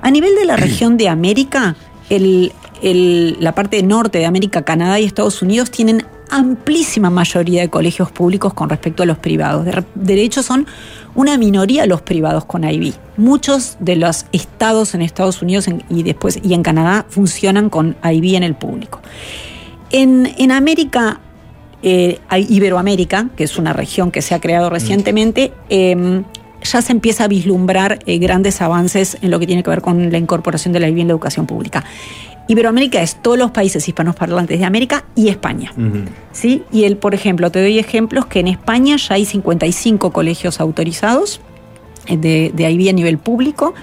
A 0.03 0.11
nivel 0.11 0.35
de 0.35 0.45
la 0.45 0.55
región 0.55 0.97
de 0.97 1.09
América, 1.09 1.75
el, 2.09 2.51
el- 2.81 3.38
la 3.39 3.53
parte 3.55 3.81
norte 3.84 4.19
de 4.19 4.25
América, 4.25 4.61
Canadá 4.63 4.99
y 4.99 5.05
Estados 5.05 5.41
Unidos 5.41 5.71
tienen 5.71 6.05
amplísima 6.29 7.09
mayoría 7.09 7.61
de 7.61 7.69
colegios 7.69 8.11
públicos 8.11 8.53
con 8.53 8.69
respecto 8.69 9.03
a 9.03 9.05
los 9.05 9.17
privados. 9.17 9.65
De, 9.95 10.21
hecho, 10.21 10.43
son 10.43 10.67
una 11.15 11.38
minoría 11.38 11.85
los 11.85 12.01
privados 12.01 12.43
con 12.45 12.63
IB. 12.69 12.93
Muchos 13.15 13.77
de 13.79 13.95
los 13.95 14.25
estados 14.34 14.93
en 14.93 15.01
Estados 15.01 15.41
Unidos 15.41 15.67
en- 15.67 15.84
y 15.89 16.03
después 16.03 16.39
y 16.43 16.53
en 16.53 16.63
Canadá 16.63 17.05
funcionan 17.09 17.69
con 17.69 17.95
IB 18.03 18.35
en 18.35 18.43
el 18.43 18.55
público. 18.55 18.99
En, 19.89 20.34
en 20.38 20.51
América, 20.51 21.21
eh, 21.81 22.19
Iberoamérica, 22.49 23.29
que 23.38 23.45
es 23.45 23.57
una 23.57 23.71
región 23.71 24.11
que 24.11 24.21
se 24.21 24.35
ha 24.35 24.41
creado 24.41 24.69
recientemente, 24.69 25.53
eh, 25.69 26.23
ya 26.72 26.81
se 26.81 26.91
empieza 26.91 27.26
a 27.26 27.27
vislumbrar 27.27 27.99
eh, 28.06 28.18
grandes 28.18 28.61
avances 28.61 29.18
en 29.22 29.31
lo 29.31 29.39
que 29.39 29.48
tiene 29.48 29.64
que 29.64 29.69
ver 29.69 29.81
con 29.81 30.11
la 30.11 30.18
incorporación 30.18 30.73
de 30.73 30.80
la 30.80 30.89
IB 30.89 30.99
en 30.99 31.07
la 31.07 31.14
educación 31.14 31.45
pública. 31.45 31.84
Iberoamérica 32.48 33.02
es 33.02 33.22
todos 33.22 33.38
los 33.38 33.52
países 33.52 33.88
hispanos-parlantes 33.88 34.57
de 34.57 34.65
América 34.65 35.03
y 35.15 35.27
España. 35.27 35.73
¿sí? 36.31 36.64
Y 36.72 36.85
el, 36.85 36.95
por 36.95 37.14
ejemplo, 37.14 37.52
te 37.52 37.60
doy 37.60 37.77
ejemplos 37.77 38.26
que 38.26 38.39
en 38.39 38.48
España 38.48 38.95
ya 38.95 39.15
hay 39.15 39.26
55 39.26 40.11
colegios 40.11 40.61
autorizados 40.61 41.41
eh, 42.06 42.15
de, 42.15 42.52
de 42.53 42.72
IB 42.72 42.89
a 42.89 42.94
nivel 42.94 43.18
público, 43.18 43.73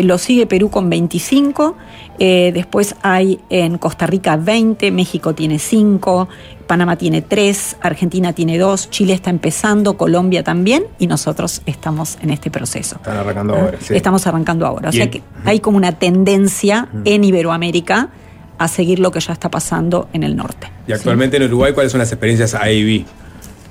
lo 0.00 0.18
sigue 0.18 0.46
Perú 0.46 0.70
con 0.70 0.88
25, 0.88 1.76
eh, 2.18 2.50
después 2.54 2.94
hay 3.02 3.40
en 3.50 3.78
Costa 3.78 4.06
Rica 4.06 4.36
20, 4.36 4.90
México 4.90 5.34
tiene 5.34 5.58
5, 5.58 6.28
Panamá 6.66 6.96
tiene 6.96 7.20
3, 7.20 7.76
Argentina 7.80 8.32
tiene 8.32 8.58
2, 8.58 8.90
Chile 8.90 9.12
está 9.12 9.30
empezando, 9.30 9.96
Colombia 9.96 10.42
también, 10.42 10.84
y 10.98 11.06
nosotros 11.06 11.62
estamos 11.66 12.16
en 12.22 12.30
este 12.30 12.50
proceso. 12.50 12.96
Están 12.96 13.18
arrancando 13.18 13.54
ahora. 13.54 13.78
sí. 13.80 13.94
Estamos 13.94 14.26
arrancando 14.26 14.66
ahora. 14.66 14.88
O 14.88 14.92
sea 14.92 15.10
que 15.10 15.22
hay 15.44 15.60
como 15.60 15.76
una 15.76 15.92
tendencia 15.92 16.88
en 17.04 17.24
Iberoamérica 17.24 18.10
a 18.58 18.68
seguir 18.68 19.00
lo 19.00 19.10
que 19.10 19.20
ya 19.20 19.32
está 19.32 19.50
pasando 19.50 20.08
en 20.12 20.22
el 20.22 20.36
norte. 20.36 20.68
Y 20.86 20.92
actualmente 20.92 21.36
en 21.36 21.44
Uruguay, 21.44 21.72
¿cuáles 21.72 21.92
son 21.92 21.98
las 21.98 22.12
experiencias 22.12 22.54
AIB? 22.54 23.04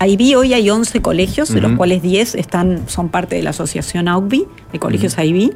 IB 0.05 0.35
hoy 0.37 0.53
hay 0.53 0.69
11 0.69 1.01
colegios, 1.01 1.53
de 1.53 1.61
los 1.61 1.73
cuales 1.73 2.01
10 2.01 2.35
están, 2.35 2.83
son 2.87 3.09
parte 3.09 3.35
de 3.35 3.43
la 3.43 3.51
asociación 3.51 4.07
AUCBI, 4.07 4.47
de 4.73 4.79
colegios 4.79 5.15
IB. 5.17 5.53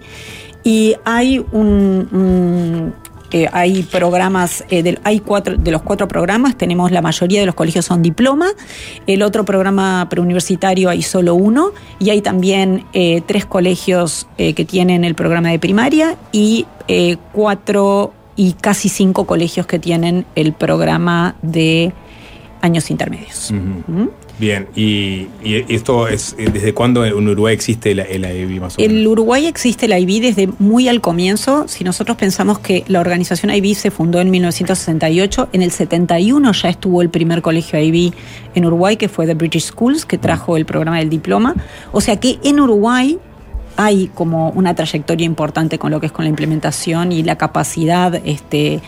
Y 0.66 0.96
hay 1.06 1.38
un, 1.52 2.08
un, 2.12 2.94
eh, 3.32 3.48
hay 3.54 3.84
programas, 3.84 4.64
eh, 4.72 4.82
del- 4.82 5.00
hay 5.04 5.20
cuatro, 5.20 5.56
de 5.58 5.70
los 5.72 5.84
cuatro 5.84 6.08
programas, 6.08 6.58
tenemos 6.58 6.92
la 6.92 7.02
mayoría 7.04 7.40
de 7.40 7.46
los 7.46 7.54
colegios 7.54 7.86
son 7.86 8.02
diploma, 8.02 8.48
el 9.06 9.22
otro 9.22 9.46
programa 9.46 10.08
preuniversitario 10.10 10.90
hay 10.90 11.04
solo 11.04 11.36
uno, 11.36 11.72
y 12.00 12.10
hay 12.10 12.22
también 12.22 12.84
eh, 12.94 13.22
tres 13.28 13.46
colegios 13.46 14.28
eh, 14.40 14.54
que 14.54 14.66
tienen 14.66 15.04
el 15.06 15.14
programa 15.14 15.50
de 15.50 15.60
primaria 15.60 16.16
y 16.32 16.66
eh, 16.88 17.18
cuatro 17.32 18.14
y 18.36 18.54
casi 18.54 18.90
cinco 18.90 19.26
colegios 19.26 19.68
que 19.68 19.78
tienen 19.80 20.26
el 20.36 20.52
programa 20.54 21.36
de 21.44 21.94
años 22.62 22.90
intermedios. 22.90 23.52
¿Mm? 23.52 24.08
Bien, 24.38 24.68
y, 24.76 25.28
y 25.44 25.66
esto 25.70 26.10
es, 26.10 26.36
eh, 26.38 26.49
¿desde 26.52 26.74
cuándo 26.74 27.06
en 27.06 27.28
Uruguay 27.28 27.53
existe 27.53 27.91
el, 27.91 27.99
el 27.99 28.26
AIB 28.26 28.60
más 28.60 28.76
o 28.78 28.82
menos? 28.82 28.94
El 28.98 29.07
Uruguay 29.07 29.45
existe 29.45 29.88
la 29.88 29.98
IB 29.98 30.22
desde 30.22 30.49
muy 30.60 30.90
al 30.90 30.99
comienzo. 30.99 31.68
Si 31.68 31.86
nosotros 31.86 32.18
pensamos 32.18 32.60
que 32.60 32.84
la 32.88 32.99
organización 32.99 33.53
IB 33.53 33.76
se 33.76 33.91
fundó 33.91 34.20
en 34.20 34.30
1968, 34.32 35.49
en 35.53 35.62
el 35.62 35.72
71 35.72 36.52
ya 36.52 36.70
estuvo 36.70 37.02
el 37.02 37.10
primer 37.10 37.41
colegio 37.41 37.80
IB 37.80 38.14
en 38.56 38.66
Uruguay, 38.66 38.98
que 38.98 39.07
fue 39.07 39.26
The 39.26 39.36
British 39.36 39.68
Schools, 39.68 40.06
que 40.06 40.18
trajo 40.18 40.57
el 40.57 40.66
programa 40.66 40.98
del 40.98 41.10
diploma. 41.10 41.56
O 41.94 42.02
sea 42.02 42.20
que 42.20 42.38
en 42.44 42.60
Uruguay 42.60 43.18
hay 43.78 44.07
como 44.14 44.49
una 44.52 44.76
trayectoria 44.76 45.26
importante 45.26 45.80
con 45.80 45.91
lo 45.91 45.99
que 45.99 46.07
es 46.07 46.12
con 46.12 46.26
la 46.26 46.30
implementación 46.30 47.12
y 47.12 47.24
la 47.24 47.38
capacidad 47.38 48.22
este, 48.26 48.82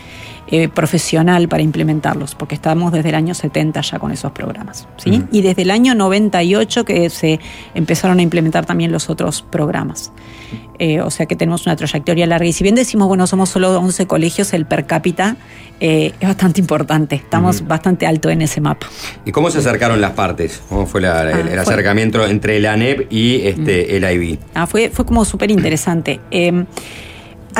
eh, 0.50 0.68
profesional 0.68 1.46
para 1.48 1.62
implementarlos, 1.62 2.34
porque 2.34 2.54
estamos 2.54 2.90
desde 2.92 3.10
el 3.10 3.14
año 3.14 3.34
70 3.34 3.80
ya 3.82 3.98
con 3.98 4.12
esos 4.12 4.32
programas. 4.32 4.88
Y 5.30 5.42
desde 5.42 5.62
el 5.62 5.70
año 5.70 5.94
98 5.94 6.84
que 6.84 7.10
se 7.10 7.38
empezaron 7.74 8.18
a 8.18 8.22
implementar 8.22 8.64
también 8.64 8.90
los 8.90 9.10
otros 9.10 9.42
programas. 9.42 10.10
Eh, 10.78 11.00
o 11.00 11.10
sea 11.10 11.26
que 11.26 11.34
tenemos 11.36 11.66
una 11.66 11.76
trayectoria 11.76 12.26
larga. 12.26 12.46
Y 12.46 12.52
si 12.52 12.62
bien 12.62 12.76
decimos, 12.76 13.08
bueno, 13.08 13.26
somos 13.26 13.48
solo 13.50 13.78
11 13.78 14.06
colegios, 14.06 14.52
el 14.54 14.64
per 14.64 14.86
cápita 14.86 15.36
eh, 15.80 16.12
es 16.20 16.28
bastante 16.28 16.60
importante. 16.60 17.16
Estamos 17.16 17.66
bastante 17.66 18.06
alto 18.06 18.30
en 18.30 18.40
ese 18.42 18.60
mapa. 18.60 18.86
¿Y 19.26 19.32
cómo 19.32 19.50
se 19.50 19.58
acercaron 19.58 20.00
las 20.00 20.12
partes? 20.12 20.62
¿Cómo 20.68 20.86
fue 20.86 21.00
la- 21.00 21.22
el, 21.30 21.48
Ah, 21.48 21.52
el 21.52 21.58
acercamiento 21.58 22.24
entre 22.26 22.58
la 22.60 22.72
ANEP 22.74 23.12
y 23.12 23.46
este, 23.46 23.96
el 23.96 24.04
IB? 24.10 24.38
Ah, 24.54 24.66
fue, 24.66 24.88
fue 24.90 25.04
como 25.04 25.24
súper 25.24 25.50
interesante. 25.50 26.20
Eh, 26.30 26.64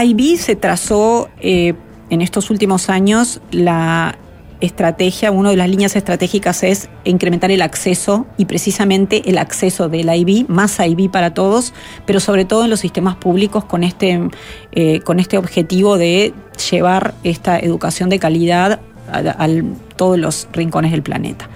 IB 0.01 0.37
se 0.39 0.55
trazó 0.57 1.29
en 2.11 2.23
estos 2.23 2.51
últimos 2.51 2.89
años 2.89 3.41
la 3.51 4.19
estrategia, 4.61 5.31
una 5.31 5.51
de 5.51 5.57
las 5.57 5.69
líneas 5.69 5.95
estratégicas 5.95 6.63
es 6.63 6.89
incrementar 7.05 7.51
el 7.51 7.63
acceso 7.63 8.27
y 8.37 8.47
precisamente 8.47 9.29
el 9.31 9.39
acceso 9.39 9.89
del 9.89 10.13
IB, 10.13 10.49
más 10.49 10.81
IB 10.81 11.11
para 11.11 11.33
todos, 11.33 11.73
pero 12.07 12.21
sobre 12.21 12.45
todo 12.45 12.65
en 12.65 12.71
los 12.71 12.81
sistemas 12.81 13.17
públicos 13.17 13.65
con 13.65 13.85
este, 13.85 14.21
eh, 14.73 15.01
con 15.01 15.21
este 15.21 15.39
objetivo 15.39 15.97
de 15.97 16.35
llevar 16.71 17.15
esta 17.23 17.59
educación 17.59 18.09
de 18.09 18.19
calidad 18.19 18.81
a, 19.11 19.45
a 19.45 19.49
todos 19.97 20.19
los 20.19 20.49
rincones 20.53 20.91
del 20.91 21.03
planeta. 21.03 21.49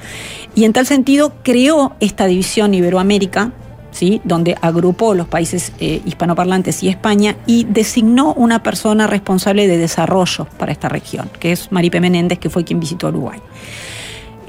Y 0.54 0.64
en 0.64 0.72
tal 0.72 0.86
sentido 0.86 1.32
creó 1.42 1.96
esta 2.00 2.26
división 2.26 2.74
Iberoamérica, 2.74 3.52
¿sí? 3.92 4.20
donde 4.24 4.56
agrupó 4.60 5.14
los 5.14 5.28
países 5.28 5.72
eh, 5.78 6.02
hispanoparlantes 6.04 6.82
y 6.82 6.88
España 6.88 7.36
y 7.46 7.64
designó 7.64 8.32
una 8.34 8.62
persona 8.64 9.06
responsable 9.06 9.68
de 9.68 9.78
desarrollo 9.78 10.48
para 10.58 10.72
esta 10.72 10.88
región, 10.88 11.30
que 11.38 11.52
es 11.52 11.70
Maripe 11.70 12.00
Menéndez, 12.00 12.40
que 12.40 12.50
fue 12.50 12.64
quien 12.64 12.80
visitó 12.80 13.08
Uruguay. 13.08 13.38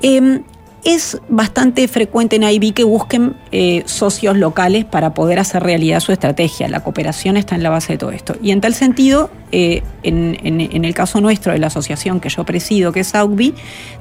Eh, 0.01 0.41
es 0.83 1.17
bastante 1.29 1.87
frecuente 1.87 2.35
en 2.35 2.43
IB 2.43 2.73
que 2.73 2.83
busquen 2.83 3.37
eh, 3.53 3.83
socios 3.85 4.35
locales 4.37 4.83
para 4.83 5.13
poder 5.13 5.39
hacer 5.39 5.63
realidad 5.63 6.01
su 6.01 6.11
estrategia. 6.11 6.67
La 6.67 6.81
cooperación 6.81 7.37
está 7.37 7.55
en 7.55 7.63
la 7.63 7.69
base 7.69 7.93
de 7.93 7.99
todo 7.99 8.11
esto. 8.11 8.35
Y 8.43 8.51
en 8.51 8.59
tal 8.59 8.73
sentido, 8.73 9.29
eh, 9.53 9.81
en, 10.03 10.37
en- 10.43 10.83
el 10.83 10.93
caso 10.93 11.21
nuestro 11.21 11.53
de 11.53 11.59
la 11.59 11.67
asociación 11.67 12.19
que 12.19 12.27
yo 12.27 12.43
presido, 12.43 12.91
que 12.91 12.99
es 12.99 13.15
AUCBI, 13.15 13.53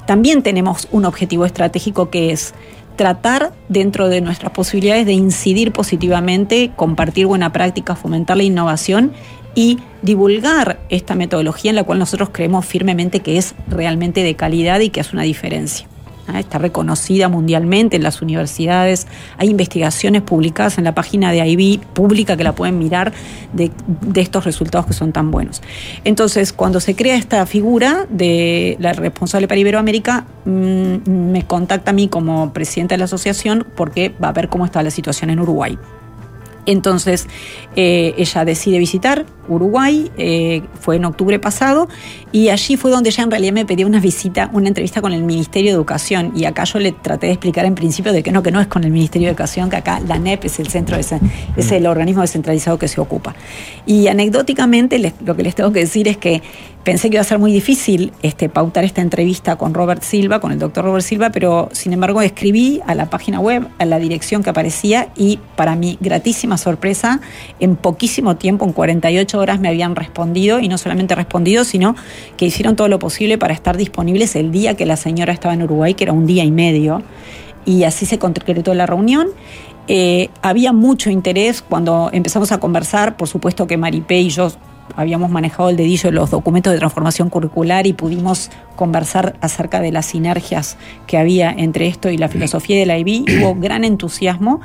también 0.05 0.43
tenemos 0.43 0.89
un 0.91 1.05
objetivo 1.05 1.45
estratégico 1.45 2.09
que 2.09 2.33
es 2.33 2.53
tratar 2.95 3.53
dentro 3.69 4.09
de 4.09 4.21
nuestras 4.21 4.51
posibilidades 4.51 5.05
de 5.05 5.13
incidir 5.13 5.71
positivamente, 5.71 6.71
compartir 6.75 7.27
buena 7.27 7.51
práctica, 7.51 7.95
fomentar 7.95 8.37
la 8.37 8.43
innovación 8.43 9.13
y 9.55 9.79
divulgar 10.01 10.79
esta 10.89 11.15
metodología 11.15 11.69
en 11.69 11.75
la 11.75 11.83
cual 11.83 11.99
nosotros 11.99 12.29
creemos 12.31 12.65
firmemente 12.65 13.21
que 13.21 13.37
es 13.37 13.55
realmente 13.67 14.23
de 14.23 14.35
calidad 14.35 14.79
y 14.79 14.89
que 14.89 15.01
hace 15.01 15.15
una 15.15 15.23
diferencia. 15.23 15.87
Ah, 16.27 16.39
Está 16.39 16.57
reconocida 16.57 17.27
mundialmente 17.27 17.97
en 17.97 18.03
las 18.03 18.21
universidades. 18.21 19.07
Hay 19.37 19.49
investigaciones 19.49 20.21
publicadas 20.21 20.77
en 20.77 20.85
la 20.85 20.95
página 20.95 21.31
de 21.31 21.45
IB 21.45 21.81
pública 21.93 22.37
que 22.37 22.43
la 22.43 22.55
pueden 22.55 22.79
mirar 22.79 23.11
de, 23.51 23.71
estos 24.15 24.45
resultados 24.45 24.85
que 24.85 24.93
son 24.93 25.11
tan 25.11 25.31
buenos. 25.31 25.61
Entonces, 26.05 26.53
cuando 26.53 26.79
se 26.79 26.95
crea 26.95 27.15
esta 27.15 27.45
figura 27.45 28.05
de 28.09 28.77
la 28.79 28.93
responsable 28.93 29.47
para 29.47 29.59
Iberoamérica, 29.59 30.25
mm, 30.45 31.09
me 31.09 31.45
contacta 31.45 31.91
a 31.91 31.93
mí 31.93 32.07
como 32.07 32.53
presidenta 32.53 32.95
de 32.95 32.99
la 32.99 33.05
asociación 33.05 33.67
porque 33.75 34.13
va 34.23 34.29
a 34.29 34.33
ver 34.33 34.47
cómo 34.47 34.65
está 34.65 34.81
la 34.81 34.91
situación 34.91 35.29
en 35.29 35.39
Uruguay. 35.39 35.77
Entonces 36.65 37.27
eh, 37.75 38.13
ella 38.17 38.45
decide 38.45 38.79
visitar 38.79 39.25
Uruguay, 39.47 40.09
eh, 40.17 40.61
fue 40.79 40.95
en 40.95 41.05
octubre 41.05 41.37
pasado, 41.39 41.89
y 42.31 42.49
allí 42.49 42.77
fue 42.77 42.91
donde 42.91 43.09
ella 43.09 43.23
en 43.23 43.31
realidad 43.31 43.53
me 43.53 43.65
pidió 43.65 43.85
una 43.85 43.99
visita, 43.99 44.49
una 44.53 44.69
entrevista 44.69 45.01
con 45.01 45.11
el 45.13 45.23
Ministerio 45.23 45.71
de 45.71 45.75
Educación. 45.75 46.31
Y 46.35 46.45
acá 46.45 46.63
yo 46.63 46.79
le 46.79 46.91
traté 46.91 47.27
de 47.27 47.33
explicar 47.33 47.65
en 47.65 47.75
principio 47.75 48.13
de 48.13 48.23
que 48.23 48.31
no, 48.31 48.41
que 48.41 48.51
no 48.51 48.61
es 48.61 48.67
con 48.67 48.83
el 48.83 48.91
Ministerio 48.91 49.27
de 49.27 49.31
Educación, 49.31 49.69
que 49.69 49.77
acá 49.77 49.99
la 49.99 50.17
NEP 50.17 50.45
es 50.45 50.59
el 50.59 50.67
centro, 50.67 50.97
de, 50.97 51.05
es 51.57 51.71
el 51.71 51.85
organismo 51.87 52.21
descentralizado 52.21 52.79
que 52.79 52.87
se 52.87 53.01
ocupa. 53.01 53.35
Y 53.85 54.07
anecdóticamente 54.07 55.13
lo 55.25 55.35
que 55.35 55.43
les 55.43 55.55
tengo 55.55 55.71
que 55.71 55.79
decir 55.79 56.07
es 56.07 56.17
que 56.17 56.41
pensé 56.83 57.09
que 57.09 57.15
iba 57.15 57.21
a 57.21 57.25
ser 57.25 57.39
muy 57.39 57.51
difícil 57.51 58.11
este, 58.21 58.49
pautar 58.49 58.83
esta 58.83 59.01
entrevista 59.01 59.55
con 59.55 59.73
Robert 59.73 60.03
Silva, 60.03 60.39
con 60.39 60.51
el 60.51 60.59
doctor 60.59 60.83
Robert 60.83 61.05
Silva, 61.05 61.29
pero 61.31 61.69
sin 61.71 61.93
embargo 61.93 62.21
escribí 62.21 62.81
a 62.85 62.95
la 62.95 63.09
página 63.09 63.39
web, 63.39 63.67
a 63.79 63.85
la 63.85 63.99
dirección 63.99 64.43
que 64.43 64.49
aparecía 64.49 65.09
y 65.15 65.39
para 65.55 65.75
mi 65.75 65.97
gratísima 66.01 66.57
sorpresa, 66.57 67.21
en 67.59 67.75
poquísimo 67.75 68.35
tiempo, 68.35 68.65
en 68.65 68.73
48 68.73 69.39
horas 69.39 69.59
me 69.59 69.69
habían 69.69 69.95
respondido 69.95 70.59
y 70.59 70.67
no 70.67 70.77
solamente 70.77 71.15
respondido, 71.15 71.63
sino 71.63 71.95
que 72.37 72.45
hicieron 72.45 72.75
todo 72.75 72.89
lo 72.89 72.99
posible 72.99 73.37
para 73.37 73.53
estar 73.53 73.77
disponibles 73.77 74.35
el 74.35 74.51
día 74.51 74.75
que 74.75 74.85
la 74.85 74.97
señora 74.97 75.33
estaba 75.33 75.53
en 75.53 75.63
Uruguay, 75.63 75.93
que 75.93 76.03
era 76.03 76.13
un 76.13 76.25
día 76.25 76.43
y 76.43 76.51
medio. 76.51 77.01
Y 77.65 77.85
así 77.85 78.05
se 78.05 78.19
concretó 78.19 78.73
la 78.73 78.85
reunión. 78.85 79.27
Eh, 79.87 80.29
había 80.41 80.73
mucho 80.73 81.09
interés 81.09 81.61
cuando 81.61 82.09
empezamos 82.11 82.51
a 82.51 82.59
conversar, 82.59 83.15
por 83.15 83.27
supuesto 83.29 83.67
que 83.67 83.77
Maripé 83.77 84.19
y 84.19 84.29
yo 84.29 84.51
habíamos 84.95 85.29
manejado 85.29 85.69
el 85.69 85.77
dedillo 85.77 86.09
de 86.09 86.15
los 86.15 86.31
documentos 86.31 86.73
de 86.73 86.79
transformación 86.79 87.29
curricular 87.29 87.87
y 87.87 87.93
pudimos 87.93 88.49
conversar 88.75 89.35
acerca 89.41 89.81
de 89.81 89.91
las 89.91 90.05
sinergias 90.05 90.77
que 91.07 91.17
había 91.17 91.51
entre 91.51 91.87
esto 91.87 92.09
y 92.09 92.17
la 92.17 92.27
filosofía 92.27 92.77
de 92.77 92.85
la 92.85 92.97
IB. 92.97 93.25
Hubo 93.41 93.55
gran 93.55 93.83
entusiasmo 93.83 94.61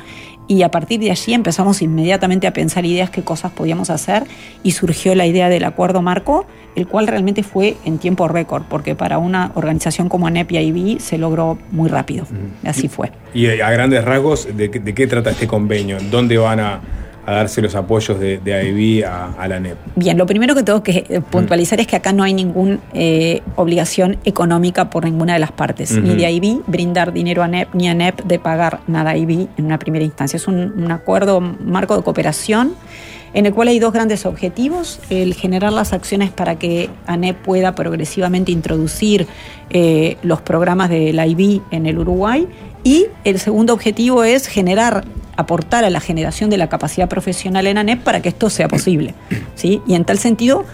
Y 0.51 0.62
a 0.62 0.70
partir 0.70 0.99
de 0.99 1.11
allí 1.11 1.35
empezamos 1.35 1.82
inmediatamente 1.82 2.47
a 2.47 2.55
pensar 2.55 2.86
ideas, 2.86 3.11
qué 3.11 3.23
cosas 3.23 3.53
podíamos 3.53 3.90
hacer 3.90 4.24
y 4.62 4.70
surgió 4.73 5.15
la 5.15 5.27
idea 5.27 5.51
del 5.51 5.65
acuerdo 5.65 6.01
marco, 6.01 6.47
el 6.74 6.86
cual 6.86 7.07
realmente 7.07 7.43
fue 7.43 7.77
en 7.85 7.99
tiempo 7.99 8.28
récord, 8.28 8.62
porque 8.69 8.95
para 8.95 9.19
una 9.19 9.53
organización 9.55 10.09
como 10.09 10.27
ANEP 10.27 10.53
y 10.53 10.59
IB 10.59 11.01
se 11.01 11.19
logró 11.19 11.59
muy 11.70 11.90
rápido. 11.90 12.27
Así 12.65 12.89
fue. 12.89 13.12
Y 13.35 13.47
a 13.47 13.70
grandes 13.70 14.03
rasgos, 14.03 14.49
¿de, 14.57 14.69
de 14.69 14.95
qué 14.95 15.07
trata 15.07 15.31
este 15.31 15.47
convenio? 15.47 15.99
¿Dónde 16.11 16.39
van 16.39 16.61
a, 16.61 16.81
a 17.29 17.33
darse 17.33 17.61
los 17.61 17.75
apoyos 17.75 18.19
de, 18.19 18.39
de 18.39 18.55
AIB 18.55 19.05
a, 19.07 19.33
a 19.39 19.49
la 19.49 19.61
NEP? 19.61 19.77
Bien, 19.97 20.17
lo 20.17 20.27
primero 20.27 20.55
que 20.55 20.63
tengo 20.63 20.83
que 20.83 21.05
eh, 21.09 21.21
puntualizar 21.21 21.81
es 21.81 21.87
que 21.87 21.97
acá 21.97 22.13
no 22.13 22.23
hay 22.23 22.35
ninguna 22.35 22.79
obligación 23.57 24.19
económica 24.25 24.91
por 24.91 25.05
ninguna 25.05 25.35
de 25.35 25.39
las 25.39 25.53
partes, 25.53 25.93
ni 25.93 26.15
de 26.15 26.31
IB 26.31 26.63
brindar 26.67 27.13
dinero 27.13 27.43
a 27.43 27.49
NEP, 27.49 27.75
ni 27.75 27.89
a 27.89 27.95
NEP 27.95 28.23
de 28.25 28.39
pagar 28.39 28.81
nada 28.87 29.11
a 29.11 29.17
IB 29.17 29.49
en 29.57 29.65
una 29.65 29.79
primera 29.79 30.05
instancia. 30.05 30.37
Es 30.37 30.49
un, 30.49 30.73
un 30.77 30.91
acuerdo 30.91 31.41
marco 31.41 31.97
de 31.97 32.03
cooperación 32.03 32.75
en 33.35 33.47
el 33.47 33.55
cual 33.55 33.69
hay 33.69 33.79
dos 33.79 33.93
grandes 33.93 34.27
objetivos, 34.27 35.01
el 35.11 35.35
generar 35.35 35.73
las 35.73 35.93
acciones 35.93 36.31
para 36.31 36.59
que 36.59 36.89
ANEP 37.07 37.37
pueda 37.37 37.75
progresivamente 37.75 38.53
introducir 38.53 39.27
eh, 39.71 40.17
los 40.23 40.41
programas 40.41 40.89
de 40.89 41.13
la 41.13 41.27
IB 41.27 41.61
en 41.71 41.87
el 41.87 41.99
Uruguay 41.99 42.49
y 42.85 43.07
el 43.25 43.39
segundo 43.39 43.73
objetivo 43.73 44.25
es 44.25 44.47
generar, 44.47 45.05
aportar 45.37 45.85
a 45.85 45.91
la 45.91 46.01
generación 46.01 46.51
de 46.51 46.59
la 46.59 46.69
capacidad 46.69 47.09
profesional 47.09 47.67
en 47.67 47.79
ANEP 47.79 48.03
para 48.03 48.23
que 48.23 48.29
esto 48.29 48.51
sea 48.51 48.69
posible. 48.69 49.15
¿sí? 49.55 49.83
Y 49.87 49.95
en 49.95 50.05
tal 50.05 50.19
sentido, 50.19 50.65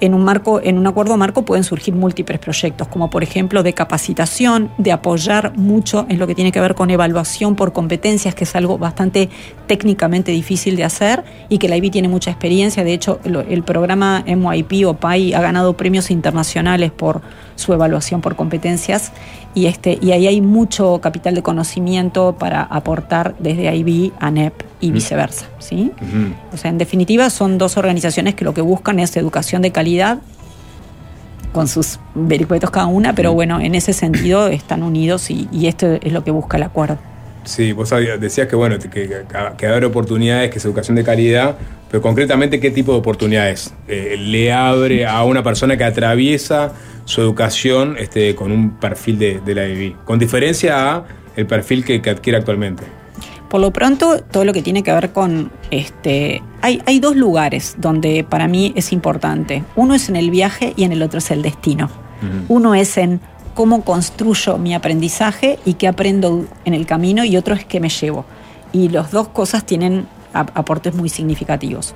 en 0.00 0.14
un, 0.14 0.24
marco, 0.24 0.60
en 0.62 0.78
un 0.78 0.86
acuerdo 0.86 1.16
marco 1.16 1.44
pueden 1.44 1.64
surgir 1.64 1.94
múltiples 1.94 2.38
proyectos, 2.38 2.88
como 2.88 3.10
por 3.10 3.22
ejemplo 3.22 3.62
de 3.62 3.74
capacitación, 3.74 4.70
de 4.78 4.92
apoyar 4.92 5.56
mucho 5.56 6.06
en 6.08 6.18
lo 6.18 6.26
que 6.26 6.34
tiene 6.34 6.52
que 6.52 6.60
ver 6.60 6.74
con 6.74 6.90
evaluación 6.90 7.54
por 7.54 7.72
competencias, 7.72 8.34
que 8.34 8.44
es 8.44 8.56
algo 8.56 8.78
bastante 8.78 9.28
técnicamente 9.66 10.32
difícil 10.32 10.76
de 10.76 10.84
hacer 10.84 11.24
y 11.48 11.58
que 11.58 11.68
la 11.68 11.76
IB 11.76 11.90
tiene 11.90 12.08
mucha 12.08 12.30
experiencia. 12.30 12.82
De 12.82 12.94
hecho, 12.94 13.20
el 13.24 13.62
programa 13.62 14.24
MYP 14.26 14.86
o 14.86 14.94
PAI 14.94 15.34
ha 15.34 15.40
ganado 15.40 15.74
premios 15.74 16.10
internacionales 16.10 16.90
por 16.90 17.20
su 17.56 17.74
evaluación 17.74 18.22
por 18.22 18.36
competencias 18.36 19.12
y, 19.54 19.66
este, 19.66 19.98
y 20.00 20.12
ahí 20.12 20.26
hay 20.26 20.40
mucho 20.40 21.00
capital 21.00 21.34
de 21.34 21.42
conocimiento 21.42 22.36
para 22.38 22.62
aportar 22.62 23.34
desde 23.38 23.74
IB 23.74 24.12
a 24.20 24.30
NEP 24.30 24.54
y 24.80 24.92
viceversa. 24.92 25.46
¿sí? 25.58 25.92
O 26.52 26.56
sea, 26.56 26.70
en 26.70 26.78
definitiva, 26.78 27.30
son 27.30 27.58
dos 27.58 27.76
organizaciones 27.76 28.34
que 28.34 28.44
lo 28.44 28.54
que 28.54 28.60
buscan 28.60 29.00
es 29.00 29.16
educación 29.16 29.62
de 29.62 29.72
calidad, 29.72 30.18
con 31.52 31.66
sus 31.66 31.98
vericuetos 32.14 32.70
cada 32.70 32.86
una, 32.86 33.12
pero 33.12 33.32
bueno, 33.32 33.60
en 33.60 33.74
ese 33.74 33.92
sentido 33.92 34.46
están 34.48 34.82
unidos 34.82 35.30
y, 35.30 35.48
y 35.50 35.66
esto 35.66 35.98
es 36.00 36.12
lo 36.12 36.22
que 36.22 36.30
busca 36.30 36.56
el 36.56 36.62
acuerdo. 36.62 36.98
Sí, 37.44 37.72
vos 37.72 37.90
decías 38.20 38.46
que 38.46 38.54
bueno, 38.54 38.78
que, 38.78 38.90
que, 38.90 39.24
que 39.56 39.66
abre 39.66 39.86
oportunidades, 39.86 40.50
que 40.50 40.58
es 40.58 40.64
educación 40.64 40.94
de 40.94 41.02
calidad, 41.02 41.56
pero 41.90 42.02
concretamente 42.02 42.60
qué 42.60 42.70
tipo 42.70 42.92
de 42.92 42.98
oportunidades 42.98 43.74
eh, 43.88 44.16
le 44.18 44.52
abre 44.52 45.06
a 45.06 45.24
una 45.24 45.42
persona 45.42 45.76
que 45.76 45.84
atraviesa 45.84 46.72
su 47.04 47.20
educación 47.20 47.96
este, 47.98 48.34
con 48.34 48.52
un 48.52 48.78
perfil 48.78 49.18
de, 49.18 49.40
de 49.40 49.54
la 49.54 49.66
IB, 49.66 49.96
con 50.04 50.18
diferencia 50.18 50.94
a 50.94 51.04
el 51.36 51.46
perfil 51.46 51.84
que, 51.84 52.00
que 52.00 52.10
adquiere 52.10 52.38
actualmente. 52.38 52.84
Por 53.48 53.60
lo 53.60 53.72
pronto, 53.72 54.22
todo 54.22 54.44
lo 54.44 54.52
que 54.52 54.62
tiene 54.62 54.84
que 54.84 54.92
ver 54.92 55.10
con 55.10 55.50
este. 55.72 56.40
Hay, 56.62 56.80
hay 56.86 57.00
dos 57.00 57.16
lugares 57.16 57.74
donde 57.78 58.22
para 58.22 58.46
mí 58.46 58.72
es 58.76 58.92
importante. 58.92 59.64
Uno 59.74 59.96
es 59.96 60.08
en 60.08 60.14
el 60.14 60.30
viaje 60.30 60.72
y 60.76 60.84
en 60.84 60.92
el 60.92 61.02
otro 61.02 61.18
es 61.18 61.32
el 61.32 61.42
destino. 61.42 61.90
Uno 62.48 62.74
es 62.74 62.98
en 62.98 63.18
cómo 63.54 63.82
construyo 63.82 64.58
mi 64.58 64.74
aprendizaje 64.74 65.58
y 65.64 65.74
qué 65.74 65.88
aprendo 65.88 66.44
en 66.64 66.74
el 66.74 66.86
camino, 66.86 67.24
y 67.24 67.36
otro 67.36 67.54
es 67.54 67.64
qué 67.64 67.80
me 67.80 67.88
llevo. 67.88 68.24
Y 68.72 68.88
las 68.90 69.10
dos 69.10 69.28
cosas 69.28 69.64
tienen 69.64 70.06
aportes 70.32 70.94
muy 70.94 71.08
significativos. 71.08 71.94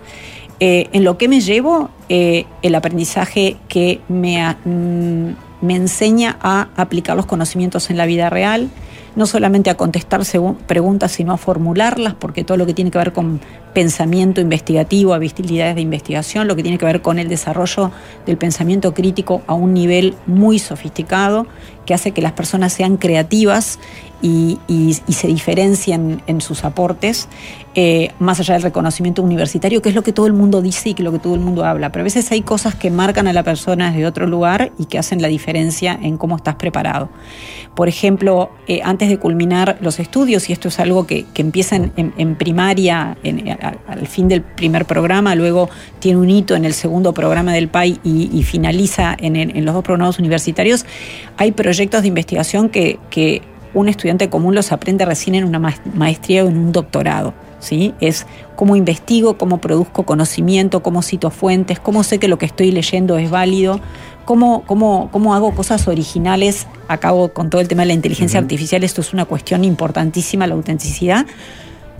Eh, 0.61 0.89
en 0.93 1.05
lo 1.05 1.19
que 1.19 1.29
me 1.29 1.41
llevo, 1.41 1.91
eh, 2.09 2.47
el 2.63 2.75
aprendizaje 2.75 3.57
que 3.69 4.01
me, 4.09 4.57
mm, 4.65 5.35
me 5.61 5.77
enseña 5.77 6.39
a 6.41 6.69
aplicar 6.77 7.17
los 7.17 7.27
conocimientos 7.27 7.91
en 7.91 7.97
la 7.97 8.07
vida 8.07 8.31
real, 8.31 8.71
no 9.17 9.27
solamente 9.27 9.71
a 9.71 9.77
contestar 9.77 10.23
preguntas, 10.67 11.13
sino 11.13 11.33
a 11.33 11.37
formularlas, 11.37 12.15
porque 12.15 12.45
todo 12.45 12.57
lo 12.57 12.67
que 12.67 12.75
tiene 12.75 12.91
que 12.91 12.99
ver 12.99 13.13
con 13.13 13.41
pensamiento 13.73 14.41
investigativo, 14.41 15.15
habilidades 15.15 15.75
de 15.75 15.81
investigación, 15.81 16.49
lo 16.49 16.57
que 16.57 16.63
tiene 16.63 16.79
que 16.79 16.85
ver 16.85 17.01
con 17.01 17.19
el 17.19 17.29
desarrollo 17.29 17.91
del 18.27 18.37
pensamiento 18.37 18.93
crítico 18.95 19.43
a 19.47 19.55
un 19.55 19.73
nivel 19.73 20.15
muy 20.27 20.59
sofisticado, 20.59 21.47
que 21.87 21.95
hace 21.95 22.13
que 22.13 22.23
las 22.23 22.33
personas 22.33 22.73
sean 22.73 22.97
creativas 22.97 23.79
y, 24.23 24.59
se 25.09 25.27
diferencien 25.27 26.23
en 26.27 26.41
sus 26.41 26.65
aportes, 26.65 27.29
eh, 27.75 28.11
más 28.19 28.41
allá 28.41 28.55
del 28.55 28.63
reconocimiento 28.63 29.23
universitario, 29.23 29.83
que 29.83 29.91
es 29.91 29.95
lo 29.95 30.03
que 30.03 30.13
todo 30.15 30.27
el 30.27 30.33
mundo 30.33 30.63
dice 30.63 30.91
y 30.91 30.95
que 30.95 31.03
lo 31.03 31.13
que 31.13 31.19
todo 31.19 31.35
el 31.35 31.41
mundo 31.41 31.67
habla. 31.67 31.93
Pero 31.93 32.03
a 32.03 32.05
veces 32.05 32.33
hay 32.33 32.41
cosas 32.41 32.75
que 32.75 32.91
marcan 32.91 33.29
a 33.29 33.35
la 33.35 33.43
persona 33.43 33.91
desde 33.91 34.07
otro 34.07 34.27
lugar 34.27 34.73
y 34.79 34.87
que 34.87 34.99
hacen 34.99 35.21
la 35.21 35.29
diferencia 35.29 35.99
en 36.01 36.17
cómo 36.17 36.37
estás 36.37 36.55
preparado. 36.55 37.11
Por 37.75 37.89
ejemplo, 37.89 38.51
eh, 38.67 38.81
antes 38.83 39.11
de 39.11 39.19
culminar 39.19 39.77
los 39.83 39.99
estudios, 40.01 40.49
y 40.49 40.55
esto 40.55 40.69
es 40.69 40.81
algo 40.81 41.07
que, 41.07 41.27
que 41.35 41.43
empieza 41.43 41.77
en, 41.77 42.37
primaria, 42.37 43.19
a- 43.61 43.93
al 43.93 44.07
fin 44.07 44.29
del 44.29 44.41
primer 44.41 44.87
programa, 44.87 45.35
luego 45.35 45.69
tiene 45.99 46.19
un 46.19 46.31
hito 46.31 46.55
en 46.55 46.65
el 46.65 46.73
segundo 46.73 47.13
programa 47.13 47.53
del 47.53 47.69
PAI 47.69 48.01
y, 48.03 48.31
y 48.33 48.43
finaliza 48.43 49.15
en 49.19 49.65
los 49.67 49.75
dos 49.75 49.85
programas 49.85 50.19
universitarios, 50.19 50.87
hay 51.37 51.53
proyectos 51.53 51.74
de 51.77 52.09
investigación 52.09 52.69
que, 52.69 52.99
que 53.11 53.43
un 53.75 53.89
estudiante 53.89 54.31
común 54.31 54.55
los 54.55 54.73
aprende 54.73 55.05
recién 55.05 55.35
en 55.35 55.45
una 55.45 55.59
ma- 55.59 55.75
maestría 55.95 56.45
o 56.45 56.49
en 56.49 56.57
un 56.57 56.73
doctorado. 56.73 57.35
¿sí? 57.59 57.95
Es 58.01 58.27
cómo 58.57 58.77
investigo, 58.77 59.37
cómo 59.37 59.59
produzco 59.59 60.05
conocimiento, 60.05 60.83
cómo 60.83 61.03
cito 61.03 61.31
fuentes, 61.31 61.81
cómo 61.81 62.03
sé 62.05 62.19
que 62.19 62.29
lo 62.29 62.39
que 62.39 62.47
estoy 62.47 62.71
leyendo 62.71 63.19
es 63.19 63.31
válido, 63.31 63.81
cómo, 64.25 64.63
cómo, 64.67 65.09
cómo 65.11 65.35
hago 65.35 65.55
cosas 65.55 65.89
originales. 65.89 66.67
Acabo 66.89 67.29
con 67.33 67.51
todo 67.51 67.61
el 67.61 67.69
tema 67.69 67.83
de 67.83 67.87
la 67.87 67.95
inteligencia 67.95 68.39
artificial, 68.39 68.85
esto 68.85 69.01
es 69.01 69.13
una 69.13 69.25
cuestión 69.25 69.65
importantísima, 69.65 70.47
la 70.47 70.55
autenticidad. 70.55 71.27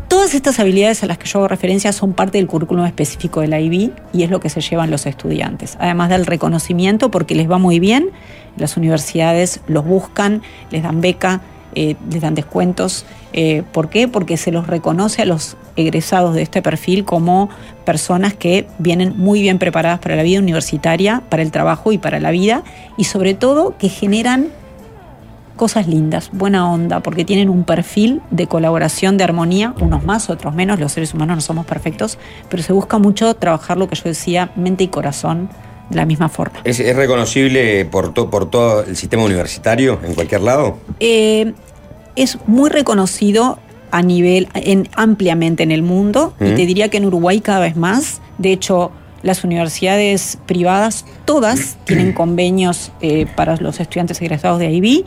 Todas 0.09 0.35
estas 0.35 0.61
habilidades 0.61 1.03
a 1.03 1.07
las 1.07 1.19
que 1.19 1.27
yo 1.27 1.39
hago 1.39 1.49
referencia 1.49 1.93
son 1.93 2.13
parte 2.13 2.39
del 2.39 2.47
currículum 2.47 2.85
específico 2.85 3.41
de 3.41 3.49
la 3.49 3.61
IB 3.61 3.91
y 4.13 4.23
es 4.23 4.31
lo 4.31 4.41
que 4.41 4.49
se 4.49 4.61
llevan 4.61 4.91
los 4.91 5.07
estudiantes. 5.07 5.77
Además 5.81 6.11
del 6.11 6.27
reconocimiento, 6.27 7.11
porque 7.11 7.35
les 7.35 7.51
va 7.51 7.59
muy 7.59 7.81
bien, 7.81 8.11
las 8.57 8.77
universidades 8.77 9.61
los 9.67 9.85
buscan, 9.85 10.43
les 10.71 10.83
dan 10.83 11.01
beca, 11.01 11.41
eh, 11.75 11.97
les 12.11 12.23
dan 12.23 12.35
descuentos. 12.35 13.05
Eh, 13.33 13.65
¿Por 13.73 13.89
qué? 13.89 14.07
Porque 14.07 14.37
se 14.37 14.53
los 14.53 14.67
reconoce 14.67 15.23
a 15.23 15.25
los 15.25 15.57
egresados 15.77 16.35
de 16.35 16.43
este 16.43 16.63
perfil 16.63 17.05
como 17.05 17.49
personas 17.85 18.35
que 18.35 18.67
vienen 18.79 19.15
muy 19.17 19.43
bien 19.43 19.59
preparadas 19.59 19.99
para 19.99 20.15
la 20.15 20.23
vida 20.23 20.39
universitaria, 20.39 21.23
para 21.29 21.43
el 21.43 21.51
trabajo 21.51 21.91
y 21.93 21.99
para 21.99 22.21
la 22.21 22.31
vida, 22.31 22.63
y 22.97 23.05
sobre 23.05 23.35
todo 23.35 23.77
que 23.77 23.89
generan 23.89 24.49
cosas 25.57 25.87
lindas, 25.87 26.31
buena 26.33 26.71
onda, 26.71 27.01
porque 27.01 27.25
tienen 27.25 27.49
un 27.49 27.65
perfil 27.65 28.21
de 28.31 28.47
colaboración, 28.47 29.17
de 29.17 29.25
armonía, 29.25 29.75
unos 29.81 30.05
más, 30.05 30.29
otros 30.31 30.55
menos, 30.55 30.81
los 30.81 30.93
seres 30.93 31.15
humanos 31.15 31.37
no 31.37 31.41
somos 31.41 31.65
perfectos, 31.67 32.19
pero 32.49 32.63
se 32.63 32.73
busca 32.73 32.99
mucho 32.99 33.35
trabajar 33.35 33.77
lo 33.77 33.89
que 33.89 33.95
yo 33.95 34.03
decía, 34.05 34.51
mente 34.57 34.85
y 34.85 34.89
corazón, 34.89 35.49
de 35.91 35.97
la 35.97 36.07
misma 36.07 36.29
forma. 36.29 36.59
¿Es, 36.65 36.81
es 36.81 36.97
reconocible 36.97 37.85
por, 37.85 38.13
to- 38.15 38.31
por 38.31 38.51
todo 38.51 38.83
el 38.85 38.97
sistema 38.97 39.23
universitario 39.23 40.01
en 40.05 40.15
cualquier 40.15 40.41
lado? 40.41 40.79
Eh, 40.99 41.53
es 42.17 42.39
muy 42.47 42.71
reconocido 42.71 43.59
a 43.91 44.03
nivel, 44.03 44.49
en, 44.55 44.89
ampliamente 44.97 45.63
en 45.63 45.71
el 45.71 45.83
mundo, 45.83 46.35
y 46.41 46.47
te 46.55 46.67
diría 46.67 46.89
que 46.89 46.97
en 46.97 47.05
Uruguay 47.05 47.41
cada 47.41 47.61
vez 47.61 47.77
más. 47.77 48.21
De 48.39 48.51
hecho, 48.51 48.91
las 49.25 49.43
universidades 49.43 50.39
privadas, 50.47 51.05
todas 51.25 51.77
tienen 51.85 52.13
convenios 52.13 52.93
eh, 53.01 53.27
para 53.35 53.57
los 53.57 53.81
estudiantes 53.81 54.21
egresados 54.23 54.61
de 54.61 54.71
IB, 54.71 55.05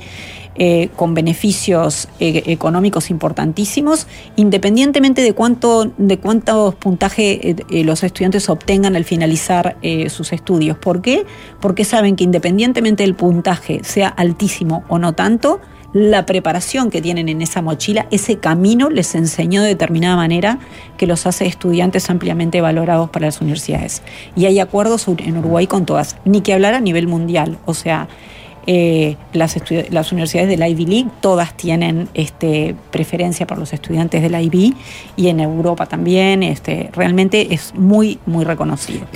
eh, 0.60 0.90
con 0.96 1.14
beneficios 1.14 2.08
eh, 2.20 2.42
económicos 2.48 3.12
importantísimos, 3.12 4.08
independientemente 4.38 5.22
de 5.22 5.34
cuánto, 5.34 5.92
de 6.00 6.18
cuántos 6.18 6.74
puntajes 6.74 7.40
eh, 7.44 7.56
eh, 7.70 7.84
los 7.84 8.04
estudiantes 8.04 8.50
obtengan 8.50 8.96
al 8.96 9.04
finalizar 9.04 9.78
sus 10.10 10.34
estudios. 10.34 10.76
¿Por 10.78 11.04
qué? 11.04 11.28
Porque 11.62 11.86
saben 11.86 12.16
que 12.16 12.24
independientemente 12.24 13.04
del 13.04 13.14
puntaje 13.14 13.82
sea 13.84 14.08
altísimo 14.08 14.84
o 14.88 14.98
no 14.98 15.14
tanto, 15.14 15.62
la 15.94 16.26
preparación 16.26 16.90
que 16.90 17.02
tienen 17.02 17.30
en 17.30 17.42
esa 17.42 17.62
mochila, 17.62 18.08
ese 18.12 18.38
camino 18.38 18.90
les 18.90 19.16
enseñó 19.16 19.62
de 19.62 19.70
determinada 19.70 20.16
manera 20.16 20.60
que 20.98 21.08
los 21.08 21.26
hace 21.26 21.46
estudiantes 21.46 22.10
ampliamente 22.10 22.62
valorados 22.62 23.10
para 23.10 23.28
las 23.28 23.42
universidades. 23.42 24.02
Y 24.36 24.46
hay 24.46 24.60
acuerdos 24.60 25.08
en 25.08 25.38
Uruguay 25.38 25.68
con 25.68 25.86
todas, 25.86 26.18
ni 26.26 26.42
que 26.42 26.54
hablar 26.54 26.74
a 26.74 26.82
nivel 26.82 27.08
mundial. 27.08 27.58
O 27.66 27.74
sea, 27.74 28.08
eh, 28.70 29.16
las, 29.32 29.56
universidades 30.12 30.50
de 30.50 30.58
la 30.58 30.68
Ivy 30.68 30.86
League 30.86 31.10
todas 31.22 31.56
tienen 31.56 32.10
este, 32.14 32.76
preferencia 32.92 33.48
por 33.48 33.58
los 33.58 33.72
estudiantes 33.72 34.22
de 34.22 34.30
la 34.30 34.42
IB 34.42 34.74
y 35.16 35.30
en 35.30 35.40
Europa 35.40 35.86
también. 35.86 36.44
Este, 36.44 36.90
realmente 36.92 37.54
es 37.54 37.74
muy, 37.76 38.20
muy 38.26 38.44
reconocido. 38.44 39.08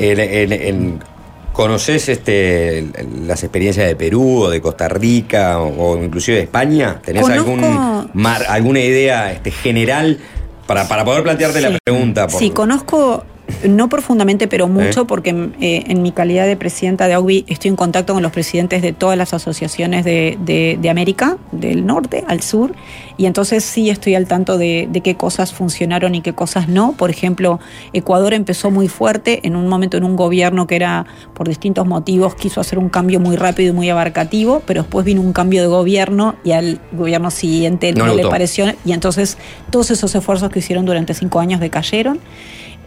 ¿Conoces 1.53 2.07
este, 2.09 2.87
las 3.25 3.43
experiencias 3.43 3.85
de 3.87 3.95
Perú 3.95 4.43
o 4.43 4.49
de 4.49 4.61
Costa 4.61 4.87
Rica 4.87 5.59
o, 5.59 5.91
o 5.93 6.03
inclusive 6.03 6.37
de 6.37 6.43
España? 6.43 7.01
¿Tenés 7.03 7.23
Conozco- 7.23 7.51
algún 7.51 8.09
mar- 8.13 8.45
alguna 8.47 8.79
idea 8.79 9.31
este, 9.33 9.51
general 9.51 10.17
Para, 10.65 10.87
para 10.87 11.03
poder 11.03 11.23
plantearte 11.23 11.59
la 11.59 11.77
pregunta. 11.83 12.27
por- 12.27 12.39
Sí, 12.39 12.51
conozco, 12.51 13.25
no 13.67 13.89
profundamente, 13.89 14.47
pero 14.47 14.67
mucho, 14.67 15.01
¿Eh? 15.01 15.05
porque 15.05 15.29
eh, 15.61 15.83
en 15.87 16.01
mi 16.01 16.11
calidad 16.11 16.45
de 16.47 16.55
presidenta 16.57 17.07
de 17.07 17.13
AUBI 17.13 17.45
estoy 17.47 17.69
en 17.69 17.75
contacto 17.75 18.13
con 18.13 18.23
los 18.23 18.31
presidentes 18.31 18.81
de 18.81 18.93
todas 18.93 19.17
las 19.17 19.33
asociaciones 19.33 20.03
de, 20.05 20.37
de- 20.43 20.77
de 20.81 20.89
América, 20.89 21.37
del 21.51 21.85
norte 21.85 22.23
al 22.27 22.41
sur, 22.41 22.73
y 23.17 23.25
entonces 23.25 23.63
sí 23.63 23.89
estoy 23.89 24.15
al 24.15 24.27
tanto 24.27 24.57
de, 24.57 24.87
de 24.91 25.01
qué 25.01 25.15
cosas 25.15 25.53
funcionaron 25.53 26.15
y 26.15 26.21
qué 26.21 26.33
cosas 26.33 26.67
no. 26.67 26.93
Por 26.93 27.09
ejemplo, 27.09 27.59
Ecuador 27.93 28.33
empezó 28.33 28.71
muy 28.71 28.87
fuerte 28.87 29.41
en 29.43 29.55
un 29.55 29.67
momento 29.67 29.97
en 29.97 30.03
un 30.03 30.15
gobierno 30.15 30.65
que 30.67 30.75
era, 30.75 31.05
por 31.33 31.47
distintos 31.47 31.85
motivos, 31.85 32.35
quiso 32.35 32.61
hacer 32.61 32.79
un 32.79 32.89
cambio 32.89 33.19
muy 33.19 33.35
rápido 33.35 33.69
y 33.69 33.75
muy 33.75 33.89
abarcativo, 33.89 34.61
pero 34.65 34.81
después 34.81 35.05
vino 35.05 35.21
un 35.21 35.33
cambio 35.33 35.61
de 35.61 35.67
gobierno 35.67 36.35
y 36.43 36.51
al 36.51 36.79
gobierno 36.91 37.29
siguiente 37.31 37.93
No 37.93 38.07
no, 38.07 38.15
le 38.15 38.25
pareció, 38.27 38.65
y 38.85 38.93
entonces 38.93 39.37
todos 39.69 39.91
esos 39.91 40.13
esfuerzos 40.15 40.49
que 40.49 40.59
hicieron 40.59 40.85
durante 40.85 41.13
cinco 41.13 41.39
años 41.39 41.59
decayeron. 41.59 42.19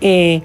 Eh, 0.00 0.42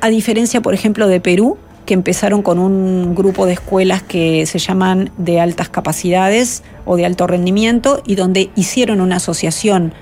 a 0.00 0.08
diferencia, 0.08 0.60
por 0.60 0.74
ejemplo, 0.74 1.06
de 1.08 1.20
Perú, 1.20 1.56
que 1.86 1.94
empezaron 1.94 2.42
con 2.42 2.58
un 2.58 3.14
grupo 3.14 3.46
de 3.46 3.54
escuelas 3.54 4.02
que 4.02 4.46
se 4.46 4.58
llaman 4.58 5.10
de 5.16 5.40
altas 5.40 5.68
capacidades 5.68 6.62
o 6.84 6.96
de 6.96 7.04
alto 7.06 7.26
rendimiento 7.26 8.00
y 8.06 8.14
donde 8.14 8.50
hicieron 8.54 9.00
una 9.00 9.16
asociación 9.16 9.92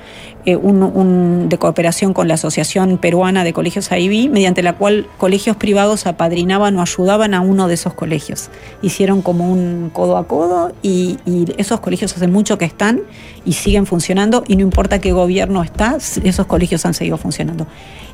eh, 0.45 0.57
un- 0.57 1.49
de 1.51 1.59
cooperación 1.59 2.15
con 2.15 2.27
la 2.29 2.35
Asociación 2.35 2.97
Peruana 2.99 3.45
de 3.45 3.53
Colegios 3.53 3.91
AIB, 3.93 4.31
mediante 4.31 4.63
la 4.63 4.75
cual 4.75 5.07
colegios 5.19 5.57
privados 5.57 6.07
apadrinaban 6.07 6.75
o 6.77 6.81
ayudaban 6.81 7.35
a 7.35 7.41
uno 7.41 7.69
de 7.69 7.75
esos 7.75 7.93
colegios. 7.93 8.49
Hicieron 8.81 9.21
como 9.21 9.51
un 9.53 9.91
codo 9.93 10.17
a 10.17 10.27
codo 10.27 10.73
y 10.83 11.19
esos 11.59 11.81
colegios 11.81 12.15
hace 12.17 12.29
mucho 12.29 12.57
que 12.57 12.65
están 12.65 13.01
y 13.45 13.55
siguen 13.55 13.85
funcionando 13.85 14.43
y 14.47 14.57
no 14.57 14.63
importa 14.63 15.01
qué 15.01 15.13
gobierno 15.13 15.63
está, 15.63 15.99
esos 16.25 16.47
colegios 16.47 16.87
han 16.87 16.95
seguido 16.95 17.19
funcionando. 17.19 17.67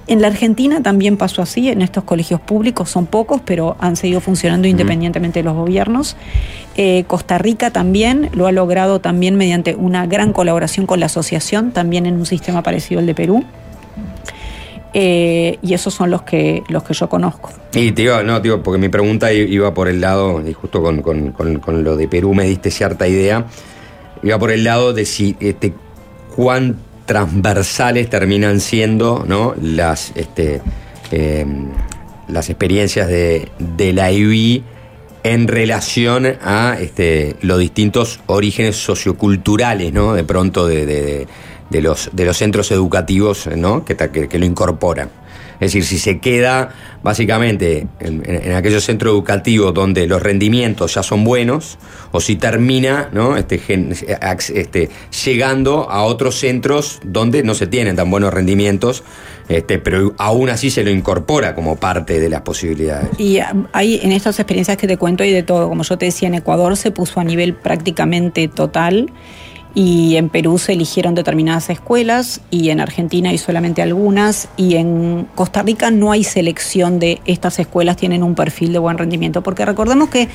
En 0.07 0.21
la 0.21 0.29
Argentina 0.29 0.83
también 0.83 1.17
pasó 1.17 1.41
así, 1.41 1.71
en 1.71 1.81
estos 1.81 2.05
colegios 2.05 2.39
públicos 2.41 2.91
son 2.91 3.07
pocos, 3.07 3.41
pero 3.45 3.77
han 3.81 3.97
seguido 3.97 4.21
funcionando 4.21 4.69
independientemente 4.69 5.39
de 5.41 5.45
los 5.45 5.55
gobiernos. 5.55 6.17
Eh, 6.77 7.05
Costa 7.07 7.39
Rica 7.39 7.71
también 7.71 8.29
lo 8.35 8.47
ha 8.47 8.53
logrado 8.53 9.01
también 9.01 9.37
mediante 9.37 9.75
una 9.75 10.07
gran 10.07 10.33
colaboración 10.35 10.85
con 10.87 11.01
la 11.01 11.07
asociación, 11.07 11.71
también 11.73 12.05
en 12.05 12.17
un 12.17 12.27
sistema 12.27 12.63
parecido 12.63 12.99
al 13.01 13.07
de 13.07 13.15
Perú. 13.15 13.45
Eh, 14.97 15.59
y 15.61 15.75
esos 15.75 15.93
son 15.93 16.11
los 16.11 16.23
que, 16.23 16.63
los 16.69 16.85
que 16.85 16.95
yo 16.95 17.09
conozco. 17.09 17.51
Y 17.73 17.91
te 17.93 18.03
iba, 18.03 18.23
no, 18.23 18.41
tío, 18.41 18.63
porque 18.63 18.79
mi 18.79 18.89
pregunta 18.89 19.33
iba 19.33 19.75
por 19.75 19.89
el 19.89 20.01
lado, 20.01 20.47
y 20.47 20.53
justo 20.53 20.83
con, 20.83 21.03
con- 21.03 21.33
con- 21.33 21.59
con 21.59 21.83
lo 21.83 21.97
de 21.97 22.07
Perú 22.07 22.33
me 22.35 22.45
diste 22.45 22.71
cierta 22.71 23.09
idea, 23.09 23.47
iba 24.23 24.39
por 24.39 24.53
el 24.53 24.63
lado 24.63 24.93
de 24.93 25.05
si 25.05 25.35
este, 25.41 25.73
cuán 26.37 26.77
transversales 27.07 28.09
terminan 28.11 28.61
siendo 28.61 29.25
¿no? 29.27 29.55
las, 29.61 30.13
este, 30.15 30.61
eh, 31.11 31.47
las 32.29 32.49
experiencias 32.51 33.09
de, 33.09 33.49
de 33.59 33.93
la 33.93 34.11
IB 34.11 34.63
en 35.23 35.49
relación 35.49 36.27
a 36.43 36.77
este, 36.81 37.37
los 37.41 37.59
distintos 37.59 38.21
orígenes 38.27 38.77
socioculturales, 38.77 39.93
¿no? 39.93 40.13
De 40.15 40.25
pronto 40.25 40.67
de, 40.67 40.85
de- 40.87 41.27
los, 41.81 42.11
de 42.13 42.25
los 42.27 42.37
centros 42.37 42.71
educativos, 42.71 43.49
¿no? 43.57 43.85
Que, 43.85 43.97
que- 43.97 44.29
que 44.29 44.39
lo 44.39 44.45
incorporan. 44.45 45.11
Es 45.55 45.73
decir, 45.73 45.85
si 45.85 45.99
se 45.99 46.19
queda 46.19 46.71
básicamente 47.03 47.87
en, 48.01 48.53
aquellos 48.53 48.85
centros 48.85 49.13
educativos 49.13 49.75
donde 49.75 50.07
los 50.07 50.23
rendimientos 50.23 50.95
ya 50.95 51.03
son 51.03 51.25
buenos, 51.25 51.79
o 52.13 52.21
si 52.21 52.37
termina 52.37 53.11
¿no? 53.13 53.37
este, 53.37 53.61
este, 54.55 54.91
llegando 55.25 55.91
a 55.91 56.03
otros 56.05 56.37
centros 56.39 57.01
donde 57.05 57.43
no 57.43 57.55
se 57.55 57.67
tienen 57.67 57.97
tan 57.97 58.11
buenos 58.11 58.33
rendimientos, 58.33 59.05
este, 59.49 59.79
pero 59.79 60.15
aún 60.19 60.49
así 60.49 60.71
se 60.71 60.83
lo 60.83 60.91
incorpora 60.91 61.55
como 61.55 61.77
parte 61.77 62.19
de 62.19 62.29
las 62.31 62.41
posibilidades. 62.41 63.09
Y 63.19 63.39
ah, 63.39 63.55
hay 63.73 64.01
en 64.03 64.13
estas 64.13 64.39
experiencias 64.39 64.77
que 64.79 64.87
te 64.87 64.97
cuento 64.97 65.23
hay 65.23 65.33
de 65.33 65.43
todo. 65.43 65.69
Como 65.69 65.83
yo 65.83 65.99
te 65.99 66.07
decía, 66.07 66.29
en 66.29 66.35
Ecuador 66.35 66.77
se 66.77 66.91
puso 66.91 67.21
a 67.21 67.25
nivel 67.25 67.55
prácticamente 67.55 68.49
total 68.49 69.13
y 69.75 70.17
en 70.17 70.29
Perú 70.29 70.59
se 70.59 70.73
eligieron 70.73 71.15
determinadas 71.15 71.69
escuelas 71.69 72.41
y 72.51 72.71
en 72.71 72.81
Argentina 72.81 73.31
hay 73.31 73.39
solamente 73.39 73.83
algunas 73.83 74.49
y 74.57 74.77
en 74.77 75.27
Costa 75.35 75.63
Rica 75.63 75.91
no 75.91 76.13
hay 76.13 76.23
selección 76.23 76.99
de 77.01 77.21
estas 77.25 77.59
escuelas 77.59 77.97
tienen 77.97 78.23
un 78.23 78.35
perfil 78.35 78.73
de 78.73 78.79
buen 78.79 78.99
rendimiento 78.99 79.43
porque 79.43 79.65
recordemos 79.65 80.09
que 80.09 80.29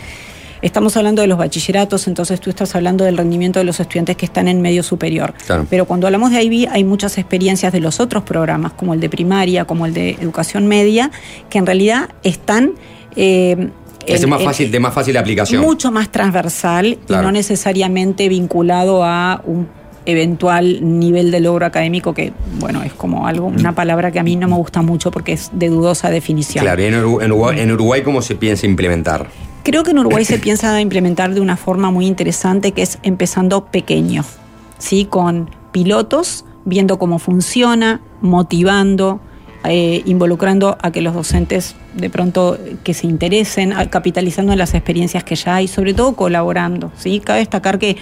Estamos 0.61 0.98
hablando 0.98 1.22
de 1.22 1.28
los 1.30 1.38
bachilleratos, 1.38 2.07
entonces 2.07 2.41
tú 2.41 2.49
estás 2.49 2.76
hablando 2.76 3.06
del 3.06 3.16
rendimiento 3.16 3.60
de 3.60 3.66
los 3.66 3.80
estudiantes 3.80 4.18
que 4.18 4.26
están 4.26 4.49
en 4.49 4.61
medio 4.61 4.84
superior. 4.84 5.34
Claro. 5.45 5.66
Pero 5.70 5.86
cuando 5.86 6.06
hablamos 6.06 6.32
de 6.32 6.44
IB 6.44 6.68
hay 6.70 6.84
muchas 6.84 7.18
experiencias 7.18 7.72
de 7.72 7.80
los 7.80 8.02
otros 8.02 8.24
programas, 8.24 8.74
como 8.74 8.94
el 8.94 8.99
de 8.99 9.10
primaria, 9.10 9.64
como 9.64 9.86
el 9.86 9.94
de 9.94 10.18
educación 10.20 10.68
media, 10.68 11.11
que 11.49 11.60
en 11.60 11.66
realidad 11.66 12.10
están... 12.24 12.74
eh, 13.16 13.70
Es 14.05 14.23
en- 14.23 14.30
más 14.30 14.39
en- 14.41 14.45
fácil, 14.47 14.71
de 14.71 14.80
más 14.80 14.93
fácil 14.93 15.17
aplicación. 15.17 15.61
mucho 15.61 15.91
más 15.91 16.09
transversal 16.11 16.97
Claro. 17.05 17.23
y 17.23 17.26
no 17.26 17.31
necesariamente 17.31 18.27
vinculado 18.30 19.03
a 19.03 19.41
un 19.45 19.67
eventual 20.05 20.80
nivel 20.99 21.30
de 21.30 21.39
logro 21.39 21.65
académico 21.65 22.13
que, 22.13 22.34
bueno, 22.59 22.81
es 22.84 22.93
como 22.93 23.27
algo, 23.27 23.45
una 23.47 23.73
palabra 23.76 24.11
que 24.11 24.19
a 24.19 24.23
mí 24.23 24.35
no 24.35 24.47
me 24.47 24.55
gusta 24.55 24.81
mucho 24.81 25.11
porque 25.11 25.34
es 25.34 25.51
de 25.53 25.69
dudosa 25.69 26.09
definición. 26.09 26.63
Claro, 26.63 26.81
y 26.81 26.88
Uruguay- 26.93 27.59
en 27.59 27.71
Uruguay, 27.71 28.01
¿cómo 28.01 28.21
se 28.21 28.35
piensa 28.35 28.65
implementar? 28.65 29.27
Creo 29.63 29.84
que 29.84 29.91
en 29.91 29.99
Uruguay 29.99 30.26
se 30.26 30.39
piensa 30.39 30.80
implementar 30.81 31.34
de 31.34 31.41
una 31.41 31.57
forma 31.57 31.91
muy 31.91 32.07
interesante 32.07 32.71
que 32.71 32.81
es 32.81 32.97
empezando 33.03 33.65
pequeño, 33.65 34.23
¿sí? 34.80 35.05
Con 35.05 35.51
pilotos, 35.71 36.45
viendo 36.65 36.97
cómo 36.97 37.19
funciona, 37.19 38.01
motivando, 38.21 39.19
eh, 39.65 40.01
involucrando 40.05 40.77
a 40.81 40.91
que 40.91 41.01
los 41.01 41.13
docentes 41.13 41.76
de 41.94 42.10
pronto 42.10 42.57
que 42.84 42.94
se 42.94 43.07
interesen, 43.07 43.74
capitalizando 43.90 44.53
en 44.53 44.60
las 44.60 44.74
experiencias 44.74 45.24
que 45.24 45.36
ya 45.36 45.56
hay, 45.56 45.68
sobre 45.68 45.94
todo 45.94 46.16
colaborando, 46.16 46.91
¿sí? 46.95 47.20
Cabe 47.20 47.40
destacar 47.40 47.80
que 47.80 47.98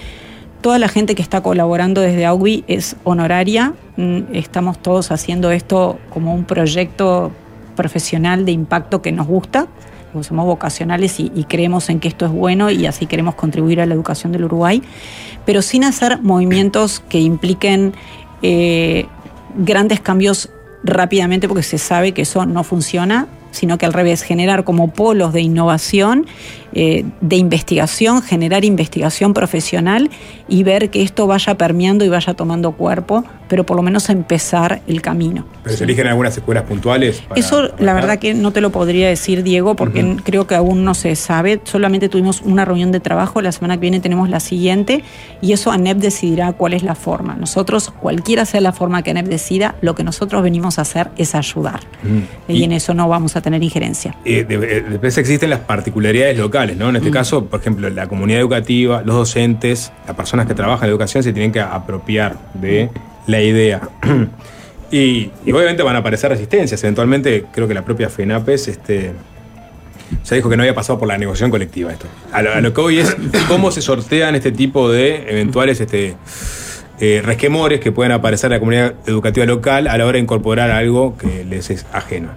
toda 0.62 0.80
la 0.80 0.88
gente 0.88 1.16
que 1.16 1.22
está 1.22 1.42
colaborando 1.42 2.02
desde 2.02 2.26
AUBI 2.26 2.64
es 2.68 2.96
honoraria, 3.04 3.74
mm, 3.96 4.34
estamos 4.34 4.80
todos 4.80 5.12
haciendo 5.12 5.52
esto 5.52 6.00
como 6.10 6.34
un 6.34 6.46
proyecto 6.46 7.32
profesional 7.76 8.46
de 8.46 8.52
impacto 8.52 9.02
que 9.02 9.12
nos 9.12 9.28
gusta, 9.28 9.68
somos 10.24 10.46
vocacionales 10.46 11.20
y, 11.20 11.32
y 11.36 11.44
creemos 11.44 11.90
en 11.90 12.00
que 12.00 12.08
esto 12.08 12.26
es 12.26 12.32
bueno 12.32 12.72
y 12.72 12.86
así 12.86 13.06
queremos 13.06 13.36
contribuir 13.36 13.82
a 13.82 13.86
la 13.86 13.94
educación 13.94 14.32
del 14.32 14.46
Uruguay, 14.46 14.82
pero 15.46 15.62
sin 15.62 15.84
hacer 15.84 16.22
movimientos 16.22 17.00
que 17.00 17.20
impliquen 17.20 17.94
eh, 18.42 19.06
grandes 19.56 20.00
cambios 20.00 20.50
rápidamente 20.84 21.48
porque 21.48 21.64
se 21.64 21.78
sabe 21.78 22.14
que 22.14 22.24
eso 22.24 22.46
no 22.46 22.64
funciona, 22.64 23.28
sino 23.52 23.78
que 23.78 23.86
al 23.86 23.94
revés, 23.94 24.22
generar 24.22 24.64
como 24.64 24.92
polos 24.92 25.34
de 25.34 25.42
innovación, 25.42 26.26
eh, 26.74 27.06
de 27.22 27.36
investigación, 27.38 28.22
generar 28.22 28.66
investigación 28.66 29.34
profesional 29.34 30.10
y 30.48 30.64
ver 30.64 30.90
que 30.90 31.02
esto 31.02 31.28
vaya 31.28 31.56
permeando 31.58 32.06
y 32.06 32.10
vaya 32.10 32.34
tomando 32.34 32.72
cuerpo, 32.74 33.24
pero 33.48 33.66
por 33.66 33.78
lo 33.78 33.84
menos 33.84 34.10
empezar 34.10 34.82
el 34.88 35.02
camino. 35.02 35.46
Pero 35.64 35.76
se 35.78 35.84
eligen 35.86 36.08
algunas 36.08 36.36
escuelas 36.38 36.64
puntuales. 36.64 37.22
para- 37.22 37.40
Eso 37.40 37.70
la 37.80 37.94
verdad 37.94 38.20
que 38.20 38.34
no 38.34 38.52
te 38.52 38.62
lo 38.62 38.72
podría 38.72 39.08
decir, 39.08 39.44
Diego, 39.44 39.76
porque 39.76 40.18
creo 40.24 40.48
que 40.48 40.56
aún 40.56 40.84
no 40.84 40.94
se 40.94 41.16
sabe. 41.16 41.60
Solamente 41.64 42.10
tuvimos 42.10 42.42
una 42.42 42.66
reunión 42.66 42.92
de 42.92 43.00
trabajo, 43.00 43.42
la 43.42 43.52
semana 43.52 43.76
que 43.76 43.82
viene 43.82 44.00
tenemos 44.00 44.30
la 44.30 44.40
siguiente, 44.40 45.04
y 45.42 45.54
eso 45.54 45.72
ANEP 45.72 45.98
decidirá 45.98 46.54
cuál 46.54 46.74
es 46.74 46.84
la 46.84 46.96
forma. 46.96 47.36
Nosotros, 47.36 47.90
cualquiera 47.92 48.46
sea 48.46 48.62
la 48.62 48.72
forma 48.74 49.02
que 49.04 49.12
ANEP 49.12 49.28
decida, 49.28 49.76
lo 49.82 49.96
que 49.96 50.04
nosotros 50.04 50.44
venimos 50.44 50.78
a 50.80 50.82
hacer 50.82 51.10
es 51.18 51.36
ayudar. 51.36 51.80
Mm. 52.04 52.52
Y, 52.52 52.64
en 52.64 52.72
eso 52.72 52.94
no 52.94 53.08
vamos 53.08 53.36
a 53.36 53.42
tener 53.42 53.62
injerencia. 53.64 54.16
Eh, 54.26 54.44
de- 54.48 54.56
eh, 54.78 54.84
después 54.90 55.18
existen 55.18 55.50
las 55.50 55.60
particularidades 55.62 56.38
locales, 56.38 56.57
¿no? 56.66 56.88
En 56.88 56.94
Mm. 56.94 56.98
este 56.98 57.12
caso, 57.12 57.46
por 57.46 57.60
ejemplo, 57.60 57.90
la 57.90 58.08
comunidad 58.08 58.40
educativa, 58.42 59.02
los 59.06 59.16
docentes, 59.16 59.92
las 60.06 60.16
personas 60.16 60.46
que 60.48 60.54
trabajan 60.54 60.86
en 60.88 60.92
educación 60.92 61.24
se 61.24 61.34
tienen 61.34 61.52
que 61.52 61.60
apropiar 61.62 62.36
de 62.54 62.90
la 63.28 63.42
idea. 63.42 63.82
y, 64.92 65.30
y 65.46 65.52
obviamente 65.52 65.84
van 65.84 65.96
a 65.96 66.00
aparecer 66.00 66.30
resistencias. 66.32 66.82
Eventualmente, 66.84 67.46
creo 67.54 67.68
que 67.68 67.74
la 67.74 67.84
propia 67.84 68.10
FENAPES 68.10 68.68
este, 68.70 69.12
ya 70.24 70.36
dijo 70.36 70.50
que 70.50 70.58
no 70.58 70.64
había 70.64 70.74
pasado 70.76 70.98
por 71.00 71.08
la 71.08 71.18
negociación 71.18 71.52
colectiva 71.52 71.92
esto. 71.92 72.08
A 72.32 72.42
lo, 72.42 72.54
a 72.54 72.62
lo 72.62 72.74
que 72.74 72.82
hoy 72.82 73.00
es 73.00 73.16
cómo 73.48 73.72
se 73.72 73.82
sortean 73.82 74.36
este 74.36 74.52
tipo 74.52 74.90
de 74.92 75.30
eventuales 75.30 75.80
este, 75.82 76.16
eh, 77.00 77.22
resquemores 77.24 77.80
que 77.80 77.92
pueden 77.92 78.12
aparecer 78.14 78.48
en 78.48 78.54
la 78.54 78.60
comunidad 78.60 78.94
educativa 79.06 79.46
local 79.46 79.88
a 79.88 79.98
la 79.98 80.06
hora 80.06 80.14
de 80.16 80.24
incorporar 80.24 80.72
algo 80.72 81.18
que 81.18 81.44
les 81.44 81.70
es 81.70 81.86
ajeno. 81.94 82.30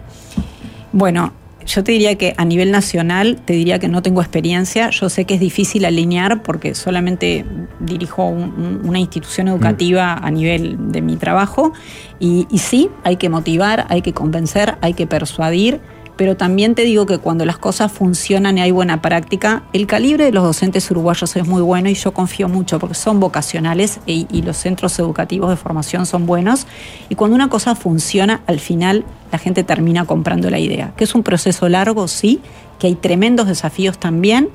Bueno, 0.93 1.33
yo 1.75 1.85
te 1.85 1.93
diría 1.93 2.17
que 2.17 2.35
a 2.37 2.45
nivel 2.45 2.71
nacional, 2.71 3.41
te 3.45 3.53
diría 3.53 3.79
que 3.79 3.89
no 3.89 4.03
tengo 4.03 4.21
experiencia. 4.21 4.91
Yo 4.91 5.09
sé 5.09 5.25
que 5.25 5.35
es 5.35 5.41
difícil 5.41 5.85
alinear 5.85 6.43
porque 6.43 6.75
solamente 6.75 7.45
dirijo 7.79 8.25
un- 8.27 8.43
un- 8.55 8.81
una 8.89 8.99
institución 8.99 9.49
educativa 9.49 10.15
a 10.15 10.31
nivel 10.31 10.91
de 10.93 11.01
mi 11.01 11.17
trabajo. 11.17 11.73
Y, 12.19 12.47
y 12.51 12.59
sí, 12.59 12.91
hay 13.05 13.17
que 13.17 13.29
motivar, 13.29 13.87
hay 13.89 14.03
que 14.03 14.13
convencer, 14.13 14.77
hay 14.81 14.95
que 14.95 15.07
persuadir, 15.07 15.81
pero 16.21 16.37
también 16.37 16.75
te 16.75 16.83
digo 16.83 17.07
que 17.07 17.17
cuando 17.17 17.47
las 17.47 17.57
cosas 17.57 17.91
funcionan 17.91 18.59
y 18.59 18.61
hay 18.61 18.73
buena 18.73 19.01
práctica, 19.01 19.63
el 19.73 19.87
calibre 19.87 20.27
de 20.27 20.33
los 20.33 20.45
docentes 20.45 20.91
uruguayos 20.91 21.35
es 21.35 21.49
muy 21.49 21.63
bueno 21.63 21.89
y 21.89 21.95
yo 21.95 22.13
confío 22.13 22.47
mucho 22.47 22.79
porque 22.79 22.95
son 22.95 23.21
vocacionales 23.21 24.01
y, 24.05 24.27
y 24.31 24.43
los 24.43 24.59
centros 24.59 24.99
educativos 24.99 25.49
de 25.49 25.57
formación 25.57 26.05
son 26.05 26.27
buenos. 26.27 26.67
Y 27.09 27.15
cuando 27.15 27.37
una 27.37 27.49
cosa 27.49 27.75
funciona, 27.75 28.43
al 28.47 28.61
final 28.61 29.07
la 29.33 29.39
gente 29.39 29.65
termina 29.65 30.05
comprando 30.05 30.51
la 30.51 30.59
idea. 30.59 30.93
Que 30.95 31.05
es 31.05 31.15
un 31.15 31.23
proceso 31.23 31.71
largo, 31.71 32.07
sí, 32.07 32.43
que 32.79 32.89
hay 32.89 32.97
tremendos 32.97 33.47
desafíos 33.47 33.97
también, 33.97 34.51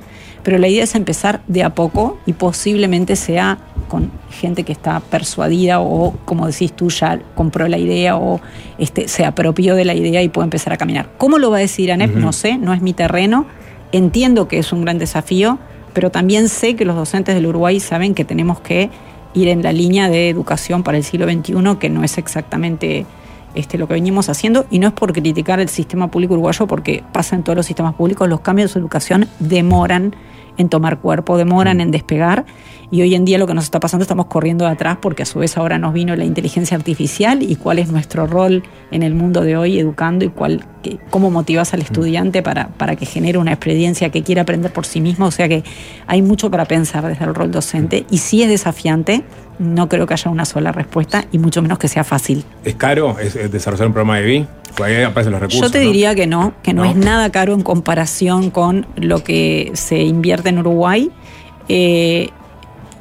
pero 0.46 0.58
la 0.58 0.68
idea 0.68 0.84
es 0.84 0.94
empezar 0.94 1.42
de 1.48 1.64
a 1.64 1.74
poco 1.74 2.20
y 2.24 2.32
posiblemente 2.32 3.16
sea 3.16 3.58
con 3.88 4.12
gente 4.30 4.62
que 4.62 4.70
está 4.70 5.00
persuadida 5.00 5.80
o, 5.80 6.14
como 6.24 6.46
decís 6.46 6.72
tú, 6.72 6.88
ya 6.88 7.18
compró 7.34 7.66
la 7.66 7.78
idea 7.78 8.16
o 8.16 8.40
este, 8.78 9.08
se 9.08 9.24
apropió 9.24 9.74
de 9.74 9.84
la 9.84 9.94
idea 9.94 10.22
y 10.22 10.28
puede 10.28 10.44
empezar 10.44 10.72
a 10.72 10.76
caminar. 10.76 11.10
¿Cómo 11.18 11.40
lo 11.40 11.50
va 11.50 11.56
a 11.56 11.60
decir 11.60 11.90
ANEP? 11.90 12.14
No 12.14 12.32
sé, 12.32 12.58
no 12.58 12.72
es 12.72 12.80
mi 12.80 12.92
terreno. 12.92 13.44
Entiendo 13.90 14.46
que 14.46 14.60
es 14.60 14.72
un 14.72 14.82
gran 14.82 14.98
desafío, 14.98 15.58
pero 15.92 16.12
también 16.12 16.48
sé 16.48 16.76
que 16.76 16.84
los 16.84 16.94
docentes 16.94 17.34
del 17.34 17.46
Uruguay 17.46 17.80
saben 17.80 18.14
que 18.14 18.24
tenemos 18.24 18.60
que 18.60 18.88
ir 19.34 19.48
en 19.48 19.64
la 19.64 19.72
línea 19.72 20.08
de 20.08 20.28
educación 20.28 20.84
para 20.84 20.96
el 20.96 21.02
siglo 21.02 21.28
XXI, 21.28 21.54
que 21.80 21.90
no 21.90 22.04
es 22.04 22.18
exactamente 22.18 23.04
este, 23.56 23.78
lo 23.78 23.88
que 23.88 23.94
venimos 23.94 24.28
haciendo, 24.28 24.64
y 24.70 24.78
no 24.78 24.86
es 24.86 24.92
por 24.92 25.12
criticar 25.12 25.58
el 25.58 25.70
sistema 25.70 26.08
público 26.08 26.34
uruguayo, 26.34 26.68
porque 26.68 27.02
pasa 27.12 27.34
en 27.34 27.42
todos 27.42 27.56
los 27.56 27.66
sistemas 27.66 27.96
públicos, 27.96 28.28
los 28.28 28.42
cambios 28.42 28.74
de 28.74 28.78
educación 28.78 29.26
demoran 29.40 30.14
en 30.58 30.68
tomar 30.68 30.98
cuerpo, 31.00 31.36
demoran 31.36 31.80
en 31.80 31.90
despegar, 31.90 32.44
y 32.88 33.02
hoy 33.02 33.16
en 33.16 33.24
día 33.24 33.36
lo 33.38 33.48
que 33.48 33.54
nos 33.54 33.64
está 33.64 33.80
pasando 33.80 34.02
estamos 34.02 34.26
corriendo 34.26 34.64
de 34.64 34.70
atrás 34.70 34.98
porque 35.02 35.24
a 35.24 35.26
su 35.26 35.40
vez 35.40 35.56
ahora 35.56 35.76
nos 35.76 35.92
vino 35.92 36.14
la 36.14 36.24
inteligencia 36.24 36.76
artificial 36.76 37.42
y 37.42 37.56
cuál 37.56 37.80
es 37.80 37.90
nuestro 37.90 38.28
rol 38.28 38.62
en 38.92 39.02
el 39.02 39.12
mundo 39.12 39.40
de 39.40 39.56
hoy 39.56 39.80
educando 39.80 40.24
y 40.24 40.28
cuál, 40.28 40.64
que- 40.84 40.98
cómo 41.10 41.32
motivas 41.32 41.74
al 41.74 41.82
estudiante 41.82 42.44
para, 42.44 42.68
para 42.68 42.94
que 42.94 43.04
genere 43.04 43.38
una 43.38 43.50
experiencia 43.52 44.10
que 44.10 44.22
quiera 44.22 44.42
aprender 44.42 44.72
por 44.72 44.86
sí 44.86 45.00
mismo, 45.00 45.26
o 45.26 45.30
sea 45.32 45.48
que 45.48 45.64
hay 46.06 46.22
mucho 46.22 46.48
para 46.48 46.64
pensar 46.66 47.04
desde 47.06 47.24
el 47.24 47.34
rol 47.34 47.50
docente, 47.50 48.06
y 48.08 48.18
si 48.18 48.44
es 48.44 48.48
desafiante, 48.48 49.24
no 49.58 49.88
creo 49.88 50.06
que 50.06 50.14
haya 50.14 50.30
una 50.30 50.44
sola 50.44 50.72
respuesta 50.72 51.24
y 51.32 51.38
mucho 51.38 51.62
menos 51.62 51.78
que 51.78 51.88
sea 51.88 52.04
fácil. 52.04 52.44
¿Es 52.64 52.74
caro 52.74 53.18
es- 53.18 53.36
es 53.36 53.50
desarrollar 53.50 53.86
un 53.88 53.92
programa 53.92 54.18
de 54.18 54.24
BI? 54.24 54.46
Pues 54.76 54.90
ahí 54.96 55.02
aparecen 55.04 55.32
los 55.32 55.40
recursos. 55.40 55.62
Yo 55.62 55.70
te 55.70 55.78
¿no? 55.78 55.84
diría 55.86 56.14
que 56.14 56.26
no, 56.26 56.52
que 56.62 56.74
no, 56.74 56.84
¿No? 56.84 56.90
es 56.90 56.96
nada 56.96 57.30
caro 57.30 57.54
en 57.54 57.62
comparación 57.62 58.50
con 58.50 58.86
lo 58.96 59.24
que 59.24 59.70
se 59.74 59.98
invierte 60.02 60.50
en 60.50 60.58
Uruguay. 60.58 61.10
eh, 61.68 62.28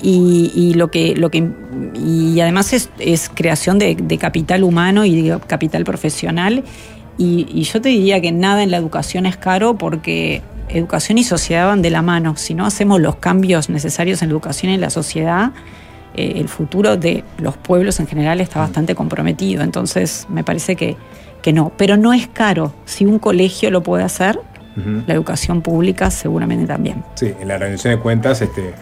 y, 0.01 0.51
y 0.53 0.73
lo 0.75 0.91
que, 0.91 1.15
lo 1.15 1.31
que 1.31 1.49
y 1.95 2.39
además 2.39 2.73
es, 2.73 2.89
es 2.99 3.29
creación 3.33 3.79
de, 3.79 3.95
de 3.95 4.17
capital 4.17 4.63
humano 4.63 5.05
y 5.05 5.21
de 5.29 5.39
capital 5.47 5.83
profesional. 5.85 6.63
Y, 7.17 7.47
y 7.49 7.63
yo 7.63 7.81
te 7.81 7.89
diría 7.89 8.19
que 8.21 8.31
nada 8.31 8.61
en 8.61 8.71
la 8.71 8.77
educación 8.77 9.25
es 9.25 9.37
caro 9.37 9.77
porque 9.77 10.41
educación 10.67 11.17
y 11.17 11.23
sociedad 11.23 11.67
van 11.67 11.81
de 11.81 11.89
la 11.91 12.01
mano. 12.01 12.35
Si 12.35 12.53
no 12.53 12.65
hacemos 12.65 12.99
los 12.99 13.15
cambios 13.15 13.69
necesarios 13.69 14.21
en 14.21 14.27
la 14.29 14.33
educación 14.33 14.71
y 14.71 14.75
en 14.75 14.81
la 14.81 14.89
sociedad, 14.89 15.51
eh, 16.15 16.33
el 16.37 16.47
futuro 16.49 16.97
de 16.97 17.23
los 17.37 17.57
pueblos 17.57 17.99
en 17.99 18.07
general 18.07 18.41
está 18.41 18.59
bastante 18.59 18.95
comprometido. 18.95 19.63
Entonces, 19.63 20.25
me 20.29 20.43
parece 20.43 20.75
que, 20.75 20.95
que 21.41 21.53
no. 21.53 21.71
Pero 21.77 21.97
no 21.97 22.13
es 22.13 22.27
caro. 22.27 22.73
Si 22.85 23.05
un 23.05 23.19
colegio 23.19 23.69
lo 23.71 23.83
puede 23.83 24.03
hacer, 24.03 24.39
la 25.07 25.13
educación 25.13 25.61
pública 25.61 26.11
seguramente 26.11 26.65
también. 26.67 27.01
Sí, 27.13 27.31
en 27.39 27.47
la 27.47 27.57
rendición 27.57 27.95
de 27.95 27.99
cuentas 28.01 28.41
este, 28.41 28.73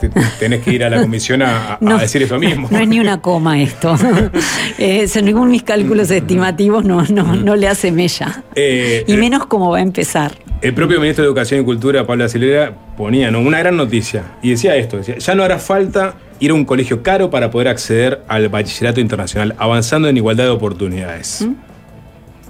te- 0.00 0.08
tenés 0.40 0.62
que 0.62 0.72
ir 0.72 0.82
a 0.82 0.88
la 0.88 1.02
comisión 1.02 1.42
a, 1.42 1.72
a- 1.72 1.74
a 1.74 1.78
No. 1.82 1.98
decir 1.98 2.22
eso 2.22 2.38
mismo. 2.38 2.68
No 2.70 2.78
es 2.78 2.88
ni 2.88 2.98
una 2.98 3.20
coma 3.20 3.60
esto. 3.60 3.94
eh, 4.78 5.06
según 5.08 5.50
mis 5.50 5.62
cálculos 5.62 6.10
estimativos, 6.10 6.86
no, 6.86 7.02
no, 7.04 7.36
no 7.36 7.54
le 7.54 7.68
hace 7.68 7.92
mella. 7.92 8.42
Eh, 8.54 9.04
Y 9.06 9.16
menos 9.18 9.44
cómo 9.44 9.70
va 9.70 9.78
a 9.78 9.82
empezar. 9.82 10.32
El 10.62 10.72
propio 10.72 10.98
ministro 11.00 11.22
de 11.24 11.28
Educación 11.28 11.60
y 11.60 11.64
Cultura, 11.64 12.06
Pablo 12.06 12.24
Acelera, 12.24 12.72
ponía 12.96 13.30
¿no? 13.30 13.40
una 13.40 13.58
gran 13.58 13.76
noticia 13.76 14.22
y 14.42 14.50
decía 14.50 14.74
esto: 14.76 14.96
decía, 14.98 15.18
ya 15.18 15.34
no 15.34 15.42
hará 15.42 15.58
falta 15.58 16.14
ir 16.42 16.50
a 16.50 16.54
un 16.54 16.64
colegio 16.64 17.02
caro 17.04 17.30
para 17.30 17.50
poder 17.52 17.68
acceder 17.68 18.24
al 18.26 18.48
bachillerato 18.48 19.00
internacional, 19.00 19.54
avanzando 19.58 20.08
en 20.08 20.16
igualdad 20.16 20.44
de 20.44 20.50
oportunidades. 20.50 21.42
¿Mm? 21.46 21.54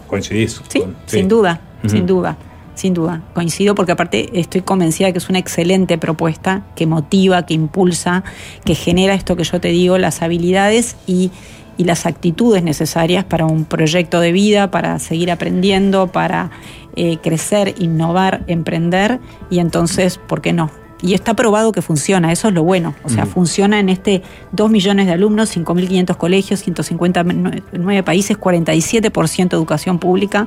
¿Coincidís? 0.07 0.63
Sí, 0.69 0.81
Con- 0.81 0.97
sin 1.07 1.29
duda, 1.29 1.61
sin 1.87 2.07
duda, 2.07 2.37
sin 2.75 2.95
duda. 2.95 3.23
Coincido 3.35 3.75
porque 3.75 3.93
aparte 3.93 4.31
estoy 4.41 4.63
convencida 4.63 5.09
de 5.09 5.13
que 5.13 5.19
es 5.19 5.29
una 5.29 5.39
excelente 5.39 5.99
propuesta 5.99 6.63
que 6.75 6.87
motiva, 6.87 7.45
que 7.45 7.53
impulsa, 7.55 8.25
que 8.65 8.75
genera 8.75 9.13
esto 9.15 9.37
que 9.37 9.45
yo 9.45 9.61
te 9.61 9.69
digo, 9.69 9.99
las 9.99 10.23
habilidades 10.23 10.97
y, 11.07 11.31
y 11.77 11.85
las 11.85 12.07
actitudes 12.07 12.63
necesarias 12.63 13.25
para 13.25 13.45
un 13.45 13.67
proyecto 13.67 14.21
de 14.21 14.33
vida, 14.33 14.71
para 14.71 14.99
seguir 15.01 15.31
aprendiendo, 15.31 16.07
para 16.07 16.51
eh, 16.97 17.19
crecer, 17.23 17.75
innovar, 17.79 18.43
emprender 18.47 19.19
y 19.51 19.59
entonces, 19.59 20.19
¿por 20.19 20.41
qué 20.41 20.55
no? 20.55 20.71
Y 21.03 21.15
está 21.15 21.35
probado 21.35 21.73
que 21.73 21.83
funciona, 21.83 22.31
eso 22.31 22.49
es 22.49 22.55
lo 22.55 22.63
bueno. 22.63 22.95
O 23.03 23.09
sea, 23.09 23.27
funciona 23.27 23.81
en 23.81 23.89
este 23.89 24.23
2 24.53 24.71
millones 24.71 25.07
de 25.07 25.13
alumnos, 25.13 25.55
5.500 25.55 26.17
colegios, 26.17 26.61
159 26.61 28.03
países, 28.05 28.39
47% 28.39 29.53
educación 29.53 29.99
pública. 29.99 30.47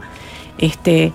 Este, 0.57 1.11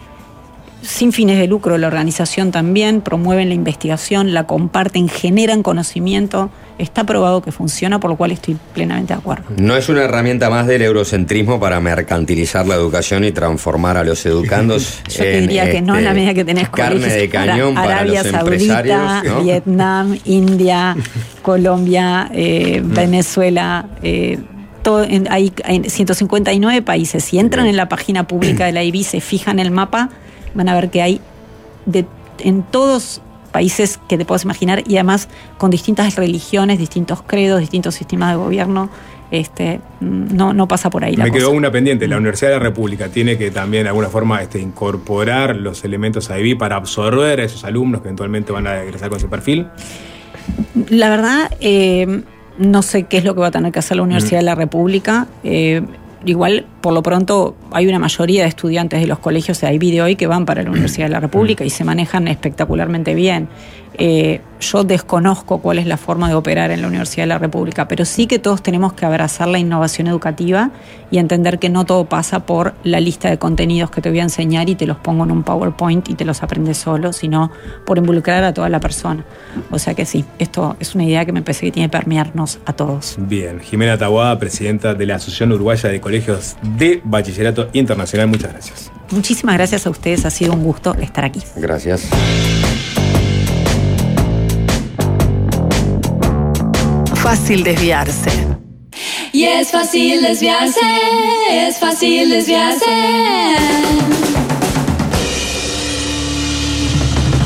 sin 0.82 1.12
fines 1.12 1.38
de 1.38 1.46
lucro, 1.46 1.78
la 1.78 1.86
organización 1.86 2.52
también, 2.52 3.00
promueven 3.00 3.48
la 3.48 3.54
investigación, 3.54 4.34
la 4.34 4.46
comparten, 4.46 5.08
generan 5.08 5.62
conocimiento. 5.62 6.50
Está 6.80 7.04
probado 7.04 7.42
que 7.42 7.52
funciona, 7.52 8.00
por 8.00 8.10
lo 8.10 8.16
cual 8.16 8.32
estoy 8.32 8.56
plenamente 8.74 9.12
de 9.12 9.18
acuerdo. 9.18 9.44
No 9.58 9.76
es 9.76 9.88
una 9.88 10.02
herramienta 10.04 10.48
más 10.48 10.66
del 10.66 10.80
eurocentrismo 10.82 11.60
para 11.60 11.78
mercantilizar 11.80 12.66
la 12.66 12.74
educación 12.74 13.22
y 13.24 13.32
transformar 13.32 13.96
a 13.98 14.04
los 14.04 14.24
educandos 14.24 15.00
Yo 15.08 15.18
te 15.18 15.36
en, 15.38 15.42
diría 15.46 15.70
que 15.70 15.82
no 15.82 15.96
en 15.96 16.04
la 16.04 16.10
este, 16.10 16.20
medida 16.20 16.34
que 16.34 16.44
tenés 16.44 16.68
carne 16.70 17.06
de 17.06 17.28
cañón 17.28 17.76
Ara- 17.76 17.82
para 17.86 17.96
Arabia 18.00 18.22
los 18.22 18.32
Saudita, 18.32 18.78
empresarios. 18.80 19.24
¿no? 19.36 19.42
Vietnam, 19.44 20.18
India, 20.24 20.96
Colombia, 21.42 22.30
eh, 22.32 22.80
Mm. 22.82 22.94
Venezuela. 22.94 23.86
eh, 24.02 24.38
todo 24.82 25.04
en- 25.04 25.30
hay, 25.30 25.52
hay 25.64 25.82
159 25.90 26.80
países. 26.80 27.22
Si 27.24 27.38
entran 27.38 27.66
en 27.66 27.76
la 27.76 27.88
página 27.90 28.26
pública 28.26 28.64
de 28.64 28.72
la 28.72 28.82
IBI, 28.82 29.04
se 29.04 29.20
fijan 29.20 29.58
el 29.58 29.70
mapa, 29.70 30.08
van 30.54 30.70
a 30.70 30.74
ver 30.74 30.88
que 30.90 31.02
hay 31.02 31.20
de, 31.84 32.06
en 32.38 32.62
todos 32.62 33.20
países 33.50 33.98
que 34.08 34.16
te 34.16 34.24
puedas 34.24 34.44
imaginar 34.44 34.82
y 34.86 34.96
además 34.96 35.28
con 35.58 35.70
distintas 35.70 36.16
religiones, 36.16 36.78
distintos 36.78 37.22
credos, 37.26 37.60
distintos 37.60 37.94
sistemas 37.94 38.30
de 38.30 38.36
gobierno. 38.36 38.88
Este, 39.30 39.80
mm, 40.00 40.34
no, 40.36 40.52
no 40.52 40.66
pasa 40.66 40.90
por 40.90 41.04
ahí 41.04 41.14
la 41.14 41.22
Me 41.24 41.30
cosa. 41.30 41.40
quedó 41.40 41.50
una 41.52 41.70
pendiente. 41.70 42.08
La 42.08 42.16
Universidad 42.16 42.50
de 42.50 42.56
la 42.56 42.62
República 42.64 43.08
tiene 43.10 43.38
que 43.38 43.50
también 43.52 43.84
de 43.84 43.90
alguna 43.90 44.08
forma 44.08 44.42
este, 44.42 44.58
incorporar 44.60 45.54
los 45.56 45.84
elementos 45.84 46.30
IB 46.30 46.58
para 46.58 46.74
absorber 46.76 47.38
a 47.40 47.44
esos 47.44 47.62
alumnos 47.64 48.00
que 48.00 48.08
eventualmente 48.08 48.50
van 48.50 48.66
a 48.66 48.82
egresar 48.82 49.08
con 49.08 49.18
ese 49.18 49.28
perfil. 49.28 49.68
La 50.88 51.08
verdad, 51.10 51.50
eh, 51.60 52.22
no 52.58 52.82
sé 52.82 53.04
qué 53.04 53.18
es 53.18 53.24
lo 53.24 53.34
que 53.34 53.40
va 53.40 53.48
a 53.48 53.50
tener 53.52 53.70
que 53.72 53.78
hacer 53.78 53.96
la 53.96 54.02
Universidad 54.02 54.38
Mm. 54.38 54.42
de 54.42 54.44
la 54.46 54.54
República. 54.56 55.26
Eh, 55.44 55.82
igual, 56.24 56.66
por 56.80 56.92
lo 56.92 57.02
pronto, 57.02 57.56
hay 57.72 57.86
una 57.86 57.98
mayoría 57.98 58.42
de 58.42 58.48
estudiantes 58.48 59.00
de 59.00 59.06
los 59.06 59.18
colegios 59.18 59.60
de 59.60 59.72
IB 59.72 59.92
de 59.92 60.02
hoy 60.02 60.16
que 60.16 60.26
van 60.26 60.46
para 60.46 60.62
la 60.62 60.70
Universidad 60.70 61.06
de 61.06 61.12
la 61.12 61.20
República 61.20 61.64
y 61.64 61.70
se 61.70 61.84
manejan 61.84 62.28
espectacularmente 62.28 63.14
bien. 63.14 63.48
Eh, 64.02 64.40
yo 64.60 64.82
desconozco 64.82 65.58
cuál 65.58 65.78
es 65.78 65.86
la 65.86 65.98
forma 65.98 66.28
de 66.28 66.34
operar 66.34 66.70
en 66.70 66.80
la 66.80 66.88
Universidad 66.88 67.24
de 67.24 67.28
la 67.28 67.38
República, 67.38 67.86
pero 67.86 68.04
sí 68.04 68.26
que 68.26 68.38
todos 68.38 68.62
tenemos 68.62 68.94
que 68.94 69.04
abrazar 69.04 69.48
la 69.48 69.58
innovación 69.58 70.06
educativa 70.06 70.70
y 71.10 71.18
entender 71.18 71.58
que 71.58 71.68
no 71.68 71.84
todo 71.84 72.06
pasa 72.06 72.40
por 72.40 72.74
la 72.82 73.00
lista 73.00 73.28
de 73.28 73.38
contenidos 73.38 73.90
que 73.90 74.00
te 74.00 74.08
voy 74.08 74.20
a 74.20 74.22
enseñar 74.22 74.68
y 74.70 74.74
te 74.74 74.86
los 74.86 74.96
pongo 74.96 75.24
en 75.24 75.30
un 75.30 75.42
PowerPoint 75.42 76.08
y 76.08 76.14
te 76.14 76.24
los 76.24 76.42
aprendes 76.42 76.78
solo, 76.78 77.12
sino 77.12 77.50
por 77.84 77.98
involucrar 77.98 78.42
a 78.44 78.54
toda 78.54 78.68
la 78.70 78.80
persona. 78.80 79.24
O 79.70 79.78
sea 79.78 79.94
que 79.94 80.06
sí, 80.06 80.24
esto 80.38 80.76
es 80.80 80.94
una 80.94 81.04
idea 81.04 81.26
que 81.26 81.32
me 81.32 81.42
parece 81.42 81.66
que 81.66 81.72
tiene 81.72 81.88
que 81.90 81.98
permearnos 81.98 82.58
a 82.64 82.72
todos. 82.72 83.16
Bien, 83.18 83.60
Jimena 83.60 83.98
Taboada, 83.98 84.38
presidenta 84.38 84.94
de 84.94 85.06
la 85.06 85.16
Asociación 85.16 85.52
Uruguaya 85.52 85.90
de 85.90 86.00
Colegios 86.00 86.56
de 86.62 87.02
Bachillerato 87.04 87.68
Internacional, 87.74 88.28
muchas 88.28 88.52
gracias. 88.52 88.90
Muchísimas 89.10 89.56
gracias 89.56 89.86
a 89.86 89.90
ustedes, 89.90 90.24
ha 90.24 90.30
sido 90.30 90.54
un 90.54 90.64
gusto 90.64 90.94
estar 90.94 91.24
aquí. 91.24 91.42
Gracias. 91.56 92.08
Fácil 97.30 97.62
desviarse. 97.62 98.28
Y 99.32 99.44
es 99.44 99.70
fácil 99.70 100.20
desviarse, 100.20 100.80
es 101.48 101.78
fácil 101.78 102.28
desviarse. 102.28 102.86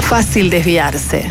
Fácil 0.01 0.49
desviarse. 0.49 1.31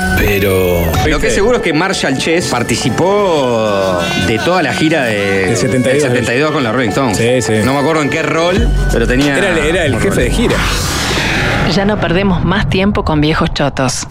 Pero. 0.23 0.85
Lo 1.07 1.19
que 1.19 1.27
es 1.27 1.33
seguro 1.33 1.57
es 1.57 1.63
que 1.63 1.73
Marshall 1.73 2.15
Chess 2.17 2.45
participó 2.45 3.99
de 4.27 4.37
toda 4.39 4.61
la 4.61 4.71
gira 4.73 5.05
de, 5.05 5.47
Del 5.47 5.57
72. 5.57 5.83
del 6.03 6.11
72 6.11 6.51
con 6.51 6.63
la 6.63 6.71
Rolling 6.71 6.89
Stones. 6.89 7.17
Sí, 7.17 7.41
sí. 7.41 7.53
No 7.65 7.73
me 7.73 7.79
acuerdo 7.79 8.03
en 8.03 8.09
qué 8.11 8.21
rol, 8.21 8.69
pero 8.91 9.07
tenía. 9.07 9.35
Era, 9.35 9.49
el- 9.49 9.57
era 9.65 9.85
el 9.85 9.95
un 9.95 9.99
jefe 10.01 10.15
rol. 10.15 10.23
de 10.25 10.31
gira. 10.31 10.55
Ya 11.75 11.85
no 11.85 11.99
perdemos 11.99 12.43
más 12.45 12.69
tiempo 12.69 13.03
con 13.03 13.19
viejos 13.19 13.51
chotos. 13.53 14.05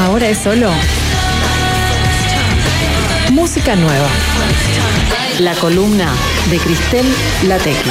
Ahora 0.00 0.28
es 0.28 0.38
solo 0.38 0.70
música 3.30 3.76
nueva. 3.76 4.08
La 5.38 5.54
columna 5.54 6.08
de 6.50 6.58
Cristel 6.58 7.06
Latequi. 7.48 7.90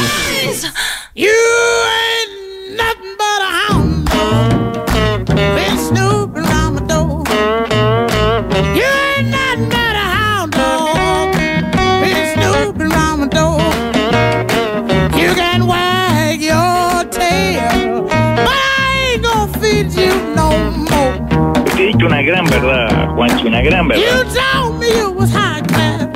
Te 21.76 21.84
diste 21.88 22.06
una 22.06 22.22
gran 22.22 22.46
verdad, 22.46 23.10
Juancho, 23.16 23.48
una 23.48 23.62
gran 23.62 23.84
You 23.86 23.90
verdad. 23.90 24.26
told 24.54 24.80
me 24.80 24.88
you 24.90 25.10
was 25.12 25.32
high 25.32 25.62
class, 25.64 26.08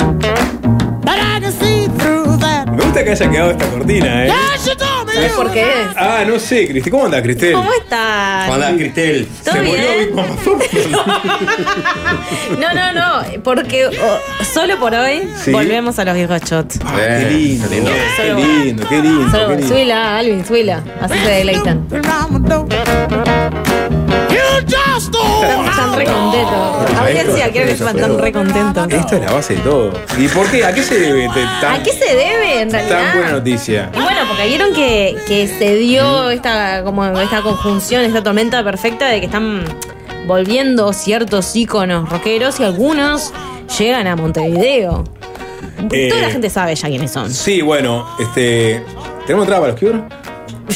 but 1.01 1.17
I 1.17 1.39
can 1.41 1.51
see 1.51 1.87
through 1.97 2.37
that. 2.39 2.67
Me 2.69 2.83
gusta 2.83 3.03
que 3.03 3.11
haya 3.11 3.29
quedado 3.29 3.51
esta 3.51 3.65
cortina, 3.69 4.25
¿eh? 4.25 4.29
¿Sabes 5.15 5.31
por 5.31 5.49
qué 5.51 5.61
es? 5.61 5.67
Ah, 5.95 6.23
no 6.27 6.37
sé, 6.37 6.67
Cristi. 6.67 6.91
¿Cómo 6.91 7.05
anda, 7.05 7.21
Cristel? 7.23 7.53
¿Cómo 7.53 7.71
estás? 7.71 8.43
¿Cómo 8.43 8.55
andás, 8.55 8.73
Cristel? 8.73 9.25
¿Todo 9.45 9.53
Se 9.55 9.61
murió 9.61 9.75
bien? 9.75 10.07
Big 10.07 10.15
Mama 10.15 10.35
No, 12.59 12.73
no, 12.73 12.91
no, 12.93 13.23
porque 13.43 13.87
oh, 13.87 14.19
solo 14.53 14.77
por 14.77 14.93
hoy 14.93 15.21
Sí. 15.41 15.51
volvemos 15.53 15.97
a 15.99 16.03
los 16.05 16.15
viejos 16.15 16.41
shots. 16.43 16.79
Ah, 16.85 16.95
qué 16.97 17.29
lindo, 17.31 17.67
lindo. 17.69 17.91
qué 18.17 18.33
lindo, 18.33 18.87
qué 18.89 19.01
lindo. 19.01 19.31
Solo, 19.31 19.47
qué 19.47 19.55
lindo. 19.55 19.67
suila, 19.73 20.17
Alvin, 20.17 20.45
suila. 20.45 20.83
Así 21.01 21.17
se 21.17 21.29
deleitan. 21.29 21.87
Están, 24.15 25.95
re 25.95 26.05
contentos. 26.05 26.99
Audiencia, 26.99 27.51
quiero 27.51 27.67
que 27.67 27.73
están 27.73 27.97
tan 27.97 28.17
re 28.19 28.31
contentos. 28.31 28.87
Esto 28.91 29.15
es 29.15 29.21
la 29.21 29.31
base 29.31 29.55
de 29.55 29.61
todo. 29.61 29.93
¿Y 30.17 30.27
por 30.27 30.49
qué? 30.49 30.65
¿A 30.65 30.73
qué 30.73 30.83
se 30.83 30.99
debe 30.99 31.27
tan, 31.61 31.75
¿A 31.75 31.83
qué 31.83 31.91
se 31.91 32.15
debe 32.15 32.61
en 32.61 32.69
tan 32.69 32.81
buena 32.87 33.11
realidad? 33.11 33.31
noticia? 33.31 33.89
Y 33.93 33.99
bueno, 34.01 34.19
porque 34.27 34.47
vieron 34.47 34.73
que, 34.73 35.15
que 35.27 35.47
se 35.47 35.75
dio 35.75 36.29
esta, 36.29 36.83
como 36.83 37.05
esta 37.19 37.41
conjunción, 37.41 38.01
esta 38.03 38.23
tormenta 38.23 38.63
perfecta 38.63 39.07
de 39.07 39.19
que 39.19 39.25
están 39.27 39.63
volviendo 40.27 40.91
ciertos 40.93 41.55
íconos 41.55 42.09
rockeros 42.09 42.59
y 42.59 42.63
algunos 42.63 43.31
llegan 43.77 44.07
a 44.07 44.15
Montevideo. 44.15 45.03
Eh, 45.91 46.09
Toda 46.09 46.21
la 46.21 46.29
gente 46.29 46.49
sabe 46.49 46.75
ya 46.75 46.87
quiénes 46.87 47.11
son. 47.11 47.31
Sí, 47.31 47.61
bueno, 47.61 48.07
este. 48.19 48.83
¿Tenemos 49.27 49.45
entrada 49.45 49.61
para 49.61 49.71
los 49.73 49.79
Cure? 49.79 50.03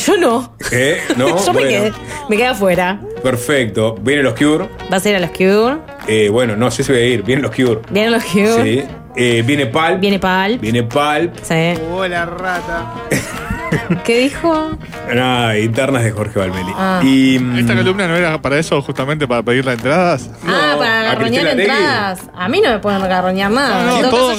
Yo 0.05 0.17
no. 0.17 0.53
¿Eh? 0.71 1.01
¿No? 1.17 1.27
Yo 1.45 1.53
me, 1.53 1.61
quedé, 1.61 1.93
me 2.29 2.37
quedé 2.37 2.47
afuera. 2.47 2.99
Perfecto. 3.21 3.95
Vienen 4.01 4.25
los 4.25 4.33
Cure. 4.33 4.69
Va 4.91 4.97
a 4.97 4.99
ser 4.99 5.15
a 5.15 5.19
los 5.19 5.31
Cure. 5.31 5.77
Eh, 6.07 6.29
bueno, 6.29 6.55
no 6.55 6.71
sé 6.71 6.83
si 6.83 6.91
voy 6.91 7.01
a 7.01 7.05
ir. 7.05 7.23
Vienen 7.23 7.43
los 7.43 7.55
Cure. 7.55 7.81
Vienen 7.89 8.13
los 8.13 8.23
Cure. 8.23 8.63
Sí. 8.63 8.83
Eh, 9.15 9.43
viene 9.45 9.65
Pal. 9.65 9.97
Viene 9.99 10.19
Pal. 10.19 10.59
Viene 10.59 10.83
Pal. 10.83 11.31
Sí. 11.41 11.73
Hola, 11.91 12.25
rata. 12.25 12.93
¿Qué 14.03 14.17
dijo? 14.19 14.77
Nada, 15.13 15.57
internas 15.57 16.03
de 16.03 16.11
Jorge 16.11 16.39
Valmeli. 16.39 16.71
Ah. 16.75 17.01
Y. 17.03 17.37
mm, 17.39 17.57
¿Esta 17.59 17.75
columna 17.75 18.07
no 18.07 18.15
era 18.15 18.41
para 18.41 18.57
eso, 18.59 18.81
justamente 18.81 19.27
para 19.27 19.43
pedir 19.43 19.65
las 19.65 19.75
entradas? 19.75 20.29
ah, 20.47 20.75
para 20.77 20.99
¿a 20.99 21.03
garroñar 21.03 21.47
entradas. 21.47 22.21
A 22.35 22.47
mí 22.47 22.61
no 22.63 22.69
me 22.71 22.79
pueden 22.79 23.01
garroñar 23.01 23.51
nada. 23.51 23.83
No, 23.83 23.91
no, 23.91 24.03
En 24.05 24.09
todo. 24.09 24.29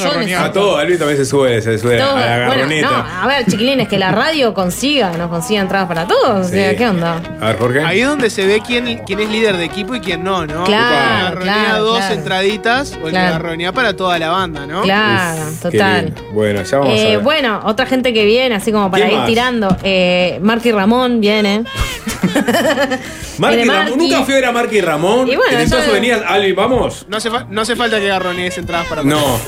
A 0.40 0.52
todo, 0.52 0.76
Alvin 0.78 0.98
también 0.98 1.18
se 1.18 1.24
sube, 1.24 1.60
se 1.62 1.78
sube 1.78 1.98
todo- 1.98 2.16
a 2.16 2.20
la 2.20 2.36
bueno, 2.46 2.50
garroneta. 2.54 2.90
no, 2.90 3.22
a 3.22 3.26
ver, 3.26 3.44
chiquilines, 3.46 3.88
que 3.88 3.98
la 3.98 4.12
radio 4.12 4.54
consiga, 4.54 5.10
nos 5.16 5.28
consiga 5.30 5.60
entradas 5.60 5.88
para 5.88 6.06
todos. 6.06 6.46
O 6.46 6.48
sea. 6.48 6.76
¿qué 6.76 6.88
onda? 6.88 7.20
A 7.40 7.46
ver, 7.48 7.58
Jorge. 7.58 7.80
Ahí 7.84 8.00
es 8.00 8.06
donde 8.06 8.30
se 8.30 8.46
ve 8.46 8.62
quién, 8.66 9.02
quién 9.06 9.20
es 9.20 9.28
líder 9.30 9.56
de 9.56 9.64
equipo 9.64 9.94
y 9.94 10.00
quién 10.00 10.22
no, 10.24 10.46
¿no? 10.46 10.64
Claro, 10.64 10.94
El 11.36 11.38
que 11.40 11.44
garronea 11.46 11.64
claro, 11.64 11.84
dos 11.84 11.98
claro. 11.98 12.14
entraditas 12.14 12.92
o 13.02 13.06
el 13.06 13.10
Claro. 13.12 13.26
que 13.26 13.32
garronea 13.42 13.72
para 13.72 13.96
toda 13.96 14.18
la 14.18 14.28
banda, 14.30 14.66
¿no? 14.66 14.82
Claro, 14.82 15.42
Qué 15.62 15.70
total. 15.70 16.14
Bueno, 16.32 16.62
ya 16.62 16.78
vamos 16.78 16.94
a 16.94 16.96
Eh, 17.02 17.16
ver. 17.16 17.18
bueno, 17.20 17.60
otra 17.64 17.86
gente 17.86 18.12
que 18.12 18.24
viene, 18.24 18.54
así 18.54 18.70
como 18.72 18.90
para 18.90 19.06
¿Quién 19.06 19.19
ir 19.22 19.26
tirando. 19.28 19.76
Eh, 19.82 20.38
Marky 20.42 20.72
Ramón 20.72 21.20
viene. 21.20 21.64
Marky 23.38 23.64
Ramón. 23.64 23.66
Marky. 23.66 23.96
Nunca 23.96 24.22
fui 24.24 24.32
a 24.34 24.36
ver 24.36 24.44
a 24.46 24.52
Marky 24.52 24.76
y 24.76 24.80
Ramón. 24.80 25.28
Y 25.28 25.36
bueno, 25.36 25.58
venías, 25.92 26.22
vamos. 26.56 27.06
No 27.08 27.16
hace, 27.16 27.30
fa- 27.30 27.46
no 27.48 27.60
hace 27.62 27.76
falta 27.76 27.98
que 27.98 28.08
garronees 28.08 28.58
entradas 28.58 28.86
para 28.86 29.02
No. 29.02 29.38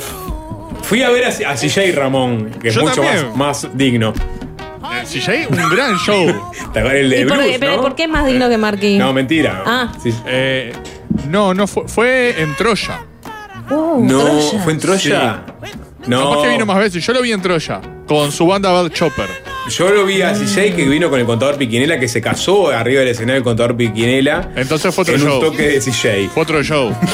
Fui 0.82 1.02
a 1.02 1.10
ver 1.10 1.24
a, 1.24 1.28
a 1.28 1.54
CJ 1.54 1.92
Ramón, 1.94 2.50
que 2.60 2.68
es 2.68 2.74
Yo 2.74 2.82
mucho 2.82 3.02
más, 3.02 3.14
también. 3.14 3.38
más 3.38 3.68
digno. 3.74 4.12
Eh, 4.92 5.04
CJ, 5.06 5.48
un 5.50 5.70
gran 5.70 5.96
show. 5.98 6.26
¿Te 6.72 6.80
acuerdas 6.80 7.00
el 7.00 7.10
de 7.10 7.20
¿Y 7.20 7.24
por, 7.24 7.38
pero 7.60 7.76
no? 7.76 7.82
¿por 7.82 7.94
qué 7.94 8.02
es 8.04 8.08
más 8.08 8.26
digno 8.26 8.48
que 8.48 8.58
Marky? 8.58 8.98
No, 8.98 9.12
mentira. 9.12 9.62
Ah. 9.64 9.92
Sí. 10.02 10.12
Eh, 10.26 10.72
no, 11.28 11.54
no 11.54 11.66
fue, 11.66 11.86
fue 11.88 12.42
en 12.42 12.54
Troya. 12.56 13.00
Uh, 13.70 14.04
No, 14.04 14.20
Troya. 14.24 14.58
¿fue 14.64 14.72
en 14.72 14.78
Troya? 14.80 15.42
No. 16.06 16.30
Capaz 16.30 16.42
que 16.42 16.48
vino 16.48 16.66
más 16.66 16.78
veces. 16.78 17.06
Yo 17.06 17.12
lo 17.12 17.22
vi 17.22 17.32
en 17.32 17.40
Troya. 17.40 17.80
Con 18.06 18.32
su 18.32 18.46
banda 18.46 18.70
Bad 18.72 18.90
Chopper. 18.90 19.28
Yo 19.72 19.90
lo 19.90 20.04
vi 20.04 20.20
a 20.20 20.34
CJ 20.34 20.74
que 20.76 20.86
vino 20.86 21.08
con 21.08 21.18
el 21.18 21.24
contador 21.24 21.56
Piquinela, 21.56 21.98
que 21.98 22.06
se 22.06 22.20
casó 22.20 22.68
arriba 22.70 23.00
del 23.00 23.08
escenario 23.08 23.36
del 23.36 23.42
contador 23.44 23.74
Piquinela. 23.74 24.50
Entonces 24.54 24.94
fue 24.94 25.02
otro 25.02 25.14
en 25.14 25.20
show. 25.22 25.34
un 25.36 25.40
toque 25.40 25.62
de 25.62 25.78
CJ. 25.80 26.30
Fue 26.32 26.42
otro 26.42 26.62
show. 26.62 26.94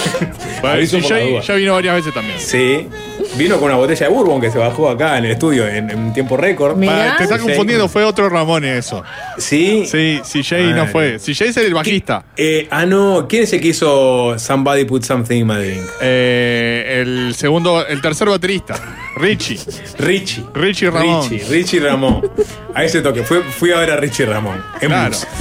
Bueno, 0.60 0.74
Aviso 0.74 0.98
por 0.98 1.10
la 1.12 1.20
duda. 1.20 1.40
CJ 1.40 1.46
ya 1.46 1.54
vino 1.54 1.72
varias 1.74 1.94
veces 1.94 2.12
también. 2.14 2.40
Sí. 2.40 2.88
Vino 3.36 3.56
con 3.56 3.66
una 3.66 3.76
botella 3.76 4.06
de 4.08 4.12
bourbon 4.12 4.40
que 4.40 4.50
se 4.50 4.58
bajó 4.58 4.88
acá 4.88 5.18
en 5.18 5.26
el 5.26 5.32
estudio 5.32 5.68
en, 5.68 5.90
en 5.90 6.12
tiempo 6.12 6.36
récord. 6.36 6.74
Pa, 6.84 7.16
te 7.18 7.24
estás 7.24 7.38
CJ. 7.38 7.46
confundiendo, 7.46 7.88
fue 7.88 8.02
otro 8.04 8.28
Ramón 8.28 8.64
eso. 8.64 9.04
Sí. 9.36 9.84
Sí, 9.86 10.20
CJ 10.24 10.74
no 10.74 10.86
fue. 10.86 11.18
CJ 11.18 11.42
es 11.44 11.56
el 11.58 11.74
bajista. 11.74 12.24
Eh, 12.36 12.66
ah, 12.70 12.86
no. 12.86 13.26
¿Quién 13.28 13.44
es 13.44 13.52
el 13.52 13.60
que 13.60 13.68
hizo 13.68 14.38
Somebody 14.38 14.84
Put 14.86 15.02
Something 15.04 15.40
in 15.40 15.46
My 15.46 15.54
Drink? 15.56 15.82
Eh, 16.00 17.00
el 17.02 17.34
segundo, 17.34 17.86
el 17.86 18.00
tercer 18.00 18.28
baterista, 18.28 18.74
Richie. 19.16 19.58
Richie. 19.98 20.44
Richie 20.54 20.90
Ramón. 20.90 21.28
Richie, 21.30 21.48
Richie 21.48 21.80
Ramón. 21.80 22.30
A 22.74 22.82
ese 22.84 23.00
toque. 23.02 23.22
Fui, 23.22 23.38
fui 23.38 23.72
a 23.72 23.78
ver 23.78 23.90
a 23.92 23.96
Richie 23.98 24.24
Ramón. 24.26 24.62
En 24.80 24.88
Claro. 24.88 25.10
bus. 25.10 25.26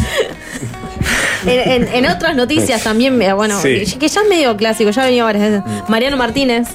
En, 1.46 1.84
en- 1.84 1.88
en 1.94 2.06
otras 2.12 2.36
noticias 2.36 2.84
también, 2.84 3.22
eh, 3.22 3.32
bueno, 3.32 3.62
Sí. 3.62 3.86
que, 3.86 4.00
que 4.00 4.08
ya 4.10 4.22
es 4.22 4.28
medio 4.28 4.58
clásico, 4.58 4.90
ya 4.90 5.04
ha 5.04 5.06
venido 5.06 5.24
varias 5.26 5.44
veces. 5.52 5.64
Mariano 5.88 6.18
Martínez, 6.18 6.68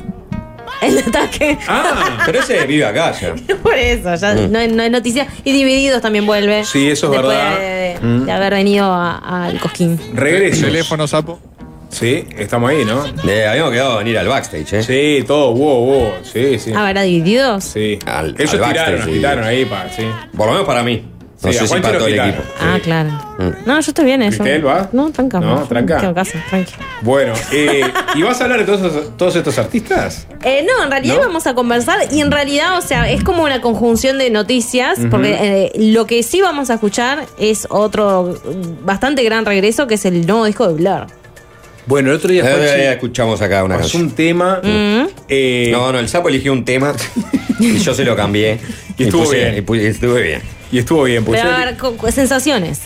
el 0.82 0.98
ataque. 0.98 1.58
Ah, 1.68 2.22
Pero 2.26 2.40
ese 2.40 2.66
vive 2.66 2.84
acá 2.84 3.12
ya. 3.12 3.34
Por 3.62 3.74
eso, 3.74 4.14
ya 4.14 4.34
no, 4.34 4.58
hay- 4.58 4.68
no 4.68 4.82
hay 4.82 4.90
noticia. 4.90 5.26
Y 5.44 5.52
Divididos 5.52 6.02
también 6.02 6.26
vuelve. 6.26 6.64
Sí, 6.64 6.88
eso 6.90 7.06
es 7.06 7.12
después 7.12 7.36
verdad. 7.36 7.58
De, 7.58 7.82
Mm. 8.02 8.24
de 8.24 8.32
haber 8.32 8.54
venido 8.54 8.92
al 8.92 9.58
Cosquín. 9.60 9.98
regreso. 10.14 10.66
Teléfono 10.66 11.06
sapo. 11.06 11.38
Sí, 11.88 12.24
estamos 12.38 12.70
ahí, 12.70 12.86
¿no? 12.86 13.04
Eh, 13.28 13.46
habíamos 13.46 13.70
quedado 13.70 13.92
a 13.92 13.98
venir 13.98 14.16
al 14.18 14.26
backstage, 14.26 14.72
¿eh? 14.72 14.82
Sí, 14.82 15.24
todo, 15.26 15.52
wow, 15.52 15.84
wow. 15.84 16.12
Sí, 16.22 16.58
sí. 16.58 16.72
Ah, 16.74 16.84
¿verdad? 16.86 17.02
Divididos. 17.04 17.64
Sí. 17.64 17.98
Al- 18.06 18.34
Ellos 18.38 18.54
al 18.54 18.72
tiraron, 18.72 19.04
sí. 19.04 19.10
tiraron 19.12 19.44
ahí 19.44 19.66
para, 19.66 19.92
sí. 19.92 20.02
Por 20.34 20.46
lo 20.46 20.52
menos 20.52 20.66
para 20.66 20.82
mí. 20.82 21.04
No 21.42 21.52
Sí, 21.52 21.58
sé 21.58 21.66
si 21.66 21.74
para 21.80 21.98
todo 21.98 22.06
el 22.06 22.20
equipo. 22.20 22.42
Ah, 22.60 22.78
claro. 22.82 23.10
No, 23.66 23.74
yo 23.80 23.90
estoy 23.90 24.04
bien, 24.04 24.22
eso. 24.22 24.44
¿Cristel, 24.44 24.64
va? 24.66 24.88
No, 24.92 25.10
tranca. 25.10 25.40
No, 25.40 25.64
tranca. 25.64 25.98
Tengo 25.98 26.14
casa, 26.14 26.42
tranqui. 26.48 26.72
Bueno, 27.00 27.32
eh, 27.50 27.82
¿y 28.14 28.22
vas 28.22 28.40
a 28.40 28.44
hablar 28.44 28.64
de 28.64 28.76
todos, 29.16 29.34
estos 29.36 29.58
artistas? 29.58 30.26
Eh, 30.44 30.64
no, 30.64 30.84
en 30.84 30.90
realidad 30.90 31.16
¿No? 31.16 31.22
vamos 31.22 31.46
a 31.48 31.54
conversar 31.54 31.98
y 32.12 32.20
en 32.20 32.30
realidad, 32.30 32.78
o 32.78 32.80
sea, 32.82 33.10
es 33.10 33.24
como 33.24 33.42
una 33.42 33.60
conjunción 33.60 34.18
de 34.18 34.30
noticias, 34.30 35.00
porque 35.10 35.36
eh, 35.40 35.72
lo 35.76 36.06
que 36.06 36.22
sí 36.22 36.40
vamos 36.40 36.70
a 36.70 36.74
escuchar 36.74 37.26
es 37.38 37.66
otro 37.70 38.38
mm, 38.44 38.86
bastante 38.86 39.24
gran 39.24 39.44
regreso, 39.44 39.88
que 39.88 39.94
es 39.94 40.04
el 40.04 40.24
nuevo 40.24 40.44
disco 40.44 40.68
de 40.68 40.74
Blur. 40.74 41.06
Bueno, 41.86 42.10
el 42.10 42.16
otro 42.18 42.30
día 42.30 42.42
Eh, 42.44 42.52
Juanchi 42.54 42.80
eh, 42.82 42.92
escuchamos 42.92 43.42
acá 43.42 43.64
una 43.64 43.78
canción. 43.78 44.02
un 44.02 44.10
tema. 44.12 44.60
Mm. 44.62 45.06
eh, 45.28 45.70
No, 45.72 45.90
no, 45.92 45.98
el 45.98 46.08
sapo 46.08 46.28
eligió 46.28 46.52
un 46.52 46.64
tema 46.64 46.92
y 47.58 47.78
yo 47.78 47.92
se 47.94 48.04
lo 48.04 48.14
cambié. 48.14 48.60
Y 48.96 49.02
estuvo 49.04 49.24
puse- 49.24 49.34
bien. 49.36 49.56
y 49.56 49.60
pu- 49.62 49.82
y 49.82 49.86
estuve 49.86 50.22
bien. 50.22 50.61
Y 50.72 50.78
estuvo 50.78 51.04
bien, 51.04 51.24
pues. 51.24 51.40
Pero 51.40 51.54
a 51.54 51.58
ver, 51.58 51.76
sensaciones. 52.12 52.80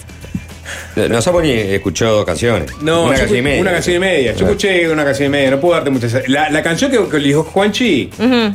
No, 0.97 1.23
Sapo 1.23 1.41
ni 1.41 1.51
escuchó 1.53 2.11
dos 2.11 2.25
canciones. 2.27 2.73
No, 2.83 3.05
una 3.05 3.17
canción 3.17 3.39
y 3.39 3.43
media. 3.43 3.61
Una 3.63 3.71
canción 3.73 3.97
y 3.97 3.99
media. 4.01 4.33
Yo 4.33 4.45
Ah. 4.47 4.49
escuché 4.51 4.91
una 4.91 5.05
canción 5.05 5.27
y 5.29 5.31
media, 5.31 5.51
no 5.53 5.61
puedo 5.61 5.75
darte 5.75 5.91
muchas. 5.91 6.29
La, 6.29 6.51
la 6.51 6.63
canción 6.63 6.91
que, 6.91 7.09
que 7.09 7.17
eligió 7.19 7.45
Juanchi 7.45 8.11
Ujú. 8.19 8.55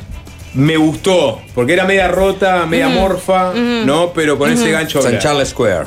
me 0.55 0.75
gustó, 0.75 1.41
porque 1.55 1.71
era 1.73 1.85
media 1.85 2.09
rota, 2.09 2.65
media 2.65 2.89
morfa. 2.89 3.53
¿no? 3.53 4.11
Pero 4.13 4.37
con 4.37 4.51
ese 4.51 4.69
gancho. 4.71 5.01
San 5.01 5.19
Charles 5.19 5.49
Square. 5.49 5.85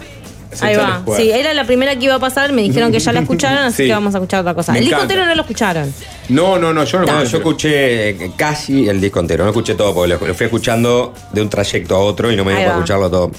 Ahí 0.61 0.77
va. 0.77 1.03
Sí, 1.17 1.31
era 1.31 1.53
la 1.55 1.65
primera 1.67 1.97
que 1.99 2.05
iba 2.05 2.15
a 2.15 2.19
pasar, 2.19 2.53
me 2.53 2.63
dijeron 2.63 2.91
que 2.93 2.99
ya 2.99 3.13
la 3.13 3.21
escucharon, 3.21 3.59
así 3.65 3.83
Sí. 3.83 3.89
que 3.89 3.93
vamos 3.93 4.15
a 4.15 4.19
escuchar 4.19 4.41
otra 4.41 4.55
cosa. 4.55 4.73
Me 4.73 4.79
el 4.79 4.85
disco 4.87 5.01
entero 5.03 5.25
no 5.27 5.35
lo 5.35 5.41
escucharon. 5.43 5.93
No, 6.29 6.59
no, 6.59 6.73
no, 6.73 6.85
yo 6.85 7.01
no, 7.01 7.07
No, 7.07 7.25
yo 7.25 7.39
escuché 7.39 8.11
eh, 8.11 8.31
casi 8.37 8.89
el 8.89 9.01
disco 9.01 9.21
entero. 9.21 9.45
No 9.45 9.51
escuché 9.51 9.75
todo 9.75 9.95
porque 9.95 10.15
lo, 10.15 10.35
fui 10.35 10.45
escuchando 10.47 11.15
de 11.33 11.43
un 11.43 11.49
trayecto 11.51 11.97
a 11.97 11.99
otro 12.01 12.31
y 12.33 12.37
no 12.37 12.45
me 12.45 12.53
dio 12.53 12.61
para 12.63 12.73
escucharlo 12.75 13.11
todo. 13.11 13.31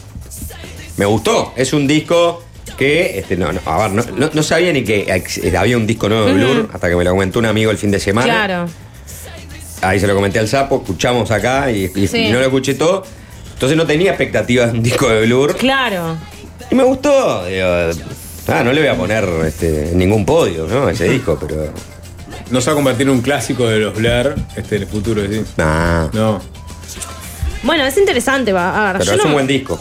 Me 0.97 1.05
gustó. 1.05 1.53
Es 1.55 1.73
un 1.73 1.87
disco 1.87 2.43
que, 2.77 3.19
este, 3.19 3.37
no, 3.37 3.51
no, 3.53 3.59
a 3.65 3.87
ver, 3.87 3.91
no, 3.91 4.03
no- 4.17 4.29
no 4.33 4.43
sabía 4.43 4.71
ni 4.73 4.83
que 4.83 5.05
ex- 5.13 5.41
había 5.55 5.77
un 5.77 5.87
disco 5.87 6.09
nuevo 6.09 6.25
de 6.25 6.33
Blur, 6.33 6.57
Ujú. 6.59 6.69
hasta 6.73 6.89
que 6.89 6.95
me 6.95 7.03
lo 7.03 7.11
comentó 7.11 7.39
un 7.39 7.45
amigo 7.45 7.71
el 7.71 7.77
fin 7.77 7.91
de 7.91 7.99
semana. 7.99 8.27
Claro. 8.27 8.67
Ahí 9.81 9.99
se 9.99 10.07
lo 10.07 10.15
comenté 10.15 10.39
al 10.39 10.47
sapo, 10.47 10.77
escuchamos 10.77 11.29
acá 11.31 11.71
y, 11.71 11.91
y- 11.95 12.07
Sí. 12.07 12.17
y 12.17 12.31
no 12.31 12.39
lo 12.39 12.45
escuché 12.45 12.73
todo. 12.73 13.03
Entonces 13.53 13.77
no 13.77 13.85
tenía 13.85 14.09
expectativas 14.11 14.71
de 14.71 14.77
un 14.79 14.83
disco 14.83 15.07
de 15.07 15.25
Blur. 15.25 15.55
Claro. 15.57 16.17
Y 16.71 16.75
me 16.75 16.83
gustó. 16.83 17.45
digo, 17.45 17.67
ah, 18.47 18.63
no 18.63 18.73
le 18.73 18.81
voy 18.81 18.89
a 18.89 18.95
poner 18.97 19.23
este, 19.45 19.91
ningún 19.93 20.25
podio, 20.25 20.65
¿no? 20.67 20.89
Ese 20.89 21.07
disco, 21.09 21.37
pero. 21.39 21.71
No 22.51 22.61
se 22.61 22.67
va 22.67 22.73
a 22.73 22.75
convertir 22.75 23.07
en 23.07 23.13
un 23.13 23.21
clásico 23.21 23.67
de 23.67 23.79
los 23.79 23.95
Blair 23.95 24.35
este, 24.55 24.75
en 24.75 24.83
el 24.83 24.87
futuro, 24.87 25.19
¿sí? 25.27 25.43
Nah. 25.57 26.09
No. 26.13 26.39
Bueno, 27.63 27.83
es 27.85 27.97
interesante. 27.97 28.53
va, 28.53 28.89
a 28.89 28.93
ver, 28.93 28.99
Pero 29.01 29.13
yo 29.13 29.17
es 29.17 29.23
no- 29.23 29.29
un 29.29 29.33
buen 29.33 29.47
disco. 29.47 29.79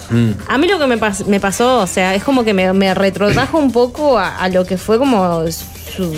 A 0.49 0.57
mí 0.57 0.67
lo 0.67 0.79
que 0.79 0.87
me, 0.87 0.99
pas- 0.99 1.27
me 1.27 1.41
pasó, 1.41 1.81
o 1.81 1.87
sea, 1.87 2.15
es 2.15 2.25
como 2.25 2.43
que 2.43 2.55
me, 2.55 2.73
me 2.73 2.95
retrotrajo 2.95 3.59
un 3.59 3.71
poco 3.73 4.19
a, 4.19 4.39
a 4.39 4.49
lo 4.49 4.65
que 4.65 4.79
fue 4.79 4.97
como 4.99 5.43
su, 5.51 6.15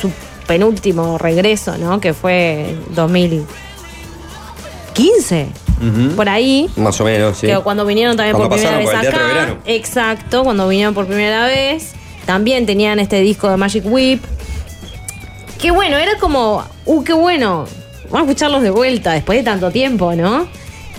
su 0.00 0.10
penúltimo 0.48 1.16
regreso, 1.18 1.78
¿no? 1.78 2.00
Que 2.00 2.12
fue 2.14 2.74
2015, 2.96 5.46
por 6.16 6.28
ahí. 6.28 6.68
Más 6.76 7.00
o 7.00 7.04
menos, 7.04 7.38
sí. 7.38 7.46
Que 7.46 7.56
cuando 7.58 7.84
vinieron 7.84 8.16
también 8.16 8.36
Cuando 8.36 8.50
por 8.50 8.58
primera 8.58 8.78
vez 8.78 8.86
por 8.86 8.94
el 8.94 9.00
Teatro 9.00 9.18
de 9.18 9.24
acá. 9.26 9.34
Verano. 9.34 9.58
Exacto, 9.66 10.44
cuando 10.44 10.68
vinieron 10.68 10.94
por 10.94 11.06
primera 11.06 11.46
vez. 11.46 11.92
También 12.26 12.66
tenían 12.66 13.00
este 13.00 13.20
disco 13.20 13.50
de 13.50 13.56
Magic 13.56 13.84
Whip. 13.84 14.22
Qué 15.60 15.70
bueno, 15.70 15.96
era 15.96 16.18
como, 16.18 16.64
uh, 16.86 17.04
qué 17.04 17.12
bueno. 17.12 17.66
Vamos 18.10 18.28
a 18.28 18.30
escucharlos 18.30 18.62
de 18.62 18.70
vuelta 18.70 19.12
después 19.12 19.38
de 19.38 19.44
tanto 19.44 19.70
tiempo, 19.70 20.14
¿no? 20.14 20.46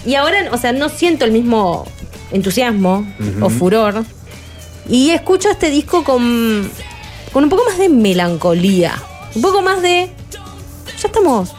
Y 0.05 0.15
ahora, 0.15 0.49
o 0.51 0.57
sea, 0.57 0.73
no 0.73 0.89
siento 0.89 1.25
el 1.25 1.31
mismo 1.31 1.85
entusiasmo 2.31 3.05
o 3.41 3.49
furor. 3.49 4.03
Y 4.89 5.11
escucho 5.11 5.49
este 5.49 5.69
disco 5.69 6.03
con, 6.03 6.69
con 7.31 7.43
un 7.43 7.49
poco 7.49 7.63
más 7.65 7.77
de 7.77 7.87
melancolía. 7.87 8.95
Un 9.35 9.41
poco 9.41 9.61
más 9.61 9.81
de. 9.81 10.09
Ya 11.01 11.07
estamos. 11.07 11.53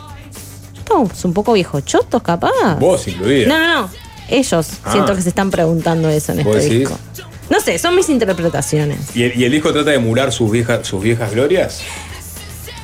Estamos 0.85 1.25
un 1.25 1.33
poco 1.33 1.53
viejochotos, 1.55 2.23
capaz. 2.23 2.51
Vos 2.79 3.09
incluida. 3.09 3.49
No, 3.49 3.59
no, 3.59 3.81
no. 3.83 3.91
Ellos 4.29 4.69
Ah. 4.85 4.93
siento 4.93 5.15
que 5.15 5.23
se 5.23 5.29
están 5.31 5.51
preguntando 5.51 6.09
eso 6.09 6.33
en 6.33 6.45
¿Vos 6.45 6.57
este 6.57 6.69
decís? 6.69 6.79
disco. 6.89 6.99
No 7.51 7.61
sé, 7.61 7.79
son 7.79 7.95
mis 7.95 8.09
interpretaciones. 8.09 9.15
¿Y 9.15 9.25
el, 9.25 9.39
y 9.39 9.45
el 9.45 9.53
disco 9.53 9.73
trata 9.73 9.91
de 9.91 9.97
emular 9.97 10.33
sus 10.33 10.51
viejas, 10.51 10.87
sus 10.87 11.03
viejas 11.03 11.31
glorias? 11.33 11.81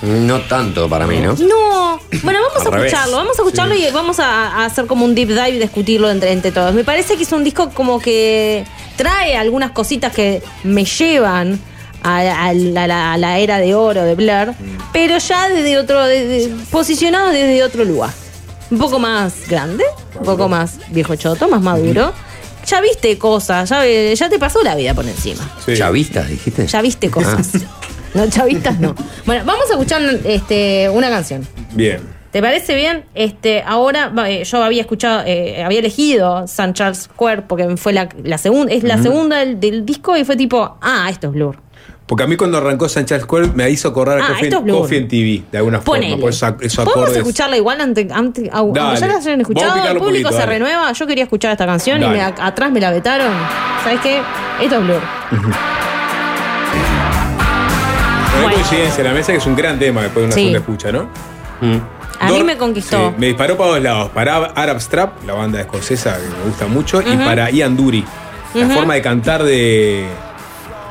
No 0.02 0.40
tanto 0.43 0.89
para 0.89 1.06
mí, 1.06 1.18
¿no? 1.18 1.35
No, 1.35 2.01
bueno, 2.22 2.40
vamos 2.48 2.60
Al 2.62 2.66
a 2.68 2.70
revés. 2.77 2.93
escucharlo, 2.93 3.16
vamos 3.18 3.39
a 3.39 3.43
escucharlo 3.43 3.74
Sí. 3.74 3.85
y 3.86 3.90
vamos 3.93 4.18
a, 4.18 4.48
a 4.48 4.64
hacer 4.64 4.86
como 4.86 5.05
un 5.05 5.14
deep 5.14 5.28
dive 5.28 5.51
y 5.51 5.59
discutirlo 5.59 6.10
entre, 6.10 6.32
entre 6.32 6.52
todos. 6.52 6.72
Me 6.74 6.85
parece 6.85 7.16
que 7.16 7.22
es 7.24 7.32
un 7.32 7.44
disco 7.44 7.70
como 7.70 7.98
que 8.01 8.64
trae 8.97 9.36
algunas 9.36 9.72
cositas 9.72 10.12
que 10.14 10.43
me 10.64 10.85
llevan 10.86 11.60
a, 12.02 12.48
a 12.48 12.52
la, 12.55 12.85
a 12.85 12.86
la- 12.86 13.12
a 13.12 13.18
la 13.18 13.39
era 13.39 13.59
de 13.59 13.74
oro 13.74 14.02
de 14.05 14.14
Blur, 14.14 14.51
Mm. 14.52 14.78
pero 14.93 15.18
ya 15.18 15.48
desde 15.48 15.78
otro, 15.78 16.05
desde- 16.06 16.48
posicionado 16.70 17.31
desde 17.31 17.62
otro 17.62 17.85
lugar. 17.85 18.10
Un 18.70 18.78
poco 18.78 18.98
más 18.98 19.48
grande, 19.48 19.85
un 20.18 20.24
poco 20.24 20.48
más 20.48 20.78
viejo 20.90 21.16
choto, 21.16 21.48
más 21.48 21.60
maduro. 21.60 22.12
Ya 22.66 22.81
viste 22.81 23.18
cosas, 23.18 23.68
ya, 23.70 23.85
ya 24.14 24.28
te 24.28 24.39
pasó 24.39 24.62
la 24.62 24.77
vida 24.77 24.94
por 24.94 25.05
encima. 25.06 25.43
¿Chavistas, 25.77 26.28
dijiste? 26.28 26.66
Ya 26.66 26.81
viste 26.82 27.10
cosas. 27.10 27.51
No, 28.12 28.28
chavistas 28.28 28.81
no. 28.81 28.93
Bueno, 29.24 29.44
vamos 29.44 29.66
a 29.70 29.74
escuchar 29.74 30.02
este, 30.24 30.89
una 30.90 31.09
canción. 31.10 31.47
Bien. 31.74 32.01
¿Te 32.32 32.43
parece 32.43 32.74
bien? 32.74 33.05
Este, 33.14 33.62
ahora 33.62 34.12
eh, 34.27 34.43
yo 34.43 34.64
había 34.64 34.81
escuchado, 34.81 35.22
eh, 35.24 35.62
había 35.62 35.78
elegido 35.78 36.44
San 36.48 36.74
Charles 36.74 37.02
Square 37.05 37.43
porque 37.43 37.77
fue 37.77 37.93
la, 37.93 38.09
la 38.24 38.36
segunda, 38.36 38.72
es 38.72 38.82
la 38.82 39.01
segunda 39.01 39.39
del, 39.39 39.60
del 39.60 39.86
disco 39.86 40.16
y 40.16 40.24
fue 40.24 40.35
tipo, 40.35 40.77
ah, 40.82 41.06
esto 41.09 41.28
es 41.28 41.35
Blur. 41.35 41.56
Porque 42.11 42.24
a 42.24 42.27
mí 42.27 42.37
cuando 42.37 42.59
arrancó 42.59 42.89
Sanchez 42.89 43.23
Square 43.23 43.51
me 43.55 43.70
hizo 43.70 43.93
correr 43.93 44.20
a 44.20 44.24
Ah, 44.24 44.28
Coffee, 44.31 44.49
es. 44.49 44.55
Coffee 44.73 44.99
en 44.99 45.07
TV, 45.07 45.45
de 45.53 45.59
alguna 45.59 45.81
Ponele. 45.81 46.16
forma. 46.19 46.20
Por 46.57 46.65
esos 46.65 46.85
Podemos 46.85 47.16
escucharla 47.16 47.57
igual 47.57 47.81
ante, 47.81 48.09
ante- 48.12 48.51
au- 48.51 48.57
aunque 48.59 48.81
Dale. 48.81 48.99
ya 49.01 49.07
la 49.07 49.15
hayan 49.15 49.41
escuchado, 49.41 49.77
el 49.77 49.97
público 49.99 50.05
poquito, 50.09 50.28
se 50.32 50.39
dale. 50.39 50.53
renueva. 50.55 50.91
Yo 50.93 51.07
quería 51.07 51.23
escuchar 51.23 51.53
esta 51.53 51.66
canción 51.66 51.99
y 51.99 52.01
Dale. 52.07 52.16
me, 52.16 52.23
a- 52.24 52.35
atrás 52.47 52.73
me 52.73 52.81
la 52.81 52.91
vetaron. 52.91 53.32
¿Sabes 53.85 54.01
qué? 54.01 54.20
Esto 54.61 54.74
es 54.78 54.82
Blur. 54.82 55.01
No 58.43 58.49
hay 58.49 58.55
coincidencia 58.55 59.03
en 59.03 59.07
la 59.07 59.15
mesa 59.15 59.32
que 59.32 59.39
es 59.39 59.47
un 59.47 59.55
gran 59.57 59.78
tema 59.78 60.03
después 60.03 60.23
de 60.23 60.27
una 60.27 60.35
Sí. 60.35 60.41
segunda 60.41 60.59
escucha, 60.59 60.93
¿no? 60.93 61.09
A 62.20 62.28
Dor- 62.28 62.39
mí 62.39 62.45
me 62.45 62.57
conquistó. 62.57 63.11
Sí, 63.11 63.15
me 63.19 63.27
disparó 63.28 63.57
para 63.57 63.70
dos 63.70 63.82
lados. 63.82 64.11
Para 64.11 64.37
Arab 64.37 64.81
Strap, 64.81 65.24
la 65.27 65.35
banda 65.35 65.61
escocesa 65.61 66.16
que 66.16 66.27
me 66.27 66.45
gusta 66.49 66.66
mucho, 66.66 67.01
y 67.03 67.16
para 67.19 67.51
Ian 67.51 67.77
Dury. 67.77 68.05
La 68.55 68.69
forma 68.69 68.95
de 68.95 69.03
cantar 69.03 69.45
de 69.45 70.07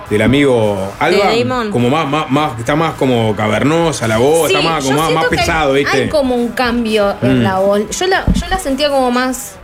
del 0.10 0.22
amigo 0.24 0.92
Alba, 1.00 1.30
De 1.32 1.70
como 1.70 1.90
más, 1.90 2.08
más, 2.08 2.30
más- 2.32 2.60
está 2.60 2.76
más 2.76 2.94
como 2.96 3.36
cavernosa 3.36 4.08
la 4.08 4.18
voz, 4.18 4.48
Sí, 4.50 4.56
está 4.56 4.68
más, 4.68 4.84
como 4.84 4.98
más, 4.98 5.12
más 5.12 5.26
pesado, 5.26 5.74
hay, 5.74 5.84
¿viste? 5.84 6.02
Hay 6.04 6.10
como 6.10 6.36
un 6.36 6.50
cambio 6.50 7.16
en 7.22 7.40
Mm. 7.40 7.44
la 7.44 7.60
voz. 7.60 7.82
Yo 7.98 8.08
la, 8.08 8.26
yo 8.34 8.48
la 8.48 8.58
sentía 8.58 8.90
como 8.90 9.12
más. 9.12 9.56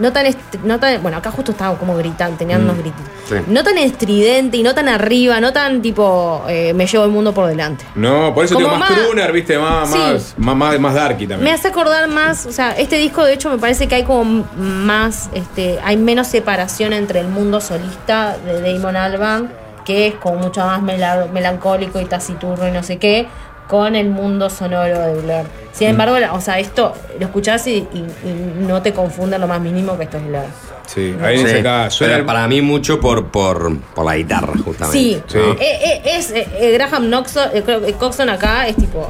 No 0.00 0.12
tan, 0.12 0.26
no 0.64 0.80
tan. 0.80 1.02
Bueno, 1.02 1.18
acá 1.18 1.30
justo 1.30 1.52
estaba 1.52 1.76
como 1.78 1.94
gritando, 1.96 2.36
tenían 2.36 2.62
Mm. 2.62 2.64
unos 2.64 2.78
gritos. 2.78 3.02
No 3.46 3.62
tan 3.62 3.78
estridente 3.78 4.56
y 4.56 4.62
no 4.64 4.74
tan 4.74 4.88
arriba, 4.88 5.40
no 5.40 5.52
tan 5.52 5.82
tipo. 5.82 6.42
eh, 6.48 6.72
me 6.74 6.86
llevo 6.86 7.04
el 7.04 7.10
mundo 7.10 7.32
por 7.32 7.46
delante. 7.46 7.84
No, 7.94 8.34
por 8.34 8.44
eso 8.44 8.54
Como 8.54 8.66
digo 8.66 8.78
más, 8.78 8.90
más- 8.90 8.98
crooner, 9.00 9.32
¿viste? 9.32 9.58
Más, 9.58 9.90
Sí. 9.90 9.98
más, 9.98 10.34
más, 10.38 10.56
más, 10.56 10.80
más 10.80 10.94
darky 10.94 11.26
también. 11.26 11.44
Me 11.44 11.52
hace 11.52 11.68
acordar 11.68 12.08
más, 12.08 12.46
o 12.46 12.52
sea, 12.52 12.72
este 12.72 12.96
disco 12.96 13.22
de 13.24 13.34
hecho 13.34 13.50
me 13.50 13.58
parece 13.58 13.86
que 13.86 13.94
hay 13.96 14.02
como 14.04 14.44
más, 14.56 15.30
este, 15.34 15.78
hay 15.84 15.96
menos 15.96 16.26
separación 16.26 16.92
entre 16.92 17.20
el 17.20 17.28
mundo 17.28 17.60
solista 17.60 18.36
de 18.44 18.60
Damon 18.74 18.96
Albarn, 18.96 19.50
que 19.84 20.08
es 20.08 20.14
como 20.14 20.36
mucho 20.36 20.64
más 20.64 20.82
mela- 20.82 21.26
melancólico 21.32 22.00
y 22.00 22.04
taciturno 22.06 22.66
y 22.68 22.70
no 22.72 22.82
sé 22.82 22.98
qué, 22.98 23.28
con 23.70 23.94
el 23.94 24.10
mundo 24.10 24.50
sonoro 24.50 24.98
de 24.98 25.14
Blur. 25.22 25.44
Sin 25.72 25.86
Mm. 25.86 25.90
embargo, 25.92 26.16
o 26.32 26.40
sea, 26.40 26.58
esto 26.58 26.92
lo 27.20 27.26
escuchás 27.26 27.64
y, 27.68 27.86
y- 27.94 28.04
y 28.24 28.64
no 28.66 28.82
te 28.82 28.92
confunde 28.92 29.38
lo 29.38 29.46
más 29.46 29.60
mínimo 29.60 29.96
que 29.96 30.04
esto 30.04 30.16
es 30.16 30.26
Blur. 30.26 30.42
Sí, 30.86 31.14
ahí 31.22 31.36
dice 31.38 31.52
Sí, 31.52 31.58
acá, 31.60 31.88
suena 31.88 32.14
pero 32.14 32.26
para 32.26 32.48
mí 32.48 32.60
mucho 32.62 32.98
por, 32.98 33.26
por, 33.28 33.78
por 33.94 34.04
la 34.04 34.16
guitarra, 34.16 34.54
justamente. 34.64 34.98
Sí, 34.98 35.22
¿no? 35.34 35.52
Eh, 35.52 35.56
eh, 35.60 36.02
es 36.04 36.32
eh, 36.32 36.48
eh, 36.58 36.72
Graham 36.72 37.06
Knoxon, 37.06 37.50
eh, 37.54 37.62
creo 37.64 37.80
que 37.80 37.92
Coxon 37.92 38.28
acá 38.28 38.66
es 38.66 38.74
tipo. 38.74 39.06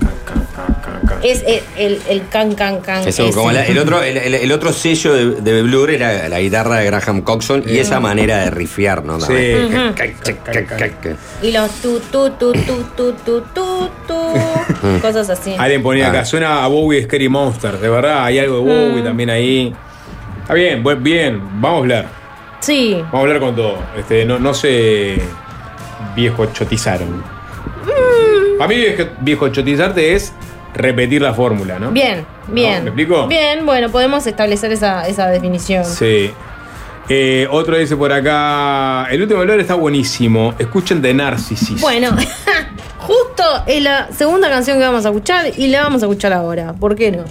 Es 1.22 1.42
eh, 1.46 1.62
el, 1.76 2.00
el, 2.08 2.28
can, 2.28 2.54
can, 2.54 2.80
can. 2.80 3.06
Eso, 3.06 3.30
como 3.32 3.50
el, 3.50 3.78
otro, 3.78 4.02
el, 4.02 4.52
otro 4.52 4.72
sello 4.72 5.12
de, 5.12 5.40
de 5.40 5.62
Blur 5.62 5.90
era 5.90 6.28
la 6.28 6.40
guitarra 6.40 6.76
de 6.76 6.86
Graham 6.86 7.22
Coxon 7.22 7.64
y 7.66 7.74
mm. 7.74 7.76
esa 7.76 8.00
manera 8.00 8.38
de 8.38 8.50
rifiar, 8.50 9.04
¿no? 9.04 9.20
Sí. 9.20 9.32
Uh 9.32 9.70
-huh. 9.70 11.16
Y 11.42 11.52
los 11.52 11.70
tu, 11.82 12.00
tu, 12.00 12.30
tu, 12.30 12.52
tu, 12.52 12.82
tu, 12.96 13.12
tu, 13.12 13.40
tu, 13.42 13.90
tu. 14.06 15.00
cosas 15.02 15.28
así. 15.28 15.54
Alguien 15.58 15.82
ponía 15.82 16.08
acá, 16.08 16.20
ah. 16.20 16.24
suena 16.24 16.64
a 16.64 16.68
Bowie 16.68 17.02
Scary 17.04 17.28
Monster, 17.28 17.78
de 17.78 17.88
verdad, 17.88 18.24
hay 18.24 18.38
algo 18.38 18.56
de 18.56 18.62
Bowie 18.62 19.02
mm. 19.02 19.04
también 19.04 19.30
ahí. 19.30 19.74
Está 20.42 20.54
bien, 20.54 20.82
bien, 21.00 21.40
vamos 21.60 21.76
a 21.76 21.80
hablar. 21.80 22.06
Sí. 22.60 22.94
Vamos 22.94 23.14
a 23.14 23.18
hablar 23.18 23.40
con 23.40 23.56
todo. 23.56 23.78
Este, 23.96 24.24
no, 24.24 24.38
no 24.38 24.54
se 24.54 25.18
viejo 26.14 26.46
chotizaron. 26.46 27.18
Mm. 27.18 28.58
Para 28.58 28.68
mí 28.68 28.76
viejo, 28.76 29.04
viejo 29.20 29.48
chotizarte 29.48 30.14
es 30.14 30.32
repetir 30.74 31.22
la 31.22 31.34
fórmula, 31.34 31.78
¿no? 31.78 31.90
Bien, 31.90 32.24
bien. 32.48 32.84
¿Me 32.84 32.90
explico? 32.90 33.26
Bien, 33.26 33.64
bueno, 33.66 33.90
podemos 33.90 34.26
establecer 34.26 34.72
esa, 34.72 35.06
esa 35.06 35.28
definición. 35.28 35.84
Sí. 35.84 36.32
Eh, 37.08 37.48
otro 37.50 37.76
dice 37.76 37.96
por 37.96 38.12
acá, 38.12 39.08
el 39.10 39.22
último 39.22 39.40
valor 39.40 39.58
está 39.58 39.74
buenísimo. 39.74 40.54
Escuchen 40.58 41.02
de 41.02 41.12
Narcissus. 41.12 41.80
Bueno, 41.80 42.10
justo 42.98 43.42
es 43.66 43.82
la 43.82 44.12
segunda 44.12 44.48
canción 44.48 44.78
que 44.78 44.84
vamos 44.84 45.04
a 45.04 45.08
escuchar 45.08 45.46
y 45.56 45.66
la 45.66 45.82
vamos 45.82 46.02
a 46.02 46.06
escuchar 46.06 46.32
ahora. 46.32 46.72
¿Por 46.72 46.94
qué 46.94 47.10
no? 47.10 47.24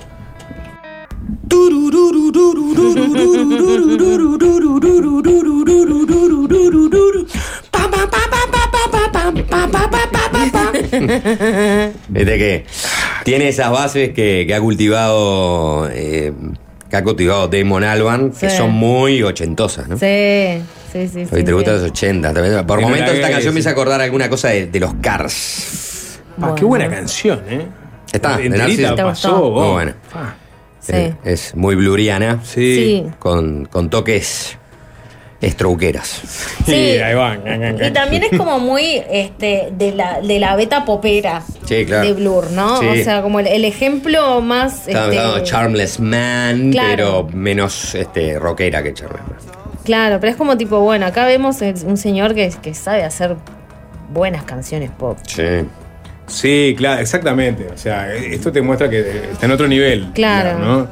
Viste 12.09 12.37
que 12.37 12.65
tiene 13.23 13.47
esas 13.49 13.71
bases 13.71 14.09
que, 14.13 14.45
que 14.47 14.53
ha 14.55 14.59
cultivado 14.61 15.89
eh, 15.91 16.33
que 16.89 16.95
ha 16.97 17.03
cultivado 17.03 17.47
Damon 17.47 17.83
Alban, 17.83 18.31
que 18.31 18.49
Sí. 18.49 18.57
son 18.57 18.71
muy 18.71 19.21
ochentosas, 19.23 19.87
¿no? 19.87 19.97
Sí, 19.97 20.61
sí, 20.91 21.07
sí. 21.07 21.19
Porque 21.25 21.37
sí, 21.37 21.43
te 21.43 21.53
gustan 21.53 21.75
sí. 21.75 21.81
los 21.83 21.91
80. 21.91 22.33
también. 22.33 22.65
Por 22.65 22.81
momentos 22.81 23.13
esta 23.13 23.29
canción 23.29 23.53
me 23.53 23.59
sí. 23.59 23.63
hizo 23.65 23.69
acordar 23.69 24.01
alguna 24.01 24.27
cosa 24.29 24.49
de, 24.49 24.65
de 24.67 24.79
los 24.79 24.93
Cars. 25.01 26.19
Ah, 26.41 26.53
qué 26.57 26.65
buena 26.65 26.89
canción, 26.89 27.41
¿eh? 27.49 27.67
Está, 28.11 28.37
de 28.37 28.45
Enterita 28.47 28.95
Narcis. 28.95 29.03
pasó, 29.03 29.51
Muy 29.51 29.67
buena. 29.71 29.95
Sí. 30.79 30.93
Eh, 30.95 31.13
es 31.25 31.53
muy 31.55 31.75
bluriana. 31.75 32.39
Sí. 32.43 33.05
Con, 33.19 33.65
con 33.65 33.89
toques 33.89 34.57
estroqueras. 35.41 36.21
Sí. 36.65 36.73
ahí 36.73 37.15
van. 37.15 37.41
Y 37.81 37.91
también 37.91 38.23
es 38.23 38.37
como 38.37 38.59
muy 38.59 39.01
este, 39.09 39.69
de, 39.71 39.93
la, 39.93 40.21
de 40.21 40.39
la 40.39 40.55
beta 40.55 40.83
popera 40.85 41.41
Sí, 41.65 41.85
claro. 41.85 42.05
de 42.07 42.13
Blur, 42.13 42.51
¿no? 42.51 42.79
Sí. 42.79 42.87
O 42.87 43.03
sea, 43.03 43.21
como 43.21 43.39
el, 43.39 43.47
el 43.47 43.63
ejemplo 43.65 44.41
más. 44.41 44.87
Estaba 44.87 45.05
este, 45.05 45.17
hablando 45.19 45.37
de 45.37 45.43
Charmless 45.43 45.99
Man, 45.99 46.71
Claro. 46.71 46.89
pero 46.95 47.27
menos 47.37 47.95
este, 47.95 48.37
rockera 48.37 48.83
que 48.83 48.93
Charmless 48.93 49.21
Man. 49.45 49.55
Claro, 49.85 50.19
pero 50.19 50.31
es 50.31 50.37
como 50.37 50.57
tipo, 50.57 50.79
bueno, 50.81 51.05
acá 51.05 51.25
vemos 51.25 51.57
un 51.85 51.97
señor 51.97 52.35
que, 52.35 52.53
que 52.61 52.73
sabe 52.73 53.03
hacer 53.03 53.35
buenas 54.11 54.43
canciones 54.43 54.91
pop. 54.91 55.17
Sí. 55.25 55.43
Sí, 56.27 56.75
claro, 56.77 57.01
exactamente. 57.01 57.67
O 57.73 57.77
sea, 57.77 58.13
esto 58.13 58.51
te 58.51 58.61
muestra 58.61 58.87
que 58.89 58.99
está 59.31 59.45
en 59.47 59.51
otro 59.51 59.67
nivel. 59.67 60.11
Claro. 60.13 60.59
¿no? 60.59 60.87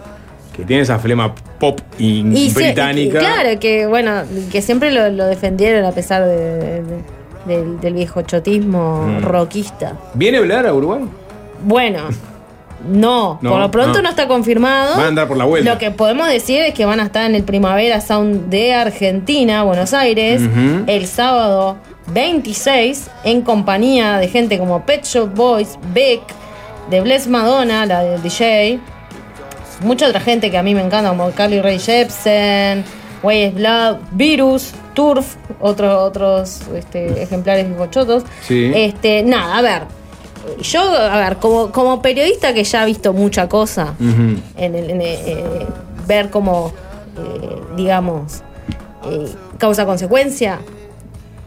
Que 0.56 0.64
tiene 0.64 0.82
esa 0.82 0.98
flema 0.98 1.36
pop 1.60 1.80
y, 1.98 2.50
se- 2.50 2.56
británica. 2.60 3.20
claro, 3.20 3.60
que 3.60 3.86
bueno, 3.88 4.24
que 4.52 4.62
siempre 4.62 4.92
lo, 4.92 5.10
lo 5.10 5.26
defendieron 5.26 5.86
a 5.86 5.92
pesar 5.92 6.26
de- 6.26 6.36
de- 6.36 6.82
de- 6.84 7.18
del, 7.48 7.80
del 7.80 7.94
viejo 7.94 8.22
chotismo 8.24 9.04
Mm. 9.08 9.22
rockista. 9.24 9.94
¿Viene 10.14 10.38
a 10.38 10.42
hablar 10.42 10.68
a 10.68 10.74
Uruguay? 10.74 11.02
Bueno, 11.64 12.00
no, 12.88 13.40
No, 13.42 13.50
por 13.52 13.60
lo 13.60 13.72
pronto 13.72 13.98
no. 13.98 14.04
no, 14.04 14.10
está 14.10 14.28
confirmado. 14.28 14.96
Van 14.98 15.06
a 15.06 15.08
andar 15.08 15.28
por 15.28 15.38
la 15.38 15.46
vuelta. 15.46 15.72
Lo 15.74 15.78
que 15.80 15.92
podemos 15.92 16.28
decir 16.28 16.62
es 16.62 16.74
que 16.74 16.86
van 16.86 17.00
a 17.00 17.04
estar 17.04 17.26
en 17.30 17.36
el 17.36 17.44
Primavera 17.44 18.02
Sound 18.02 18.50
de 18.50 18.74
Argentina, 18.74 19.64
Buenos 19.64 19.94
Aires, 19.94 20.42
el 20.88 21.08
sábado 21.08 21.78
26, 22.14 23.10
en 23.24 23.42
compañía 23.42 24.18
de 24.18 24.28
gente 24.28 24.58
como 24.60 24.86
Pet 24.86 25.06
Shop 25.06 25.34
Boys, 25.34 25.78
Beck, 25.94 26.22
de 26.90 27.02
Bless 27.02 27.28
Madonna, 27.28 27.86
la 27.86 28.04
del 28.04 28.22
DJ, 28.22 28.80
mucha 29.82 30.08
otra 30.08 30.20
gente 30.20 30.52
que 30.52 30.58
a 30.58 30.64
mí 30.64 30.74
me 30.76 30.82
encanta, 30.82 31.10
como 31.10 31.32
Carly 31.32 31.62
Rae 31.62 31.80
Jepsen, 31.80 32.84
Way 33.24 33.52
Blood, 33.52 33.98
Virus, 34.12 34.72
Turf, 34.94 35.36
otros 35.60 35.96
otros 35.96 36.62
este, 36.76 37.22
ejemplares 37.22 37.68
bigochotos. 37.68 38.24
Sí. 38.42 38.72
Este, 38.74 39.24
nada, 39.24 39.58
a 39.58 39.62
ver. 39.62 39.82
Yo, 40.62 40.82
a 40.82 41.18
ver, 41.18 41.38
como, 41.38 41.72
como 41.72 42.02
periodista 42.02 42.54
que 42.54 42.64
ya 42.64 42.84
ha 42.84 42.86
visto 42.86 43.12
mucha 43.12 43.50
cosa, 43.50 43.96
en 44.00 44.42
el, 44.56 44.90
en 44.90 45.02
el, 45.02 45.08
eh, 45.08 45.68
ver 46.08 46.30
como, 46.30 46.72
eh, 47.18 47.62
digamos, 47.76 48.44
eh, 49.06 49.28
causa-consecuencia. 49.58 50.60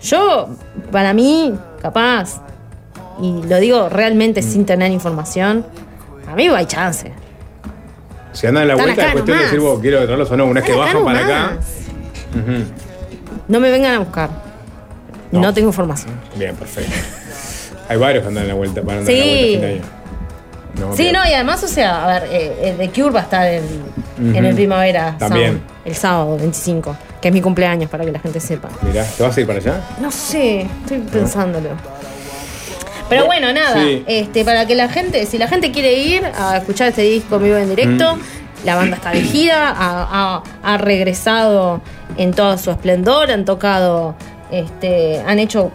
Yo, 0.03 0.49
para 0.93 1.15
mí, 1.15 1.55
capaz, 1.81 2.43
y 3.23 3.43
lo 3.43 3.57
digo 3.57 3.89
realmente 3.89 4.43
sin 4.43 4.67
tener 4.67 4.91
información, 4.93 5.65
a 6.31 6.35
mí 6.35 6.49
hay 6.49 6.67
chance. 6.67 7.13
Si 8.33 8.47
andan 8.47 8.63
en 8.63 8.69
la 8.69 8.75
Están 8.75 8.87
vuelta, 8.87 9.07
es 9.07 9.13
cuestión 9.13 9.27
de 9.27 9.33
nomás. 9.43 9.51
decir, 9.53 9.61
vos 9.61 9.81
quiero 9.81 10.05
traerlos 10.05 10.31
o 10.31 10.37
no. 10.37 10.45
Una 10.47 10.61
vez 10.61 10.65
que 10.65 10.71
Están 10.73 10.87
bajan 10.87 11.05
para 11.05 11.21
nomás. 11.21 11.35
acá. 11.35 11.57
Ujú. 12.39 12.65
No 13.49 13.61
me 13.61 13.71
vengan 13.71 13.95
a 13.95 13.99
buscar. 13.99 14.31
No, 15.33 15.53
tengo 15.55 15.69
información. 15.69 16.13
Bien, 16.37 16.55
perfecto. 16.57 16.93
Hay 17.89 17.97
varios 17.97 18.23
que 18.23 18.29
andan 18.29 18.45
en 18.45 18.49
la 18.49 18.55
vuelta 18.55 18.83
para 18.83 18.99
andar 18.99 19.13
Sí. 19.15 19.21
en 19.21 19.27
la 19.29 19.35
vuelta 19.35 19.47
a 19.47 19.51
fin 19.51 19.61
de 19.61 19.67
año. 19.67 19.83
No, 20.91 20.97
Sí, 20.97 21.03
bien. 21.03 21.15
no, 21.15 21.29
y 21.29 21.33
además, 21.35 21.65
o 21.65 21.69
sea, 21.69 22.05
a 22.05 22.21
ver, 22.21 22.29
eh, 22.33 22.57
eh, 22.63 22.75
The 22.79 22.91
Cure 22.91 23.11
va 23.13 23.21
a 23.21 23.23
estar 23.25 23.47
en, 23.53 23.65
en 24.37 24.45
el 24.45 24.55
Primavera 24.55 25.17
También. 25.19 25.55
Sound, 25.55 25.63
el 25.85 25.95
sábado 25.97 26.37
25, 26.39 26.97
que 27.21 27.29
es 27.29 27.35
mi 27.35 27.41
cumpleaños, 27.41 27.91
para 27.91 28.05
que 28.05 28.13
la 28.13 28.21
gente 28.21 28.39
sepa. 28.39 28.69
Mirá, 28.83 29.05
¿te 29.05 29.23
vas 29.25 29.37
a 29.37 29.41
ir 29.41 29.47
para 29.49 29.59
allá? 29.59 29.81
No 30.01 30.11
sé, 30.13 30.61
estoy 30.83 30.99
pensándolo. 30.99 31.71
Pero 33.11 33.27
bueno, 33.27 33.53
nada, 33.53 33.83
Sí. 33.85 34.03
este, 34.07 34.45
para 34.45 34.65
que 34.67 34.75
la 34.75 34.89
gente, 34.89 35.27
si 35.27 35.37
la 35.37 35.49
gente 35.49 35.71
quiere 35.73 35.93
ir 35.99 36.23
a 36.25 36.57
escuchar 36.57 36.89
este 36.89 37.03
disco 37.03 37.39
vivo 37.39 37.57
en 37.59 37.69
directo, 37.69 38.17
Mm. 38.17 38.21
la 38.67 38.77
banda 38.77 38.97
está 38.97 39.11
de 39.11 39.21
gira, 39.23 39.69
ha, 39.71 40.07
ha- 40.11 40.43
ha 40.63 40.79
regresado 40.79 41.83
en 42.17 42.33
todo 42.33 42.57
su 42.57 42.71
esplendor, 42.71 43.31
han 43.31 43.45
tocado, 43.45 44.15
este, 44.51 45.21
han 45.27 45.39
hecho 45.39 45.71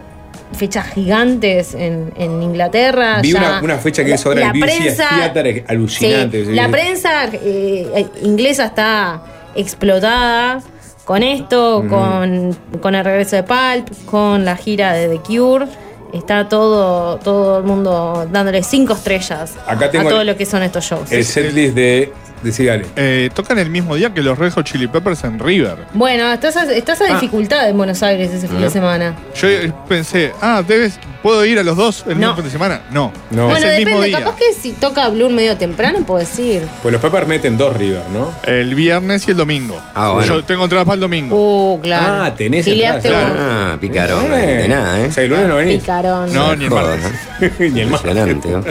fechas 0.56 0.86
gigantes 0.94 1.74
en, 1.74 2.12
en 2.16 2.42
Inglaterra. 2.42 3.18
Vi 3.20 3.32
ya 3.32 3.38
una, 3.40 3.60
una 3.62 3.76
fecha 3.78 4.04
que 4.04 4.12
hizo 4.14 4.28
ahora 4.28 4.40
la 4.42 4.50
el 4.52 4.60
prensa- 4.60 5.08
Theater 5.32 5.64
alucinante. 5.68 6.44
Sí, 6.46 6.52
la 6.54 6.68
prensa 6.68 7.24
eh, 7.32 8.06
inglesa 8.22 8.66
está 8.66 9.20
explotada 9.56 10.60
con 11.04 11.22
esto, 11.22 11.84
con, 11.88 12.56
con 12.80 12.94
el 12.94 13.04
regreso 13.04 13.36
de 13.36 13.42
Pulp, 13.42 13.88
con 14.06 14.44
la 14.44 14.56
gira 14.56 14.92
de 14.92 15.08
The 15.08 15.18
Cure. 15.18 15.66
Está 16.12 16.48
todo, 16.48 17.16
todo 17.18 17.58
el 17.58 17.64
mundo 17.64 18.26
dándole 18.30 18.62
cinco 18.62 18.94
estrellas 18.94 19.54
Acá 19.66 19.90
tengo 19.90 20.06
a 20.06 20.10
todo 20.10 20.20
el- 20.20 20.26
lo 20.28 20.36
que 20.36 20.46
son 20.46 20.62
estos 20.62 20.84
shows. 20.84 21.10
El 21.12 21.24
setlist 21.24 21.74
de. 21.74 22.12
De 22.42 22.52
Cigale. 22.52 22.86
Eh, 22.96 23.30
tocan 23.34 23.58
el 23.58 23.70
mismo 23.70 23.94
día 23.96 24.12
que 24.12 24.22
los 24.22 24.38
Red 24.38 24.52
Hot 24.52 24.64
Chili 24.66 24.86
Peppers 24.86 25.24
en 25.24 25.38
River. 25.38 25.76
Bueno, 25.94 26.32
está 26.32 26.48
esa, 26.48 26.64
está 26.72 26.92
esa 26.92 27.04
Ah. 27.08 27.14
dificultad 27.14 27.68
en 27.68 27.76
Buenos 27.76 28.02
Aires 28.02 28.30
ese 28.32 28.46
fin 28.48 28.58
de 28.58 28.64
No. 28.66 28.70
semana. 28.70 29.14
Yo 29.40 29.48
eh, 29.48 29.72
pensé, 29.88 30.32
ah, 30.40 30.62
debes, 30.66 30.98
¿puedo 31.22 31.44
ir 31.44 31.58
a 31.58 31.62
los 31.62 31.76
dos 31.76 32.04
el 32.06 32.16
mismo 32.16 32.34
fin 32.34 32.44
de 32.44 32.50
semana? 32.50 32.82
No. 32.90 33.12
No. 33.30 33.46
Es 33.48 33.60
bueno, 33.60 33.66
el 33.72 33.76
mismo 33.84 34.00
depende, 34.00 34.06
día. 34.08 34.18
capaz 34.20 34.36
que 34.36 34.52
si 34.52 34.72
toca 34.72 35.08
Blur 35.08 35.30
medio 35.30 35.56
temprano, 35.56 36.00
puedo 36.06 36.20
decir. 36.20 36.62
Pues 36.82 36.92
los 36.92 37.00
Peppers 37.00 37.26
meten 37.26 37.56
dos 37.56 37.76
River, 37.76 38.02
¿no? 38.12 38.32
El 38.44 38.74
viernes 38.74 39.26
y 39.26 39.30
el 39.32 39.36
domingo. 39.36 39.80
Ah, 39.94 40.10
bueno. 40.12 40.26
Yo 40.36 40.44
tengo 40.44 40.64
entradas 40.64 40.84
para 40.86 40.94
el 40.94 41.00
domingo. 41.00 41.36
Uh, 41.74 41.80
claro. 41.80 42.24
Ah, 42.24 42.34
tenés 42.36 42.66
entradas, 42.66 43.02
vos. 43.02 43.12
Ah, 43.38 43.76
picarón. 43.80 44.24
Eh. 44.32 44.46
De 44.62 44.68
nada, 44.68 45.00
¿eh? 45.00 45.06
O 45.08 45.12
sea, 45.12 45.24
el 45.24 45.30
lunes 45.30 45.48
no 45.48 45.56
venís. 45.56 45.80
Picarón. 45.80 46.32
No, 46.32 46.54
ni 46.54 46.64
el 46.64 46.70
martes. 46.70 47.04
¿eh? 47.40 47.52
Ni 47.72 47.80
el 47.80 47.88
más. 47.88 48.00
Impresionante, 48.04 48.48
¿no? 48.48 48.64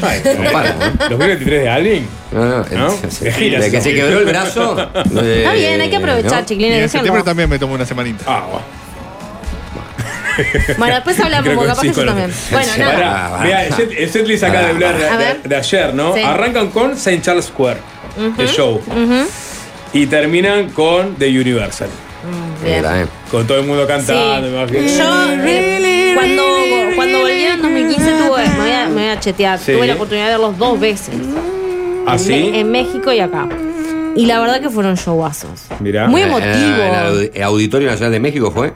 Ay, 0.02 0.20
No 0.42 0.52
para, 0.52 0.74
¿no? 0.74 1.08
2023 1.10 1.62
de 1.62 1.68
Alvin. 1.68 2.06
No, 2.32 2.44
no, 2.44 2.64
¿No? 2.70 2.96
De 3.20 3.70
que 3.70 3.80
se 3.80 3.94
quebró 3.94 4.18
el 4.20 4.24
brazo. 4.26 4.76
Está 5.04 5.52
bien, 5.54 5.80
hay 5.80 5.90
que 5.90 5.96
aprovechar, 5.96 6.44
chiquilines. 6.44 6.82
en 6.82 6.88
septiembre 6.88 7.22
también 7.22 7.48
me 7.48 7.58
tomo 7.58 7.74
una 7.74 7.86
semanita. 7.86 8.24
Ah, 8.26 8.44
bueno. 8.50 8.64
Bueno, 10.78 10.94
después 10.94 11.20
hablamos, 11.20 11.44
Creo 11.44 11.56
porque 11.56 11.66
que 11.68 11.74
capaz 11.74 11.82
que 11.82 11.88
sí, 11.88 11.94
yo 11.94 12.00
con- 12.00 12.06
también. 12.06 12.32
Bueno, 12.50 12.72
nada. 12.78 13.30
Pará, 13.30 13.44
mirá, 13.44 13.66
el, 13.66 13.74
set, 13.74 13.90
el 13.98 14.10
setlist 14.10 14.44
acá 14.44 14.60
de 14.68 14.72
Blur 14.72 14.92
de, 14.96 15.16
ver. 15.16 15.42
de- 15.42 15.56
ayer, 15.56 15.94
¿no? 15.94 16.14
Sí. 16.14 16.20
Arrancan 16.22 16.68
con 16.70 16.92
St. 16.92 17.20
Charles 17.20 17.44
Square, 17.46 17.78
el 18.38 18.48
show. 18.48 18.80
Y 19.92 20.06
terminan 20.06 20.70
con 20.70 21.16
The 21.16 21.26
Universal. 21.28 21.88
Bien. 22.62 22.76
Mira, 22.76 23.02
eh. 23.02 23.06
Con 23.30 23.46
todo 23.46 23.58
el 23.58 23.66
mundo 23.66 23.86
cantando. 23.86 24.48
me 24.48 24.56
imagino. 24.56 24.80
Yo, 24.80 25.32
eh, 25.44 26.12
cuando, 26.14 26.42
cuando 26.94 27.18
volví 27.20 27.44
en 27.44 27.62
2015, 27.62 28.10
tuve, 28.12 28.48
me, 28.48 28.56
voy 28.60 28.70
a, 28.72 28.88
me 28.88 28.94
voy 29.02 29.10
a 29.10 29.20
chetear. 29.20 29.58
Sí. 29.58 29.72
Tuve 29.72 29.86
la 29.86 29.94
oportunidad 29.94 30.26
de 30.26 30.30
verlos 30.32 30.56
dos 30.58 30.78
veces. 30.78 31.14
¿Ah, 32.10 32.14
En, 32.14 32.18
sí? 32.18 32.50
en 32.54 32.70
México 32.70 33.12
y 33.12 33.20
acá. 33.20 33.48
Y 34.16 34.26
la 34.26 34.40
verdad 34.40 34.60
que 34.60 34.68
fueron 34.70 34.94
showazos. 34.96 35.66
Mirá. 35.80 36.08
Muy 36.08 36.22
Eh, 36.22 36.24
emotivo. 36.26 36.50
¿El 36.50 37.30
audi- 37.30 37.42
Auditorio 37.42 37.88
Nacional 37.90 38.12
de 38.12 38.20
México 38.20 38.50
fue? 38.50 38.72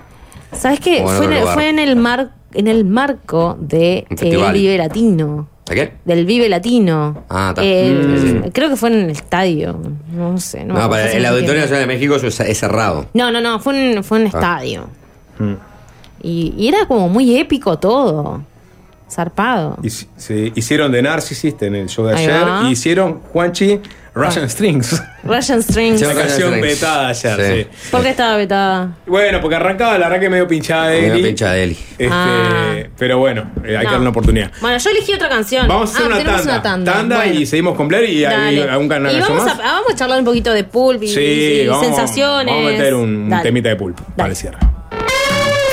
¿Sabes 0.52 0.78
qué? 0.80 1.02
Fue, 1.02 1.24
en, 1.24 1.40
lugar. 1.40 1.54
fue 1.54 1.68
en 1.68 1.78
el 1.80 1.96
mar, 1.96 2.30
en 2.52 2.68
el 2.68 2.84
marco 2.84 3.56
de 3.60 4.06
eh. 4.08 4.50
Vive 4.52 4.78
Latino. 4.78 5.48
¿A 5.68 5.74
qué? 5.74 5.94
Del 6.04 6.26
Vive 6.26 6.48
Latino. 6.48 7.24
Ah, 7.28 7.48
está. 7.50 7.64
El- 7.64 8.20
Sí, 8.20 8.28
sí. 8.44 8.50
Creo 8.52 8.68
que 8.68 8.76
fue 8.76 8.90
en 8.90 9.00
el 9.06 9.10
estadio. 9.10 9.80
No 10.12 10.38
sé. 10.38 10.64
No, 10.64 10.74
No, 10.74 10.88
para 10.88 11.10
el 11.10 11.24
Auditorio. 11.26 11.62
Nacional 11.62 11.88
de 11.88 11.92
México 11.94 12.14
es, 12.16 12.40
es 12.40 12.58
cerrado. 12.58 13.06
No, 13.14 13.32
no, 13.32 13.40
no, 13.40 13.58
fue 13.58 13.94
en, 13.94 14.04
fue 14.04 14.18
en 14.20 14.26
Ah. 14.26 14.28
estadio. 14.28 14.88
Mm. 15.38 15.54
Y, 16.22 16.54
y 16.56 16.68
era 16.68 16.86
como 16.86 17.08
muy 17.08 17.36
épico 17.38 17.78
todo. 17.78 18.42
Zarpado. 19.10 19.78
Sí, 20.16 20.52
hicieron 20.54 20.90
de 20.90 21.02
Narcissist 21.02 21.62
en 21.62 21.76
el 21.76 21.88
show 21.88 22.06
de 22.06 22.14
Ahí 22.16 22.26
ayer. 22.26 22.42
va. 22.44 22.62
Y 22.68 22.72
hicieron 22.72 23.20
Juanchi 23.32 23.80
Russian 24.14 24.48
Strings. 24.48 25.02
Russian 25.24 25.62
Strings. 25.62 26.00
Una 26.02 26.14
canción 26.14 26.54
Strings. 26.54 26.62
vetada 26.80 27.08
ayer, 27.08 27.66
sí. 27.70 27.90
¿Por 27.90 28.02
qué 28.02 28.10
estaba 28.10 28.36
vetada? 28.36 28.96
Bueno, 29.06 29.40
porque 29.40 29.56
arrancaba 29.56 29.98
la 29.98 30.06
arranque 30.06 30.30
medio 30.30 30.46
pinchada 30.46 30.88
de 30.88 31.00
Medio 31.02 31.14
Eli. 31.14 31.22
pincha 31.24 31.52
de 31.52 31.62
Eli. 31.64 31.78
Este, 31.98 32.08
Ah. 32.10 32.76
Pero 32.96 33.18
bueno, 33.18 33.50
eh, 33.64 33.76
hay 33.76 33.78
que 33.80 33.84
darle 33.84 33.98
una 34.00 34.10
oportunidad. 34.10 34.52
Bueno, 34.60 34.78
yo 34.78 34.90
elegí 34.90 35.14
otra 35.14 35.28
canción. 35.28 35.66
Vamos 35.68 35.90
a 35.90 35.94
hacer 35.94 36.02
Ah, 36.04 36.06
una, 36.06 36.16
tenemos 36.18 36.36
tanda, 36.42 36.52
una 36.54 36.62
tanda. 36.62 36.92
Tanda 36.92 37.16
Bueno, 37.16 37.34
y 37.40 37.46
seguimos 37.46 37.76
con 37.76 37.88
Blair 37.88 38.08
y 38.08 38.24
hay 38.24 38.56
dale. 38.56 38.70
algún 38.70 38.88
canal 38.88 39.16
y 39.16 39.20
vamos, 39.20 39.44
más. 39.44 39.58
a, 39.58 39.62
vamos 39.62 39.92
a 39.92 39.96
charlar 39.96 40.18
un 40.20 40.24
poquito 40.24 40.52
de 40.52 40.62
pulp 40.64 41.02
y, 41.02 41.08
Sí, 41.08 41.20
y 41.20 41.66
vamos, 41.66 41.84
sensaciones. 41.86 42.54
Vamos 42.54 42.68
a 42.68 42.72
meter 42.72 42.94
un, 42.94 43.02
un 43.16 43.28
Dale. 43.30 43.42
temita 43.42 43.68
de 43.68 43.76
pulpo 43.76 44.02
para 44.16 44.28
el 44.30 44.36
cierre. 44.36 44.58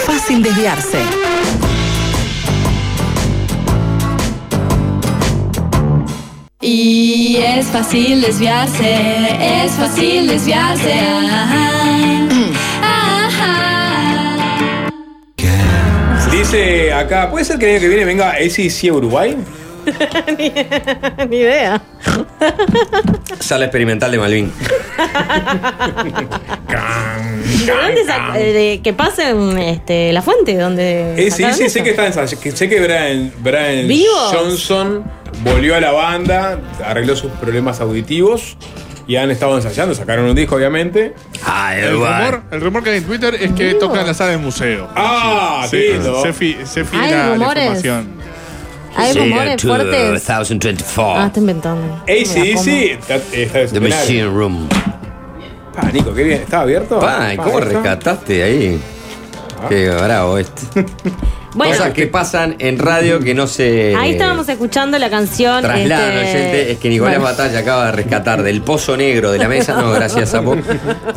Fácil 0.06 0.42
desviarse. 0.42 0.98
Y 6.64 7.38
es 7.38 7.66
fácil 7.68 8.22
desviarse, 8.22 8.96
es 9.64 9.72
fácil 9.74 10.28
desviarse. 10.28 10.94
Ajá. 10.94 11.70
Ajá. 12.84 14.90
Dice 16.32 16.94
acá, 16.94 17.30
¿puede 17.32 17.46
ser 17.46 17.58
que 17.58 17.66
el 17.66 17.72
año 17.72 17.80
que 17.82 17.88
viene 17.88 18.06
venga 18.06 18.30
ACC 18.32 18.90
a 18.90 18.94
Uruguay? 18.94 19.36
Ni 21.30 21.38
idea. 21.38 21.82
Sala 23.40 23.66
experimental 23.66 24.12
de 24.12 24.18
Malvin. 24.20 24.54
¿De 27.66 27.72
dónde 27.74 28.06
sac- 28.06 28.34
de- 28.34 28.82
que 28.84 28.94
pasen 28.94 29.58
este, 29.58 30.14
la 30.14 30.22
fuente? 30.22 30.56
¿Dónde 30.58 31.16
Eh, 31.18 31.32
sí, 31.32 31.44
sí, 31.54 31.64
eso? 31.64 31.74
sé 31.74 31.84
que 31.84 31.90
está 31.92 32.06
en 32.06 32.14
San- 32.14 32.28
que 32.40 32.52
sé 32.52 32.70
que 32.70 32.80
Brian, 32.80 33.34
Brian 33.40 33.88
¿Vivos? 33.88 34.32
Johnson 34.32 35.04
volvió 35.44 35.76
a 35.76 35.80
la 35.80 35.92
banda, 35.92 36.60
arregló 36.86 37.16
sus 37.16 37.32
problemas 37.34 37.80
auditivos 37.82 38.58
y 39.08 39.16
han 39.16 39.32
estado 39.32 39.56
ensayando, 39.56 39.94
sacaron 39.96 40.26
un 40.26 40.36
disco, 40.36 40.56
obviamente. 40.56 41.14
Ah, 41.46 41.76
El 41.76 41.94
rumor, 41.94 42.42
el 42.52 42.62
rumor 42.62 42.84
que 42.84 42.92
hay 42.92 42.98
en 42.98 43.04
Twitter 43.06 43.36
es 43.36 43.52
que 43.54 43.74
tocan 43.74 44.02
en 44.02 44.08
la 44.08 44.14
sala 44.14 44.32
del 44.32 44.40
museo. 44.40 44.88
Ah, 44.96 45.66
Sí, 45.70 45.78
se, 46.24 46.34
fi- 46.34 46.58
se 46.66 46.82
Hay 46.82 46.86
filtra 46.86 47.10
la 47.10 47.34
rumores. 47.36 47.64
información. 47.64 48.22
Hay 48.96 49.14
rumores 49.14 49.62
fuertes. 49.62 50.28
2024. 50.28 51.22
Ah, 51.22 51.28
está 51.28 51.40
inventando. 51.40 51.96
ACDC 52.04 52.68
está, 53.00 53.16
está 53.16 53.60
de 53.60 53.68
The 53.68 53.80
Machine 53.80 54.26
Room. 54.26 54.68
Pa, 55.76 55.90
Nico, 55.92 56.14
qué 56.14 56.24
bien. 56.24 56.42
¿Estaba 56.42 56.64
abierto? 56.64 57.00
Pa, 57.00 57.34
¿y 57.34 57.38
Pa, 57.38 57.44
¿Cómo 57.46 57.60
rescataste 57.62 58.44
ahí? 58.44 58.82
Ah. 59.64 59.68
Qué 59.70 59.90
bravo 59.90 60.38
este. 60.38 60.86
Bueno. 61.54 61.74
Cosas 61.76 61.92
que 61.94 62.08
pasan 62.08 62.56
en 62.60 62.80
radio 62.80 63.20
que 63.20 63.34
no 63.34 63.46
se. 63.46 63.94
Ahí 63.96 64.12
estábamos 64.14 64.48
escuchando 64.48 64.98
la 64.98 65.10
canción. 65.10 65.62
Trasladan, 65.62 66.12
este, 66.14 66.38
oyente, 66.38 66.72
es 66.72 66.78
que 66.80 66.90
Nicolás 66.90 67.20
bueno. 67.20 67.32
Batalla 67.32 67.60
acaba 67.60 67.86
de 67.88 67.92
rescatar 67.92 68.42
del 68.44 68.62
pozo 68.62 68.96
negro 68.96 69.32
de 69.32 69.38
la 69.40 69.50
mesa, 69.50 69.74
no, 69.82 69.92
gracias 69.92 70.30
Sapo, 70.30 70.56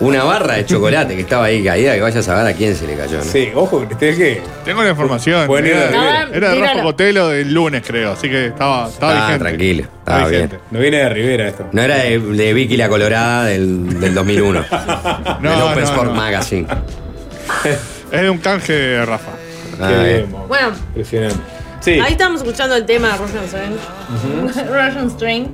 una 0.01 0.25
barra 0.25 0.55
de 0.55 0.67
chocolate 0.67 1.15
que 1.15 1.21
estaba 1.21 1.45
ahí 1.45 1.63
caída, 1.63 1.95
que 1.95 2.01
vaya 2.01 2.19
a 2.19 2.23
saber 2.23 2.47
a 2.53 2.57
quién 2.57 2.75
se 2.75 2.87
le 2.87 2.97
cayó. 2.97 3.19
¿no? 3.19 3.25
Sí, 3.25 3.51
ojo, 3.55 3.87
que. 3.89 4.43
Tengo 4.65 4.83
la 4.83 4.91
información. 4.91 5.47
Bueno, 5.47 5.69
era, 5.69 5.87
Rivera. 5.87 6.23
era, 6.23 6.37
era 6.37 6.51
de 6.51 6.61
Rafa. 6.61 6.83
Cotelo 6.83 7.29
del 7.29 7.55
lunes, 7.55 7.83
creo. 7.87 8.13
Así 8.13 8.29
que 8.29 8.47
estaba, 8.47 8.89
estaba 8.89 9.13
Ah, 9.13 9.27
vigente. 9.27 9.39
tranquilo, 9.45 9.83
estaba 10.01 10.19
bien. 10.29 10.43
vigente. 10.43 10.59
No 10.73 10.79
viene 10.81 10.97
de 10.97 11.09
Rivera 11.11 11.49
esto. 11.49 11.69
No 11.71 11.81
era 11.83 11.97
de, 11.99 12.19
de 12.19 12.53
Vicky 12.55 12.77
la 12.77 12.89
Colorada 12.89 13.45
del, 13.45 14.01
del 14.01 14.15
2001, 14.15 14.61
del 14.63 15.43
No, 15.43 15.67
Open 15.67 15.79
no, 15.85 15.85
Sport 15.91 16.09
no. 16.11 16.15
Magazine. 16.15 16.67
Es 18.11 18.21
de 18.21 18.31
un 18.31 18.39
canje 18.39 18.73
de 18.73 19.05
Rafa. 19.07 19.31
Qué 19.79 20.05
bien. 20.05 20.35
Bueno, 20.49 20.69
Impresionante. 20.89 21.37
Sí. 21.81 22.01
ahí 22.01 22.13
estamos 22.13 22.41
escuchando 22.41 22.77
el 22.77 22.87
tema 22.87 23.09
de 23.13 23.19
Russian 23.19 23.45
String. 23.47 24.67
Russian 24.69 25.11
String. 25.11 25.47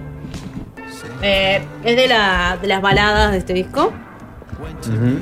Eh, 1.22 1.62
es 1.84 1.96
de, 1.96 2.08
la, 2.08 2.56
de 2.60 2.68
las 2.68 2.80
baladas 2.80 3.32
de 3.32 3.38
este 3.38 3.52
disco. 3.52 3.92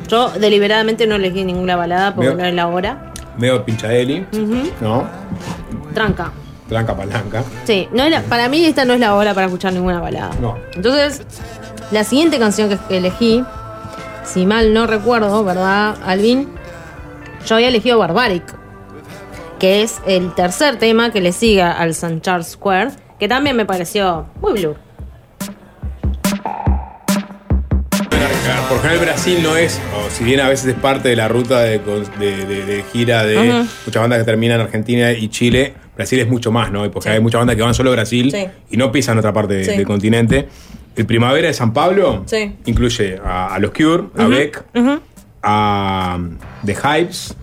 Yo 0.09 0.31
deliberadamente 0.31 1.07
no 1.07 1.17
elegí 1.17 1.45
ninguna 1.45 1.77
balada 1.77 2.15
porque 2.15 2.35
no 2.35 2.45
es 2.45 2.55
la 2.55 2.67
hora. 2.69 3.13
Medio 3.37 3.65
pinchadeli. 3.65 4.27
¿no? 4.81 5.05
Tranca. 5.95 6.31
Blanca 6.69 6.95
palanca. 6.95 7.43
Sí, 7.65 7.89
no 7.93 8.03
es 8.05 8.11
la- 8.11 8.21
para 8.23 8.49
mí 8.51 8.63
esta 8.65 8.85
no 8.85 8.93
es 8.93 9.01
la 9.01 9.15
hora 9.15 9.33
para 9.33 9.47
escuchar 9.47 9.73
ninguna 9.73 10.01
balada. 10.01 10.31
No. 10.41 10.57
Entonces, 10.75 11.23
la 11.91 12.05
siguiente 12.05 12.39
canción 12.39 12.69
que, 12.69 12.77
que 12.89 12.99
elegí, 12.99 13.43
si 14.25 14.45
mal 14.45 14.75
no 14.75 14.87
recuerdo, 14.87 15.43
¿verdad, 15.45 15.97
Alvin? 16.05 16.49
Yo 17.47 17.55
había 17.55 17.69
elegido 17.69 17.99
Barbaric, 17.99 18.45
que 19.59 19.83
es 19.83 20.01
el 20.07 20.35
tercer 20.35 20.79
tema 20.79 21.11
que 21.13 21.21
le 21.21 21.33
sigue 21.33 21.63
al 21.63 21.91
St. 21.91 22.21
Charles 22.21 22.49
Square, 22.49 22.91
que 23.19 23.29
también 23.29 23.57
me 23.57 23.67
pareció 23.67 24.27
muy 24.41 24.53
blue. 24.61 24.77
Por 28.69 28.81
general 28.83 28.99
Brasil 29.05 29.39
no 29.43 29.57
es, 29.57 29.81
o 29.97 30.11
si 30.11 30.25
bien 30.25 30.41
a 30.41 30.49
veces 30.49 30.67
es 30.67 30.75
parte 30.75 31.09
de 31.09 31.17
la 31.17 31.27
ruta 31.29 31.61
de, 31.61 31.79
de- 31.79 32.45
de- 32.47 32.65
de 32.67 32.83
gira 32.93 33.25
de 33.25 33.65
muchas 33.87 34.03
bandas 34.03 34.19
que 34.19 34.25
terminan 34.25 34.61
en 34.61 34.67
Argentina 34.67 35.11
y 35.13 35.29
Chile, 35.29 35.73
Brasil 35.97 36.19
es 36.21 36.29
mucho 36.29 36.53
más, 36.53 36.71
¿no? 36.71 36.89
Porque 36.91 37.09
hay 37.09 37.21
muchas 37.21 37.41
bandas 37.41 37.57
que 37.57 37.63
van 37.63 37.73
solo 37.75 37.91
a 37.91 37.95
Brasil 37.95 38.31
Sí. 38.31 38.47
y 38.71 38.77
no 38.77 38.93
pisan 38.93 39.19
otra 39.19 39.33
parte 39.33 39.55
de- 39.55 39.65
Sí. 39.65 39.71
del 39.77 39.87
continente. 39.87 40.49
El 40.97 41.07
Primavera 41.07 41.49
de 41.49 41.55
San 41.55 41.73
Pablo 41.73 42.25
Sí. 42.27 42.57
incluye 42.67 43.19
a, 43.25 43.55
a 43.55 43.59
los 43.59 43.71
Cure, 43.71 44.05
a 44.19 44.27
Beck, 44.27 44.65
a 45.43 46.17
um, 46.19 46.37
The 46.65 46.75
Hypes, 46.75 47.37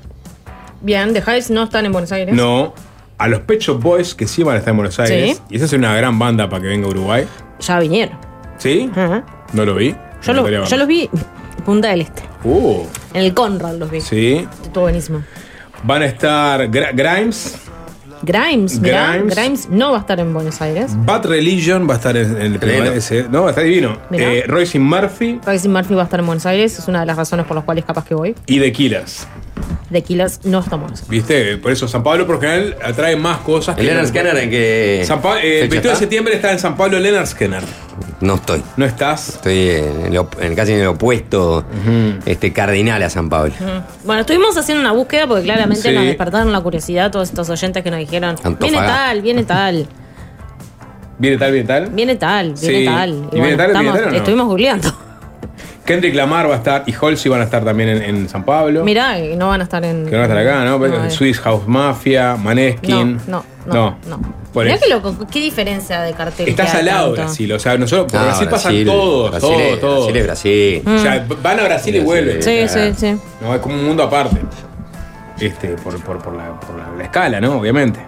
Bien, 0.82 1.14
The 1.14 1.20
Hives 1.20 1.50
no 1.50 1.64
están 1.64 1.86
en 1.86 1.92
Buenos 1.92 2.12
Aires. 2.12 2.34
no, 2.36 2.74
a 3.18 3.28
los 3.28 3.42
Pet 3.42 3.60
Shop 3.62 3.82
Boys 3.82 4.14
que 4.14 4.28
sí 4.28 4.44
van 4.44 4.56
a 4.56 4.60
estar 4.60 4.72
en 4.72 4.78
Buenos 4.78 5.00
Aires. 5.00 5.38
Sí. 5.38 5.44
Y 5.50 5.56
esa 5.58 5.66
es 5.66 5.74
una 5.74 5.96
gran 5.96 6.20
banda 6.20 6.50
para 6.50 6.62
que 6.62 6.68
venga 6.68 6.88
a 6.88 6.90
Uruguay. 6.90 7.26
Ya 7.60 7.80
vinieron. 7.80 8.18
¿Sí? 8.58 8.90
No 9.54 9.66
lo 9.66 9.76
vi. 9.76 9.96
Yo, 10.24 10.34
lo- 10.34 10.66
yo 10.66 10.78
los 10.78 10.88
vi 10.88 11.10
en 11.58 11.64
Punta 11.64 11.90
del 11.90 12.02
Este. 12.02 12.24
Uh, 12.44 12.84
En 13.14 13.24
el 13.24 13.34
Conrad 13.34 13.76
los 13.76 13.90
vi. 13.90 14.02
sí. 14.02 14.48
Estuvo 14.64 14.84
buenísimo. 14.84 15.24
Van 15.84 16.02
a 16.02 16.06
estar 16.06 16.62
Gra- 16.70 16.92
Grimes, 16.94 17.56
Grimes, 18.22 18.80
mirá, 18.80 19.14
Grimes. 19.18 19.36
Grimes. 19.36 19.70
no 19.70 19.92
va 19.92 19.98
a 19.98 20.00
estar 20.02 20.20
en 20.20 20.34
Buenos 20.34 20.62
Aires. 20.62 20.92
Bad 21.06 21.26
Religion 21.28 21.88
va 21.88 21.94
a 21.94 21.98
estar 21.98 22.16
en, 22.18 22.42
en 22.42 22.54
el 22.62 23.28
No, 23.32 23.48
está 23.50 23.62
divino. 23.62 23.98
Eh, 24.12 24.44
Royce 24.48 24.80
Murphy 24.80 25.40
Royce 25.46 25.70
Murphy 25.70 25.94
va 25.94 26.02
a 26.02 26.06
estar 26.06 26.20
en 26.20 26.26
Buenos 26.26 26.46
Aires, 26.46 26.80
es 26.80 26.88
una 26.88 27.02
de 27.02 27.06
las 27.06 27.18
razones 27.18 27.46
por 27.46 27.56
las 27.56 27.66
cuales 27.66 27.86
capaz 27.86 28.06
que 28.06 28.16
voy. 28.16 28.36
y 28.48 28.60
The 28.60 28.72
Killers. 28.72 29.28
The 29.92 30.02
Killers 30.02 30.40
no 30.46 30.60
Aires. 30.60 31.04
¿Viste? 31.08 31.58
Por 31.58 31.72
eso 31.72 31.88
San 31.88 32.02
Pablo 32.04 32.26
por 32.26 32.40
general 32.40 32.76
atrae 32.84 33.16
más 33.16 33.38
cosas. 33.40 33.78
¿El 33.78 33.86
Leonard 33.86 34.08
Scanner 34.08 34.38
en 34.38 34.50
qué 34.50 35.04
San 35.06 35.22
Pa- 35.22 35.40
eh, 35.42 35.62
el 35.62 35.70
fecha 35.70 35.72
22 35.72 35.94
de 35.94 36.00
septiembre 36.00 36.36
está 36.36 36.52
en 36.52 36.60
San 36.60 36.76
Pablo 36.76 37.00
Leonard 37.00 37.28
Scanner. 37.28 37.62
No 38.22 38.36
estoy. 38.36 38.64
¿No 38.78 38.86
estás? 38.86 39.30
Estoy 39.30 39.70
en 40.40 40.56
casi 40.56 40.74
en 40.74 40.80
el 40.82 40.88
opuesto 40.88 41.64
este, 42.26 42.52
cardinal 42.52 43.04
a 43.04 43.10
San 43.10 43.30
Pablo. 43.30 43.54
Bueno, 44.04 44.22
estuvimos 44.22 44.58
haciendo 44.58 44.82
una 44.82 44.92
búsqueda 44.92 45.28
porque 45.28 45.44
claramente 45.44 45.90
Sí. 45.90 45.94
nos 45.96 46.06
despertaron 46.06 46.52
la 46.52 46.62
curiosidad 46.62 47.12
todos 47.12 47.30
estos 47.30 47.50
oyentes 47.50 47.84
que 47.84 47.92
nos 47.92 48.00
dijeron, 48.00 48.36
viene 48.60 48.78
tal, 48.78 49.22
viene 49.22 49.44
tal, 49.44 49.88
¿Viene 51.18 51.38
tal, 51.38 51.52
viene 51.54 51.68
tal? 51.68 51.90
viene 51.92 52.16
tal, 52.16 52.54
viene 52.60 52.80
Sí. 52.80 52.86
tal. 52.86 53.10
¿Y 53.32 53.36
viene 53.40 53.56
tal, 53.56 53.68
viene 53.68 53.68
estamos- 53.68 53.94
tal 53.96 54.04
o 54.08 54.12
no? 54.12 54.18
estuvimos 54.18 54.48
googleando. 54.48 54.98
Kendrick 55.86 56.16
Lamar 56.16 56.50
va 56.50 56.56
a 56.56 56.58
estar 56.58 56.84
y 56.88 56.94
Halsey 57.00 57.30
van 57.30 57.42
a 57.42 57.44
estar 57.44 57.64
también 57.64 57.90
en, 57.90 58.02
en 58.02 58.28
San 58.30 58.44
Pablo. 58.44 58.84
Mirá, 58.84 59.20
y 59.20 59.36
no 59.36 59.50
van 59.50 59.62
a 59.62 59.66
estar 59.66 59.86
en... 59.86 60.06
Que 60.06 60.12
van 60.16 60.22
a 60.22 60.24
estar 60.24 60.38
acá, 60.38 60.66
¿no? 60.66 60.80
No, 60.80 61.06
eh. 61.06 61.12
Swiss 61.12 61.40
House 61.40 61.68
Mafia, 61.68 62.36
Maneskin. 62.36 63.18
No, 63.28 63.46
no, 63.68 63.74
no, 63.74 63.98
no. 64.18 64.36
Mirá 64.64 64.78
qué 64.80 64.90
loco, 64.90 65.16
qué 65.30 65.40
diferencia 65.42 66.02
de 66.02 66.14
cartel. 66.14 66.48
Está 66.48 66.64
que 66.64 66.70
hay 66.70 66.76
salado 66.78 67.08
tanto. 67.10 67.22
Brasil, 67.24 67.52
o 67.54 67.60
sea, 67.60 67.78
nosotros 67.78 68.12
por 68.12 68.22
Ah, 68.22 68.24
Brasil 68.26 68.48
pasan 68.50 68.72
Brasil, 68.72 68.88
todos, 68.88 69.30
Brasil 69.32 69.50
todos, 69.50 69.62
es- 69.62 69.80
todos. 69.82 69.96
Brasil 70.06 70.18
es 70.18 70.26
Brasil. 70.26 70.84
O 70.88 71.00
sea, 71.00 71.26
van 71.44 71.60
a 71.60 71.64
Brasil 71.66 71.96
y 71.96 72.00
vuelven. 72.00 72.42
Sí, 72.42 72.68
sí, 72.70 72.80
sí. 72.96 73.18
No, 73.42 73.54
es 73.54 73.60
como 73.62 73.76
un 73.76 73.84
mundo 73.86 74.04
aparte. 74.04 74.38
Este, 75.40 75.68
por, 75.76 76.02
por, 76.02 76.18
por 76.20 76.34
la, 76.36 76.58
por 76.60 76.76
la- 76.78 76.90
la 76.98 77.04
escala, 77.04 77.42
¿no? 77.42 77.60
Obviamente. 77.60 78.00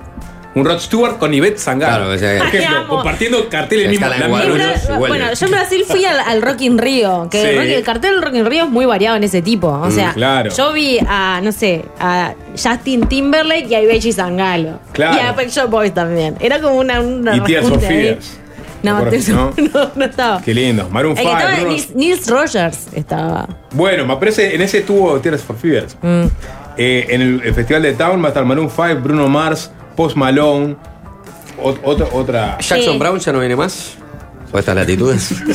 Un 0.57 0.65
Rod 0.65 0.79
Stewart 0.79 1.17
con 1.17 1.33
Ivette 1.33 1.57
Sangalo. 1.59 2.05
Claro, 2.05 2.13
o 2.13 2.17
sea, 2.17 2.37
por 2.39 2.47
ejemplo, 2.47 2.87
compartiendo 2.87 3.49
cartel 3.49 3.79
el 3.81 3.85
La 3.85 3.91
mismo. 3.91 4.05
en 4.05 4.11
la 4.11 4.17
misma- 4.27 4.97
vuelve. 4.97 4.97
Bueno, 4.97 5.33
yo 5.33 5.45
en 5.45 5.51
Brasil 5.51 5.83
fui 5.87 6.05
al, 6.05 6.19
al 6.19 6.41
Rock 6.41 6.61
in 6.61 6.77
Rio, 6.77 7.27
que 7.29 7.41
Sí. 7.41 7.47
el, 7.47 7.55
rock- 7.57 7.65
el 7.67 7.83
cartel 7.83 8.11
del 8.15 8.21
Rock 8.23 8.35
in 8.35 8.45
Rio 8.45 8.63
es 8.65 8.69
muy 8.69 8.85
variado 8.85 9.17
en 9.17 9.23
ese 9.23 9.41
tipo. 9.41 9.67
O 9.67 9.85
Mm, 9.87 9.91
sea, 9.91 10.13
claro. 10.13 10.49
yo 10.55 10.73
vi 10.73 10.99
a, 11.07 11.39
no 11.43 11.51
sé, 11.51 11.85
a 11.99 12.33
Justin 12.61 13.07
Timberlake 13.07 13.67
y 13.69 13.75
a 13.75 13.81
Ibechi 13.81 14.11
Sangalo. 14.11 14.79
Claro. 14.93 15.17
Y 15.17 15.19
a 15.27 15.35
Pet 15.35 15.49
Shop 15.49 15.69
Boys 15.69 15.93
también. 15.93 16.35
Era 16.39 16.59
como 16.59 16.75
una. 16.77 17.01
una 17.01 17.35
Y 17.35 17.39
ahí. 17.55 17.79
Fears. 17.79 18.39
No, 18.83 19.03
¿Te 19.03 19.09
Tears 19.09 19.29
acuerdas, 19.29 19.55
for- 19.55 19.73
no, 19.73 19.91
no 19.95 20.05
estaba. 20.05 20.41
Qué 20.41 20.53
lindo. 20.53 20.87
Maroon 20.91 21.17
El 21.17 21.23
que 21.23 21.29
5. 21.29 21.37
estaba 21.37 21.55
Bruno- 21.55 21.71
Nils, 21.73 21.95
Nils 21.95 22.27
Rogers 22.27 22.87
estaba. 22.93 23.47
Bueno, 23.71 24.05
me 24.05 24.15
parece, 24.17 24.53
en 24.55 24.61
ese 24.61 24.81
tuvo 24.81 25.19
Tears 25.19 25.41
for 25.41 25.57
Fears. 25.57 25.97
Mm. 26.01 26.25
Eh, 26.77 27.07
en 27.09 27.21
el, 27.21 27.41
el 27.43 27.53
Festival 27.55 27.81
de 27.81 27.93
Town 27.93 28.21
va 28.21 28.25
a 28.25 28.27
estar 28.29 28.45
Maroon 28.45 28.69
5, 28.69 29.01
Bruno 29.01 29.27
Mars, 29.27 29.71
Post 29.97 30.15
Malone, 30.15 30.77
ot- 31.61 31.79
otra, 31.83 32.07
otra. 32.13 32.57
¿Jackson 32.59 32.93
Sí. 32.93 32.97
Brown 32.99 33.19
ya 33.19 33.33
no 33.33 33.39
viene 33.39 33.55
más? 33.55 33.97
¿O 34.51 34.59
estas 34.59 34.75
latitudes? 34.75 35.33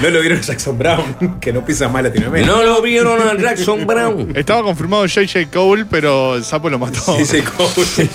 No 0.00 0.10
lo 0.10 0.20
vieron 0.20 0.38
a 0.38 0.40
Jackson 0.40 0.76
Brown, 0.78 1.38
que 1.40 1.52
no 1.52 1.64
pisa 1.64 1.88
más 1.88 2.02
Latinoamérica. 2.02 2.50
no 2.50 2.62
lo 2.62 2.82
vieron 2.82 3.20
a 3.20 3.36
Jackson 3.40 3.86
Brown. 3.86 4.32
Estaba 4.34 4.62
confirmado 4.62 5.06
JJ 5.06 5.48
Cole, 5.52 5.84
pero 5.88 6.36
el 6.36 6.44
sapo 6.44 6.68
lo 6.70 6.78
mató. 6.78 7.16
Sí, 7.16 7.24
se 7.24 7.44
coge. 7.44 8.08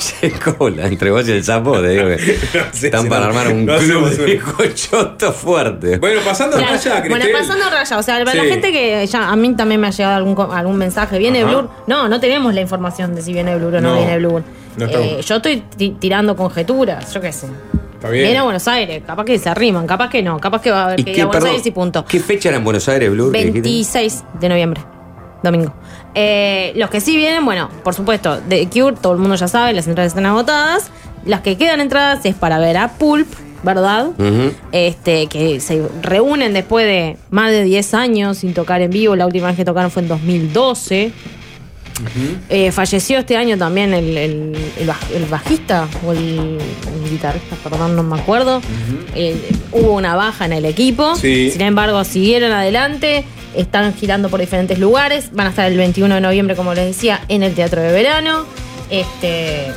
Cola, 0.57 0.87
entre 0.87 1.11
vos 1.11 1.27
y 1.27 1.31
el 1.31 1.43
sapo, 1.43 1.79
te 1.79 1.89
digo 1.89 2.07
que 2.07 2.17
sé, 2.73 2.87
están 2.87 3.03
sí, 3.03 3.09
para 3.09 3.21
no. 3.21 3.27
armar 3.27 3.47
un 3.49 3.65
No 3.65 3.77
club 3.77 4.09
de 4.09 4.39
cochoto 4.39 5.31
fuerte. 5.31 5.97
Bueno, 5.97 6.21
pasando 6.25 6.57
Claro. 6.57 6.73
raya, 6.73 6.99
Bueno, 7.07 7.15
Cristel. 7.25 7.31
pasando 7.33 7.69
raya, 7.69 7.97
o 7.99 8.03
sea, 8.03 8.25
para 8.25 8.33
la 8.35 8.43
gente 8.43 8.71
que 8.71 9.05
ya 9.07 9.29
a 9.29 9.35
mí 9.35 9.55
también 9.55 9.79
me 9.79 9.87
ha 9.87 9.91
llegado 9.91 10.15
algún, 10.15 10.51
algún 10.51 10.77
mensaje, 10.77 11.17
¿viene 11.19 11.41
Ajá. 11.43 11.49
Blur? 11.51 11.69
No, 11.87 12.07
no 12.09 12.19
tenemos 12.19 12.53
la 12.53 12.61
información 12.61 13.15
de 13.15 13.21
si 13.21 13.31
viene 13.33 13.55
Blur 13.55 13.75
o 13.75 13.81
no, 13.81 13.91
No, 13.91 13.97
viene 13.97 14.17
Blur. 14.17 14.43
Eh, 14.79 15.21
yo 15.25 15.35
estoy 15.37 15.63
ti- 15.75 15.95
tirando 15.99 16.35
conjeturas, 16.35 17.13
yo 17.13 17.21
qué 17.21 17.31
sé. 17.31 17.47
Está 17.97 18.09
bien. 18.09 18.25
Viene 18.25 18.37
a 18.37 18.43
Buenos 18.43 18.67
Aires, 18.67 19.01
capaz 19.05 19.25
que 19.25 19.39
se 19.39 19.49
arriman, 19.49 19.87
capaz 19.87 20.09
que 20.09 20.21
no, 20.21 20.39
capaz 20.39 20.61
que 20.61 20.69
va 20.69 20.81
a 20.81 20.85
haber 20.85 20.99
¿Y 20.99 21.03
que 21.03 21.11
ir 21.11 21.21
a 21.21 21.25
Buenos 21.25 21.35
perdón, 21.35 21.49
Aires 21.49 21.65
y 21.65 21.71
punto. 21.71 22.05
¿Qué 22.05 22.19
fecha 22.19 22.49
era 22.49 22.59
en 22.59 22.63
Buenos 22.63 22.87
Aires, 22.87 23.11
dijiste? 23.11 23.61
26 23.61 24.23
de 24.39 24.49
noviembre, 24.49 24.81
domingo. 25.41 25.73
Eh, 26.13 26.73
los 26.75 26.91
que 26.91 27.01
sí 27.01 27.15
vienen, 27.17 27.43
bueno, 27.43 27.69
por 27.83 27.95
supuesto, 27.95 28.39
de 28.41 28.67
Cure, 28.69 28.95
todo 29.01 29.13
el 29.13 29.19
mundo 29.19 29.35
ya 29.35 29.47
sabe, 29.47 29.73
las 29.73 29.87
entradas 29.87 30.11
están 30.11 30.27
agotadas. 30.27 30.91
Las 31.25 31.41
que 31.41 31.57
quedan 31.57 31.81
entradas 31.81 32.23
es 32.25 32.35
para 32.35 32.59
ver 32.59 32.77
a 32.77 32.89
Pulp, 32.93 33.27
¿verdad? 33.63 34.11
Este, 34.71 35.27
que 35.27 35.59
se 35.59 35.83
reúnen 36.01 36.53
después 36.53 36.85
de 36.85 37.17
más 37.31 37.51
de 37.51 37.63
10 37.63 37.93
años 37.95 38.37
sin 38.37 38.53
tocar 38.53 38.81
en 38.81 38.91
vivo. 38.91 39.15
La 39.15 39.25
última 39.25 39.47
vez 39.47 39.57
que 39.57 39.65
tocaron 39.65 39.91
fue 39.91 40.03
en 40.03 40.07
2012. 40.07 41.11
Eh, 42.49 42.71
falleció 42.71 43.19
este 43.19 43.35
año 43.37 43.57
también 43.57 43.93
el, 43.93 44.15
el- 44.17 44.55
el 44.79 44.87
baj- 44.87 45.11
el 45.15 45.25
bajista 45.25 45.87
o 46.05 46.11
el, 46.11 46.57
el 46.59 47.09
guitarrista, 47.09 47.55
perdón, 47.63 47.95
no 47.95 48.03
me 48.03 48.19
acuerdo. 48.19 48.61
Eh, 49.15 49.35
hubo 49.71 49.93
una 49.93 50.15
baja 50.15 50.45
en 50.45 50.53
el 50.53 50.65
equipo. 50.65 51.15
Sí. 51.15 51.49
Sin 51.51 51.61
embargo, 51.61 52.03
siguieron 52.03 52.51
adelante. 52.51 53.25
Están 53.55 53.93
girando 53.95 54.29
por 54.29 54.39
diferentes 54.39 54.77
lugares. 54.77 55.29
Van 55.33 55.47
a 55.47 55.49
estar 55.49 55.71
el 55.71 55.77
21 55.77 56.13
de 56.15 56.21
noviembre, 56.21 56.55
como 56.55 56.73
les 56.75 56.85
decía, 56.85 57.21
en 57.27 57.41
el 57.43 57.55
Teatro 57.55 57.81
de 57.81 57.91
Verano. 57.91 58.45
Este. 58.91 59.67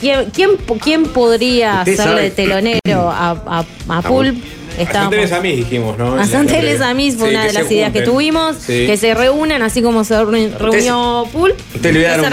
¿Quién, 0.00 0.30
quién, 0.32 0.50
quién 0.82 1.04
podría 1.04 1.84
sabe- 1.96 2.22
de 2.22 2.30
telonero 2.32 3.10
a, 3.10 3.30
a, 3.46 3.64
a 3.88 4.02
Pulp? 4.02 4.36
A 4.78 4.82
estábamos. 4.82 5.12
Santeles 5.14 5.32
Amis 5.32 5.56
dijimos, 5.56 5.98
¿no? 5.98 6.06
A 6.08 6.10
En 6.12 6.16
la- 6.18 6.26
Santeles 6.26 6.80
Amis 6.80 7.16
fue 7.16 7.28
Sí, 7.28 7.34
una 7.34 7.44
de 7.46 7.52
las 7.52 7.70
ideas 7.70 7.92
que 7.92 8.02
tuvimos, 8.02 8.56
Sí. 8.56 8.86
que 8.86 8.96
se 8.96 9.14
reúnan, 9.14 9.62
así 9.62 9.82
como 9.82 10.04
se 10.04 10.14
reuni- 10.16 10.52
reunió 10.56 11.26
Pool, 11.32 11.54
Usted 11.74 11.92
le 11.92 11.98
voy 11.98 12.04
a 12.04 12.08
que 12.08 12.08
dar 12.08 12.20
se 12.20 12.26
un-. 12.26 12.32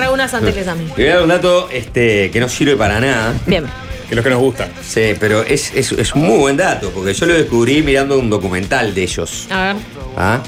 Le 0.98 1.04
voy 1.04 1.08
a 1.08 1.14
dar 1.16 1.24
un 1.24 1.30
dato 1.30 1.70
este, 1.72 2.32
que 2.32 2.40
no 2.40 2.50
sirve 2.50 2.76
para 2.76 3.00
nada. 3.00 3.34
Bien. 3.46 3.66
Que 3.66 4.16
es 4.16 4.16
lo 4.16 4.24
que 4.24 4.30
nos 4.30 4.40
gusta. 4.40 4.68
Sí, 4.88 5.14
pero 5.20 5.42
es, 5.44 5.72
es, 5.76 5.92
es 5.92 6.16
un 6.16 6.24
muy 6.26 6.38
buen 6.40 6.58
dato, 6.58 6.90
porque 6.92 7.14
yo 7.14 7.26
lo 7.28 7.34
descubrí 7.36 7.84
mirando 7.84 8.18
un 8.18 8.30
documental 8.30 8.94
de 8.96 9.04
ellos. 9.04 9.48
A 9.52 9.74
ver. 9.74 9.76
¿ah? 10.18 10.40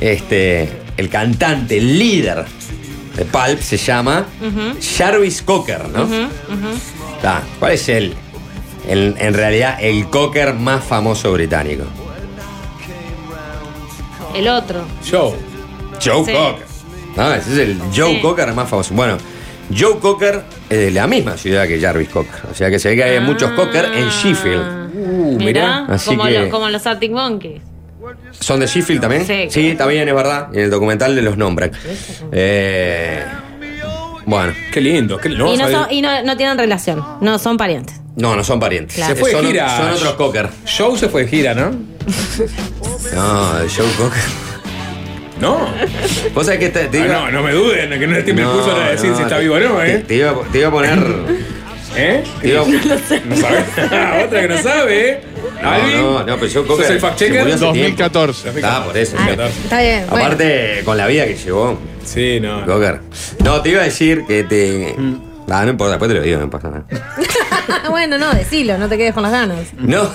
Este, 0.00 0.68
el 0.98 1.08
cantante, 1.08 1.78
el 1.78 1.98
líder 1.98 2.44
de 3.16 3.24
Pulp 3.24 3.60
se 3.60 3.78
llama. 3.78 4.26
Jarvis 4.98 5.40
Cocker, 5.42 5.88
¿no? 5.88 6.06
Ah, 7.24 7.40
¿Cuál 7.58 7.72
es 7.72 7.88
el, 7.88 8.14
el- 8.88 9.14
en 9.18 9.34
realidad, 9.34 9.76
el 9.80 10.08
Cocker 10.10 10.54
más 10.54 10.84
famoso 10.84 11.32
británico? 11.32 11.84
El 14.34 14.48
otro. 14.48 14.84
Joe. 15.08 15.32
Joe 16.04 16.24
Sí. 16.24 16.32
Cocker. 16.32 16.66
No, 17.16 17.32
ese 17.34 17.52
es 17.52 17.58
el 17.58 17.78
Joe 17.94 18.16
Sí. 18.16 18.20
Cocker 18.20 18.52
más 18.52 18.68
famoso. 18.68 18.94
Bueno, 18.94 19.16
Joe 19.76 19.98
Cocker 19.98 20.42
es 20.68 20.78
de 20.78 20.90
la 20.90 21.06
misma 21.06 21.36
ciudad 21.36 21.66
que 21.66 21.80
Jarvis 21.80 22.08
Cocker. 22.10 22.42
O 22.50 22.54
sea 22.54 22.68
que 22.70 22.78
se 22.78 22.90
ve 22.90 22.96
que 22.96 23.04
hay 23.04 23.20
muchos 23.20 23.50
Cocker 23.52 23.86
en 23.94 24.08
Sheffield. 24.10 24.86
Uh, 24.94 25.38
Mirá, 25.38 25.86
Así 25.88 26.10
como, 26.10 26.24
que- 26.24 26.38
lo- 26.38 26.50
como 26.50 26.68
los 26.68 26.86
Arctic 26.86 27.12
Monkeys. 27.12 27.62
¿Son 28.38 28.60
de 28.60 28.66
Sheffield 28.66 29.00
también? 29.00 29.26
Sí. 29.50 29.68
está 29.68 29.86
bien, 29.86 30.06
es 30.08 30.14
verdad. 30.14 30.48
Y 30.52 30.58
en 30.58 30.64
el 30.64 30.70
documental 30.70 31.16
de 31.16 31.22
los 31.22 31.36
nombran. 31.36 31.72
Eh, 32.30 33.24
bueno. 34.26 34.52
Qué 34.72 34.80
lindo. 34.80 35.16
Qué, 35.18 35.28
y 35.30 35.36
no, 35.36 35.56
son- 35.70 35.86
y 35.90 36.02
no, 36.02 36.22
no 36.22 36.36
tienen 36.36 36.58
relación, 36.58 37.02
no 37.20 37.38
son 37.38 37.56
parientes. 37.56 38.00
No, 38.16 38.34
no 38.36 38.44
son 38.44 38.58
parientes. 38.60 38.96
Claro. 38.96 39.14
Se 39.14 39.20
fue 39.20 39.30
de 39.30 39.36
son, 39.36 39.46
gira. 39.46 39.76
son 39.76 39.90
otros 39.92 40.12
Cocker. 40.14 40.48
Joe 40.76 40.98
se 40.98 41.08
fue 41.08 41.22
de 41.22 41.28
gira, 41.28 41.54
¿no? 41.54 41.70
No, 43.14 43.58
el 43.60 43.70
Joe 43.70 43.86
Cocker. 43.98 44.22
No. 45.40 45.58
Vos 46.34 46.46
sabés 46.46 46.60
que 46.60 46.68
te, 46.70 46.86
te 46.86 47.02
Ah, 47.02 47.04
iba- 47.04 47.14
no, 47.26 47.30
no 47.30 47.42
me 47.42 47.52
duden, 47.52 47.90
que 47.98 48.06
no 48.06 48.14
le 48.14 48.22
tiemble 48.22 48.44
el 48.44 48.50
pulso 48.50 48.74
a 48.74 48.88
decir 48.88 49.14
si 49.14 49.22
está 49.22 49.36
te- 49.36 49.42
vivo 49.42 49.56
o 49.56 49.60
no, 49.60 49.76
te- 49.78 49.94
¿eh? 49.94 49.98
Te, 49.98 50.14
iba, 50.16 50.34
te 50.50 50.58
iba 50.58 50.68
a 50.68 50.70
poner. 50.70 50.98
¿Eh? 51.94 52.24
Te 52.40 52.48
iba, 52.48 52.64
No 53.26 53.36
sabe. 53.36 53.64
Otra 54.24 54.40
que 54.40 54.48
no 54.48 54.62
sabe, 54.62 55.10
¿eh? 55.10 55.20
No, 55.62 55.86
no, 55.88 56.22
no, 56.24 56.36
pero 56.36 56.48
¿Sos 56.50 56.66
Cocker. 56.66 56.92
el 56.92 57.00
fact 57.00 57.18
checker? 57.18 57.40
murió 57.40 57.54
hace 57.54 57.64
2014. 57.64 58.50
tiempo. 58.50 58.68
Ah, 58.70 58.82
por 58.84 58.96
eso. 58.96 59.16
Ah, 59.18 59.30
está 59.30 59.80
bien. 59.80 60.04
bueno. 60.08 60.24
Aparte, 60.26 60.82
con 60.84 60.96
la 60.96 61.06
vida 61.06 61.26
que 61.26 61.36
llevó. 61.36 61.78
Sí, 62.04 62.38
no. 62.40 62.64
Cocker. 62.66 63.00
No, 63.42 63.60
te 63.62 63.70
iba 63.70 63.80
a 63.80 63.84
decir 63.84 64.24
que 64.26 64.44
te. 64.44 64.94
Ah, 65.48 65.64
no 65.64 65.70
importa, 65.70 65.92
después 65.92 66.08
te 66.08 66.14
lo 66.14 66.22
digo, 66.22 66.40
no 66.40 66.50
pasa 66.50 66.68
nada. 66.70 66.84
bueno, 67.90 68.18
no, 68.18 68.32
decilo, 68.34 68.78
no 68.78 68.88
te 68.88 68.98
quedes 68.98 69.14
con 69.14 69.22
las 69.22 69.32
ganas. 69.32 69.72
No, 69.78 70.10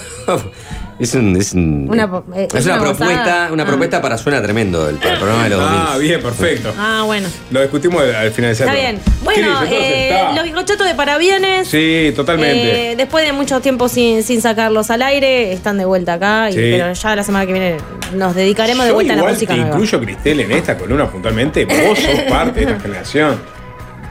es 1.02 1.14
un. 1.16 1.36
Es, 1.36 1.54
un- 1.54 1.88
Una 1.90 2.10
po- 2.10 2.24
eh, 2.36 2.48
es 2.54 2.66
una, 2.66 2.76
una 2.76 2.84
propuesta, 2.84 3.20
bozada. 3.24 3.52
una 3.54 3.64
Ah. 3.64 3.66
propuesta 3.66 4.02
para 4.02 4.18
Suena 4.18 4.42
Tremendo, 4.42 4.88
el, 4.90 4.96
el 4.96 5.18
programa 5.18 5.44
de 5.46 5.50
los 5.50 5.60
domingos. 5.60 5.90
Ah, 5.94 5.98
bien, 5.98 6.22
perfecto. 6.22 6.74
Ah, 6.78 7.04
bueno. 7.06 7.28
Lo 7.52 7.62
discutimos 7.62 8.02
al 8.04 8.16
al 8.16 8.32
finalizar. 8.32 8.68
Está 8.68 8.80
bien. 8.80 9.00
Bueno, 9.24 9.64
eh, 9.70 10.10
está. 10.10 10.34
los 10.34 10.44
bizcochotos 10.44 10.88
de 10.88 10.96
parabienes. 10.96 11.68
Sí, 11.68 12.14
totalmente. 12.16 12.92
eh, 12.92 12.96
después 12.96 13.26
de 13.26 13.34
mucho 13.34 13.60
tiempo 13.62 13.90
sin, 13.90 14.24
sin 14.24 14.42
sacarlos 14.42 14.90
al 14.92 15.02
aire, 15.02 15.52
están 15.54 15.78
de 15.78 15.86
vuelta 15.86 16.14
acá. 16.14 16.50
y- 16.50 16.54
Sí. 16.54 16.60
pero 16.72 16.94
ya 16.94 17.16
la 17.16 17.24
semana 17.24 17.46
que 17.46 17.54
viene 17.54 17.78
nos 18.16 18.36
dedicaremos 18.36 18.84
de 18.84 18.90
Yo 18.90 18.96
vuelta 18.96 19.14
a 19.14 19.16
la 19.16 19.22
igual 19.22 19.34
música 19.34 19.54
te 19.54 19.60
nueva. 19.60 19.76
incluyo, 19.76 20.00
Cristel, 20.02 20.40
en 20.42 20.52
esta 20.52 20.78
columna 20.78 21.10
puntualmente. 21.10 21.66
Vos 21.66 21.98
sos 22.00 22.20
parte 22.30 22.60
de 22.66 22.72
esta 22.72 22.80
generación. 22.82 23.40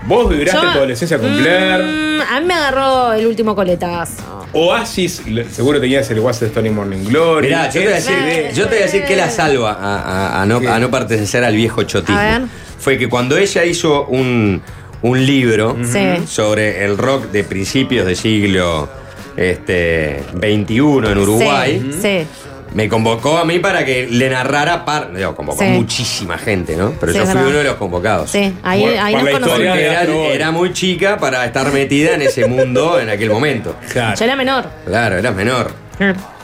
Vos 0.06 0.30
vibraste 0.30 0.56
Yo- 0.66 0.72
tu 0.72 0.78
adolescencia 0.78 1.18
con 1.18 1.36
Blair. 1.36 1.82
Mm, 1.84 2.20
a 2.34 2.40
mí 2.40 2.46
me 2.46 2.54
agarró 2.54 3.12
el 3.12 3.26
último 3.26 3.54
coletazo. 3.54 4.39
Oasis, 4.52 5.22
seguro 5.52 5.80
tenías 5.80 6.10
el 6.10 6.18
WhatsApp 6.20 6.42
de 6.42 6.46
Stony 6.48 6.70
Morning 6.74 7.04
Glory. 7.04 7.48
Mirá, 7.48 7.66
yo 7.70 7.72
te 7.80 7.84
voy 7.84 7.92
a 7.92 7.96
decir, 7.96 8.14
yo 8.54 8.64
te 8.64 8.70
voy 8.70 8.78
a 8.78 8.86
decir 8.86 9.04
que 9.04 9.16
la 9.16 9.30
salva 9.30 9.72
a, 9.72 10.00
a- 10.38 10.42
a 10.42 10.46
no, 10.46 10.58
a 10.68 10.78
no 10.80 10.90
pertenecer 10.90 11.44
al 11.44 11.54
viejo 11.54 11.82
chotismo. 11.84 12.48
Fue 12.78 12.98
que 12.98 13.08
cuando 13.08 13.36
ella 13.36 13.64
hizo 13.64 14.06
un, 14.06 14.60
un 15.02 15.26
libro 15.26 15.76
Sí. 15.84 16.26
sobre 16.26 16.84
el 16.84 16.98
rock 16.98 17.30
de 17.30 17.44
principios 17.44 18.06
del 18.06 18.16
siglo 18.16 18.88
este, 19.36 20.22
21 20.34 21.10
en 21.12 21.18
Uruguay, 21.18 21.90
Sí, 21.92 21.98
sí. 22.02 22.26
Me 22.74 22.88
convocó 22.88 23.38
a 23.38 23.44
mí 23.44 23.58
para 23.58 23.84
que 23.84 24.06
le 24.08 24.30
narrara 24.30 24.84
par. 24.84 25.12
Digo, 25.12 25.34
convocó 25.34 25.58
Sí. 25.64 25.70
muchísima 25.70 26.38
gente, 26.38 26.76
¿no? 26.76 26.92
Pero 27.00 27.12
Sí, 27.12 27.18
yo 27.18 27.24
es 27.24 27.30
fui 27.30 27.36
verdad. 27.38 27.50
uno 27.50 27.58
de 27.58 27.64
los 27.64 27.74
convocados. 27.76 28.30
Sí, 28.30 28.54
ahí, 28.62 28.82
Por- 28.82 28.90
ahí 28.98 29.12
por 29.14 29.22
nos 29.22 29.24
la 29.24 29.30
historia 29.30 29.40
conocimos. 29.40 29.68
Porque 29.68 29.82
de 29.82 30.24
era, 30.26 30.34
era 30.34 30.50
muy 30.50 30.72
chica 30.72 31.16
para 31.18 31.44
estar 31.44 31.72
metida 31.72 32.14
en 32.14 32.22
ese 32.22 32.46
mundo 32.46 33.00
en 33.00 33.08
aquel 33.10 33.30
momento. 33.30 33.76
Claro. 33.92 34.16
Yo 34.18 34.24
era 34.24 34.36
menor. 34.36 34.66
Claro, 34.86 35.18
eras 35.18 35.34
menor. 35.34 35.72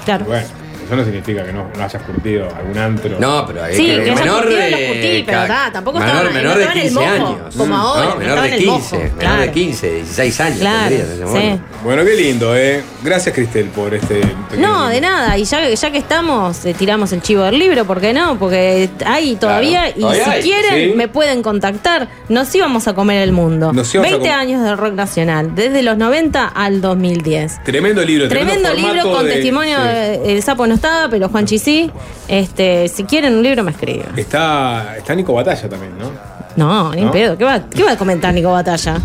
Claro. 0.05 0.25
Bueno, 0.27 0.47
eso 0.87 0.97
no 0.97 1.05
significa 1.05 1.45
que 1.45 1.53
no, 1.53 1.69
no 1.77 1.85
hayas 1.85 2.03
curtido 2.03 2.49
algún 2.57 2.79
antro. 2.79 3.19
No, 3.19 3.45
pero 3.47 3.63
hay 3.65 3.77
Sí, 3.77 3.87
que- 3.87 4.05
que 4.05 4.13
menor 4.13 4.43
curtido 4.43 4.61
de. 4.61 4.71
los 4.71 4.81
curtí, 4.81 5.23
pero 5.27 5.41
tampoco 5.73 5.99
menor, 5.99 6.15
estaba- 6.17 6.31
menor 6.35 6.55
de 6.57 6.63
estaba 6.63 6.73
en 6.73 6.79
el 6.79 6.85
15 6.93 7.01
mojo, 7.19 7.27
años. 7.41 7.55
como 7.57 7.77
ahora, 7.77 8.05
no, 8.05 8.11
no 8.15 8.17
menor 8.17 8.41
de 8.41 8.47
en 8.49 8.53
el 8.55 8.59
15, 8.61 8.73
mojo, 8.73 8.97
menor 9.05 9.19
claro. 9.19 9.41
de 9.43 9.51
15, 9.53 9.91
16 9.95 10.41
años. 10.41 10.59
Claro, 10.61 10.89
tendrías 10.89 11.09
en 11.19 11.23
ese 11.27 11.41
sí. 11.57 11.61
Bueno, 11.85 12.05
qué 12.05 12.15
lindo, 12.17 12.57
¿eh? 12.57 12.83
Gracias, 13.03 13.35
Cristel, 13.35 13.67
por 13.67 13.95
este. 13.95 14.21
pequeño- 14.51 14.69
No, 14.69 14.89
de 14.89 15.01
nada. 15.01 15.37
Y 15.39 15.45
ya, 15.45 15.69
ya 15.69 15.91
que 15.91 15.99
estamos, 15.99 16.65
eh, 16.65 16.75
tiramos 16.75 17.13
el 17.13 17.23
chivo 17.23 17.43
del 17.45 17.59
libro, 17.59 17.85
¿por 17.85 18.01
qué 18.01 18.13
no? 18.13 18.39
Porque 18.39 18.89
hay 19.05 19.37
todavía, 19.37 19.91
y 19.91 20.01
todavía 20.01 20.25
si 20.25 20.31
hay, 20.31 20.43
quieren, 20.43 20.91
sí. 20.91 20.97
me 20.97 21.09
pueden 21.09 21.43
contactar. 21.43 22.09
Nos 22.29 22.55
íbamos 22.55 22.89
a 22.89 22.95
comer 22.95 23.23
el 23.23 23.33
mundo. 23.33 23.73
Nos 23.73 23.95
íbamos 23.95 24.13
a 24.13 24.17
20 24.17 24.29
com- 24.31 24.39
años 24.39 24.63
de 24.63 24.77
rock 24.77 24.95
nacional, 24.95 25.55
desde 25.55 25.83
los 25.83 25.97
90 25.97 26.47
al 26.47 26.81
2010. 26.81 27.63
Tremendo 27.65 28.03
libro, 28.03 28.29
Tremendo 28.29 28.73
libro 28.75 28.89
formato 28.89 29.13
con 29.13 29.27
de- 29.27 29.33
testimonio. 29.33 29.77
sí. 29.79 29.89
de- 29.89 30.33
El 30.37 30.43
sapo 30.43 30.67
no 30.67 30.75
estaba, 30.77 31.09
pero 31.09 31.29
Juanchi 31.29 31.59
sí. 31.59 31.91
Este, 32.29 32.89
si 32.89 33.05
quieren 33.05 33.35
un 33.35 33.43
libro, 33.43 33.63
me 33.65 33.73
escriben. 33.73 34.07
Está, 34.17 34.97
está 34.97 35.15
Nico 35.15 35.35
Batalla 35.35 35.69
también, 35.69 35.93
¿no? 35.99 36.11
No, 36.57 36.93
ni 36.95 37.05
pedo. 37.07 37.37
¿Qué 37.37 37.45
va, 37.45 37.61
¿Qué 37.69 37.83
va 37.85 37.93
a 37.93 37.97
comentar 37.99 38.33
Nico 38.33 38.51
Batalla? 38.51 38.99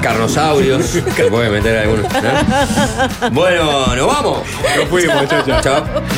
Carnosaurios, 0.00 0.84
se 0.86 1.02
puede 1.30 1.50
meter 1.50 1.78
algunos. 1.78 2.12
¿no? 2.12 3.30
Bueno, 3.32 3.94
nos 3.94 4.06
vamos. 4.06 4.38
Nos 4.76 4.88
fuimos, 4.88 5.28
chao, 5.28 5.42
chao. 5.44 5.60
Chao. 5.60 5.84